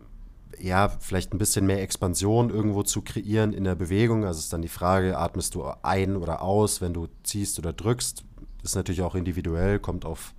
ja, 0.61 0.89
vielleicht 0.89 1.33
ein 1.33 1.39
bisschen 1.39 1.67
mehr 1.67 1.83
Expansion 1.83 2.51
irgendwo 2.51 2.83
zu 2.83 3.03
kreieren 3.03 3.53
in 3.53 3.65
der 3.65 3.75
Bewegung. 3.75 4.25
Also 4.25 4.39
ist 4.39 4.53
dann 4.53 4.63
die 4.63 4.69
Frage, 4.69 5.19
atmest 5.19 5.55
du 5.55 5.65
ein 5.83 6.17
oder 6.17 6.43
aus, 6.43 6.81
wenn 6.81 6.95
du 6.95 7.09
ziehst 7.23 7.59
oder 7.59 7.73
drückst. 7.73 8.25
Ist 8.63 8.75
natürlich 8.77 9.03
auch 9.03 9.15
individuell, 9.15 9.79
kommt 9.79 10.05
auf 10.05 10.35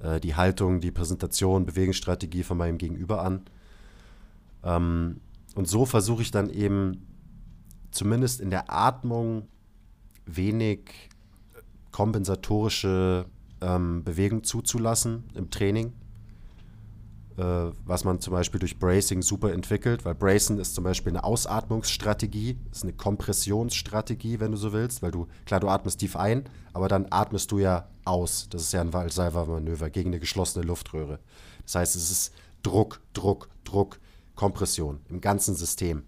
äh, 0.00 0.20
die 0.20 0.34
Haltung, 0.34 0.80
die 0.80 0.90
Präsentation, 0.90 1.66
Bewegungsstrategie 1.66 2.42
von 2.42 2.58
meinem 2.58 2.78
Gegenüber 2.78 3.22
an. 3.22 3.42
Ähm, 4.62 5.20
und 5.54 5.68
so 5.68 5.86
versuche 5.86 6.22
ich 6.22 6.30
dann 6.30 6.50
eben 6.50 7.06
zumindest 7.90 8.40
in 8.40 8.50
der 8.50 8.72
Atmung 8.72 9.48
wenig 10.26 11.08
kompensatorische 11.92 13.26
ähm, 13.60 14.04
Bewegung 14.04 14.44
zuzulassen 14.44 15.24
im 15.34 15.50
Training 15.50 15.88
äh, 15.88 16.05
was 17.36 18.04
man 18.04 18.20
zum 18.20 18.32
Beispiel 18.32 18.60
durch 18.60 18.78
Bracing 18.78 19.20
super 19.20 19.52
entwickelt, 19.52 20.04
weil 20.04 20.14
Bracing 20.14 20.58
ist 20.58 20.74
zum 20.74 20.84
Beispiel 20.84 21.12
eine 21.12 21.24
Ausatmungsstrategie, 21.24 22.58
ist 22.72 22.82
eine 22.82 22.94
Kompressionsstrategie, 22.94 24.40
wenn 24.40 24.52
du 24.52 24.56
so 24.56 24.72
willst, 24.72 25.02
weil 25.02 25.10
du, 25.10 25.26
klar, 25.44 25.60
du 25.60 25.68
atmest 25.68 26.00
tief 26.00 26.16
ein, 26.16 26.44
aber 26.72 26.88
dann 26.88 27.06
atmest 27.10 27.52
du 27.52 27.58
ja 27.58 27.88
aus. 28.06 28.48
Das 28.48 28.62
ist 28.62 28.72
ja 28.72 28.80
ein 28.80 28.92
Valsalva-Manöver 28.92 29.90
gegen 29.90 30.10
eine 30.10 30.20
geschlossene 30.20 30.64
Luftröhre. 30.64 31.18
Das 31.64 31.74
heißt, 31.74 31.96
es 31.96 32.10
ist 32.10 32.34
Druck, 32.62 33.00
Druck, 33.12 33.48
Druck, 33.64 34.00
Kompression 34.34 35.00
im 35.08 35.20
ganzen 35.20 35.54
System. 35.54 36.04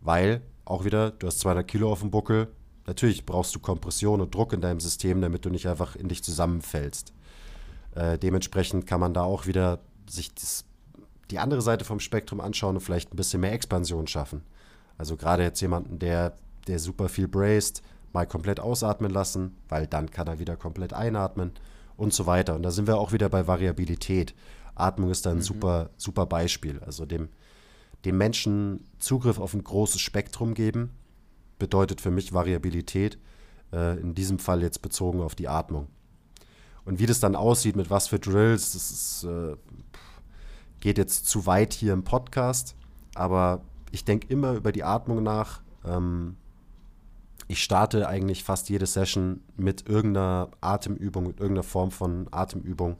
Weil, 0.00 0.42
auch 0.64 0.84
wieder, 0.84 1.10
du 1.10 1.26
hast 1.26 1.40
200 1.40 1.66
Kilo 1.66 1.92
auf 1.92 2.00
dem 2.00 2.10
Buckel, 2.10 2.48
natürlich 2.86 3.26
brauchst 3.26 3.54
du 3.54 3.58
Kompression 3.58 4.20
und 4.20 4.34
Druck 4.34 4.52
in 4.52 4.60
deinem 4.60 4.80
System, 4.80 5.20
damit 5.20 5.44
du 5.44 5.50
nicht 5.50 5.68
einfach 5.68 5.96
in 5.96 6.08
dich 6.08 6.24
zusammenfällst. 6.24 7.12
Äh, 7.94 8.18
dementsprechend 8.18 8.86
kann 8.86 9.00
man 9.00 9.14
da 9.14 9.22
auch 9.22 9.46
wieder 9.46 9.80
sich 10.06 10.34
das, 10.34 10.64
die 11.30 11.38
andere 11.38 11.62
Seite 11.62 11.84
vom 11.84 12.00
Spektrum 12.00 12.40
anschauen 12.40 12.76
und 12.76 12.82
vielleicht 12.82 13.12
ein 13.12 13.16
bisschen 13.16 13.40
mehr 13.40 13.52
Expansion 13.52 14.06
schaffen. 14.06 14.42
Also 14.98 15.16
gerade 15.16 15.42
jetzt 15.42 15.60
jemanden, 15.60 15.98
der, 15.98 16.36
der 16.66 16.78
super 16.78 17.08
viel 17.08 17.28
braced, 17.28 17.82
mal 18.12 18.26
komplett 18.26 18.60
ausatmen 18.60 19.10
lassen, 19.10 19.56
weil 19.68 19.86
dann 19.86 20.10
kann 20.10 20.26
er 20.26 20.38
wieder 20.38 20.56
komplett 20.56 20.92
einatmen 20.92 21.52
und 21.96 22.14
so 22.14 22.26
weiter. 22.26 22.54
Und 22.54 22.62
da 22.62 22.70
sind 22.70 22.86
wir 22.86 22.98
auch 22.98 23.12
wieder 23.12 23.28
bei 23.28 23.46
Variabilität. 23.46 24.34
Atmung 24.74 25.10
ist 25.10 25.26
da 25.26 25.30
ein 25.30 25.38
mhm. 25.38 25.42
super, 25.42 25.90
super 25.96 26.26
Beispiel. 26.26 26.80
Also 26.80 27.06
dem, 27.06 27.28
dem 28.04 28.16
Menschen 28.16 28.84
Zugriff 28.98 29.38
auf 29.38 29.54
ein 29.54 29.64
großes 29.64 30.00
Spektrum 30.00 30.54
geben, 30.54 30.90
bedeutet 31.58 32.00
für 32.00 32.10
mich 32.10 32.32
Variabilität, 32.32 33.18
äh, 33.72 33.98
in 33.98 34.14
diesem 34.14 34.38
Fall 34.38 34.62
jetzt 34.62 34.82
bezogen 34.82 35.20
auf 35.20 35.34
die 35.34 35.48
Atmung. 35.48 35.88
Und 36.84 36.98
wie 36.98 37.06
das 37.06 37.20
dann 37.20 37.36
aussieht, 37.36 37.76
mit 37.76 37.90
was 37.90 38.08
für 38.08 38.18
Drills, 38.18 38.72
das 38.72 38.90
ist, 38.90 39.24
äh, 39.24 39.56
geht 40.80 40.98
jetzt 40.98 41.26
zu 41.26 41.46
weit 41.46 41.72
hier 41.72 41.92
im 41.92 42.04
Podcast. 42.04 42.76
Aber 43.14 43.62
ich 43.90 44.04
denke 44.04 44.26
immer 44.28 44.52
über 44.52 44.72
die 44.72 44.84
Atmung 44.84 45.22
nach. 45.22 45.62
Ähm, 45.84 46.36
ich 47.48 47.62
starte 47.62 48.08
eigentlich 48.08 48.44
fast 48.44 48.68
jede 48.68 48.86
Session 48.86 49.40
mit 49.56 49.88
irgendeiner 49.88 50.50
Atemübung, 50.60 51.26
mit 51.26 51.40
irgendeiner 51.40 51.62
Form 51.62 51.90
von 51.90 52.26
Atemübung. 52.30 52.96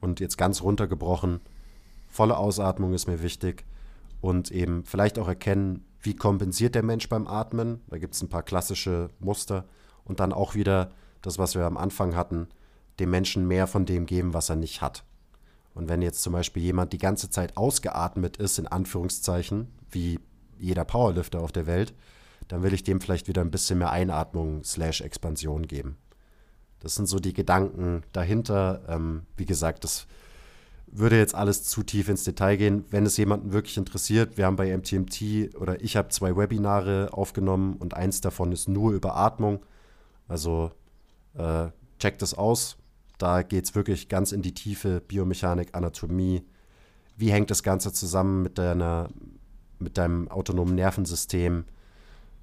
Und 0.00 0.20
jetzt 0.20 0.36
ganz 0.36 0.62
runtergebrochen, 0.62 1.40
volle 2.08 2.36
Ausatmung 2.36 2.94
ist 2.94 3.06
mir 3.06 3.22
wichtig. 3.22 3.64
Und 4.20 4.50
eben 4.50 4.84
vielleicht 4.84 5.18
auch 5.18 5.28
erkennen, 5.28 5.84
wie 6.00 6.14
kompensiert 6.14 6.74
der 6.74 6.82
Mensch 6.82 7.08
beim 7.08 7.26
Atmen. 7.26 7.80
Da 7.88 7.98
gibt 7.98 8.14
es 8.14 8.22
ein 8.22 8.28
paar 8.28 8.42
klassische 8.42 9.10
Muster. 9.20 9.64
Und 10.04 10.20
dann 10.20 10.32
auch 10.32 10.54
wieder 10.54 10.90
das, 11.22 11.38
was 11.38 11.54
wir 11.54 11.64
am 11.64 11.76
Anfang 11.76 12.14
hatten, 12.14 12.48
dem 12.98 13.10
Menschen 13.10 13.46
mehr 13.48 13.66
von 13.66 13.86
dem 13.86 14.06
geben, 14.06 14.34
was 14.34 14.48
er 14.48 14.56
nicht 14.56 14.80
hat. 14.80 15.04
Und 15.74 15.88
wenn 15.88 16.02
jetzt 16.02 16.22
zum 16.22 16.32
Beispiel 16.32 16.62
jemand 16.62 16.92
die 16.92 16.98
ganze 16.98 17.30
Zeit 17.30 17.56
ausgeatmet 17.56 18.36
ist, 18.36 18.58
in 18.58 18.68
Anführungszeichen, 18.68 19.68
wie 19.90 20.20
jeder 20.58 20.84
Powerlifter 20.84 21.40
auf 21.40 21.52
der 21.52 21.66
Welt, 21.66 21.94
dann 22.48 22.62
will 22.62 22.74
ich 22.74 22.84
dem 22.84 23.00
vielleicht 23.00 23.26
wieder 23.26 23.40
ein 23.40 23.50
bisschen 23.50 23.78
mehr 23.78 23.90
Einatmung 23.90 24.62
slash 24.62 25.00
Expansion 25.00 25.66
geben. 25.66 25.96
Das 26.80 26.94
sind 26.94 27.06
so 27.06 27.18
die 27.18 27.32
Gedanken 27.32 28.02
dahinter. 28.12 28.82
Ähm, 28.88 29.22
wie 29.36 29.46
gesagt, 29.46 29.84
das 29.84 30.06
würde 30.86 31.18
jetzt 31.18 31.34
alles 31.34 31.64
zu 31.64 31.82
tief 31.82 32.08
ins 32.08 32.24
Detail 32.24 32.56
gehen. 32.56 32.84
Wenn 32.90 33.06
es 33.06 33.16
jemanden 33.16 33.52
wirklich 33.52 33.76
interessiert, 33.76 34.36
wir 34.36 34.46
haben 34.46 34.56
bei 34.56 34.76
MTMT 34.76 35.56
oder 35.56 35.82
ich 35.82 35.96
habe 35.96 36.10
zwei 36.10 36.36
Webinare 36.36 37.08
aufgenommen 37.12 37.76
und 37.78 37.94
eins 37.94 38.20
davon 38.20 38.52
ist 38.52 38.68
nur 38.68 38.92
über 38.92 39.16
Atmung. 39.16 39.60
Also 40.28 40.70
äh, 41.34 41.68
checkt 41.98 42.22
das 42.22 42.34
aus. 42.34 42.76
Da 43.24 43.42
geht 43.42 43.64
es 43.64 43.74
wirklich 43.74 44.10
ganz 44.10 44.32
in 44.32 44.42
die 44.42 44.52
Tiefe, 44.52 45.00
Biomechanik, 45.00 45.70
Anatomie. 45.72 46.44
Wie 47.16 47.32
hängt 47.32 47.50
das 47.50 47.62
Ganze 47.62 47.90
zusammen 47.90 48.42
mit, 48.42 48.58
deiner, 48.58 49.08
mit 49.78 49.96
deinem 49.96 50.28
autonomen 50.28 50.74
Nervensystem? 50.74 51.64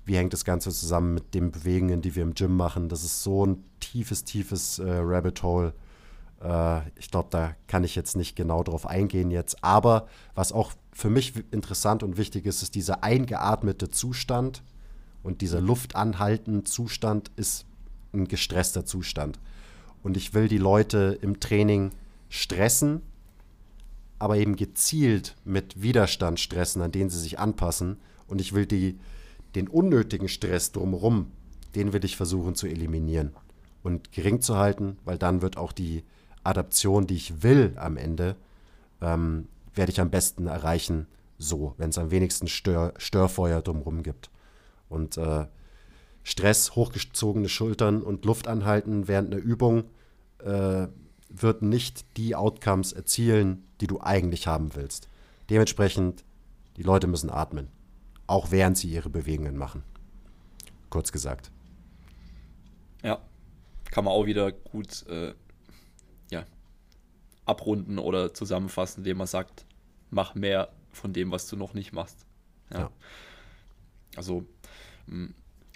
Wie 0.05 0.17
hängt 0.17 0.33
das 0.33 0.43
Ganze 0.43 0.71
zusammen 0.71 1.13
mit 1.13 1.35
den 1.35 1.51
Bewegungen, 1.51 2.01
die 2.01 2.15
wir 2.15 2.23
im 2.23 2.33
Gym 2.33 2.57
machen? 2.57 2.89
Das 2.89 3.03
ist 3.03 3.21
so 3.21 3.45
ein 3.45 3.63
tiefes, 3.79 4.23
tiefes 4.23 4.79
äh, 4.79 4.91
Rabbit 4.91 5.43
Hole. 5.43 5.75
Äh, 6.43 6.79
ich 6.97 7.11
glaube, 7.11 7.27
da 7.29 7.53
kann 7.67 7.83
ich 7.83 7.93
jetzt 7.93 8.15
nicht 8.15 8.35
genau 8.35 8.63
drauf 8.63 8.87
eingehen 8.87 9.29
jetzt. 9.29 9.63
Aber 9.63 10.07
was 10.33 10.51
auch 10.51 10.73
für 10.93 11.11
mich 11.11 11.33
interessant 11.51 12.01
und 12.01 12.17
wichtig 12.17 12.47
ist, 12.47 12.63
ist 12.63 12.73
dieser 12.73 13.03
eingeatmete 13.03 13.91
Zustand 13.91 14.63
und 15.21 15.41
dieser 15.41 15.61
luftanhaltende 15.61 16.63
Zustand 16.63 17.29
ist 17.35 17.67
ein 18.13 18.27
gestresster 18.27 18.83
Zustand 18.83 19.37
und 20.03 20.17
ich 20.17 20.33
will 20.33 20.47
die 20.47 20.57
Leute 20.57 21.17
im 21.21 21.39
Training 21.39 21.91
stressen, 22.29 23.01
aber 24.19 24.37
eben 24.37 24.55
gezielt 24.55 25.35
mit 25.45 25.81
Widerstand 25.81 26.39
stressen, 26.39 26.81
an 26.81 26.91
den 26.91 27.09
sie 27.09 27.19
sich 27.19 27.39
anpassen. 27.39 27.97
Und 28.27 28.39
ich 28.39 28.53
will 28.53 28.65
die, 28.65 28.97
den 29.55 29.67
unnötigen 29.67 30.27
Stress 30.27 30.71
drumherum, 30.71 31.31
den 31.75 31.93
will 31.93 32.05
ich 32.05 32.17
versuchen 32.17 32.55
zu 32.55 32.67
eliminieren 32.67 33.31
und 33.83 34.11
gering 34.11 34.41
zu 34.41 34.57
halten, 34.57 34.97
weil 35.05 35.17
dann 35.17 35.41
wird 35.41 35.57
auch 35.57 35.71
die 35.71 36.03
Adaption, 36.43 37.07
die 37.07 37.15
ich 37.15 37.43
will 37.43 37.73
am 37.77 37.97
Ende, 37.97 38.35
ähm, 39.01 39.47
werde 39.73 39.91
ich 39.91 40.01
am 40.01 40.09
besten 40.09 40.47
erreichen, 40.47 41.07
so, 41.37 41.73
wenn 41.77 41.89
es 41.89 41.97
am 41.97 42.11
wenigsten 42.11 42.47
Stör, 42.47 42.93
Störfeuer 42.97 43.61
drumherum 43.61 44.03
gibt. 44.03 44.29
Und 44.89 45.17
äh, 45.17 45.45
Stress, 46.23 46.75
hochgezogene 46.75 47.49
Schultern 47.49 48.01
und 48.01 48.25
Luft 48.25 48.47
anhalten 48.47 49.07
während 49.07 49.33
einer 49.33 49.41
Übung 49.41 49.85
äh, 50.39 50.87
wird 51.29 51.61
nicht 51.61 52.05
die 52.17 52.35
Outcomes 52.35 52.93
erzielen, 52.93 53.67
die 53.79 53.87
du 53.87 54.01
eigentlich 54.01 54.47
haben 54.47 54.75
willst. 54.75 55.09
Dementsprechend, 55.49 56.23
die 56.77 56.83
Leute 56.83 57.07
müssen 57.07 57.29
atmen, 57.29 57.69
auch 58.27 58.51
während 58.51 58.77
sie 58.77 58.89
ihre 58.89 59.09
Bewegungen 59.09 59.57
machen. 59.57 59.83
Kurz 60.89 61.11
gesagt. 61.11 61.51
Ja, 63.03 63.21
kann 63.85 64.05
man 64.05 64.13
auch 64.13 64.25
wieder 64.25 64.51
gut 64.51 65.05
äh, 65.07 65.33
ja, 66.31 66.45
abrunden 67.45 67.97
oder 67.97 68.33
zusammenfassen, 68.33 68.99
indem 68.99 69.17
man 69.17 69.27
sagt, 69.27 69.65
mach 70.09 70.35
mehr 70.35 70.69
von 70.91 71.13
dem, 71.13 71.31
was 71.31 71.47
du 71.47 71.55
noch 71.55 71.73
nicht 71.73 71.93
machst. 71.93 72.25
Ja. 72.71 72.79
ja. 72.79 72.91
Also 74.15 74.45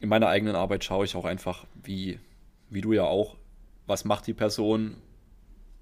in 0.01 0.09
meiner 0.09 0.27
eigenen 0.27 0.55
Arbeit 0.55 0.84
schaue 0.84 1.05
ich 1.05 1.15
auch 1.15 1.26
einfach, 1.26 1.65
wie, 1.84 2.19
wie 2.69 2.81
du 2.81 2.93
ja 2.93 3.03
auch, 3.03 3.38
was 3.88 4.05
macht 4.05 4.27
die 4.27 4.34
Person, 4.34 4.97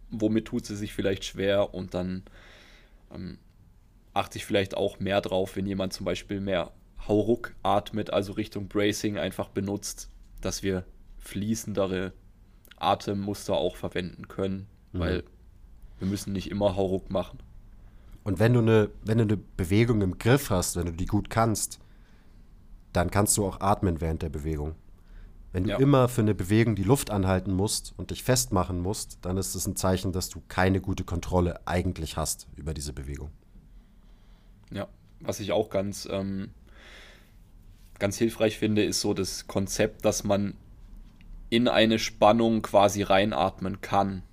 womit 0.10 0.46
tut 0.46 0.66
sie 0.66 0.76
sich 0.76 0.94
vielleicht 0.94 1.26
schwer 1.26 1.74
und 1.74 1.94
dann 1.94 2.24
ähm, 3.14 3.38
achte 4.14 4.38
ich 4.38 4.46
vielleicht 4.46 4.76
auch 4.78 5.00
mehr 5.00 5.22
drauf, 5.22 5.56
wenn 5.56 5.66
jemand 5.66 5.94
zum 5.94 6.06
Beispiel 6.06 6.40
mehr 6.40 6.72
Hauruck 7.08 7.54
atmet, 7.64 8.12
also 8.12 8.34
Richtung 8.34 8.68
Bracing 8.68 9.18
einfach 9.18 9.50
benutzt, 9.50 10.10
dass 10.42 10.64
wir 10.64 10.86
fließendere 11.18 12.14
Atemmuster 12.78 13.56
auch 13.56 13.76
verwenden 13.76 14.28
können, 14.28 14.68
mhm. 14.92 15.00
weil 15.00 15.24
wir 16.00 16.08
müssen 16.08 16.34
nicht 16.34 16.52
immer 16.52 16.76
Hauruck 16.76 17.10
machen. 17.10 17.40
Und 18.24 18.40
wenn 18.40 18.54
du, 18.54 18.60
eine, 18.60 18.90
wenn 19.04 19.18
du 19.18 19.24
eine 19.24 19.38
Bewegung 19.38 20.02
im 20.02 20.18
Griff 20.18 20.50
hast, 20.50 20.76
wenn 20.78 20.86
du 20.86 20.94
die 20.94 21.06
gut 21.06 21.30
kannst, 21.30 21.80
dann 22.94 23.12
kannst 23.12 23.38
du 23.38 23.46
auch 23.46 23.60
atmen 23.60 24.02
während 24.02 24.22
der 24.22 24.30
Bewegung. 24.30 24.76
Wenn 25.52 25.66
du 25.66 25.70
ja. 25.70 25.78
immer 25.78 26.08
für 26.08 26.22
eine 26.22 26.34
Bewegung 26.34 26.76
die 26.76 26.84
Luft 26.84 27.12
anhalten 27.12 27.54
musst 27.54 27.94
und 27.98 28.10
dich 28.10 28.24
festmachen 28.24 28.80
musst, 28.80 29.20
dann 29.22 29.38
ist 29.38 29.54
es 29.54 29.68
ein 29.68 29.76
Zeichen, 29.76 30.12
dass 30.12 30.30
du 30.30 30.42
keine 30.48 30.82
gute 30.82 31.04
Kontrolle 31.04 31.68
eigentlich 31.68 32.18
hast 32.18 32.48
über 32.56 32.74
diese 32.74 32.92
Bewegung. 32.92 33.30
Ja, 34.72 34.88
was 35.20 35.40
ich 35.40 35.52
auch 35.52 35.70
ganz, 35.70 36.08
ähm, 36.10 36.50
ganz 38.00 38.18
hilfreich 38.18 38.58
finde, 38.58 38.84
ist 38.84 39.02
so 39.02 39.14
das 39.14 39.48
Konzept, 39.48 40.06
dass 40.06 40.24
man 40.24 40.56
in 41.52 41.68
eine 41.68 42.00
Spannung 42.00 42.64
quasi 42.64 43.04
reinatmen 43.04 43.80
kann. 43.82 44.24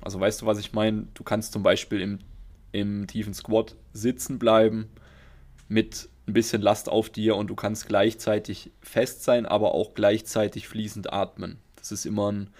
Also 0.00 0.18
weißt 0.18 0.42
du, 0.42 0.46
was 0.46 0.58
ich 0.58 0.72
meine? 0.72 1.06
Du 1.14 1.22
kannst 1.22 1.52
zum 1.52 1.62
Beispiel 1.62 2.00
im, 2.00 2.18
im 2.72 3.06
tiefen 3.06 3.34
Squat 3.34 3.76
sitzen 3.92 4.40
bleiben 4.40 4.88
mit 5.68 6.08
ein 6.30 6.34
bisschen 6.34 6.62
Last 6.62 6.88
auf 6.88 7.10
dir 7.10 7.36
und 7.36 7.48
du 7.48 7.54
kannst 7.54 7.86
gleichzeitig 7.86 8.70
fest 8.80 9.24
sein, 9.24 9.46
aber 9.46 9.74
auch 9.74 9.94
gleichzeitig 9.94 10.68
fließend 10.68 11.12
atmen. 11.12 11.58
Das 11.76 11.92
ist 11.92 12.06
immer 12.06 12.30
ein 12.30 12.50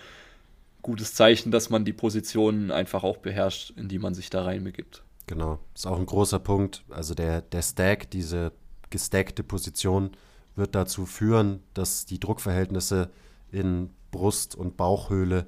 gutes 0.82 1.14
Zeichen, 1.14 1.50
dass 1.50 1.70
man 1.70 1.84
die 1.84 1.92
Positionen 1.92 2.70
einfach 2.70 3.04
auch 3.04 3.18
beherrscht, 3.18 3.72
in 3.76 3.88
die 3.88 3.98
man 3.98 4.14
sich 4.14 4.30
da 4.30 4.44
reinbegibt. 4.44 5.02
Genau, 5.26 5.60
ist 5.74 5.86
auch 5.86 5.98
ein 5.98 6.06
großer 6.06 6.38
Punkt. 6.38 6.82
Also 6.90 7.14
der, 7.14 7.42
der 7.42 7.62
Stack, 7.62 8.10
diese 8.10 8.52
gestackte 8.90 9.44
Position, 9.44 10.10
wird 10.56 10.74
dazu 10.74 11.06
führen, 11.06 11.60
dass 11.74 12.04
die 12.06 12.18
Druckverhältnisse 12.18 13.10
in 13.52 13.90
Brust- 14.10 14.56
und 14.56 14.76
Bauchhöhle 14.76 15.46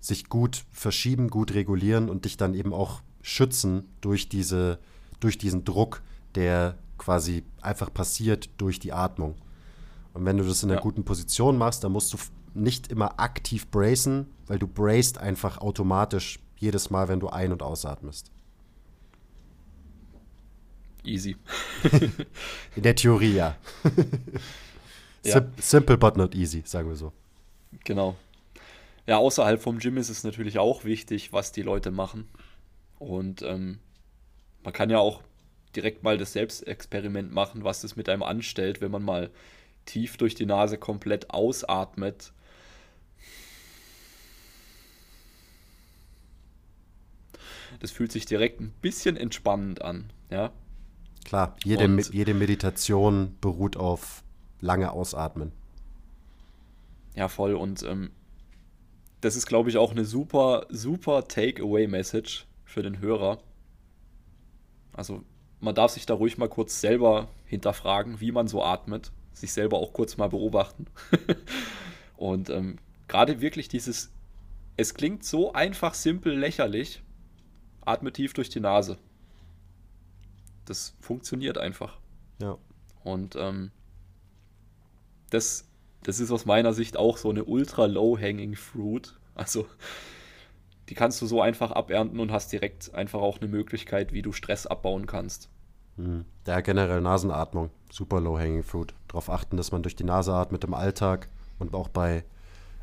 sich 0.00 0.28
gut 0.28 0.64
verschieben, 0.72 1.28
gut 1.28 1.54
regulieren 1.54 2.08
und 2.08 2.24
dich 2.24 2.36
dann 2.36 2.54
eben 2.54 2.72
auch 2.72 3.02
schützen 3.22 3.88
durch, 4.00 4.28
diese, 4.28 4.80
durch 5.20 5.38
diesen 5.38 5.64
Druck, 5.64 6.02
der 6.34 6.76
quasi 7.02 7.42
einfach 7.60 7.92
passiert 7.92 8.48
durch 8.58 8.78
die 8.78 8.92
Atmung. 8.92 9.34
Und 10.14 10.24
wenn 10.24 10.36
du 10.36 10.44
das 10.44 10.62
in 10.62 10.70
einer 10.70 10.78
ja. 10.78 10.82
guten 10.82 11.04
Position 11.04 11.58
machst, 11.58 11.82
dann 11.82 11.90
musst 11.90 12.12
du 12.12 12.18
nicht 12.54 12.92
immer 12.92 13.18
aktiv 13.18 13.68
bracen, 13.70 14.28
weil 14.46 14.60
du 14.60 14.68
bracest 14.68 15.18
einfach 15.18 15.58
automatisch 15.58 16.38
jedes 16.58 16.90
Mal, 16.90 17.08
wenn 17.08 17.18
du 17.18 17.28
ein- 17.28 17.50
und 17.50 17.62
ausatmest. 17.62 18.30
Easy. 21.02 21.36
in 22.76 22.82
der 22.84 22.94
Theorie, 22.94 23.34
ja. 23.34 23.56
ja. 25.24 25.44
Simple 25.58 25.98
but 25.98 26.16
not 26.16 26.36
easy, 26.36 26.62
sagen 26.64 26.88
wir 26.88 26.94
so. 26.94 27.12
Genau. 27.84 28.14
Ja, 29.08 29.16
außerhalb 29.16 29.60
vom 29.60 29.80
Gym 29.80 29.96
ist 29.96 30.08
es 30.08 30.22
natürlich 30.22 30.60
auch 30.60 30.84
wichtig, 30.84 31.32
was 31.32 31.50
die 31.50 31.62
Leute 31.62 31.90
machen. 31.90 32.28
Und 33.00 33.42
ähm, 33.42 33.80
man 34.62 34.72
kann 34.72 34.88
ja 34.88 34.98
auch 35.00 35.22
direkt 35.76 36.02
mal 36.02 36.18
das 36.18 36.32
Selbstexperiment 36.32 37.32
machen, 37.32 37.64
was 37.64 37.82
das 37.82 37.96
mit 37.96 38.08
einem 38.08 38.22
anstellt, 38.22 38.80
wenn 38.80 38.90
man 38.90 39.02
mal 39.02 39.30
tief 39.84 40.16
durch 40.16 40.34
die 40.34 40.46
Nase 40.46 40.78
komplett 40.78 41.30
ausatmet. 41.30 42.32
Das 47.80 47.90
fühlt 47.90 48.12
sich 48.12 48.26
direkt 48.26 48.60
ein 48.60 48.72
bisschen 48.80 49.16
entspannend 49.16 49.82
an, 49.82 50.10
ja. 50.30 50.52
Klar, 51.24 51.56
jede, 51.64 51.84
Und, 51.84 52.12
jede 52.12 52.34
Meditation 52.34 53.36
beruht 53.40 53.76
auf 53.76 54.22
lange 54.60 54.92
Ausatmen. 54.92 55.52
Ja, 57.14 57.28
voll. 57.28 57.54
Und 57.54 57.82
ähm, 57.82 58.10
das 59.20 59.36
ist, 59.36 59.46
glaube 59.46 59.70
ich, 59.70 59.76
auch 59.76 59.92
eine 59.92 60.04
super, 60.04 60.66
super 60.68 61.28
Takeaway-Message 61.28 62.46
für 62.64 62.82
den 62.82 63.00
Hörer. 63.00 63.38
Also 64.92 65.22
man 65.62 65.76
darf 65.76 65.92
sich 65.92 66.06
da 66.06 66.14
ruhig 66.14 66.38
mal 66.38 66.48
kurz 66.48 66.80
selber 66.80 67.28
hinterfragen, 67.46 68.20
wie 68.20 68.32
man 68.32 68.48
so 68.48 68.64
atmet, 68.64 69.12
sich 69.32 69.52
selber 69.52 69.78
auch 69.78 69.92
kurz 69.92 70.16
mal 70.16 70.28
beobachten. 70.28 70.86
und 72.16 72.50
ähm, 72.50 72.78
gerade 73.06 73.40
wirklich 73.40 73.68
dieses, 73.68 74.10
es 74.76 74.94
klingt 74.94 75.24
so 75.24 75.52
einfach, 75.52 75.94
simpel, 75.94 76.36
lächerlich, 76.36 77.02
atme 77.80 78.12
tief 78.12 78.34
durch 78.34 78.48
die 78.48 78.58
Nase. 78.58 78.98
Das 80.64 80.96
funktioniert 81.00 81.58
einfach. 81.58 81.98
Ja. 82.40 82.58
Und 83.04 83.36
ähm, 83.36 83.70
das, 85.30 85.68
das 86.02 86.18
ist 86.18 86.32
aus 86.32 86.44
meiner 86.44 86.72
Sicht 86.72 86.96
auch 86.96 87.16
so 87.16 87.30
eine 87.30 87.44
ultra 87.44 87.86
low-hanging 87.86 88.56
fruit. 88.56 89.16
Also 89.36 89.66
die 90.88 90.94
kannst 90.94 91.22
du 91.22 91.26
so 91.26 91.40
einfach 91.40 91.70
abernten 91.70 92.18
und 92.18 92.32
hast 92.32 92.50
direkt 92.50 92.92
einfach 92.94 93.20
auch 93.20 93.40
eine 93.40 93.48
Möglichkeit, 93.48 94.12
wie 94.12 94.22
du 94.22 94.32
Stress 94.32 94.66
abbauen 94.66 95.06
kannst. 95.06 95.48
Mhm. 95.96 96.24
Ja, 96.46 96.60
generell 96.60 97.00
Nasenatmung, 97.00 97.70
super 97.90 98.20
low-hanging 98.20 98.62
fruit. 98.62 98.94
Darauf 99.08 99.30
achten, 99.30 99.56
dass 99.56 99.72
man 99.72 99.82
durch 99.82 99.96
die 99.96 100.04
Nase 100.04 100.32
atmet 100.32 100.64
im 100.64 100.74
Alltag 100.74 101.28
und 101.58 101.74
auch 101.74 101.88
bei 101.88 102.24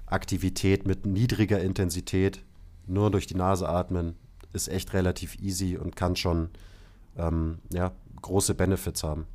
Aktivität 0.06 0.86
mit 0.86 1.06
niedriger 1.06 1.60
Intensität 1.60 2.44
nur 2.88 3.12
durch 3.12 3.28
die 3.28 3.36
Nase 3.36 3.70
atmen, 3.70 4.16
ist 4.54 4.68
echt 4.68 4.94
relativ 4.94 5.40
easy 5.40 5.78
und 5.78 5.96
kann 5.96 6.16
schon 6.16 6.50
ähm, 7.18 7.60
ja, 7.72 7.92
große 8.22 8.56
Benefits 8.56 9.04
haben. 9.04 9.28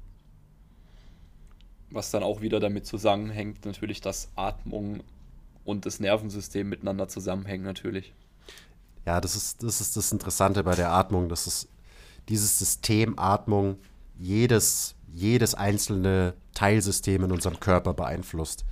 Was 1.91 2.11
dann 2.11 2.25
auch 2.25 2.41
wieder 2.41 2.59
damit 2.59 2.87
zusammenhängt, 2.87 3.65
natürlich, 3.65 4.01
dass 4.01 4.29
Atmung 4.35 5.05
und 5.65 5.87
das 5.87 6.01
Nervensystem 6.01 6.69
miteinander 6.69 7.07
zusammenhängen, 7.07 7.65
natürlich. 7.65 8.13
Ja, 9.07 9.21
das 9.21 9.37
ist, 9.37 9.63
das 9.63 9.81
ist 9.81 9.97
das 9.97 10.11
Interessante 10.11 10.65
bei 10.65 10.75
der 10.75 10.91
Atmung, 10.91 11.29
dass 11.29 11.47
es 11.47 11.69
dieses 12.29 12.59
System 12.59 13.19
Atmung 13.19 13.79
jedes, 14.19 14.95
jedes 15.13 15.55
einzelne 15.55 16.35
Teilsystem 16.55 17.25
in 17.25 17.33
unserem 17.33 17.61
Körper 17.61 17.95
beeinflusst. 17.95 18.65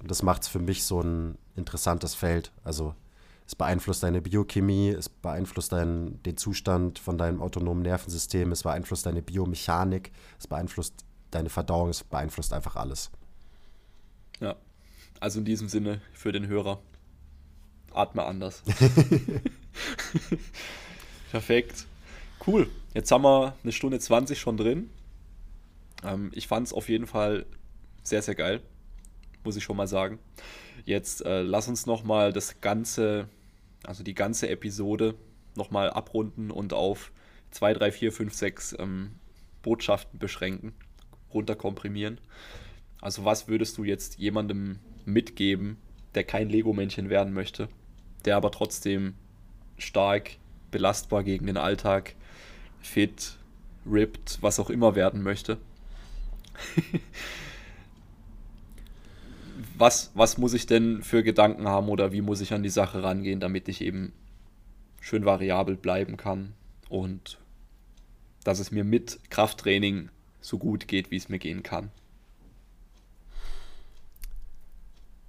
Und 0.00 0.10
das 0.10 0.22
macht 0.22 0.42
es 0.42 0.48
für 0.48 0.58
mich 0.58 0.84
so 0.84 1.00
ein 1.00 1.38
interessantes 1.56 2.14
Feld. 2.14 2.52
Also 2.64 2.94
es 3.46 3.54
beeinflusst 3.54 4.02
deine 4.02 4.20
Biochemie, 4.20 4.90
es 4.90 5.08
beeinflusst 5.08 5.72
dein, 5.72 6.22
den 6.22 6.36
Zustand 6.36 6.98
von 6.98 7.18
deinem 7.18 7.42
autonomen 7.42 7.82
Nervensystem, 7.82 8.52
es 8.52 8.62
beeinflusst 8.62 9.06
deine 9.06 9.22
Biomechanik, 9.22 10.12
es 10.38 10.46
beeinflusst 10.46 11.04
deine 11.30 11.48
Verdauung, 11.48 11.90
es 11.90 12.04
beeinflusst 12.04 12.52
einfach 12.52 12.76
alles. 12.76 13.10
Ja, 14.40 14.56
also 15.18 15.40
in 15.40 15.44
diesem 15.44 15.68
Sinne 15.68 16.00
für 16.12 16.32
den 16.32 16.46
Hörer, 16.46 16.80
atme 17.92 18.24
anders. 18.24 18.62
Perfekt. 21.30 21.86
Cool. 22.46 22.70
Jetzt 22.92 23.12
haben 23.12 23.22
wir 23.22 23.54
eine 23.62 23.72
Stunde 23.72 23.98
20 23.98 24.38
schon 24.38 24.56
drin. 24.56 24.90
Ähm, 26.04 26.30
ich 26.34 26.48
fand 26.48 26.66
es 26.66 26.72
auf 26.72 26.88
jeden 26.88 27.06
Fall 27.06 27.46
sehr, 28.02 28.22
sehr 28.22 28.34
geil. 28.34 28.60
Muss 29.44 29.56
ich 29.56 29.64
schon 29.64 29.76
mal 29.76 29.86
sagen. 29.86 30.18
Jetzt 30.84 31.24
äh, 31.24 31.42
lass 31.42 31.68
uns 31.68 31.86
nochmal 31.86 32.32
das 32.32 32.60
ganze, 32.60 33.28
also 33.84 34.02
die 34.02 34.14
ganze 34.14 34.48
Episode 34.48 35.14
nochmal 35.54 35.90
abrunden 35.90 36.50
und 36.50 36.72
auf 36.72 37.12
2, 37.52 37.74
3, 37.74 37.92
4, 37.92 38.12
5, 38.12 38.34
6 38.34 38.76
ähm, 38.78 39.12
Botschaften 39.62 40.18
beschränken, 40.18 40.74
runterkomprimieren. 41.32 42.20
Also 43.00 43.24
was 43.24 43.48
würdest 43.48 43.78
du 43.78 43.84
jetzt 43.84 44.18
jemandem 44.18 44.78
mitgeben, 45.04 45.78
der 46.14 46.24
kein 46.24 46.48
Lego-Männchen 46.48 47.08
werden 47.08 47.32
möchte, 47.32 47.68
der 48.24 48.36
aber 48.36 48.50
trotzdem 48.50 49.14
stark 49.78 50.32
belastbar 50.70 51.22
gegen 51.22 51.46
den 51.46 51.56
Alltag, 51.56 52.14
fit, 52.80 53.36
ripped, 53.86 54.38
was 54.40 54.58
auch 54.60 54.70
immer 54.70 54.94
werden 54.94 55.22
möchte. 55.22 55.58
was, 59.78 60.10
was 60.14 60.38
muss 60.38 60.54
ich 60.54 60.66
denn 60.66 61.02
für 61.02 61.22
Gedanken 61.22 61.68
haben 61.68 61.88
oder 61.88 62.12
wie 62.12 62.20
muss 62.20 62.40
ich 62.40 62.52
an 62.52 62.62
die 62.62 62.70
Sache 62.70 63.02
rangehen, 63.02 63.40
damit 63.40 63.68
ich 63.68 63.80
eben 63.80 64.12
schön 65.00 65.24
variabel 65.24 65.76
bleiben 65.76 66.16
kann 66.16 66.52
und 66.88 67.38
dass 68.44 68.58
es 68.58 68.70
mir 68.70 68.84
mit 68.84 69.18
Krafttraining 69.30 70.10
so 70.40 70.58
gut 70.58 70.88
geht, 70.88 71.10
wie 71.10 71.16
es 71.16 71.28
mir 71.28 71.38
gehen 71.38 71.62
kann? 71.62 71.90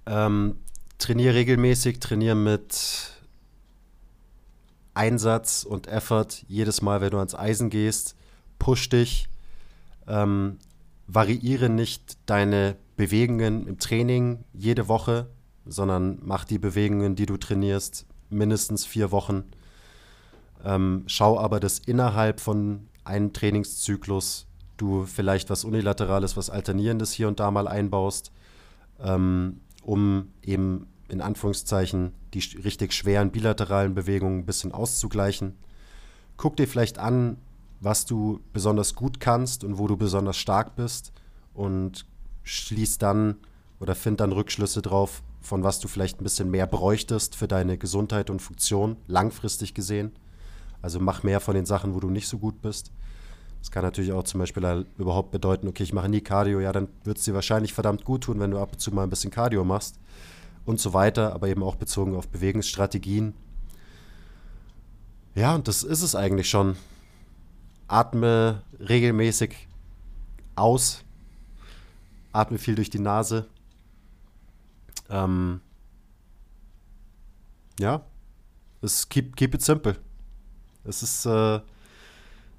Ähm, 0.06 0.56
trainiere 0.98 1.34
regelmäßig, 1.34 2.00
trainiere 2.00 2.34
mit 2.34 3.11
Einsatz 4.94 5.64
und 5.64 5.86
Effort 5.86 6.28
jedes 6.48 6.82
Mal, 6.82 7.00
wenn 7.00 7.10
du 7.10 7.18
ans 7.18 7.34
Eisen 7.34 7.70
gehst. 7.70 8.16
Push 8.58 8.88
dich. 8.88 9.28
Ähm, 10.06 10.58
variiere 11.06 11.68
nicht 11.68 12.18
deine 12.26 12.76
Bewegungen 12.96 13.66
im 13.66 13.78
Training 13.78 14.44
jede 14.52 14.88
Woche, 14.88 15.28
sondern 15.66 16.18
mach 16.22 16.44
die 16.44 16.58
Bewegungen, 16.58 17.14
die 17.14 17.26
du 17.26 17.36
trainierst, 17.36 18.06
mindestens 18.30 18.86
vier 18.86 19.10
Wochen. 19.10 19.44
Ähm, 20.64 21.04
schau 21.06 21.38
aber, 21.38 21.60
dass 21.60 21.78
innerhalb 21.78 22.40
von 22.40 22.88
einem 23.04 23.32
Trainingszyklus 23.32 24.46
du 24.76 25.04
vielleicht 25.04 25.50
was 25.50 25.64
Unilaterales, 25.64 26.36
was 26.36 26.50
Alternierendes 26.50 27.12
hier 27.12 27.28
und 27.28 27.40
da 27.40 27.50
mal 27.50 27.68
einbaust, 27.68 28.32
ähm, 29.00 29.60
um 29.82 30.28
eben 30.42 30.86
in 31.08 31.20
Anführungszeichen 31.20 32.12
die 32.34 32.40
richtig 32.58 32.92
schweren 32.92 33.30
bilateralen 33.30 33.94
Bewegungen 33.94 34.40
ein 34.40 34.46
bisschen 34.46 34.72
auszugleichen. 34.72 35.54
Guck 36.36 36.56
dir 36.56 36.66
vielleicht 36.66 36.98
an, 36.98 37.36
was 37.80 38.06
du 38.06 38.40
besonders 38.52 38.94
gut 38.94 39.20
kannst 39.20 39.64
und 39.64 39.78
wo 39.78 39.86
du 39.86 39.96
besonders 39.96 40.36
stark 40.36 40.76
bist 40.76 41.12
und 41.54 42.06
schließ 42.44 42.98
dann 42.98 43.36
oder 43.80 43.94
find 43.94 44.20
dann 44.20 44.32
Rückschlüsse 44.32 44.82
drauf, 44.82 45.22
von 45.40 45.64
was 45.64 45.80
du 45.80 45.88
vielleicht 45.88 46.20
ein 46.20 46.24
bisschen 46.24 46.50
mehr 46.50 46.66
bräuchtest 46.66 47.34
für 47.34 47.48
deine 47.48 47.76
Gesundheit 47.76 48.30
und 48.30 48.40
Funktion, 48.40 48.96
langfristig 49.08 49.74
gesehen. 49.74 50.12
Also 50.80 51.00
mach 51.00 51.22
mehr 51.22 51.40
von 51.40 51.54
den 51.54 51.66
Sachen, 51.66 51.94
wo 51.94 52.00
du 52.00 52.08
nicht 52.08 52.28
so 52.28 52.38
gut 52.38 52.62
bist. 52.62 52.92
Das 53.60 53.70
kann 53.70 53.84
natürlich 53.84 54.12
auch 54.12 54.24
zum 54.24 54.40
Beispiel 54.40 54.86
überhaupt 54.98 55.30
bedeuten, 55.30 55.68
okay, 55.68 55.84
ich 55.84 55.92
mache 55.92 56.08
nie 56.08 56.20
Cardio, 56.20 56.60
ja, 56.60 56.72
dann 56.72 56.88
wird 57.04 57.18
es 57.18 57.24
dir 57.24 57.34
wahrscheinlich 57.34 57.72
verdammt 57.72 58.04
gut 58.04 58.24
tun, 58.24 58.40
wenn 58.40 58.50
du 58.50 58.58
ab 58.58 58.70
und 58.72 58.80
zu 58.80 58.92
mal 58.92 59.04
ein 59.04 59.10
bisschen 59.10 59.30
Cardio 59.30 59.64
machst 59.64 59.98
und 60.64 60.80
so 60.80 60.92
weiter, 60.92 61.32
aber 61.32 61.48
eben 61.48 61.62
auch 61.62 61.76
bezogen 61.76 62.14
auf 62.14 62.28
Bewegungsstrategien. 62.28 63.34
Ja, 65.34 65.54
und 65.54 65.68
das 65.68 65.82
ist 65.82 66.02
es 66.02 66.14
eigentlich 66.14 66.48
schon. 66.48 66.76
Atme 67.88 68.62
regelmäßig 68.78 69.68
aus, 70.56 71.04
atme 72.32 72.58
viel 72.58 72.74
durch 72.74 72.90
die 72.90 72.98
Nase. 72.98 73.46
Ähm, 75.08 75.60
ja, 77.78 78.04
es 78.82 79.08
keep, 79.08 79.36
keep 79.36 79.54
it 79.54 79.62
simple. 79.62 79.96
Es 80.84 81.02
ist, 81.02 81.26
äh, 81.26 81.60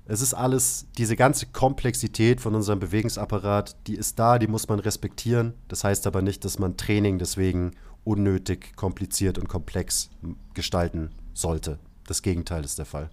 es 0.06 0.22
ist 0.22 0.34
alles, 0.34 0.88
diese 0.98 1.16
ganze 1.16 1.48
Komplexität 1.48 2.42
von 2.42 2.56
unserem 2.56 2.80
Bewegungsapparat, 2.80 3.76
die 3.88 3.96
ist 3.96 4.20
da, 4.20 4.40
die 4.40 4.48
muss 4.48 4.68
man 4.68 4.80
respektieren. 4.80 5.54
Das 5.68 5.84
heißt 5.84 6.08
aber 6.08 6.22
nicht, 6.22 6.44
dass 6.46 6.60
man 6.60 6.78
Training 6.78 7.20
deswegen 7.20 7.72
unnötig 8.04 8.76
kompliziert 8.76 9.38
und 9.38 9.48
komplex 9.48 10.10
gestalten 10.54 11.12
sollte. 11.34 11.80
Das 12.06 12.22
Gegenteil 12.22 12.64
ist 12.64 12.78
der 12.78 12.86
Fall. 12.86 13.10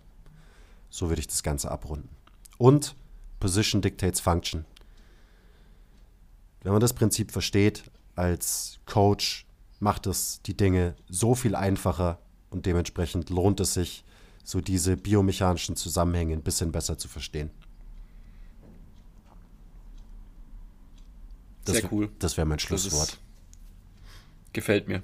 So 0.91 1.09
würde 1.09 1.21
ich 1.21 1.29
das 1.29 1.43
Ganze 1.43 1.71
abrunden. 1.71 2.09
Und 2.59 2.97
Position 3.39 3.81
dictates 3.81 4.21
Function. 4.21 4.65
Wenn 6.63 6.73
man 6.73 6.81
das 6.81 6.93
Prinzip 6.93 7.31
versteht, 7.31 7.85
als 8.17 8.81
Coach 8.87 9.47
macht 9.79 10.07
es 10.07 10.43
die 10.43 10.57
Dinge 10.57 10.95
so 11.09 11.35
viel 11.35 11.55
einfacher 11.55 12.19
und 12.51 12.67
dementsprechend 12.67 13.31
lohnt 13.31 13.61
es 13.61 13.75
sich, 13.75 14.05
so 14.45 14.61
diese 14.61 14.97
biomechanischen 14.97 15.77
Zusammenhänge 15.77 16.35
ein 16.35 16.43
bisschen 16.43 16.73
besser 16.73 16.99
zu 16.99 17.09
verstehen. 17.09 17.51
Das 21.65 21.77
Sehr 21.77 21.93
cool. 21.93 22.11
Das 22.19 22.37
wäre 22.37 22.47
mein 22.47 22.59
Schlusswort. 22.59 23.19
Gefällt 24.53 24.89
mir. 24.89 25.03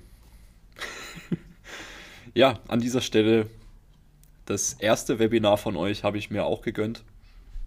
ja, 2.34 2.58
an 2.68 2.80
dieser 2.80 3.00
Stelle 3.00 3.48
das 4.44 4.74
erste 4.74 5.18
Webinar 5.18 5.58
von 5.58 5.76
euch 5.76 6.04
habe 6.04 6.18
ich 6.18 6.30
mir 6.30 6.44
auch 6.44 6.62
gegönnt. 6.62 7.02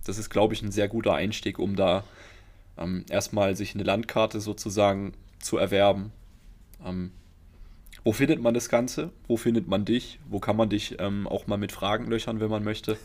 Das 0.06 0.18
ist, 0.18 0.30
glaube 0.30 0.53
ich, 0.53 0.61
ein 0.61 0.72
sehr 0.72 0.88
guter 0.88 1.14
Einstieg, 1.14 1.60
um 1.60 1.76
da 1.76 2.03
ähm, 2.77 3.06
erstmal 3.10 3.56
sich 3.56 3.76
eine 3.76 3.84
Landkarte 3.84 4.39
sozusagen 4.39 5.14
zu 5.39 5.57
erwerben. 5.57 6.11
Ähm, 6.85 7.11
wo 8.03 8.14
findet 8.14 8.41
man 8.41 8.53
das 8.53 8.69
Ganze? 8.69 9.11
Wo 9.27 9.38
findet 9.38 9.68
man 9.68 9.85
dich? 9.85 10.19
Wo 10.30 10.39
kann 10.39 10.56
man 10.56 10.69
dich 10.69 10.95
ähm, 10.99 11.27
auch 11.27 11.47
mal 11.47 11.57
mit 11.57 11.72
Fragen 11.72 12.07
löchern, 12.07 12.39
wenn 12.39 12.49
man 12.49 12.64
möchte? 12.64 12.97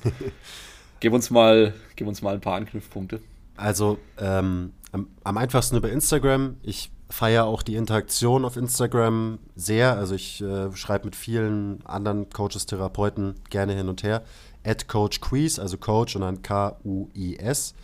gib, 1.01 1.13
uns 1.13 1.31
mal, 1.31 1.75
gib 1.97 2.07
uns 2.07 2.23
mal 2.23 2.35
ein 2.35 2.41
paar 2.41 2.55
Anknüpfpunkte. 2.55 3.21
Also 3.57 3.99
ähm, 4.19 4.73
am, 4.93 5.09
am, 5.25 5.37
einfachsten 5.37 5.77
über 5.77 5.91
Instagram. 5.91 6.57
Ich 6.63 6.91
feiere 7.15 7.45
auch 7.45 7.63
die 7.63 7.77
Interaktion 7.77 8.45
auf 8.45 8.57
Instagram 8.57 9.39
sehr. 9.55 9.97
Also 9.97 10.17
ich 10.17 10.43
äh, 10.43 10.75
schreibe 10.75 11.05
mit 11.05 11.15
vielen 11.15 11.85
anderen 11.87 12.29
Coaches, 12.29 12.67
Therapeuten 12.67 13.37
gerne 13.51 13.75
hin 13.75 13.89
und 13.89 14.03
her. 14.03 14.25
At 14.65 14.89
Coach 14.89 15.21
Quiz, 15.21 15.61
also 15.61 15.79
Coach 15.79 16.17
und 16.17 16.23
dann 16.23 16.43
K-U-I-S. 16.43 17.75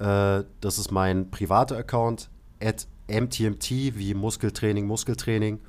Äh, 0.00 0.42
das 0.60 0.78
ist 0.78 0.90
mein 0.90 1.30
privater 1.30 1.76
Account. 1.76 2.28
At 2.60 2.88
MTMT 3.08 3.96
wie 3.96 4.14
Muskeltraining, 4.14 4.86
Muskeltraining 4.86 5.60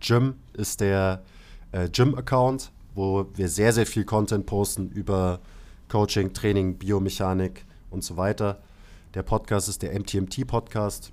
Gym 0.00 0.34
ist 0.54 0.80
der 0.80 1.22
äh, 1.72 1.88
Gym-Account, 1.90 2.72
wo 2.94 3.26
wir 3.34 3.48
sehr, 3.48 3.72
sehr 3.72 3.86
viel 3.86 4.04
Content 4.04 4.46
posten 4.46 4.90
über 4.90 5.40
Coaching, 5.88 6.32
Training, 6.32 6.78
Biomechanik 6.78 7.66
und 7.90 8.02
so 8.02 8.16
weiter. 8.16 8.62
Der 9.14 9.22
Podcast 9.22 9.68
ist 9.68 9.82
der 9.82 9.92
MTMT-Podcast. 9.92 11.12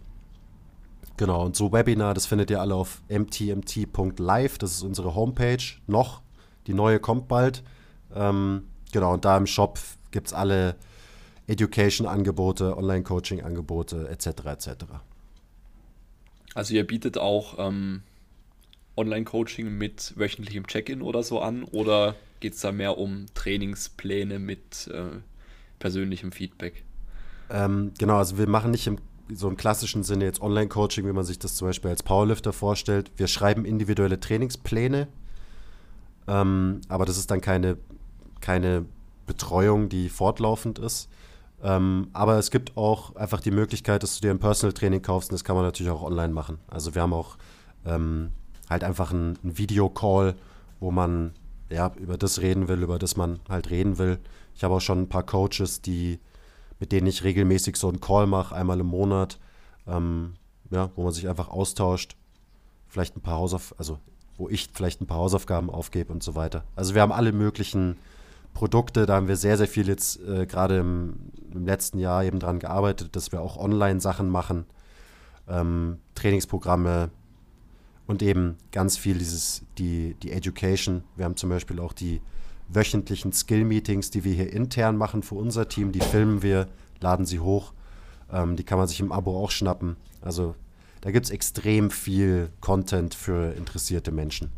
Genau, 1.17 1.43
und 1.43 1.55
so 1.55 1.73
Webinar, 1.73 2.13
das 2.13 2.27
findet 2.27 2.51
ihr 2.51 2.61
alle 2.61 2.75
auf 2.75 3.01
mtmt.live. 3.09 4.57
Das 4.59 4.71
ist 4.71 4.83
unsere 4.83 5.15
Homepage 5.15 5.63
noch. 5.87 6.21
Die 6.67 6.73
neue 6.73 6.99
kommt 6.99 7.27
bald. 7.27 7.63
Ähm, 8.15 8.67
genau, 8.91 9.13
und 9.13 9.25
da 9.25 9.35
im 9.35 9.47
Shop 9.47 9.79
gibt 10.11 10.27
es 10.27 10.33
alle 10.33 10.75
Education-Angebote, 11.47 12.77
Online-Coaching-Angebote 12.77 14.07
etc. 14.09 14.27
etc. 14.45 14.69
Also 16.53 16.75
ihr 16.75 16.85
bietet 16.85 17.17
auch 17.17 17.55
ähm, 17.57 18.03
Online-Coaching 18.95 19.75
mit 19.77 20.13
wöchentlichem 20.17 20.67
Check-in 20.67 21.01
oder 21.01 21.23
so 21.23 21.39
an? 21.41 21.63
Oder 21.63 22.15
geht 22.41 22.53
es 22.53 22.61
da 22.61 22.71
mehr 22.71 22.97
um 22.97 23.25
Trainingspläne 23.33 24.37
mit 24.37 24.87
äh, 24.93 25.19
persönlichem 25.79 26.31
Feedback? 26.31 26.83
Ähm, 27.49 27.93
genau, 27.97 28.17
also 28.17 28.37
wir 28.37 28.47
machen 28.47 28.71
nicht 28.71 28.87
im 28.87 28.97
so 29.33 29.47
im 29.49 29.57
klassischen 29.57 30.03
Sinne 30.03 30.25
jetzt 30.25 30.41
Online-Coaching, 30.41 31.05
wie 31.07 31.13
man 31.13 31.25
sich 31.25 31.39
das 31.39 31.55
zum 31.55 31.67
Beispiel 31.67 31.91
als 31.91 32.03
Powerlifter 32.03 32.53
vorstellt. 32.53 33.11
Wir 33.17 33.27
schreiben 33.27 33.65
individuelle 33.65 34.19
Trainingspläne, 34.19 35.07
ähm, 36.27 36.81
aber 36.87 37.05
das 37.05 37.17
ist 37.17 37.31
dann 37.31 37.41
keine, 37.41 37.77
keine 38.41 38.85
Betreuung, 39.25 39.89
die 39.89 40.09
fortlaufend 40.09 40.79
ist. 40.79 41.09
Ähm, 41.63 42.09
aber 42.13 42.37
es 42.37 42.51
gibt 42.51 42.77
auch 42.77 43.15
einfach 43.15 43.41
die 43.41 43.51
Möglichkeit, 43.51 44.03
dass 44.03 44.15
du 44.15 44.21
dir 44.21 44.31
ein 44.31 44.39
Personal 44.39 44.73
Training 44.73 45.01
kaufst 45.01 45.31
und 45.31 45.33
das 45.33 45.43
kann 45.43 45.55
man 45.55 45.65
natürlich 45.65 45.91
auch 45.91 46.03
online 46.03 46.33
machen. 46.33 46.59
Also 46.67 46.93
wir 46.93 47.01
haben 47.01 47.13
auch 47.13 47.37
ähm, 47.85 48.31
halt 48.69 48.83
einfach 48.83 49.11
ein, 49.11 49.37
ein 49.43 49.57
Videocall, 49.57 50.35
wo 50.79 50.91
man 50.91 51.33
ja 51.69 51.91
über 51.97 52.17
das 52.17 52.41
reden 52.41 52.67
will, 52.67 52.83
über 52.83 52.99
das 52.99 53.17
man 53.17 53.39
halt 53.49 53.69
reden 53.69 53.97
will. 53.97 54.19
Ich 54.55 54.63
habe 54.63 54.75
auch 54.75 54.81
schon 54.81 55.01
ein 55.01 55.09
paar 55.09 55.23
Coaches, 55.23 55.81
die, 55.81 56.19
mit 56.79 56.91
denen 56.91 57.07
ich 57.07 57.23
regelmäßig 57.23 57.75
so 57.77 57.89
einen 57.89 58.01
Call 58.01 58.27
mache, 58.27 58.55
einmal 58.55 58.79
im 58.79 58.87
Monat, 58.87 59.39
ähm, 59.87 60.33
ja, 60.69 60.89
wo 60.95 61.03
man 61.03 61.13
sich 61.13 61.27
einfach 61.27 61.49
austauscht, 61.49 62.15
vielleicht 62.87 63.15
ein 63.17 63.21
paar 63.21 63.37
Hausaufgaben, 63.37 63.79
also 63.79 63.99
wo 64.37 64.49
ich 64.49 64.69
vielleicht 64.73 65.01
ein 65.01 65.07
paar 65.07 65.17
Hausaufgaben 65.17 65.69
aufgebe 65.69 66.13
und 66.13 66.23
so 66.23 66.35
weiter. 66.35 66.63
Also 66.75 66.93
wir 66.93 67.01
haben 67.01 67.11
alle 67.11 67.31
möglichen 67.31 67.97
Produkte, 68.53 69.05
da 69.05 69.15
haben 69.15 69.27
wir 69.27 69.35
sehr, 69.35 69.57
sehr 69.57 69.67
viel 69.67 69.87
jetzt 69.87 70.19
äh, 70.21 70.45
gerade 70.45 70.77
im, 70.77 71.15
im, 71.51 71.65
letzten 71.65 71.99
Jahr 71.99 72.23
eben 72.23 72.39
dran 72.39 72.59
gearbeitet, 72.59 73.15
dass 73.15 73.31
wir 73.31 73.41
auch 73.41 73.57
Online-Sachen 73.57 74.29
machen, 74.29 74.65
ähm, 75.47 75.99
Trainingsprogramme, 76.15 77.09
und 78.07 78.23
eben 78.23 78.57
ganz 78.71 78.97
viel 78.97 79.17
dieses, 79.17 79.63
die, 79.77 80.15
die 80.23 80.31
Education. 80.31 81.03
Wir 81.15 81.25
haben 81.25 81.35
zum 81.35 81.49
Beispiel 81.49 81.79
auch 81.79 81.93
die 81.93 82.21
wöchentlichen 82.69 83.33
Skill-Meetings, 83.33 84.11
die 84.11 84.23
wir 84.23 84.33
hier 84.33 84.51
intern 84.51 84.97
machen 84.97 85.23
für 85.23 85.35
unser 85.35 85.69
Team. 85.69 85.91
Die 85.91 86.01
filmen 86.01 86.41
wir, 86.41 86.67
laden 86.99 87.25
sie 87.25 87.39
hoch. 87.39 87.73
Ähm, 88.31 88.55
die 88.55 88.63
kann 88.63 88.77
man 88.77 88.87
sich 88.87 88.99
im 88.99 89.11
Abo 89.11 89.37
auch 89.41 89.51
schnappen. 89.51 89.95
Also 90.21 90.55
da 91.01 91.11
gibt 91.11 91.25
es 91.25 91.31
extrem 91.31 91.91
viel 91.91 92.49
Content 92.59 93.13
für 93.13 93.53
interessierte 93.53 94.11
Menschen. 94.11 94.49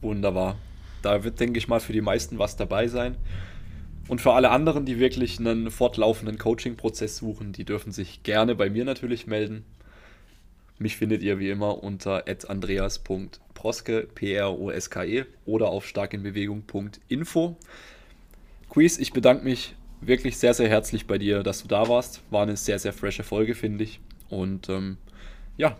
Wunderbar. 0.00 0.56
Da 1.02 1.24
wird, 1.24 1.40
denke 1.40 1.58
ich 1.58 1.68
mal, 1.68 1.80
für 1.80 1.92
die 1.92 2.00
meisten 2.00 2.38
was 2.38 2.56
dabei 2.56 2.88
sein. 2.88 3.16
Und 4.08 4.20
für 4.20 4.32
alle 4.32 4.50
anderen, 4.50 4.86
die 4.86 4.98
wirklich 4.98 5.38
einen 5.38 5.70
fortlaufenden 5.70 6.38
Coaching-Prozess 6.38 7.18
suchen, 7.18 7.52
die 7.52 7.64
dürfen 7.64 7.92
sich 7.92 8.22
gerne 8.22 8.54
bei 8.54 8.70
mir 8.70 8.84
natürlich 8.84 9.26
melden. 9.26 9.64
Mich 10.78 10.96
findet 10.96 11.22
ihr 11.22 11.38
wie 11.38 11.50
immer 11.50 11.82
unter 11.82 12.24
andreas.proske, 12.48 13.40
P-R-O-S-K-E 14.14 15.24
oder 15.46 15.68
auf 15.68 15.86
starkinbewegung.info. 15.86 17.56
Quiz, 18.68 18.98
ich 18.98 19.12
bedanke 19.12 19.44
mich 19.44 19.74
wirklich 20.00 20.38
sehr, 20.38 20.54
sehr 20.54 20.68
herzlich 20.68 21.06
bei 21.06 21.18
dir, 21.18 21.42
dass 21.42 21.62
du 21.62 21.68
da 21.68 21.88
warst. 21.88 22.22
War 22.30 22.42
eine 22.42 22.56
sehr, 22.56 22.78
sehr 22.78 22.92
frische 22.92 23.24
Folge, 23.24 23.54
finde 23.54 23.84
ich. 23.84 24.00
Und 24.28 24.68
ähm, 24.68 24.98
ja, 25.56 25.76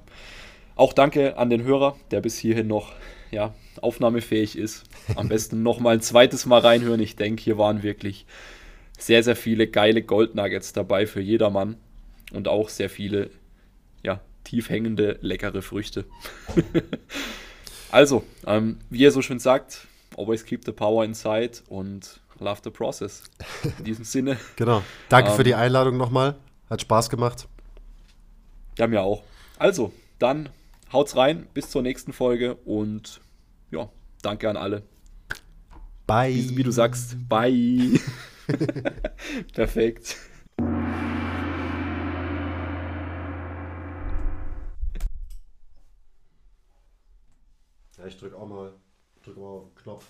auch 0.77 0.93
danke 0.93 1.37
an 1.37 1.51
den 1.51 1.63
Hörer, 1.65 1.97
der 2.11 2.21
bis 2.21 2.39
hierhin 2.39 2.67
noch 2.67 2.93
ja, 3.31 3.55
aufnahmefähig 3.81 4.57
ist. 4.57 4.85
Am 5.17 5.29
besten 5.31 5.63
noch 5.63 5.81
mal 5.81 5.95
ein 5.95 6.01
zweites 6.01 6.47
Mal 6.47 6.61
reinhören. 6.61 7.01
Ich 7.01 7.17
denke, 7.17 7.43
hier 7.43 7.59
waren 7.59 7.83
wirklich 7.83 8.27
sehr, 8.99 9.23
sehr 9.23 9.37
viele 9.37 9.69
geile 9.69 10.03
Goldnuggets 10.03 10.73
dabei 10.73 11.07
für 11.07 11.21
jedermann 11.21 11.77
und 12.33 12.49
auch 12.49 12.69
sehr 12.69 12.91
viele 12.91 13.31
ja, 14.03 14.21
tief 14.45 14.71
hängende, 14.71 15.19
leckere 15.21 15.63
Früchte. 15.63 16.05
also, 17.91 18.25
ähm, 18.47 18.79
wie 18.91 19.05
er 19.05 19.11
so 19.11 19.23
schön 19.23 19.39
sagt, 19.39 19.87
always 20.17 20.45
keep 20.45 20.65
the 20.65 20.73
power 20.73 21.05
inside 21.05 21.59
und 21.69 22.21
love 22.39 22.61
the 22.65 22.71
process. 22.71 23.23
In 23.79 23.85
diesem 23.85 24.05
Sinne. 24.05 24.39
Genau. 24.57 24.83
Danke 25.09 25.31
ähm, 25.31 25.37
für 25.37 25.45
die 25.45 25.53
ähm, 25.53 25.59
Einladung 25.59 25.97
nochmal. 25.97 26.37
Hat 26.71 26.81
Spaß 26.81 27.11
gemacht. 27.11 27.49
Ja, 28.77 28.87
mir 28.87 29.03
auch. 29.03 29.23
Also, 29.59 29.93
dann 30.19 30.51
haut's 30.93 31.17
rein. 31.17 31.47
Bis 31.55 31.71
zur 31.71 31.83
nächsten 31.83 32.13
Folge 32.13 32.55
und 32.65 33.21
ja, 33.71 33.89
danke 34.23 34.49
an 34.49 34.57
alle. 34.57 34.83
Bye. 36.07 36.35
Wie, 36.35 36.57
wie 36.59 36.63
du 36.63 36.71
sagst, 36.71 37.17
bye. 37.29 38.01
Perfekt. 39.55 40.17
Ich 48.09 48.19
drück 48.19 48.35
auch 48.35 48.47
mal, 48.47 48.73
drück 49.23 49.37
mal 49.37 49.47
auf 49.47 49.65
den 49.65 49.75
Knopf. 49.77 50.07